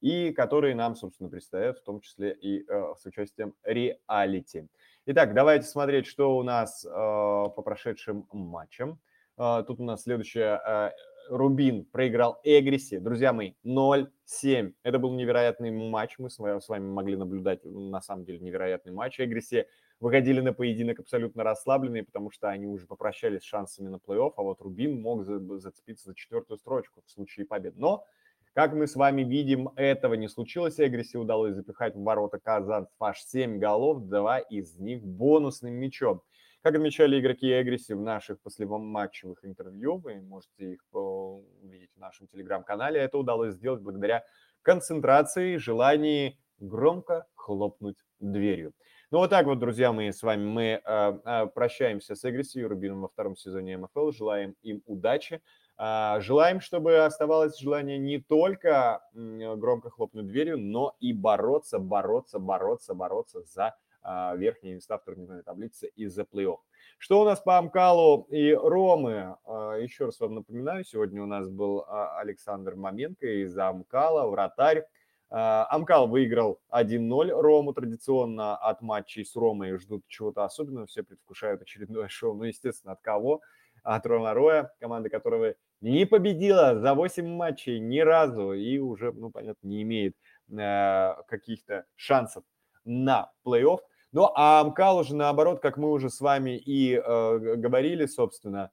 и 0.00 0.32
которые 0.32 0.74
нам, 0.74 0.94
собственно, 0.94 1.30
предстоят, 1.30 1.78
в 1.78 1.82
том 1.82 2.00
числе 2.00 2.32
и 2.34 2.64
э, 2.68 2.94
с 2.98 3.06
участием 3.06 3.54
реалити. 3.62 4.68
Итак, 5.06 5.34
давайте 5.34 5.66
смотреть, 5.66 6.06
что 6.06 6.36
у 6.36 6.42
нас 6.42 6.84
э, 6.84 6.88
по 6.88 7.62
прошедшим 7.62 8.28
матчам. 8.32 9.00
Э, 9.38 9.64
тут 9.66 9.80
у 9.80 9.84
нас 9.84 10.02
следующее. 10.02 10.60
Э, 10.66 10.90
Рубин 11.28 11.84
проиграл 11.86 12.40
Эгриси. 12.44 12.98
Друзья 12.98 13.32
мои, 13.32 13.54
0-7. 13.64 14.74
Это 14.82 14.98
был 14.98 15.12
невероятный 15.14 15.70
матч. 15.70 16.18
Мы 16.18 16.30
с 16.30 16.38
вами, 16.38 16.60
с 16.60 16.68
вами 16.68 16.86
могли 16.86 17.16
наблюдать, 17.16 17.64
на 17.64 18.00
самом 18.00 18.24
деле, 18.24 18.38
невероятный 18.38 18.92
матч. 18.92 19.18
Эгриси 19.18 19.66
выходили 20.00 20.40
на 20.40 20.52
поединок 20.52 21.00
абсолютно 21.00 21.42
расслабленные, 21.44 22.04
потому 22.04 22.30
что 22.30 22.48
они 22.48 22.66
уже 22.66 22.86
попрощались 22.86 23.40
с 23.42 23.44
шансами 23.44 23.88
на 23.88 23.96
плей-офф, 23.96 24.32
а 24.36 24.42
вот 24.42 24.60
Рубин 24.60 25.00
мог 25.00 25.24
за- 25.24 25.38
зацепиться 25.58 26.10
за 26.10 26.14
четвертую 26.14 26.58
строчку 26.58 27.02
в 27.06 27.10
случае 27.10 27.46
побед. 27.46 27.76
Но, 27.76 28.04
как 28.52 28.72
мы 28.74 28.86
с 28.86 28.94
вами 28.94 29.22
видим, 29.22 29.70
этого 29.76 30.14
не 30.14 30.28
случилось. 30.28 30.78
Эгриси 30.80 31.16
удалось 31.16 31.54
запихать 31.54 31.94
в 31.94 32.02
ворота 32.02 32.38
Казан 32.38 32.88
аж 33.00 33.20
7 33.22 33.58
голов, 33.58 34.06
два 34.08 34.38
из 34.38 34.78
них 34.78 35.02
бонусным 35.02 35.74
мячом. 35.74 36.22
Как 36.62 36.74
отмечали 36.74 37.20
игроки 37.20 37.46
Эгриси 37.48 37.92
в 37.92 38.00
наших 38.00 38.40
послематчевых 38.40 39.44
интервью, 39.44 39.98
вы 39.98 40.20
можете 40.20 40.72
их 40.72 40.84
по- 40.90 41.44
увидеть 41.62 41.90
в 41.94 42.00
нашем 42.00 42.26
телеграм-канале, 42.26 43.00
это 43.00 43.18
удалось 43.18 43.54
сделать 43.54 43.82
благодаря 43.82 44.24
концентрации 44.62 45.58
желании 45.58 46.38
громко 46.58 47.26
хлопнуть 47.34 47.98
дверью. 48.18 48.72
Ну 49.12 49.18
вот 49.18 49.30
так 49.30 49.46
вот, 49.46 49.60
друзья 49.60 49.92
мои, 49.92 50.10
с 50.10 50.24
вами 50.24 50.44
мы 50.44 50.62
э, 50.64 50.80
э, 50.84 51.46
прощаемся 51.54 52.16
с 52.16 52.28
Эгриси 52.28 52.58
и 52.58 52.64
Рубином 52.64 53.02
во 53.02 53.08
втором 53.08 53.36
сезоне 53.36 53.78
МФЛ, 53.78 54.10
желаем 54.10 54.56
им 54.62 54.82
удачи. 54.84 55.40
А, 55.76 56.18
Желаем, 56.20 56.60
чтобы 56.60 57.04
оставалось 57.04 57.56
желание 57.56 57.98
не 57.98 58.18
только 58.18 59.02
громко 59.12 59.90
хлопнуть 59.90 60.26
дверью, 60.26 60.58
но 60.58 60.96
и 60.98 61.12
бороться, 61.12 61.78
бороться, 61.78 62.40
бороться, 62.40 62.94
бороться 62.94 63.42
за 63.42 63.76
а, 64.02 64.34
верхние 64.34 64.74
места 64.74 64.98
в 64.98 65.04
турнирной 65.04 65.44
таблице 65.44 65.86
и 65.94 66.06
за 66.06 66.22
плей-офф. 66.22 66.58
Что 66.98 67.20
у 67.20 67.24
нас 67.24 67.38
по 67.38 67.58
Амкалу 67.58 68.26
и 68.30 68.54
Ромы? 68.54 69.36
А, 69.44 69.74
Еще 69.74 70.06
раз 70.06 70.18
вам 70.18 70.34
напоминаю, 70.34 70.84
сегодня 70.84 71.22
у 71.22 71.26
нас 71.26 71.48
был 71.48 71.84
а, 71.86 72.18
Александр 72.18 72.74
Маменко 72.74 73.26
из 73.26 73.56
Амкала, 73.56 74.26
вратарь. 74.28 74.84
А, 75.28 75.66
Амкал 75.70 76.06
выиграл 76.06 76.60
1-0 76.70 77.30
Рому 77.30 77.72
традиционно 77.72 78.56
от 78.56 78.80
матчей 78.80 79.24
с 79.24 79.34
Ромой 79.34 79.76
ждут 79.78 80.04
чего-то 80.06 80.44
особенного, 80.44 80.86
все 80.86 81.02
предвкушают 81.02 81.62
очередное 81.62 82.08
шоу, 82.08 82.34
ну, 82.34 82.44
естественно, 82.44 82.92
от 82.92 83.00
кого? 83.00 83.40
От 83.82 84.06
Рома 84.06 84.34
Роя, 84.34 84.72
команда 84.80 85.10
которого 85.10 85.54
не 85.80 86.06
победила 86.06 86.78
за 86.78 86.94
8 86.94 87.26
матчей 87.26 87.78
ни 87.78 88.00
разу 88.00 88.52
и 88.52 88.78
уже, 88.78 89.12
ну, 89.12 89.30
понятно, 89.30 89.66
не 89.66 89.82
имеет 89.82 90.16
э, 90.50 91.14
каких-то 91.28 91.84
шансов 91.96 92.44
на 92.84 93.30
плей-офф. 93.44 93.78
Ну, 94.12 94.30
а 94.34 94.60
Амкал 94.60 94.98
уже 94.98 95.14
наоборот, 95.14 95.60
как 95.60 95.76
мы 95.76 95.90
уже 95.90 96.08
с 96.08 96.20
вами 96.20 96.56
и 96.56 96.94
э, 96.94 97.56
говорили, 97.56 98.06
собственно, 98.06 98.70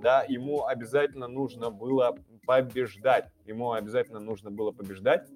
да, 0.00 0.22
ему 0.28 0.66
обязательно 0.66 1.26
нужно 1.26 1.70
было 1.70 2.16
побеждать. 2.46 3.32
Ему 3.44 3.72
обязательно 3.72 4.20
нужно 4.20 4.50
было 4.50 4.70
побеждать, 4.70 5.28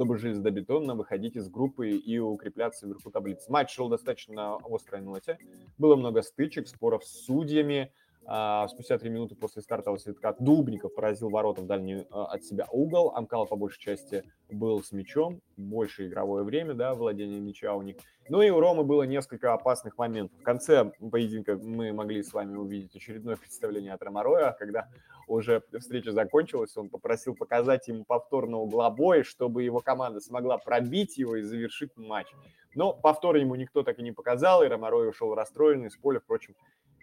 чтобы 0.00 0.16
железобетонно 0.16 0.94
выходить 0.94 1.36
из 1.36 1.50
группы 1.50 1.90
и 1.90 2.18
укрепляться 2.18 2.86
вверху 2.86 3.10
таблицы. 3.10 3.52
Матч 3.52 3.74
шел 3.74 3.90
достаточно 3.90 4.34
на 4.34 4.56
острой 4.56 5.02
ноте. 5.02 5.36
Было 5.76 5.94
много 5.94 6.22
стычек, 6.22 6.68
споров 6.68 7.04
с 7.04 7.26
судьями. 7.26 7.92
А, 8.26 8.68
Спустя 8.68 8.98
три 8.98 9.10
минуты 9.10 9.34
после 9.34 9.62
стартового 9.62 9.98
свитка 9.98 10.36
Дубников 10.38 10.94
поразил 10.94 11.30
ворота 11.30 11.62
в 11.62 11.66
дальний 11.66 12.06
а, 12.10 12.26
от 12.26 12.44
себя 12.44 12.66
угол. 12.70 13.12
Амкал 13.14 13.46
по 13.46 13.56
большей 13.56 13.80
части 13.80 14.24
был 14.50 14.82
с 14.82 14.92
мячом, 14.92 15.40
больше 15.56 16.06
игровое 16.06 16.44
время, 16.44 16.74
да, 16.74 16.94
владение 16.94 17.40
мяча 17.40 17.74
у 17.74 17.82
них. 17.82 17.96
Ну 18.28 18.42
и 18.42 18.50
у 18.50 18.60
Ромы 18.60 18.84
было 18.84 19.02
несколько 19.02 19.52
опасных 19.54 19.98
моментов. 19.98 20.38
В 20.38 20.42
конце 20.42 20.92
поединка 21.10 21.56
мы 21.56 21.92
могли 21.92 22.22
с 22.22 22.32
вами 22.32 22.54
увидеть 22.54 22.94
очередное 22.94 23.36
представление 23.40 23.92
от 23.94 24.02
Ромароя, 24.02 24.52
когда 24.58 24.88
уже 25.26 25.62
встреча 25.78 26.12
закончилась, 26.12 26.76
он 26.76 26.88
попросил 26.88 27.34
показать 27.34 27.88
ему 27.88 28.04
повторно 28.04 28.58
углобой, 28.58 29.22
чтобы 29.22 29.62
его 29.62 29.80
команда 29.80 30.20
смогла 30.20 30.58
пробить 30.58 31.18
его 31.18 31.36
и 31.36 31.42
завершить 31.42 31.96
матч. 31.96 32.28
Но 32.74 32.92
повтор 32.92 33.36
ему 33.36 33.56
никто 33.56 33.82
так 33.82 33.98
и 33.98 34.02
не 34.02 34.12
показал, 34.12 34.62
и 34.62 34.68
Ромарой 34.68 35.08
ушел 35.08 35.34
расстроенный 35.34 35.90
с 35.90 35.96
поля, 35.96 36.20
впрочем, 36.20 36.54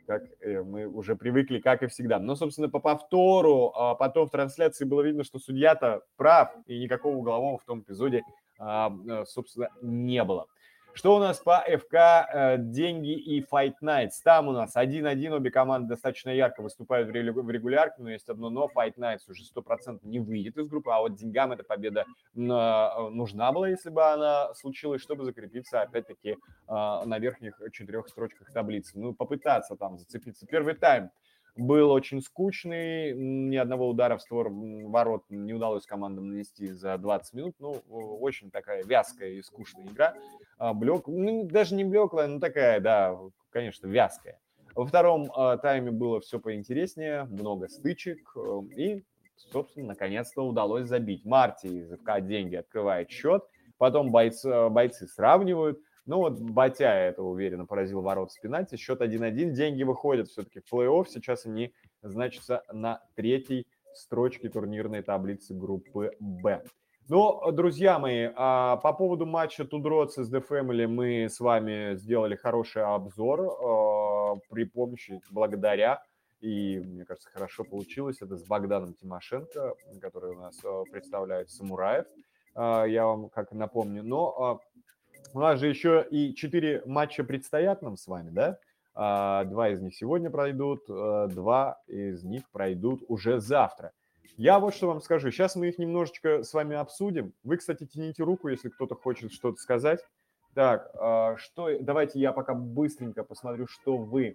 как 0.08 0.24
э, 0.40 0.64
мы 0.64 0.88
уже 0.88 1.16
привыкли, 1.16 1.60
как 1.60 1.84
и 1.84 1.88
всегда. 1.88 2.18
Но, 2.18 2.36
собственно, 2.36 2.70
по 2.70 2.80
повтору, 2.80 3.74
а 3.76 3.94
потом 3.94 4.28
в 4.28 4.32
трансляции 4.32 4.86
было 4.86 5.02
видно, 5.02 5.24
что 5.24 5.38
судья-то 5.38 6.02
прав, 6.16 6.56
и 6.66 6.80
никакого 6.80 7.18
углового 7.18 7.58
в 7.60 7.66
том 7.66 7.82
эпизоде, 7.82 8.24
а, 8.58 8.92
э, 9.08 9.26
собственно, 9.26 9.70
не 9.82 10.24
было. 10.24 10.48
Что 10.98 11.16
у 11.16 11.20
нас 11.20 11.38
по 11.38 11.60
ФК 11.60 11.94
э, 11.94 12.56
«Деньги» 12.58 13.14
и 13.14 13.46
Fight 13.46 13.76
Nights? 13.84 14.14
Там 14.24 14.48
у 14.48 14.52
нас 14.52 14.76
1-1, 14.76 15.32
обе 15.32 15.52
команды 15.52 15.90
достаточно 15.90 16.32
ярко 16.32 16.64
выступают 16.64 17.08
в 17.08 17.12
регу- 17.12 17.44
в 17.44 17.52
регулярке, 17.52 17.98
но 18.02 18.10
есть 18.10 18.28
одно 18.30 18.50
но, 18.50 18.68
Fight 18.76 18.96
Nights 18.98 19.30
уже 19.30 19.44
100% 19.44 20.00
не 20.02 20.20
выйдет 20.20 20.58
из 20.58 20.68
группы, 20.68 20.90
а 20.92 21.02
вот 21.02 21.14
«Деньгам» 21.14 21.52
эта 21.52 21.64
победа 21.64 22.06
на- 22.34 23.12
нужна 23.12 23.52
была, 23.52 23.70
если 23.70 23.92
бы 23.92 24.04
она 24.12 24.52
случилась, 24.56 25.04
чтобы 25.04 25.24
закрепиться, 25.24 25.84
опять-таки, 25.84 26.38
а, 26.66 27.06
на 27.06 27.20
верхних 27.20 27.62
четырех 27.74 28.08
строчках 28.08 28.52
таблицы. 28.52 28.98
Ну, 28.98 29.14
попытаться 29.14 29.76
там 29.76 30.00
зацепиться. 30.00 30.48
Первый 30.48 30.74
тайм 30.74 31.12
был 31.58 31.92
очень 31.92 32.22
скучный, 32.22 33.14
ни 33.14 33.56
одного 33.56 33.90
удара 33.90 34.18
в 34.18 34.22
створ 34.22 34.50
ворот 34.50 35.24
не 35.30 35.54
удалось 35.54 35.86
командам 35.86 36.30
нанести 36.30 36.68
за 36.68 36.98
20 36.98 37.34
минут. 37.34 37.56
Ну, 37.60 37.72
очень 37.90 38.52
такая 38.52 38.84
вязкая 38.84 39.30
и 39.32 39.42
скучная 39.42 39.86
игра. 39.86 40.14
А, 40.58 40.74
Блек, 40.74 41.08
ну, 41.08 41.46
даже 41.46 41.76
не 41.76 41.84
блеклая, 41.84 42.28
но 42.28 42.40
такая, 42.40 42.80
да, 42.80 43.18
конечно, 43.50 43.88
вязкая. 43.88 44.40
Во 44.76 44.86
втором 44.86 45.32
а, 45.36 45.58
тайме 45.58 45.92
было 45.92 46.20
все 46.22 46.40
поинтереснее, 46.40 47.24
много 47.24 47.68
стычек, 47.68 48.20
э, 48.36 48.60
и, 48.76 49.04
собственно, 49.52 49.88
наконец-то 49.88 50.48
удалось 50.48 50.86
забить. 50.86 51.26
Марти 51.26 51.66
из 51.66 51.90
ФК 51.98 52.22
«Деньги» 52.22 52.56
открывает 52.56 53.10
счет, 53.10 53.44
потом 53.80 54.12
бойцы, 54.12 54.70
бойцы 54.70 55.08
сравнивают, 55.08 55.80
ну 56.08 56.20
вот 56.20 56.40
Батя 56.40 56.86
это 56.86 57.22
уверенно 57.22 57.66
поразил 57.66 58.02
ворот 58.02 58.32
с 58.32 58.38
пенальти. 58.38 58.78
Счет 58.78 59.02
1-1. 59.02 59.52
Деньги 59.52 59.84
выходят 59.84 60.30
все-таки 60.30 60.62
в 60.62 60.74
плей-офф. 60.74 61.06
Сейчас 61.08 61.46
они 61.46 61.74
значатся 62.02 62.64
на 62.72 63.04
третьей 63.16 63.68
строчке 63.94 64.50
турнирной 64.50 65.04
таблицы 65.04 65.54
группы 65.54 66.14
«Б». 66.20 66.64
Ну, 67.10 67.52
друзья 67.52 68.00
мои, 68.00 68.30
а, 68.36 68.78
по 68.78 68.92
поводу 68.92 69.26
матча 69.26 69.64
Тудроц 69.64 70.18
из 70.18 70.34
The 70.34 70.44
Family 70.46 70.88
мы 70.88 71.30
с 71.30 71.40
вами 71.40 71.96
сделали 71.96 72.36
хороший 72.36 72.84
обзор 72.84 73.42
а, 73.42 74.36
при 74.50 74.66
помощи, 74.66 75.22
благодаря, 75.32 76.04
и, 76.42 76.80
мне 76.80 77.06
кажется, 77.06 77.30
хорошо 77.30 77.64
получилось, 77.64 78.18
это 78.22 78.36
с 78.36 78.44
Богданом 78.46 78.94
Тимошенко, 78.94 79.74
который 80.02 80.32
у 80.32 80.40
нас 80.40 80.60
а, 80.66 80.84
представляет 80.92 81.50
Самураев, 81.50 82.06
А, 82.56 82.84
я 82.84 83.06
вам 83.06 83.30
как 83.30 83.54
напомню. 83.54 84.04
Но 84.04 84.60
У 85.34 85.40
нас 85.40 85.60
же 85.60 85.68
еще 85.68 86.06
и 86.10 86.34
четыре 86.34 86.82
матча 86.86 87.24
предстоят 87.24 87.82
нам 87.82 87.98
с 87.98 88.08
вами, 88.08 88.30
да? 88.30 88.60
А, 88.96 89.44
два 89.44 89.70
из 89.70 89.82
них 89.82 89.96
сегодня 89.96 90.30
пройдут, 90.30 90.86
а, 90.90 91.28
два 91.28 91.82
из 91.88 92.24
них 92.24 92.50
пройдут 92.52 93.04
уже 93.08 93.40
завтра. 93.40 93.92
Я 94.38 94.60
вот 94.60 94.74
что 94.74 94.88
вам 94.88 95.02
скажу. 95.02 95.32
Сейчас 95.32 95.56
мы 95.56 95.68
их 95.68 95.78
немножечко 95.78 96.44
с 96.44 96.54
вами 96.54 96.76
обсудим. 96.76 97.34
Вы, 97.44 97.58
кстати, 97.58 97.86
тяните 97.86 98.24
руку, 98.24 98.48
если 98.48 98.70
кто-то 98.70 98.96
хочет 98.96 99.32
что-то 99.32 99.58
сказать. 99.58 100.00
Так, 100.54 100.90
а, 100.96 101.36
что, 101.38 101.78
давайте 101.80 102.20
я 102.20 102.32
пока 102.32 102.54
быстренько 102.54 103.24
посмотрю, 103.24 103.68
что 103.68 103.98
вы, 103.98 104.34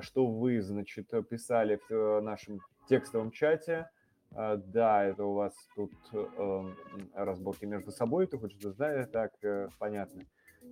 что 0.00 0.26
вы, 0.26 0.60
значит, 0.60 1.08
писали 1.28 1.78
в 1.88 1.92
э, 1.92 2.20
нашем 2.20 2.58
текстовом 2.88 3.30
чате. 3.30 3.88
Да, 4.30 5.04
это 5.04 5.24
у 5.24 5.34
вас 5.34 5.54
тут 5.74 5.92
эм, 6.12 6.76
разборки 7.14 7.64
между 7.64 7.90
собой, 7.90 8.26
ты 8.26 8.38
хочешь 8.38 8.60
знать? 8.60 9.10
Так, 9.10 9.32
э, 9.42 9.68
понятно 9.78 10.24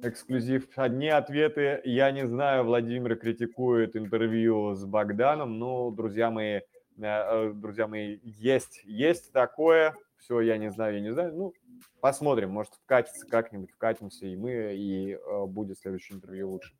эксклюзив. 0.03 0.69
Одни 0.77 1.09
ответы. 1.09 1.81
Я 1.85 2.11
не 2.11 2.27
знаю, 2.27 2.65
Владимир 2.65 3.16
критикует 3.16 3.97
интервью 3.97 4.74
с 4.74 4.85
Богданом, 4.85 5.59
но, 5.59 5.91
друзья 5.91 6.31
мои, 6.31 6.57
э, 6.57 6.62
э, 6.99 7.53
друзья 7.55 7.87
мои, 7.87 8.19
есть, 8.23 8.83
есть 8.85 9.33
такое. 9.33 9.95
Все, 10.19 10.41
я 10.41 10.57
не 10.59 10.70
знаю, 10.70 10.95
я 10.95 11.01
не 11.01 11.12
знаю. 11.12 11.35
Ну, 11.35 11.55
посмотрим, 12.01 12.51
может, 12.51 12.74
вкатится 12.74 13.27
как-нибудь, 13.27 13.70
вкатимся 13.70 14.27
и 14.27 14.37
мы, 14.37 14.74
и 14.74 15.12
э, 15.12 15.47
будет 15.47 15.78
следующее 15.78 16.16
интервью 16.16 16.51
лучше. 16.51 16.74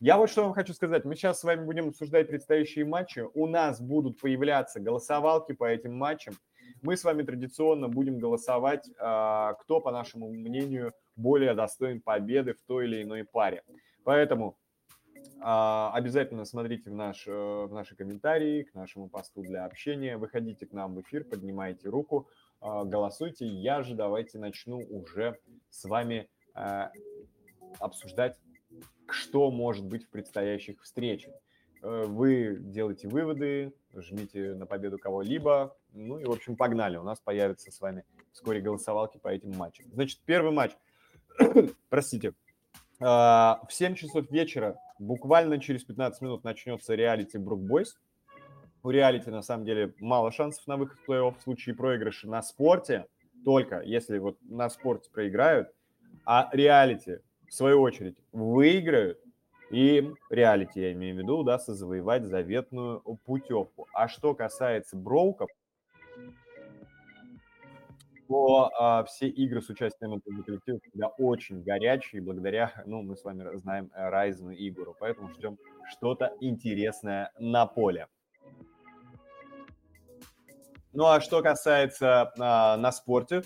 Я 0.00 0.16
вот 0.16 0.30
что 0.30 0.44
вам 0.44 0.52
хочу 0.52 0.72
сказать. 0.74 1.04
Мы 1.04 1.14
сейчас 1.16 1.40
с 1.40 1.44
вами 1.44 1.64
будем 1.64 1.88
обсуждать 1.88 2.28
предстоящие 2.28 2.84
матчи. 2.84 3.26
У 3.34 3.46
нас 3.46 3.80
будут 3.80 4.20
появляться 4.20 4.80
голосовалки 4.80 5.52
по 5.52 5.64
этим 5.64 5.96
матчам. 5.96 6.34
Мы 6.82 6.96
с 6.96 7.04
вами 7.04 7.22
традиционно 7.22 7.88
будем 7.88 8.18
голосовать, 8.18 8.88
кто, 8.94 9.80
по 9.82 9.90
нашему 9.90 10.30
мнению, 10.30 10.92
более 11.16 11.54
достоин 11.54 12.00
победы 12.00 12.54
в 12.54 12.62
той 12.62 12.86
или 12.86 13.02
иной 13.02 13.24
паре. 13.24 13.64
Поэтому 14.04 14.56
а, 15.40 15.92
обязательно 15.94 16.44
смотрите 16.44 16.90
в, 16.90 16.94
наш, 16.94 17.26
э, 17.26 17.30
в 17.30 17.72
наши 17.72 17.94
комментарии, 17.94 18.64
к 18.64 18.74
нашему 18.74 19.08
посту 19.08 19.42
для 19.42 19.64
общения. 19.64 20.16
Выходите 20.16 20.66
к 20.66 20.72
нам 20.72 20.94
в 20.94 21.00
эфир, 21.00 21.24
поднимайте 21.24 21.88
руку, 21.88 22.28
а, 22.60 22.84
голосуйте. 22.84 23.46
Я 23.46 23.82
же 23.82 23.94
давайте 23.94 24.38
начну 24.38 24.78
уже 24.78 25.38
с 25.70 25.84
вами 25.84 26.28
а, 26.54 26.90
обсуждать, 27.78 28.38
что 29.12 29.50
может 29.50 29.84
быть 29.86 30.04
в 30.04 30.10
предстоящих 30.10 30.82
встречах. 30.82 31.34
Э, 31.82 32.04
вы 32.06 32.56
делаете 32.58 33.08
выводы, 33.08 33.72
жмите 33.94 34.54
на 34.54 34.66
победу 34.66 34.98
кого-либо. 34.98 35.76
Ну 35.92 36.18
и, 36.18 36.24
в 36.24 36.30
общем, 36.30 36.56
погнали. 36.56 36.96
У 36.96 37.02
нас 37.02 37.20
появятся 37.20 37.70
с 37.70 37.80
вами 37.80 38.04
вскоре 38.32 38.60
голосовалки 38.60 39.18
по 39.18 39.28
этим 39.28 39.52
матчам. 39.56 39.86
Значит, 39.92 40.20
первый 40.24 40.52
матч– 40.52 40.72
простите, 41.88 42.34
а, 43.00 43.60
в 43.68 43.72
7 43.72 43.94
часов 43.94 44.30
вечера, 44.30 44.78
буквально 44.98 45.60
через 45.60 45.84
15 45.84 46.20
минут 46.22 46.44
начнется 46.44 46.94
реалити 46.94 47.36
Брук 47.38 47.60
Бойс. 47.60 47.96
У 48.82 48.90
реалити, 48.90 49.30
на 49.30 49.42
самом 49.42 49.64
деле, 49.64 49.94
мало 49.98 50.32
шансов 50.32 50.66
на 50.66 50.76
выход 50.76 50.98
в 50.98 51.08
плей-офф 51.08 51.36
в 51.38 51.42
случае 51.42 51.74
проигрыша 51.74 52.28
на 52.28 52.42
спорте, 52.42 53.06
только 53.44 53.80
если 53.82 54.18
вот 54.18 54.38
на 54.42 54.68
спорте 54.70 55.10
проиграют, 55.10 55.72
а 56.24 56.48
реалити, 56.52 57.20
в 57.48 57.54
свою 57.54 57.80
очередь, 57.80 58.16
выиграют, 58.32 59.18
и 59.70 60.14
реалити, 60.30 60.80
я 60.80 60.92
имею 60.92 61.16
в 61.16 61.18
виду, 61.18 61.38
удастся 61.38 61.74
завоевать 61.74 62.24
заветную 62.24 63.00
путевку. 63.24 63.86
А 63.92 64.08
что 64.08 64.34
касается 64.34 64.96
броуков, 64.96 65.50
что 68.24 68.70
а, 68.78 69.04
все 69.04 69.28
игры 69.28 69.60
с 69.60 69.68
участием 69.68 70.14
этого 70.14 70.42
коллектива 70.42 70.78
всегда 70.80 71.08
очень 71.18 71.62
горячие, 71.62 72.22
благодаря, 72.22 72.82
ну, 72.86 73.02
мы 73.02 73.16
с 73.16 73.24
вами 73.24 73.56
знаем 73.56 73.90
Райзену 73.94 74.50
и 74.50 74.68
Игору, 74.68 74.94
поэтому 74.98 75.30
ждем 75.30 75.58
что-то 75.90 76.34
интересное 76.40 77.32
на 77.38 77.66
поле. 77.66 78.06
Ну, 80.92 81.04
а 81.04 81.20
что 81.20 81.42
касается 81.42 82.32
а, 82.38 82.76
на 82.76 82.92
спорте, 82.92 83.42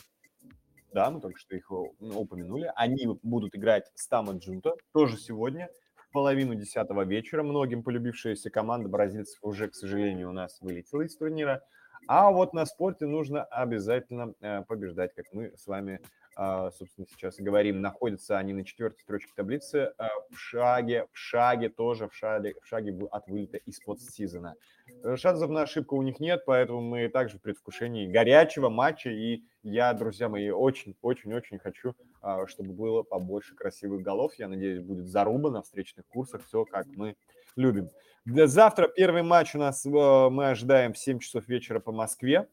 да, 0.92 1.10
мы 1.10 1.20
только 1.20 1.38
что 1.38 1.56
их 1.56 1.70
упомянули, 1.70 2.70
они 2.76 3.06
будут 3.22 3.54
играть 3.54 3.90
с 3.94 4.06
Тамо 4.08 4.32
Джунто 4.32 4.74
тоже 4.92 5.16
сегодня 5.16 5.68
в 5.96 6.10
половину 6.12 6.54
десятого 6.54 7.04
вечера. 7.04 7.42
Многим 7.42 7.82
полюбившаяся 7.82 8.50
команда 8.50 8.88
бразильцев 8.88 9.38
уже, 9.42 9.68
к 9.68 9.74
сожалению, 9.74 10.30
у 10.30 10.32
нас 10.32 10.60
вылетела 10.60 11.02
из 11.02 11.16
турнира. 11.16 11.62
А 12.08 12.30
вот 12.30 12.52
на 12.52 12.66
спорте 12.66 13.06
нужно 13.06 13.44
обязательно 13.44 14.34
э, 14.40 14.62
побеждать, 14.62 15.14
как 15.14 15.26
мы 15.32 15.52
с 15.56 15.66
вами, 15.66 16.00
а, 16.34 16.70
собственно, 16.72 17.06
сейчас 17.06 17.36
говорим. 17.38 17.80
Находятся 17.80 18.38
они 18.38 18.52
на 18.52 18.64
четвертой 18.64 19.00
строчке 19.00 19.32
таблицы, 19.36 19.92
э, 19.96 20.08
в 20.30 20.36
шаге, 20.36 21.06
в 21.12 21.16
шаге 21.16 21.68
тоже, 21.68 22.08
в 22.08 22.14
шаге, 22.14 22.54
в 22.60 22.66
шаге 22.66 22.98
от 23.10 23.28
вылета 23.28 23.58
из 23.58 23.78
подсизона. 23.80 24.56
Э, 25.04 25.16
шансов 25.16 25.50
на 25.50 25.62
ошибку 25.62 25.96
у 25.96 26.02
них 26.02 26.18
нет, 26.18 26.42
поэтому 26.44 26.80
мы 26.80 27.08
также 27.08 27.38
в 27.38 27.42
предвкушении 27.42 28.10
горячего 28.10 28.68
матча. 28.68 29.10
И 29.10 29.44
я, 29.62 29.92
друзья 29.94 30.28
мои, 30.28 30.50
очень-очень-очень 30.50 31.58
хочу, 31.58 31.94
а, 32.20 32.46
чтобы 32.46 32.72
было 32.72 33.02
побольше 33.02 33.54
красивых 33.54 34.02
голов. 34.02 34.34
Я 34.36 34.48
надеюсь, 34.48 34.80
будет 34.80 35.06
заруба 35.06 35.50
на 35.50 35.62
встречных 35.62 36.06
курсах, 36.06 36.44
все 36.44 36.64
как 36.64 36.86
мы 36.96 37.16
любим. 37.54 37.88
Завтра 38.26 38.88
первый 38.88 39.22
матч 39.22 39.54
у 39.54 39.58
нас 39.58 39.86
э, 39.86 39.88
мы 39.88 40.50
ожидаем 40.50 40.92
в 40.92 40.98
7 40.98 41.18
часов 41.20 41.46
вечера 41.48 41.80
по 41.80 41.92
Москве. 41.92 42.48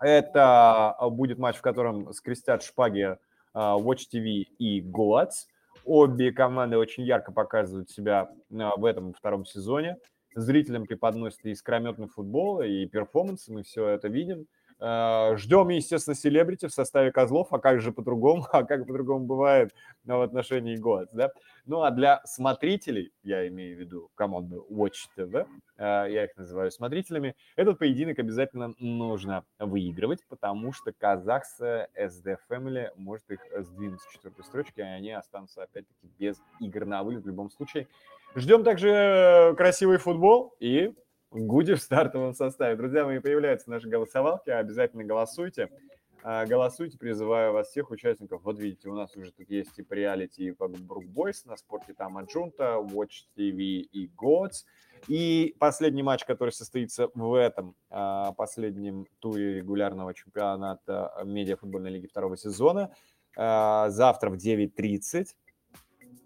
Это 0.00 0.90
а, 0.90 1.08
будет 1.08 1.38
матч, 1.38 1.56
в 1.56 1.62
котором 1.62 2.12
скрестят 2.12 2.62
шпаги 2.62 3.02
э, 3.02 3.16
Watch 3.54 4.02
TV 4.12 4.44
и 4.58 4.82
Goats. 4.82 5.46
Обе 5.84 6.30
команды 6.30 6.76
очень 6.76 7.04
ярко 7.04 7.32
показывают 7.32 7.90
себя 7.90 8.30
в 8.50 8.84
этом 8.84 9.14
втором 9.14 9.44
сезоне. 9.44 9.96
Зрителям 10.34 10.86
преподносят 10.86 11.40
и 11.44 11.50
искрометный 11.50 12.08
футбол, 12.08 12.62
и 12.62 12.86
перформанс, 12.86 13.48
мы 13.48 13.62
все 13.62 13.88
это 13.88 14.08
видим. 14.08 14.46
Э, 14.84 15.36
Ждем, 15.36 15.68
естественно, 15.68 16.16
селебрити 16.16 16.66
в 16.66 16.72
составе 16.72 17.12
козлов, 17.12 17.52
а 17.52 17.60
как 17.60 17.80
же 17.80 17.92
по-другому, 17.92 18.46
а 18.52 18.64
как 18.64 18.84
по-другому 18.84 19.26
бывает 19.26 19.72
в 20.04 20.20
отношении 20.20 20.76
ГОАТ, 20.76 21.10
да? 21.12 21.30
Ну, 21.66 21.82
а 21.82 21.92
для 21.92 22.20
смотрителей, 22.24 23.12
я 23.22 23.46
имею 23.46 23.76
в 23.76 23.80
виду 23.80 24.10
команду 24.16 24.66
Watch 24.68 25.06
TV, 25.16 25.46
э, 25.76 25.84
я 26.10 26.24
их 26.24 26.36
называю 26.36 26.72
смотрителями, 26.72 27.36
этот 27.54 27.78
поединок 27.78 28.18
обязательно 28.18 28.74
нужно 28.80 29.44
выигрывать, 29.60 30.26
потому 30.28 30.72
что 30.72 30.92
казахс 30.92 31.60
SD 31.60 32.38
Family 32.50 32.88
может 32.96 33.30
их 33.30 33.40
сдвинуть 33.60 34.00
с 34.00 34.12
четвертой 34.12 34.44
строчки, 34.44 34.80
и 34.80 34.82
они 34.82 35.12
останутся, 35.12 35.62
опять-таки, 35.62 36.10
без 36.18 36.42
игр 36.58 36.86
на 36.86 37.04
вылет 37.04 37.22
в 37.22 37.28
любом 37.28 37.50
случае. 37.50 37.86
Ждем 38.34 38.64
также 38.64 39.54
красивый 39.56 39.98
футбол 39.98 40.56
и 40.58 40.92
Гуди 41.32 41.74
в 41.74 41.80
стартовом 41.80 42.34
составе. 42.34 42.76
Друзья 42.76 43.06
мои, 43.06 43.18
появляются 43.18 43.70
наши 43.70 43.88
голосовалки, 43.88 44.50
обязательно 44.50 45.02
голосуйте. 45.02 45.70
А, 46.22 46.44
голосуйте, 46.44 46.98
призываю 46.98 47.54
вас 47.54 47.68
всех 47.68 47.90
участников. 47.90 48.42
Вот 48.44 48.58
видите, 48.58 48.90
у 48.90 48.94
нас 48.94 49.16
уже 49.16 49.32
тут 49.32 49.48
есть 49.48 49.78
и 49.78 49.86
реалити, 49.88 50.48
и 50.48 50.50
Брук 50.52 51.06
Бойс 51.06 51.46
на 51.46 51.56
спорте 51.56 51.94
там 51.94 52.18
Аджунта, 52.18 52.76
Watch 52.80 53.24
TV 53.34 53.80
и 53.80 54.10
Gods. 54.14 54.66
И 55.08 55.56
последний 55.58 56.02
матч, 56.02 56.24
который 56.26 56.50
состоится 56.50 57.08
в 57.14 57.34
этом 57.34 57.74
а, 57.88 58.32
последнем 58.32 59.06
туре 59.18 59.54
регулярного 59.54 60.12
чемпионата 60.12 61.14
медиафутбольной 61.24 61.90
лиги 61.90 62.08
второго 62.08 62.36
сезона, 62.36 62.94
а, 63.38 63.88
завтра 63.88 64.28
в 64.28 64.36
9.30. 64.36 65.28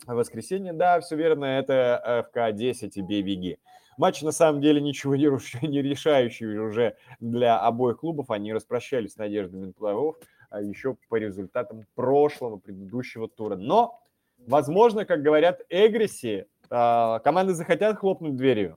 Воскресенье, 0.05 0.73
да, 0.73 1.01
все 1.01 1.15
верно, 1.15 1.45
это 1.45 2.29
ФК-10 2.29 2.91
и 2.97 3.03
Бей-Беги. 3.03 3.59
Матч 3.97 4.23
на 4.23 4.33
самом 4.33 4.61
деле 4.61 4.81
ничего 4.81 5.17
не, 5.17 5.27
решающий 5.83 6.47
уже 6.47 6.97
для 7.21 7.59
обоих 7.59 7.99
клубов. 7.99 8.31
Они 8.31 8.53
распрощались 8.53 9.13
с 9.13 9.17
надеждами 9.17 9.67
на 9.67 9.71
плей-офф 9.71 10.15
а 10.51 10.61
еще 10.61 10.97
по 11.09 11.17
результатам 11.17 11.87
прошлого, 11.95 12.57
предыдущего 12.57 13.29
тура. 13.29 13.57
Но, 13.57 14.01
возможно, 14.39 15.05
как 15.05 15.23
говорят 15.23 15.63
Эгриси, 15.69 16.47
а, 16.71 17.19
команды 17.21 17.55
захотят 17.55 17.99
хлопнуть 17.99 18.37
дверью. 18.37 18.77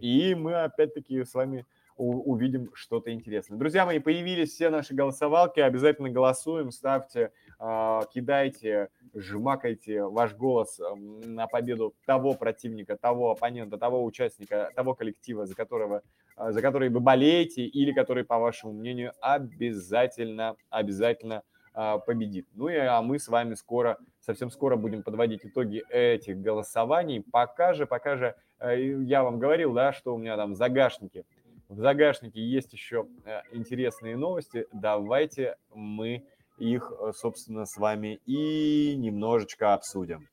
И 0.00 0.34
мы 0.34 0.62
опять-таки 0.62 1.24
с 1.24 1.34
вами 1.34 1.66
увидим 1.96 2.70
что-то 2.74 3.12
интересное. 3.12 3.58
Друзья 3.58 3.84
мои, 3.86 3.98
появились 3.98 4.52
все 4.52 4.70
наши 4.70 4.94
голосовалки, 4.94 5.60
обязательно 5.60 6.08
голосуем, 6.08 6.72
ставьте, 6.72 7.30
а, 7.64 8.06
кидайте, 8.12 8.88
жмакайте 9.14 10.02
ваш 10.02 10.34
голос 10.34 10.80
на 10.96 11.46
победу 11.46 11.94
того 12.06 12.34
противника, 12.34 12.96
того 12.96 13.30
оппонента, 13.30 13.78
того 13.78 14.04
участника, 14.04 14.72
того 14.74 14.96
коллектива, 14.96 15.46
за 15.46 15.54
которого 15.54 16.02
а, 16.34 16.50
за 16.50 16.60
который 16.60 16.88
вы 16.88 16.98
болеете 16.98 17.64
или 17.64 17.92
который, 17.92 18.24
по 18.24 18.40
вашему 18.40 18.72
мнению, 18.72 19.12
обязательно, 19.20 20.56
обязательно 20.70 21.44
а, 21.72 21.98
победит. 21.98 22.48
Ну 22.54 22.66
и 22.66 22.74
а 22.74 23.00
мы 23.00 23.20
с 23.20 23.28
вами 23.28 23.54
скоро, 23.54 23.96
совсем 24.18 24.50
скоро 24.50 24.74
будем 24.74 25.04
подводить 25.04 25.46
итоги 25.46 25.84
этих 25.88 26.40
голосований. 26.40 27.22
Пока 27.22 27.74
же, 27.74 27.86
пока 27.86 28.16
же, 28.16 28.34
э, 28.58 29.02
я 29.04 29.22
вам 29.22 29.38
говорил, 29.38 29.72
да, 29.72 29.92
что 29.92 30.16
у 30.16 30.18
меня 30.18 30.36
там 30.36 30.56
загашники– 30.56 31.24
в 31.72 31.78
загашнике 31.78 32.38
есть 32.42 32.74
еще 32.74 33.06
э, 33.24 33.40
интересные 33.52 34.14
новости. 34.14 34.66
Давайте 34.74 35.56
мы 35.74 36.26
их, 36.58 36.92
э, 36.92 37.12
собственно, 37.12 37.66
с 37.66 37.76
вами 37.76 38.20
и 38.26 38.94
немножечко 38.96 39.74
обсудим. 39.74 40.28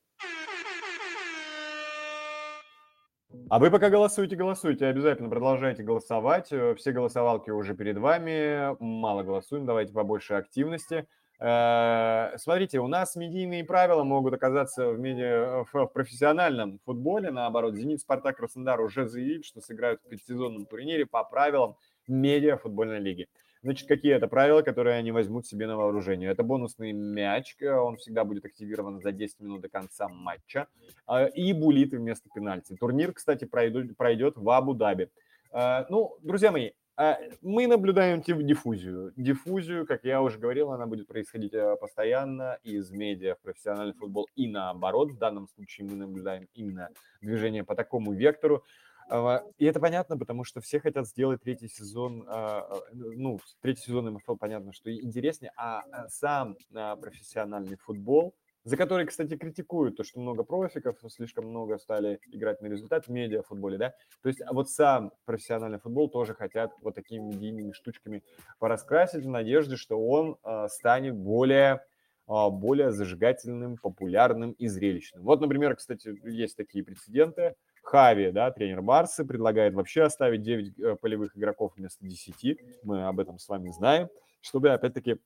А 3.49 3.59
вы 3.59 3.71
пока 3.71 3.89
голосуете, 3.89 4.35
голосуйте, 4.35 4.87
обязательно 4.87 5.29
продолжайте 5.29 5.83
голосовать. 5.83 6.51
Э, 6.51 6.75
все 6.75 6.91
голосовалки 6.91 7.49
уже 7.49 7.75
перед 7.75 7.97
вами. 7.97 8.75
Мало 8.79 9.23
голосуем, 9.23 9.65
давайте 9.65 9.93
побольше 9.93 10.33
активности. 10.35 11.07
Э, 11.39 12.37
смотрите, 12.37 12.79
у 12.79 12.87
нас 12.87 13.15
медийные 13.15 13.63
правила 13.63 14.03
могут 14.03 14.33
оказаться 14.33 14.89
в, 14.89 14.99
медиа, 14.99 15.63
в 15.71 15.85
профессиональном 15.87 16.79
футболе. 16.85 17.31
Наоборот, 17.31 17.75
«Зенит», 17.75 18.01
«Спартак», 18.01 18.37
«Краснодар» 18.37 18.81
уже 18.81 19.07
заявили, 19.07 19.41
что 19.41 19.61
сыграют 19.61 20.01
в 20.01 20.09
предсезонном 20.09 20.65
турнире 20.65 21.05
по 21.05 21.23
правилам 21.23 21.75
медиа 22.07 22.57
футбольной 22.57 22.99
лиги. 22.99 23.27
Значит, 23.61 23.87
какие 23.89 24.13
это 24.13 24.27
правила, 24.27 24.61
которые 24.61 24.95
они 24.95 25.11
возьмут 25.11 25.45
себе 25.45 25.67
на 25.67 25.75
вооружение? 25.75 26.31
Это 26.31 26.43
бонусный 26.43 26.93
мяч, 26.93 27.57
э, 27.59 27.69
он 27.71 27.97
всегда 27.97 28.23
будет 28.23 28.45
активирован 28.45 29.01
за 29.01 29.11
10 29.11 29.41
минут 29.41 29.61
до 29.61 29.69
конца 29.69 30.07
матча, 30.07 30.67
а, 31.05 31.25
и 31.25 31.51
булиты 31.51 31.97
вместо 31.97 32.29
пенальти. 32.33 32.75
Турнир, 32.75 33.11
кстати, 33.11 33.43
пройдет, 33.43 34.37
в 34.37 34.49
Абу-Даби. 34.49 35.09
Э, 35.51 35.85
ну, 35.89 36.17
друзья 36.21 36.51
мои, 36.53 36.71
а, 37.01 37.17
мы 37.41 37.65
наблюдаем 37.67 38.21
диффузию. 38.21 39.13
Диффузию, 39.15 39.85
как 39.85 40.03
я 40.03 40.21
уже 40.21 40.37
говорил, 40.37 40.71
она 40.71 40.85
будет 40.85 41.07
происходить 41.07 41.53
э, 41.53 41.77
постоянно 41.79 42.59
из 42.63 42.91
медиа 42.91 43.35
в 43.35 43.39
профессиональный 43.41 43.93
футбол 43.93 44.27
и 44.35 44.49
наоборот. 44.49 45.11
В 45.11 45.17
данном 45.17 45.47
случае 45.47 45.87
мы 45.87 45.95
наблюдаем 45.95 46.47
именно 46.55 46.89
движение 47.21 47.63
по 47.63 47.73
такому 47.75 48.11
вектору. 48.11 48.65
А, 49.09 49.43
и 49.57 49.65
это 49.65 49.79
понятно, 49.79 50.17
потому 50.17 50.43
что 50.43 50.61
все 50.61 50.79
хотят 50.79 51.07
сделать 51.07 51.41
третий 51.41 51.67
сезон, 51.67 52.25
а, 52.27 52.67
ну, 52.93 53.39
третий 53.61 53.81
сезон 53.81 54.13
МФЛ, 54.13 54.35
понятно, 54.35 54.73
что 54.73 54.93
интереснее, 54.93 55.51
а 55.57 55.83
сам 56.09 56.55
профессиональный 56.71 57.77
футбол– 57.77 58.35
за 58.63 58.77
который, 58.77 59.05
кстати, 59.05 59.37
критикуют 59.37 59.97
то, 59.97 60.03
что 60.03 60.19
много 60.19 60.43
профиков, 60.43 60.97
слишком 61.07 61.45
много 61.45 61.77
стали 61.77 62.19
играть 62.27 62.61
на 62.61 62.67
результат 62.67 63.07
в 63.07 63.09
медиафутболе, 63.09 63.77
да. 63.77 63.93
То 64.21 64.29
есть 64.29 64.41
вот 64.51 64.69
сам 64.69 65.11
профессиональный 65.25 65.79
футбол 65.79 66.09
тоже 66.09 66.33
хотят 66.33 66.71
вот 66.81 66.93
такими 66.93 67.23
медийными 67.23 67.71
штучками 67.71 68.23
пораскрасить 68.59 69.25
в 69.25 69.29
надежде, 69.29 69.75
что 69.75 69.99
он 69.99 70.37
станет 70.69 71.15
более 71.15 71.81
более 72.27 72.91
зажигательным, 72.91 73.77
популярным 73.77 74.51
и 74.51 74.67
зрелищным. 74.67 75.23
Вот, 75.23 75.41
например, 75.41 75.75
кстати, 75.75 76.15
есть 76.29 76.55
такие 76.55 76.83
прецеденты. 76.83 77.55
Хави, 77.83 78.31
да, 78.31 78.51
тренер 78.51 78.81
Барсы, 78.81 79.25
предлагает 79.25 79.73
вообще 79.73 80.03
оставить 80.03 80.41
9 80.41 80.79
э, 80.79 80.95
полевых 80.95 81.37
игроков 81.37 81.73
вместо 81.75 82.05
10. 82.05 82.59
Мы 82.83 83.05
об 83.07 83.19
этом 83.19 83.39
с 83.39 83.47
вами 83.47 83.71
знаем, 83.71 84.09
чтобы, 84.41 84.69
опять-таки, 84.69 85.17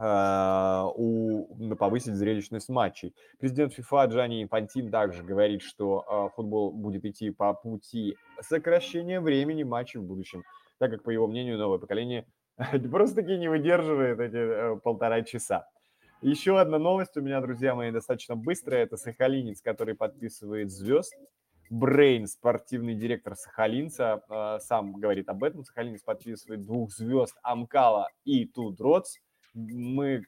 а, 0.00 0.88
у, 0.94 1.74
повысить 1.74 2.14
зрелищность 2.14 2.68
матчей. 2.68 3.14
Президент 3.40 3.72
ФИФА 3.72 4.04
Джани 4.04 4.44
Инфантин 4.44 4.90
также 4.92 5.24
говорит, 5.24 5.62
что 5.62 6.04
а, 6.06 6.28
футбол 6.28 6.70
будет 6.70 7.04
идти 7.04 7.30
по 7.30 7.52
пути 7.52 8.16
сокращения 8.40 9.20
времени 9.20 9.64
матчей 9.64 9.98
в 9.98 10.04
будущем, 10.04 10.44
так 10.78 10.92
как, 10.92 11.02
по 11.02 11.10
его 11.10 11.26
мнению, 11.26 11.58
новое 11.58 11.78
поколение 11.78 12.26
просто-таки 12.90 13.36
не 13.38 13.48
выдерживает 13.48 14.20
эти 14.20 14.36
э, 14.36 14.76
полтора 14.76 15.22
часа. 15.22 15.66
Еще 16.22 16.58
одна 16.60 16.78
новость 16.78 17.16
у 17.16 17.20
меня, 17.20 17.40
друзья 17.40 17.74
мои, 17.74 17.90
достаточно 17.90 18.36
быстрая. 18.36 18.82
Это 18.84 18.96
сахалинец, 18.96 19.60
который 19.60 19.94
подписывает 19.94 20.70
звезд. 20.70 21.12
Брейн, 21.70 22.26
спортивный 22.26 22.94
директор 22.94 23.34
Сахалинца, 23.34 24.22
э, 24.28 24.58
сам 24.60 24.92
говорит 24.94 25.28
об 25.28 25.44
этом. 25.44 25.64
Сахалинец 25.64 26.02
подписывает 26.02 26.64
двух 26.64 26.92
звезд 26.92 27.36
Амкала 27.42 28.08
и 28.24 28.46
Тудроц 28.46 29.18
мы, 29.54 30.22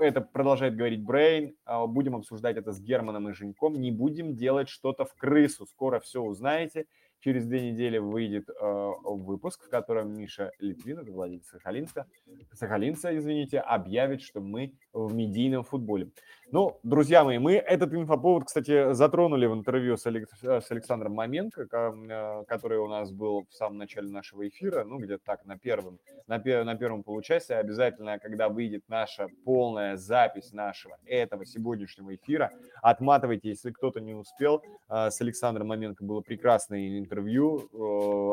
это 0.00 0.20
продолжает 0.20 0.76
говорить 0.76 1.04
Брейн, 1.04 1.54
а, 1.64 1.86
будем 1.86 2.16
обсуждать 2.16 2.56
это 2.56 2.72
с 2.72 2.80
Германом 2.80 3.28
и 3.28 3.32
Женьком, 3.32 3.80
не 3.80 3.90
будем 3.90 4.34
делать 4.34 4.68
что-то 4.68 5.04
в 5.04 5.14
крысу, 5.14 5.66
скоро 5.66 6.00
все 6.00 6.22
узнаете. 6.22 6.86
Через 7.22 7.44
две 7.44 7.70
недели 7.70 7.98
выйдет 7.98 8.48
э, 8.48 8.90
выпуск, 9.04 9.66
в 9.66 9.68
котором 9.68 10.14
Миша 10.14 10.52
Литвин, 10.58 11.00
это 11.00 11.12
владелец 11.12 11.48
Сахалинска, 11.48 12.06
Сахалинца, 12.54 13.14
извините, 13.14 13.60
объявит, 13.60 14.22
что 14.22 14.40
мы 14.40 14.72
в 14.94 15.12
медийном 15.12 15.62
футболе. 15.62 16.12
Ну, 16.52 16.80
друзья 16.82 17.22
мои, 17.22 17.38
мы 17.38 17.52
этот 17.52 17.94
инфоповод, 17.94 18.46
кстати, 18.46 18.92
затронули 18.92 19.46
в 19.46 19.54
интервью 19.54 19.96
с, 19.96 20.04
Алекс, 20.06 20.28
с 20.42 20.68
Александром 20.70 21.12
Маменко, 21.12 21.62
э, 21.62 22.44
который 22.48 22.78
у 22.78 22.88
нас 22.88 23.12
был 23.12 23.46
в 23.48 23.54
самом 23.54 23.78
начале 23.78 24.10
нашего 24.10 24.48
эфира, 24.48 24.82
ну, 24.82 24.98
где-то 24.98 25.22
так, 25.24 25.44
на 25.44 25.56
первом, 25.56 26.00
на, 26.26 26.38
на 26.38 26.74
первом 26.74 27.04
получасе. 27.04 27.54
Обязательно, 27.54 28.18
когда 28.18 28.48
выйдет 28.48 28.82
наша 28.88 29.28
полная 29.44 29.96
запись 29.96 30.52
нашего 30.52 30.96
этого 31.06 31.46
сегодняшнего 31.46 32.16
эфира, 32.16 32.50
отматывайте, 32.82 33.50
если 33.50 33.70
кто-то 33.70 34.00
не 34.00 34.14
успел. 34.14 34.60
Э, 34.88 35.10
с 35.10 35.20
Александром 35.20 35.68
Маменко 35.68 36.02
было 36.02 36.20
прекрасное 36.20 36.98
интервью, 36.98 37.68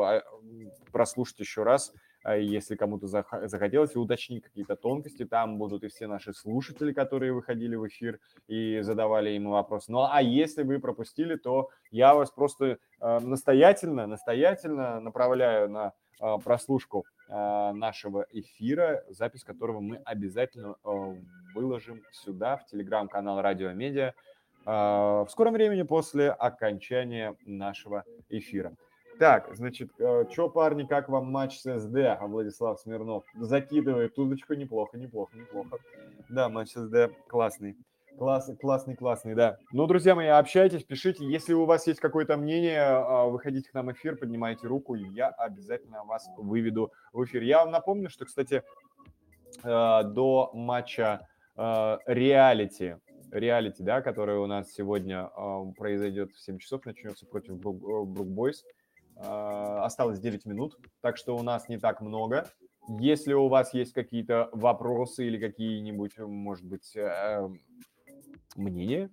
а, 0.02 0.22
прослушать 0.90 1.38
еще 1.38 1.62
раз, 1.62 1.92
если 2.36 2.76
кому-то 2.76 3.06
захотелось, 3.06 3.96
уточнить 3.96 4.44
какие-то 4.44 4.76
тонкости. 4.76 5.24
Там 5.24 5.58
будут 5.58 5.84
и 5.84 5.88
все 5.88 6.06
наши 6.06 6.32
слушатели, 6.34 6.92
которые 6.92 7.32
выходили 7.32 7.76
в 7.76 7.86
эфир 7.86 8.20
и 8.46 8.80
задавали 8.82 9.30
ему 9.30 9.52
вопросы. 9.52 9.92
Ну, 9.92 10.06
а 10.10 10.20
если 10.20 10.62
вы 10.62 10.78
пропустили, 10.78 11.36
то 11.36 11.70
я 11.90 12.14
вас 12.14 12.30
просто 12.30 12.78
а, 13.00 13.20
настоятельно, 13.20 14.06
настоятельно 14.06 15.00
направляю 15.00 15.70
на 15.70 15.92
прослушку 16.44 17.04
нашего 17.28 18.26
эфира, 18.32 19.04
запись 19.08 19.44
которого 19.44 19.78
мы 19.78 19.98
обязательно 19.98 20.74
выложим 21.54 22.02
сюда, 22.10 22.56
в 22.56 22.66
телеграм-канал 22.66 23.40
Радио 23.40 23.70
Медиа, 23.72 24.14
в 24.64 25.28
скором 25.30 25.52
времени 25.52 25.82
после 25.82 26.30
окончания 26.30 27.36
нашего 27.46 28.04
эфира. 28.30 28.74
Так, 29.18 29.50
значит, 29.56 29.90
э, 29.98 30.24
что, 30.30 30.48
парни, 30.48 30.84
как 30.84 31.08
вам 31.08 31.30
матч 31.32 31.58
с 31.58 31.78
СД? 31.78 31.96
А 32.20 32.26
Владислав 32.26 32.78
Смирнов 32.78 33.24
закидывает 33.34 34.16
удочку, 34.16 34.54
неплохо, 34.54 34.96
неплохо, 34.96 35.36
неплохо. 35.36 35.78
Да, 36.28 36.48
матч 36.48 36.70
с 36.70 36.86
СД 36.86 37.12
классный. 37.26 37.76
Класс, 38.16 38.50
классный, 38.60 38.96
классный, 38.96 39.34
да. 39.34 39.58
Ну, 39.72 39.86
друзья 39.86 40.14
мои, 40.14 40.28
общайтесь, 40.28 40.84
пишите. 40.84 41.24
Если 41.24 41.52
у 41.52 41.64
вас 41.64 41.86
есть 41.88 42.00
какое-то 42.00 42.36
мнение, 42.36 42.82
а, 42.82 43.26
выходите 43.26 43.70
к 43.70 43.74
нам 43.74 43.86
в 43.86 43.92
эфир, 43.92 44.16
поднимайте 44.16 44.66
руку, 44.66 44.94
и 44.94 45.04
я 45.10 45.28
обязательно 45.28 46.04
вас 46.04 46.28
выведу 46.36 46.92
в 47.12 47.24
эфир. 47.24 47.42
Я 47.42 47.58
вам 47.58 47.70
напомню, 47.72 48.10
что, 48.10 48.24
кстати, 48.24 48.62
э, 49.64 50.02
до 50.04 50.50
матча 50.52 51.28
э, 51.56 51.98
реалити 52.06 52.96
реалити, 53.30 53.82
да, 53.82 54.00
который 54.00 54.38
у 54.38 54.46
нас 54.46 54.72
сегодня 54.72 55.30
произойдет 55.76 56.32
в 56.32 56.40
7 56.40 56.58
часов, 56.58 56.86
начнется 56.86 57.26
против 57.26 57.58
Брук, 57.58 57.76
э, 57.82 58.04
Брук 58.04 58.28
осталось 59.18 60.20
9 60.20 60.46
минут, 60.46 60.78
так 61.00 61.16
что 61.16 61.36
у 61.36 61.42
нас 61.42 61.68
не 61.68 61.78
так 61.78 62.00
много. 62.00 62.48
Если 63.00 63.34
у 63.34 63.48
вас 63.48 63.74
есть 63.74 63.92
какие-то 63.92 64.48
вопросы 64.52 65.26
или 65.26 65.38
какие-нибудь, 65.38 66.16
может 66.18 66.64
быть, 66.64 66.96
э, 66.96 67.48
мнения, 68.56 69.10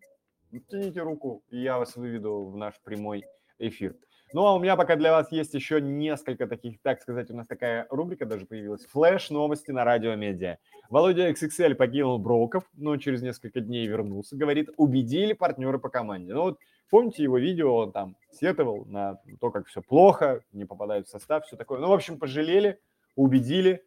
тяните 0.70 1.02
руку, 1.02 1.44
и 1.50 1.60
я 1.60 1.78
вас 1.78 1.96
выведу 1.96 2.46
в 2.46 2.56
наш 2.56 2.80
прямой 2.82 3.26
эфир. 3.60 3.96
Ну, 4.34 4.46
а 4.46 4.56
у 4.56 4.60
меня 4.60 4.76
пока 4.76 4.96
для 4.96 5.12
вас 5.12 5.32
есть 5.32 5.54
еще 5.54 5.80
несколько 5.80 6.48
таких, 6.48 6.82
так 6.82 7.02
сказать, 7.02 7.30
у 7.30 7.36
нас 7.36 7.48
такая 7.48 7.88
рубрика 7.90 8.26
даже 8.26 8.46
появилась. 8.46 8.86
Флэш-новости 8.88 9.72
на 9.72 9.84
радио 9.84 10.16
медиа. 10.16 10.58
Володя 10.90 11.30
XXL 11.30 11.76
покинул 11.76 12.18
Броков, 12.18 12.66
но 12.74 12.98
через 12.98 13.22
несколько 13.22 13.62
дней 13.62 13.88
вернулся. 13.88 14.36
Говорит, 14.36 14.70
убедили 14.78 15.34
партнеры 15.34 15.80
по 15.80 15.90
команде. 15.90 16.34
Ну 16.34 16.42
вот 16.42 16.60
помните 16.90 17.24
его 17.24 17.38
видео, 17.38 17.76
он 17.76 17.92
там 17.92 18.16
сетовал 18.32 18.86
на 18.86 19.20
то, 19.40 19.52
как 19.52 19.68
все 19.68 19.82
плохо, 19.82 20.42
не 20.52 20.66
попадает 20.66 21.08
в 21.08 21.10
состав, 21.10 21.46
все 21.46 21.56
такое. 21.56 21.80
Ну, 21.80 21.88
в 21.88 21.94
общем, 21.94 22.20
пожалели, 22.20 22.80
убедили, 23.16 23.84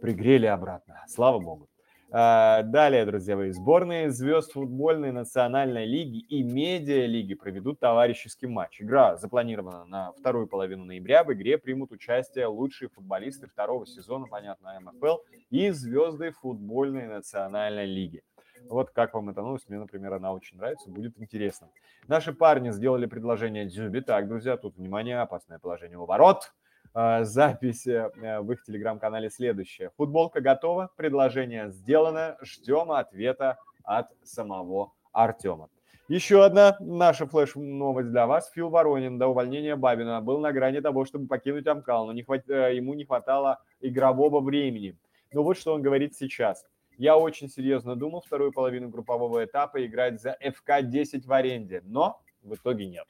пригрели 0.00 0.46
обратно. 0.46 1.04
Слава 1.08 1.38
богу. 1.38 1.68
А, 2.14 2.62
далее, 2.62 3.06
друзья 3.06 3.36
мои, 3.36 3.52
сборные 3.52 4.10
звезд 4.10 4.52
футбольной 4.52 5.12
национальной 5.12 5.86
лиги 5.86 6.18
и 6.18 6.42
медиа-лиги 6.42 7.32
проведут 7.32 7.80
товарищеский 7.80 8.48
матч. 8.48 8.82
Игра 8.82 9.16
запланирована 9.16 9.86
на 9.86 10.12
вторую 10.12 10.46
половину 10.46 10.84
ноября. 10.84 11.24
В 11.24 11.32
игре 11.32 11.56
примут 11.56 11.90
участие 11.90 12.48
лучшие 12.48 12.90
футболисты 12.90 13.46
второго 13.46 13.86
сезона, 13.86 14.26
понятно, 14.26 14.78
МФЛ 14.78 15.20
и 15.48 15.70
звезды 15.70 16.32
футбольной 16.32 17.06
национальной 17.06 17.86
лиги. 17.86 18.22
Вот 18.68 18.90
как 18.90 19.14
вам 19.14 19.30
эта 19.30 19.42
новость? 19.42 19.68
Мне, 19.68 19.78
например, 19.78 20.14
она 20.14 20.32
очень 20.32 20.56
нравится, 20.56 20.90
будет 20.90 21.18
интересно. 21.20 21.68
Наши 22.08 22.32
парни 22.32 22.70
сделали 22.70 23.06
предложение 23.06 23.66
Дзюби. 23.66 24.00
Так, 24.00 24.28
друзья, 24.28 24.56
тут, 24.56 24.76
внимание, 24.76 25.20
опасное 25.20 25.58
положение 25.58 25.98
у 25.98 26.06
ворот. 26.06 26.52
А, 26.94 27.24
запись 27.24 27.86
э, 27.86 28.10
в 28.40 28.52
их 28.52 28.62
телеграм-канале 28.64 29.30
следующая. 29.30 29.90
Футболка 29.96 30.40
готова, 30.40 30.90
предложение 30.96 31.70
сделано, 31.70 32.36
ждем 32.42 32.92
ответа 32.92 33.58
от 33.82 34.08
самого 34.22 34.92
Артема. 35.12 35.68
Еще 36.08 36.44
одна 36.44 36.76
наша 36.80 37.26
флеш-новость 37.26 38.10
для 38.10 38.26
вас. 38.26 38.50
Фил 38.50 38.68
Воронин 38.68 39.18
до 39.18 39.28
увольнения 39.28 39.76
Бабина 39.76 40.20
был 40.20 40.40
на 40.40 40.52
грани 40.52 40.80
того, 40.80 41.06
чтобы 41.06 41.26
покинуть 41.28 41.66
Амкал, 41.66 42.06
но 42.06 42.12
не 42.12 42.22
хват... 42.22 42.48
Э, 42.50 42.74
ему 42.74 42.92
не 42.92 43.04
хватало 43.04 43.62
игрового 43.80 44.40
времени. 44.40 44.98
Но 45.32 45.42
вот 45.42 45.56
что 45.56 45.72
он 45.72 45.80
говорит 45.80 46.14
сейчас. 46.14 46.66
Я 46.98 47.16
очень 47.16 47.48
серьезно 47.48 47.96
думал 47.96 48.20
вторую 48.20 48.52
половину 48.52 48.88
группового 48.88 49.44
этапа 49.44 49.84
играть 49.84 50.20
за 50.20 50.36
ФК-10 50.40 51.26
в 51.26 51.32
аренде, 51.32 51.82
но 51.84 52.20
в 52.42 52.54
итоге 52.54 52.86
нет. 52.86 53.06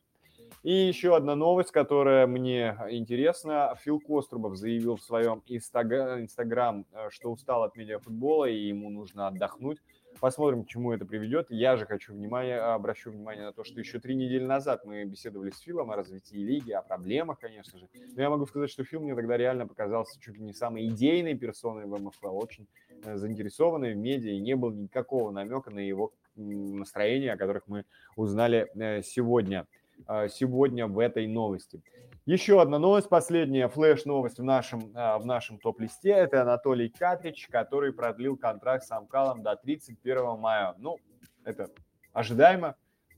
И 0.62 0.72
еще 0.72 1.16
одна 1.16 1.34
новость, 1.34 1.72
которая 1.72 2.28
мне 2.28 2.76
интересна. 2.90 3.74
Фил 3.80 3.98
Кострубов 3.98 4.56
заявил 4.56 4.94
в 4.94 5.02
своем 5.02 5.42
инстаграм, 5.46 6.86
э, 6.92 7.08
что 7.10 7.32
устал 7.32 7.64
от 7.64 7.74
медиафутбола 7.74 8.44
и 8.44 8.68
ему 8.68 8.88
нужно 8.88 9.26
отдохнуть. 9.26 9.78
Посмотрим, 10.20 10.62
к 10.62 10.68
чему 10.68 10.92
это 10.92 11.04
приведет. 11.04 11.50
Я 11.50 11.76
же 11.76 11.84
хочу 11.84 12.12
внимание, 12.12 12.60
обращу 12.60 13.10
внимание 13.10 13.46
на 13.46 13.52
то, 13.52 13.64
что 13.64 13.80
еще 13.80 13.98
три 13.98 14.14
недели 14.14 14.44
назад 14.44 14.84
мы 14.84 15.02
беседовали 15.04 15.50
с 15.50 15.58
Филом 15.58 15.90
о 15.90 15.96
развитии 15.96 16.36
лиги, 16.36 16.70
о 16.70 16.82
проблемах, 16.82 17.40
конечно 17.40 17.78
же. 17.78 17.88
Но 18.14 18.22
я 18.22 18.30
могу 18.30 18.46
сказать, 18.46 18.70
что 18.70 18.84
Фил 18.84 19.00
мне 19.00 19.16
тогда 19.16 19.36
реально 19.36 19.66
показался 19.66 20.20
чуть 20.20 20.36
ли 20.36 20.42
не 20.42 20.52
самой 20.52 20.86
идейной 20.86 21.34
персоной 21.34 21.86
в 21.86 22.00
МФЛ, 22.00 22.36
очень 22.36 22.68
э, 23.04 23.16
заинтересованной 23.16 23.94
в 23.94 23.96
медиа, 23.96 24.32
и 24.32 24.40
не 24.40 24.56
было 24.56 24.72
никакого 24.72 25.30
намека 25.30 25.70
на 25.70 25.80
его 25.80 26.12
настроения, 26.36 27.32
о 27.32 27.36
которых 27.36 27.64
мы 27.66 27.84
узнали 28.16 28.70
э, 28.74 29.02
сегодня. 29.02 29.66
А, 30.06 30.28
сегодня 30.28 30.86
в 30.86 30.98
этой 30.98 31.26
новости. 31.26 31.82
Еще 32.24 32.60
одна 32.60 32.78
новость, 32.78 33.08
последняя 33.08 33.68
флеш-новость 33.68 34.38
в 34.38 34.42
нашем, 34.42 34.92
в 34.92 35.22
нашем 35.24 35.58
топ-листе. 35.58 36.10
Это 36.10 36.42
Анатолий 36.42 36.88
Катрич, 36.88 37.48
который 37.48 37.92
продлил 37.92 38.36
контракт 38.36 38.84
с 38.84 38.90
Амкалом 38.90 39.42
до 39.42 39.54
31 39.56 40.38
мая. 40.38 40.74
Ну, 40.78 40.98
это 41.44 41.68
ожидаемо. 42.12 42.76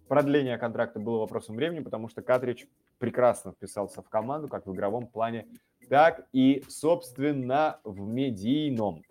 Продление 0.08 0.58
контракта 0.58 1.00
было 1.00 1.18
вопросом 1.18 1.56
времени, 1.56 1.80
потому 1.80 2.08
что 2.08 2.22
Катрич 2.22 2.66
прекрасно 2.98 3.52
вписался 3.52 4.02
в 4.02 4.08
команду, 4.08 4.48
как 4.48 4.66
в 4.66 4.74
игровом 4.74 5.06
плане, 5.06 5.46
так 5.88 6.26
и, 6.32 6.62
собственно, 6.68 7.80
в 7.84 8.00
медийном. 8.00 9.02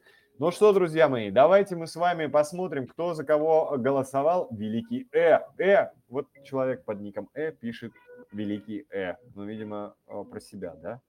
Ну 0.44 0.52
что, 0.52 0.74
друзья 0.74 1.08
мои, 1.08 1.32
давайте 1.32 1.78
мы 1.78 1.88
с 1.88 1.96
вами 1.96 2.26
посмотрим, 2.26 2.86
кто 2.86 3.14
за 3.14 3.24
кого 3.24 3.76
голосовал. 3.78 4.50
Великий 4.52 5.08
Э. 5.14 5.40
Э. 5.58 5.92
Вот 6.10 6.28
человек 6.44 6.84
под 6.84 7.00
ником 7.00 7.30
Э 7.34 7.54
пишет 7.54 7.94
Великий 8.34 8.86
Э. 8.92 9.16
Ну, 9.36 9.46
видимо, 9.46 9.96
э, 10.06 10.24
про 10.30 10.42
себя, 10.42 10.76
да? 10.84 11.02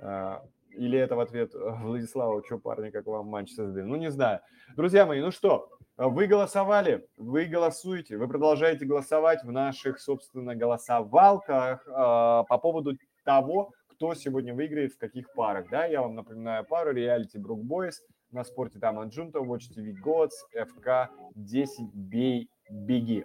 А, 0.00 0.42
или 0.70 0.98
это 0.98 1.14
в 1.14 1.20
ответ 1.20 1.52
Владиславу, 1.54 2.42
что, 2.44 2.58
парни, 2.58 2.90
как 2.90 3.06
вам 3.06 3.28
матч 3.28 3.52
создали? 3.52 3.84
Ну, 3.84 3.94
не 3.94 4.10
знаю. 4.10 4.40
Друзья 4.74 5.06
мои, 5.06 5.20
ну 5.20 5.30
что, 5.30 5.70
вы 5.96 6.26
голосовали, 6.26 7.06
вы 7.16 7.44
голосуете, 7.44 8.16
вы 8.16 8.26
продолжаете 8.26 8.86
голосовать 8.86 9.44
в 9.44 9.52
наших, 9.52 10.00
собственно, 10.00 10.56
голосовалках 10.56 11.86
э, 11.86 11.92
по 11.92 12.58
поводу 12.60 12.98
того, 13.24 13.70
кто 13.86 14.14
сегодня 14.14 14.52
выиграет 14.52 14.94
в 14.94 14.98
каких 14.98 15.32
парах. 15.32 15.66
Да, 15.70 15.84
я 15.84 16.02
вам 16.02 16.16
напоминаю 16.16 16.64
пару 16.64 16.90
реалити 16.90 17.38
Брук 17.38 17.62
Бойс– 17.62 18.02
на 18.32 18.44
спорте 18.44 18.78
там 18.78 18.98
Аджунта, 18.98 19.40
Watch 19.40 19.70
TV 19.76 19.94
Gods, 20.04 20.30
FK 20.56 21.08
10 21.34 21.94
Бей 21.94 22.48
Беги. 22.70 23.24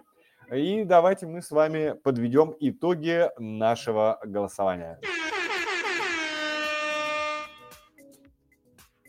И 0.52 0.84
давайте 0.84 1.26
мы 1.26 1.42
с 1.42 1.50
вами 1.50 1.94
подведем 2.02 2.54
итоги 2.60 3.28
нашего 3.38 4.20
голосования. 4.24 5.00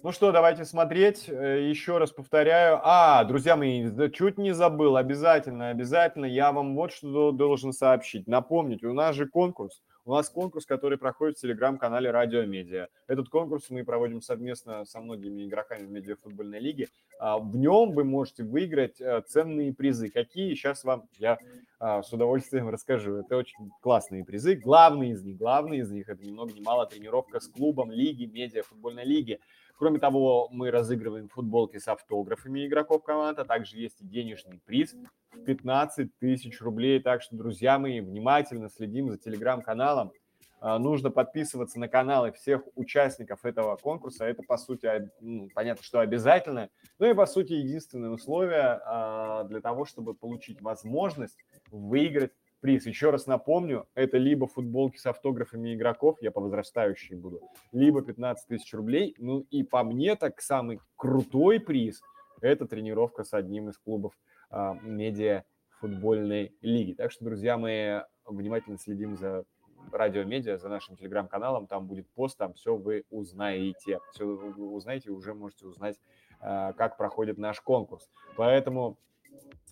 Ну 0.03 0.11
что, 0.11 0.32
давайте 0.32 0.64
смотреть. 0.64 1.28
Э, 1.28 1.68
Еще 1.68 1.98
раз 1.98 2.11
повторяю. 2.11 2.80
А, 2.84 3.24
друзья 3.26 3.56
мои, 3.56 3.91
чуть 4.11 4.38
не 4.38 4.53
забыл. 4.53 4.95
Обязательно, 4.95 5.69
обязательно 5.69 6.26
я 6.26 6.52
вам 6.52 6.76
вот 6.76 6.91
что 6.94 7.32
должен 7.32 7.74
сообщить. 7.74 8.26
Напомнить, 8.26 8.84
у 8.84 8.94
нас 8.94 9.15
же 9.15 9.28
конкурс. 9.28 9.82
У 10.07 10.13
нас 10.13 10.29
конкурс, 10.29 10.65
который 10.65 10.97
проходит 10.97 11.38
в 11.38 11.41
телеграм-канале 11.41 12.11
Радио 12.11 12.45
Медиа. 12.45 12.88
Этот 13.07 13.27
конкурс 13.27 13.69
мы 13.69 13.84
проводим 13.84 14.21
совместно 14.21 14.85
со 14.85 15.01
многими 15.01 15.45
игроками 15.45 15.85
в 15.85 15.91
медиафутбольной 15.91 16.61
лиге. 16.61 16.88
А, 17.19 17.38
в 17.38 17.57
нем 17.57 17.91
вы 17.91 18.05
можете 18.05 18.45
выиграть 18.45 19.01
э, 19.01 19.21
ценные 19.27 19.73
призы. 19.73 20.09
Какие? 20.09 20.55
Сейчас 20.55 20.85
вам 20.85 21.09
я 21.17 21.38
а, 21.77 22.01
с 22.03 22.13
удовольствием 22.13 22.69
расскажу. 22.71 23.15
Это 23.15 23.35
очень 23.35 23.69
классные 23.81 24.23
призы. 24.23 24.55
Главный 24.55 25.09
из 25.09 25.23
них, 25.23 25.35
главный 25.35 25.79
из 25.79 25.91
них, 25.91 26.07
это 26.07 26.23
ни 26.23 26.31
много 26.31 26.53
ни 26.53 26.61
мало 26.61 26.85
тренировка 26.85 27.41
с 27.41 27.49
клубом 27.49 27.91
лиги, 27.91 28.31
медиафутбольной 28.34 29.03
лиги. 29.03 29.41
Кроме 29.78 29.99
того, 29.99 30.49
мы 30.52 30.72
разыгрываем 30.72 31.30
футболки 31.30 31.78
с 31.78 31.88
автографами 31.88 32.66
игроков 32.66 33.04
команд, 33.04 33.38
а 33.38 33.45
также 33.45 33.78
есть 33.78 34.02
и 34.02 34.06
денежный 34.06 34.60
приз 34.66 34.95
в 35.32 35.44
15 35.44 36.18
тысяч 36.18 36.60
рублей. 36.62 36.99
Так 36.99 37.22
что, 37.22 37.36
друзья 37.36 37.78
мои, 37.78 38.02
внимательно 38.02 38.70
следим 38.70 39.12
за 39.12 39.20
телеграм-каналом. 39.20 40.12
А, 40.60 40.80
нужно 40.80 41.12
подписываться 41.12 41.80
на 41.80 41.88
каналы 41.88 42.32
всех 42.32 42.64
участников 42.74 43.45
этого 43.45 43.76
конкурса. 43.76 44.26
Это, 44.26 44.41
по 44.41 44.58
сути, 44.58 45.12
ну, 45.20 45.48
понятно, 45.54 45.84
что 45.84 45.99
обязательно. 45.99 46.70
Ну 46.98 47.12
и, 47.12 47.14
по 47.14 47.28
сути, 47.28 47.54
единственное 47.54 48.10
условие 48.10 48.82
а, 48.84 49.44
для 49.44 49.62
того, 49.62 49.86
чтобы 49.86 50.16
получить 50.16 50.60
возможность 50.60 51.38
выиграть 51.70 52.32
приз. 52.59 52.85
Еще 52.85 53.09
раз 53.09 53.27
напомню, 53.27 53.88
это 53.95 54.17
либо 54.17 54.47
футболки 54.47 54.97
с 54.97 55.05
автографами 55.05 55.73
игроков, 55.75 56.17
я 56.21 56.31
по 56.31 56.41
возрастающей 56.41 57.15
буду, 57.15 57.41
либо 57.71 58.01
15 58.01 58.47
тысяч 58.47 58.73
рублей. 58.73 59.15
Ну 59.17 59.45
и 59.49 59.63
по 59.63 59.84
мне 59.84 60.15
так 60.15 60.41
самый 60.41 60.79
крутой 60.95 61.59
приз– 61.59 62.01
это 62.41 62.67
тренировка 62.67 63.23
с 63.23 63.34
одним 63.34 63.69
из 63.69 63.77
клубов 63.77 64.13
а, 64.49 64.75
медиа 64.81 65.43
футбольной 65.79 66.55
лиги. 66.61 66.93
Так 66.93 67.11
что, 67.11 67.25
друзья 67.25 67.57
мои, 67.57 68.01
внимательно 68.25 68.77
следим 68.77 69.15
за 69.15 69.45
радио 69.91 70.23
медиа, 70.23 70.57
за 70.57 70.69
нашим 70.69 70.95
телеграм-каналом, 70.95 71.67
там 71.67 71.88
будет 71.88 72.07
пост, 72.09 72.38
там 72.38 72.53
все 72.53 72.75
вы 72.75 73.05
узнаете. 73.09 73.99
Все 74.11 74.25
вы 74.25 74.71
узнаете, 74.71 75.11
уже 75.11 75.34
можете 75.34 75.67
узнать, 75.67 75.99
а, 76.39 76.73
как 76.73 76.97
проходит 76.97 77.38
наш 77.38 77.61
конкурс. 77.61 78.09
Поэтому 78.35 78.97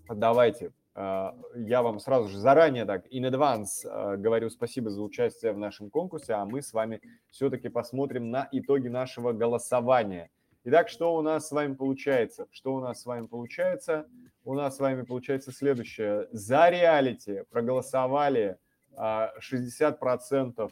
давайте 0.10 0.72
я 0.96 1.82
вам 1.82 2.00
сразу 2.00 2.30
же 2.30 2.38
заранее 2.38 2.86
так 2.86 3.06
in 3.08 3.30
advance 3.30 3.86
а, 3.86 4.16
говорю 4.16 4.50
спасибо 4.50 4.90
за 4.90 5.02
участие 5.02 5.52
в 5.52 5.58
нашем 5.58 5.90
конкурсе, 5.90 6.34
а 6.34 6.46
мы 6.46 6.62
с 6.62 6.72
вами 6.72 7.02
все-таки 7.30 7.68
посмотрим 7.68 8.32
на 8.32 8.48
итоги 8.52 8.88
нашего 8.88 9.34
голосования. 9.34 10.30
Итак, 10.64 10.88
что 10.90 11.14
у 11.16 11.22
нас 11.22 11.50
с 11.50 11.52
вами 11.52 11.76
получается? 11.76 12.48
Что 12.50 12.74
у 12.74 12.80
нас 12.80 13.02
с 13.02 13.06
вами 13.06 13.28
получается? 13.28 14.08
У 14.46 14.54
нас 14.54 14.78
с 14.78 14.80
вами 14.80 15.04
получается 15.04 15.52
следующее. 15.52 16.28
За 16.32 16.70
реалити 16.70 17.44
проголосовали 17.50 18.58
60%, 18.98 20.54
а, 20.58 20.70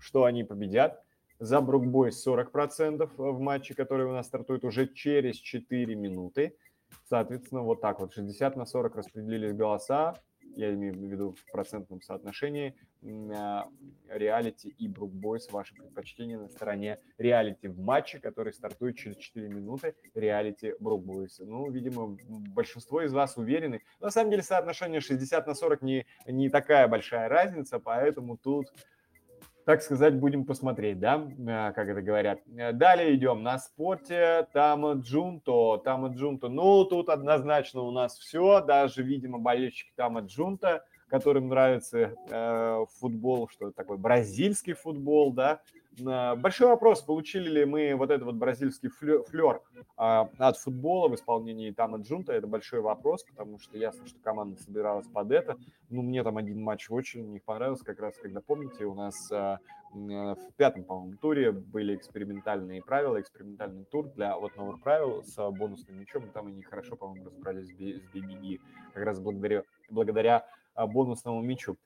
что 0.00 0.24
они 0.24 0.44
победят. 0.44 1.04
За 1.38 1.60
Брукбой 1.60 2.10
40% 2.10 3.10
в 3.16 3.38
матче, 3.38 3.74
который 3.74 4.06
у 4.06 4.12
нас 4.12 4.26
стартует 4.26 4.64
уже 4.64 4.88
через 4.88 5.36
4 5.36 5.94
минуты. 5.94 6.56
Соответственно, 7.04 7.62
вот 7.62 7.80
так 7.80 8.00
вот 8.00 8.12
60 8.12 8.56
на 8.56 8.64
40 8.64 8.96
распределились 8.96 9.52
голоса, 9.52 10.14
я 10.56 10.74
имею 10.74 10.94
в 10.94 10.96
виду 10.96 11.34
в 11.34 11.52
процентном 11.52 12.02
соотношении, 12.02 12.74
реалити 14.08 14.68
и 14.68 14.88
брукбойс, 14.88 15.50
ваше 15.52 15.74
предпочтение 15.74 16.38
на 16.38 16.48
стороне 16.48 16.98
реалити 17.16 17.68
в 17.68 17.78
матче, 17.78 18.18
который 18.18 18.52
стартует 18.52 18.96
через 18.96 19.16
4 19.16 19.48
минуты, 19.48 19.94
реалити 20.14 20.74
брукбойс. 20.80 21.38
Ну, 21.38 21.70
видимо, 21.70 22.16
большинство 22.54 23.02
из 23.02 23.12
вас 23.12 23.36
уверены. 23.36 23.82
На 24.00 24.10
самом 24.10 24.30
деле 24.30 24.42
соотношение 24.42 25.00
60 25.00 25.46
на 25.46 25.54
40 25.54 25.82
не, 25.82 26.06
не 26.26 26.48
такая 26.48 26.88
большая 26.88 27.28
разница, 27.28 27.78
поэтому 27.78 28.36
тут 28.36 28.66
так 29.68 29.82
сказать, 29.82 30.14
будем 30.14 30.46
посмотреть, 30.46 30.98
да, 30.98 31.28
а, 31.46 31.72
как 31.72 31.90
это 31.90 32.00
говорят. 32.00 32.40
Э, 32.56 32.72
далее 32.72 33.14
идем 33.14 33.42
на 33.42 33.58
спорте. 33.58 34.48
Там 34.54 35.02
Джунто, 35.02 35.76
там 35.84 36.10
Джунто. 36.14 36.48
Ну, 36.48 36.86
тут 36.86 37.10
однозначно 37.10 37.82
у 37.82 37.90
нас 37.90 38.16
все. 38.18 38.62
Даже, 38.62 39.02
видимо, 39.02 39.38
болельщики 39.38 39.92
там 39.94 40.20
Джунта 40.20 40.86
которым 41.10 41.48
нравится 41.48 42.14
э, 42.28 42.84
футбол, 43.00 43.48
что 43.48 43.68
это 43.68 43.76
такой 43.76 43.96
бразильский 43.96 44.74
футбол, 44.74 45.32
да. 45.32 45.60
Большой 46.00 46.68
вопрос, 46.68 47.02
получили 47.02 47.48
ли 47.48 47.64
мы 47.64 47.94
вот 47.94 48.10
этот 48.10 48.24
вот 48.24 48.36
бразильский 48.36 48.88
флер 48.88 49.60
э, 49.76 49.82
от 49.96 50.56
футбола 50.56 51.08
в 51.08 51.14
исполнении 51.14 51.70
Тама 51.70 51.98
Джунта, 51.98 52.32
это 52.32 52.46
большой 52.46 52.80
вопрос, 52.80 53.24
потому 53.24 53.58
что 53.58 53.76
ясно, 53.76 54.06
что 54.06 54.18
команда 54.20 54.60
собиралась 54.62 55.06
под 55.06 55.32
это. 55.32 55.56
Ну, 55.90 56.02
мне 56.02 56.22
там 56.22 56.36
один 56.36 56.62
матч 56.62 56.90
очень 56.90 57.32
не 57.32 57.40
понравился, 57.40 57.84
как 57.84 57.98
раз, 58.00 58.16
когда, 58.16 58.40
помните, 58.40 58.84
у 58.84 58.94
нас 58.94 59.30
э, 59.32 59.58
в 59.92 60.52
пятом, 60.56 60.84
по-моему, 60.84 61.16
туре 61.16 61.52
были 61.52 61.96
экспериментальные 61.96 62.82
правила, 62.82 63.20
экспериментальный 63.20 63.84
тур 63.84 64.08
для 64.08 64.36
вот 64.36 64.56
новых 64.56 64.80
правил 64.82 65.22
с 65.24 65.50
бонусным 65.50 65.98
мячом, 65.98 66.26
и 66.26 66.30
там 66.30 66.46
они 66.46 66.62
хорошо, 66.62 66.96
по-моему, 66.96 67.26
разобрались 67.26 67.68
с 67.68 68.14
BBB, 68.14 68.60
как 68.92 69.04
раз 69.04 69.20
благодаря, 69.20 69.62
благодаря 69.90 70.46
а, 70.74 70.86
бонусному 70.86 71.42
мячу. 71.42 71.76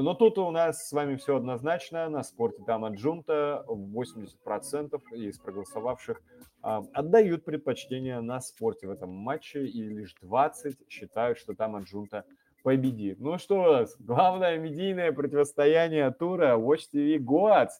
Но 0.00 0.14
тут 0.14 0.38
у 0.38 0.50
нас 0.50 0.88
с 0.88 0.92
вами 0.92 1.16
все 1.16 1.36
однозначно. 1.36 2.08
На 2.08 2.22
спорте 2.22 2.62
там 2.66 2.86
Джунта 2.94 3.62
80% 3.68 4.98
из 5.16 5.38
проголосовавших 5.38 6.22
а, 6.62 6.82
отдают 6.94 7.44
предпочтение 7.44 8.22
на 8.22 8.40
спорте 8.40 8.86
в 8.86 8.90
этом 8.90 9.10
матче, 9.10 9.66
и 9.66 9.82
лишь 9.82 10.14
20 10.22 10.88
считают, 10.88 11.36
что 11.36 11.54
там 11.54 11.78
Джунта 11.82 12.24
победит. 12.62 13.20
Ну 13.20 13.36
что 13.36 13.60
у 13.60 13.72
нас, 13.72 13.94
главное 13.98 14.56
медийное 14.56 15.12
противостояние 15.12 16.10
тура 16.10 16.56
Watch 16.56 16.88
TV 16.94 17.18
Goats. 17.18 17.72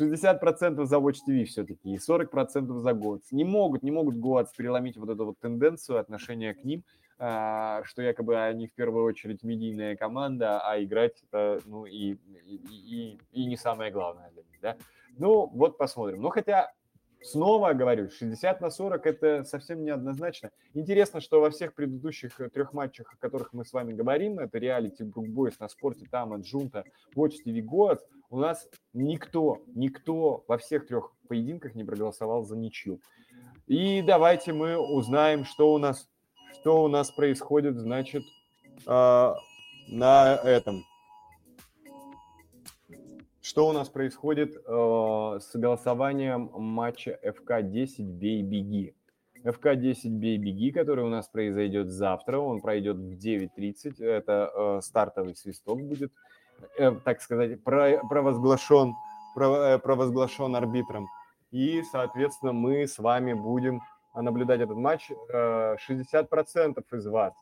60% 0.00 0.84
за 0.86 0.96
Watch 0.96 1.16
TV 1.28 1.44
все-таки 1.44 1.92
и 1.92 1.98
40% 1.98 2.78
за 2.78 2.92
год. 2.94 3.20
Не 3.30 3.44
могут, 3.44 3.82
не 3.82 3.90
могут 3.90 4.16
год 4.16 4.48
переломить 4.56 4.96
вот 4.96 5.10
эту 5.10 5.26
вот 5.26 5.38
тенденцию 5.38 5.98
отношения 5.98 6.54
к 6.54 6.64
ним, 6.64 6.82
что 7.22 8.02
якобы 8.02 8.36
они 8.36 8.66
в 8.66 8.74
первую 8.74 9.04
очередь 9.04 9.44
медийная 9.44 9.96
команда, 9.96 10.60
а 10.60 10.82
играть 10.82 11.22
это, 11.22 11.60
ну, 11.66 11.86
и, 11.86 12.14
и, 12.46 12.60
и, 12.70 13.20
и 13.30 13.46
не 13.46 13.56
самое 13.56 13.92
главное 13.92 14.30
для 14.30 14.42
них, 14.42 14.60
да. 14.60 14.76
Ну, 15.18 15.46
вот 15.46 15.78
посмотрим. 15.78 16.20
Ну, 16.20 16.30
хотя 16.30 16.72
Снова 17.24 17.72
говорю, 17.72 18.10
60 18.10 18.60
на 18.60 18.70
40 18.70 19.06
это 19.06 19.44
совсем 19.44 19.84
неоднозначно. 19.84 20.50
Интересно, 20.74 21.20
что 21.20 21.40
во 21.40 21.50
всех 21.50 21.74
предыдущих 21.74 22.40
э, 22.40 22.50
трех 22.50 22.72
матчах, 22.72 23.12
о 23.12 23.16
которых 23.16 23.52
мы 23.52 23.64
с 23.64 23.72
вами 23.72 23.92
говорим, 23.92 24.40
это 24.40 24.58
реалити, 24.58 25.04
Брукбойс 25.04 25.58
на 25.60 25.68
спорте, 25.68 26.06
там, 26.10 26.34
Джунта, 26.40 26.84
Watch 27.14 27.34
TV 27.46 27.62
Goats, 27.62 28.00
у 28.28 28.38
нас 28.38 28.68
никто, 28.92 29.62
никто 29.68 30.44
во 30.48 30.58
всех 30.58 30.86
трех 30.86 31.12
поединках 31.28 31.76
не 31.76 31.84
проголосовал 31.84 32.44
за 32.44 32.56
ничью. 32.56 33.00
И 33.68 34.02
давайте 34.02 34.52
мы 34.52 34.76
узнаем, 34.76 35.44
что 35.44 35.72
у 35.72 35.78
нас, 35.78 36.10
что 36.54 36.84
у 36.84 36.88
нас 36.88 37.10
происходит, 37.10 37.76
значит, 37.76 38.24
э, 38.86 39.34
на 39.88 40.34
этом, 40.44 40.84
что 43.40 43.68
у 43.68 43.72
нас 43.72 43.88
происходит 43.88 44.56
э, 44.56 45.38
с 45.40 45.50
голосованием 45.54 46.50
матча 46.54 47.18
ФК-10 47.22 48.02
«Бей-беги»? 48.02 48.94
ФК-10 49.44 50.08
«Бей-беги», 50.08 50.70
который 50.70 51.04
у 51.04 51.08
нас 51.08 51.28
произойдет 51.28 51.90
завтра, 51.90 52.38
он 52.38 52.60
пройдет 52.60 52.96
в 52.96 53.18
9.30, 53.18 54.02
это 54.04 54.50
э, 54.54 54.80
стартовый 54.82 55.34
свисток 55.34 55.82
будет, 55.82 56.12
э, 56.78 56.92
так 57.04 57.20
сказать, 57.20 57.62
про, 57.62 57.98
провозглашен, 58.08 58.94
про, 59.34 59.74
э, 59.74 59.78
провозглашен 59.78 60.54
арбитром. 60.54 61.08
И, 61.50 61.82
соответственно, 61.90 62.52
мы 62.52 62.86
с 62.86 62.98
вами 62.98 63.34
будем 63.34 63.82
наблюдать 64.14 64.60
этот 64.60 64.76
матч. 64.76 65.10
Э, 65.32 65.76
60% 65.88 66.84
из 66.92 67.06
вас 67.06 67.34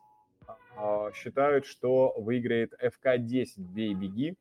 э, 0.77 1.11
считают, 1.15 1.67
что 1.67 2.15
выиграет 2.17 2.73
ФК-10 2.81 3.47
«Бей-беги», 3.59 4.37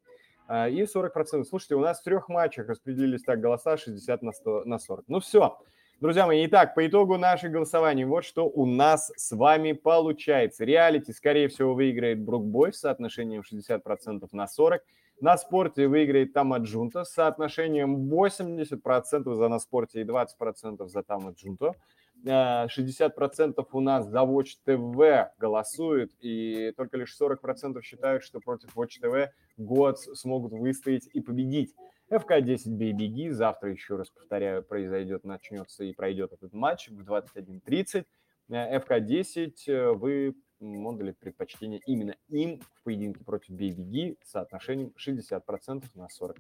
а, 0.50 0.68
и 0.68 0.82
40%. 0.82 1.44
Слушайте, 1.46 1.76
у 1.76 1.80
нас 1.80 2.00
в 2.00 2.04
трех 2.04 2.28
матчах 2.28 2.70
распределились 2.70 3.22
так 3.22 3.40
голоса 3.40 3.78
60 3.78 4.24
на, 4.24 4.32
100, 4.32 4.64
на 4.66 4.80
40. 4.80 5.06
Ну 5.08 5.20
все, 5.20 5.60
друзья 6.02 6.26
мои, 6.26 6.44
итак, 6.48 6.74
по 6.74 6.88
итогу 6.88 7.20
наших 7.20 7.52
голосований, 7.52 8.04
вот 8.04 8.26
что 8.26 8.50
у 8.50 8.66
нас 8.66 9.12
с 9.16 9.32
вами 9.32 9.74
получается. 9.74 10.66
Реалити, 10.66 11.14
скорее 11.14 11.50
всего, 11.50 11.76
выиграет 11.76 12.20
Брукбой 12.20 12.74
с 12.74 12.80
соотношением 12.80 13.44
60% 13.44 14.28
на 14.32 14.46
40%. 14.46 14.80
На 15.22 15.38
спорте 15.38 15.88
выиграет 15.88 16.34
Тамаджунта 16.34 17.04
с 17.04 17.12
соотношением 17.12 18.10
80% 18.12 19.36
за 19.36 19.48
на 19.50 19.60
спорте 19.60 20.02
и 20.02 20.04
20% 20.04 20.88
за 20.88 21.04
Тамаджунта. 21.04 21.76
60% 22.26 23.66
у 23.72 23.80
нас 23.82 24.08
за 24.08 24.20
Watch 24.20 24.58
TV 24.66 25.28
голосуют, 25.38 26.12
и 26.20 26.74
только 26.76 26.98
лишь 26.98 27.16
40% 27.20 27.82
считают, 27.82 28.24
что 28.24 28.40
против 28.40 28.76
Watch 28.76 29.02
TV 29.02 29.30
год 29.58 30.00
смогут 30.00 30.52
выстоять 30.52 31.08
и 31.14 31.22
победить. 31.22 31.74
ФК-10 32.10 32.70
бей-беги. 32.70 33.30
Завтра, 33.30 33.72
еще 33.72 33.96
раз 33.96 34.10
повторяю, 34.10 34.64
произойдет, 34.64 35.24
начнется 35.24 35.84
и 35.84 35.94
пройдет 35.94 36.34
этот 36.34 36.54
матч 36.54 36.90
в 36.90 37.02
21.30. 37.02 38.06
ФК-10 38.50 39.94
вы 39.94 40.36
отдали 40.62 41.12
предпочтение 41.12 41.82
именно 41.86 42.16
им 42.30 42.60
в 42.74 42.84
поединке 42.84 43.24
против 43.24 43.52
бей-беги 43.52 44.18
с 44.24 44.32
соотношением 44.32 44.94
60% 44.98 45.86
на 45.96 46.10
40. 46.10 46.38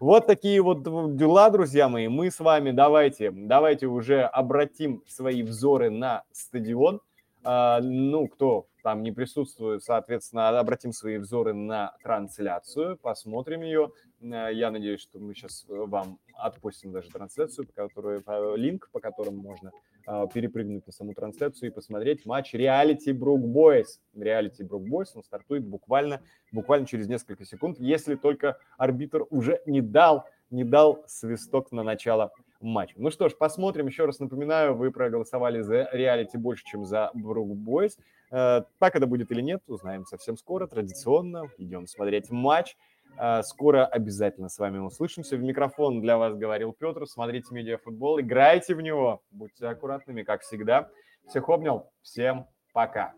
Вот 0.00 0.26
такие 0.26 0.60
вот 0.62 0.82
дела, 1.16 1.50
друзья 1.50 1.88
мои. 1.88 2.08
Мы 2.08 2.30
с 2.30 2.40
вами 2.40 2.70
давайте, 2.70 3.30
давайте 3.30 3.86
уже 3.86 4.22
обратим 4.22 5.02
свои 5.06 5.42
взоры 5.42 5.90
на 5.90 6.24
стадион. 6.32 7.00
А, 7.46 7.80
ну, 7.82 8.26
кто 8.28 8.66
там 8.82 9.02
не 9.02 9.12
присутствует, 9.12 9.82
соответственно, 9.82 10.58
обратим 10.58 10.92
свои 10.92 11.18
взоры 11.18 11.52
на 11.52 11.94
трансляцию, 12.02 12.98
посмотрим 12.98 13.62
ее. 13.62 13.92
Э, 14.20 14.50
я 14.52 14.70
надеюсь, 14.70 15.00
что 15.00 15.18
мы 15.18 15.34
сейчас 15.34 15.64
вам 15.68 16.18
отпустим 16.34 16.92
даже 16.92 17.10
трансляцию, 17.10 17.66
по 17.66 17.72
которой, 17.72 18.22
линк, 18.56 18.88
по 18.92 19.00
которому 19.00 19.42
можно 19.42 19.70
а, 19.70 19.93
перепрыгнуть 20.06 20.86
на 20.86 20.92
саму 20.92 21.14
трансляцию 21.14 21.70
и 21.70 21.72
посмотреть 21.72 22.26
матч 22.26 22.52
реалити 22.52 23.12
Брук 23.12 23.40
Бойс. 23.40 24.00
Реалити 24.14 24.62
Брук 24.62 24.86
Бойс, 24.86 25.14
он 25.16 25.22
стартует 25.22 25.64
буквально, 25.64 26.20
буквально 26.52 26.86
через 26.86 27.08
несколько 27.08 27.44
секунд, 27.44 27.78
если 27.78 28.14
только 28.14 28.58
арбитр 28.76 29.26
уже 29.30 29.60
не 29.66 29.80
дал, 29.80 30.26
не 30.50 30.64
дал 30.64 31.04
свисток 31.06 31.72
на 31.72 31.82
начало 31.82 32.32
матча. 32.60 32.94
Ну 32.96 33.10
что 33.10 33.28
ж, 33.28 33.36
посмотрим. 33.36 33.86
Еще 33.86 34.04
раз 34.04 34.18
напоминаю, 34.18 34.74
вы 34.74 34.90
проголосовали 34.90 35.60
за 35.60 35.88
реалити 35.92 36.36
больше, 36.36 36.64
чем 36.64 36.84
за 36.84 37.10
Брук 37.14 37.54
Бойс. 37.56 37.98
Э, 38.30 38.62
так 38.78 38.96
это 38.96 39.06
будет 39.06 39.30
или 39.30 39.40
нет, 39.40 39.62
узнаем 39.66 40.04
совсем 40.06 40.36
скоро. 40.36 40.66
Традиционно 40.66 41.50
идем 41.58 41.86
смотреть 41.86 42.30
матч. 42.30 42.76
А, 43.16 43.42
скоро 43.42 43.86
обязательно 43.86 44.48
с 44.48 44.58
вами 44.58 44.78
услышимся. 44.78 45.36
В 45.36 45.42
микрофон 45.42 46.00
для 46.00 46.18
вас 46.18 46.34
говорил 46.34 46.72
Петр. 46.72 47.06
Смотрите 47.06 47.54
медиафутбол, 47.54 48.20
играйте 48.20 48.74
в 48.74 48.80
него. 48.80 49.22
Будьте 49.30 49.66
аккуратными, 49.66 50.22
как 50.22 50.42
всегда. 50.42 50.88
Всех 51.28 51.48
обнял. 51.48 51.90
Всем 52.02 52.46
пока. 52.72 53.14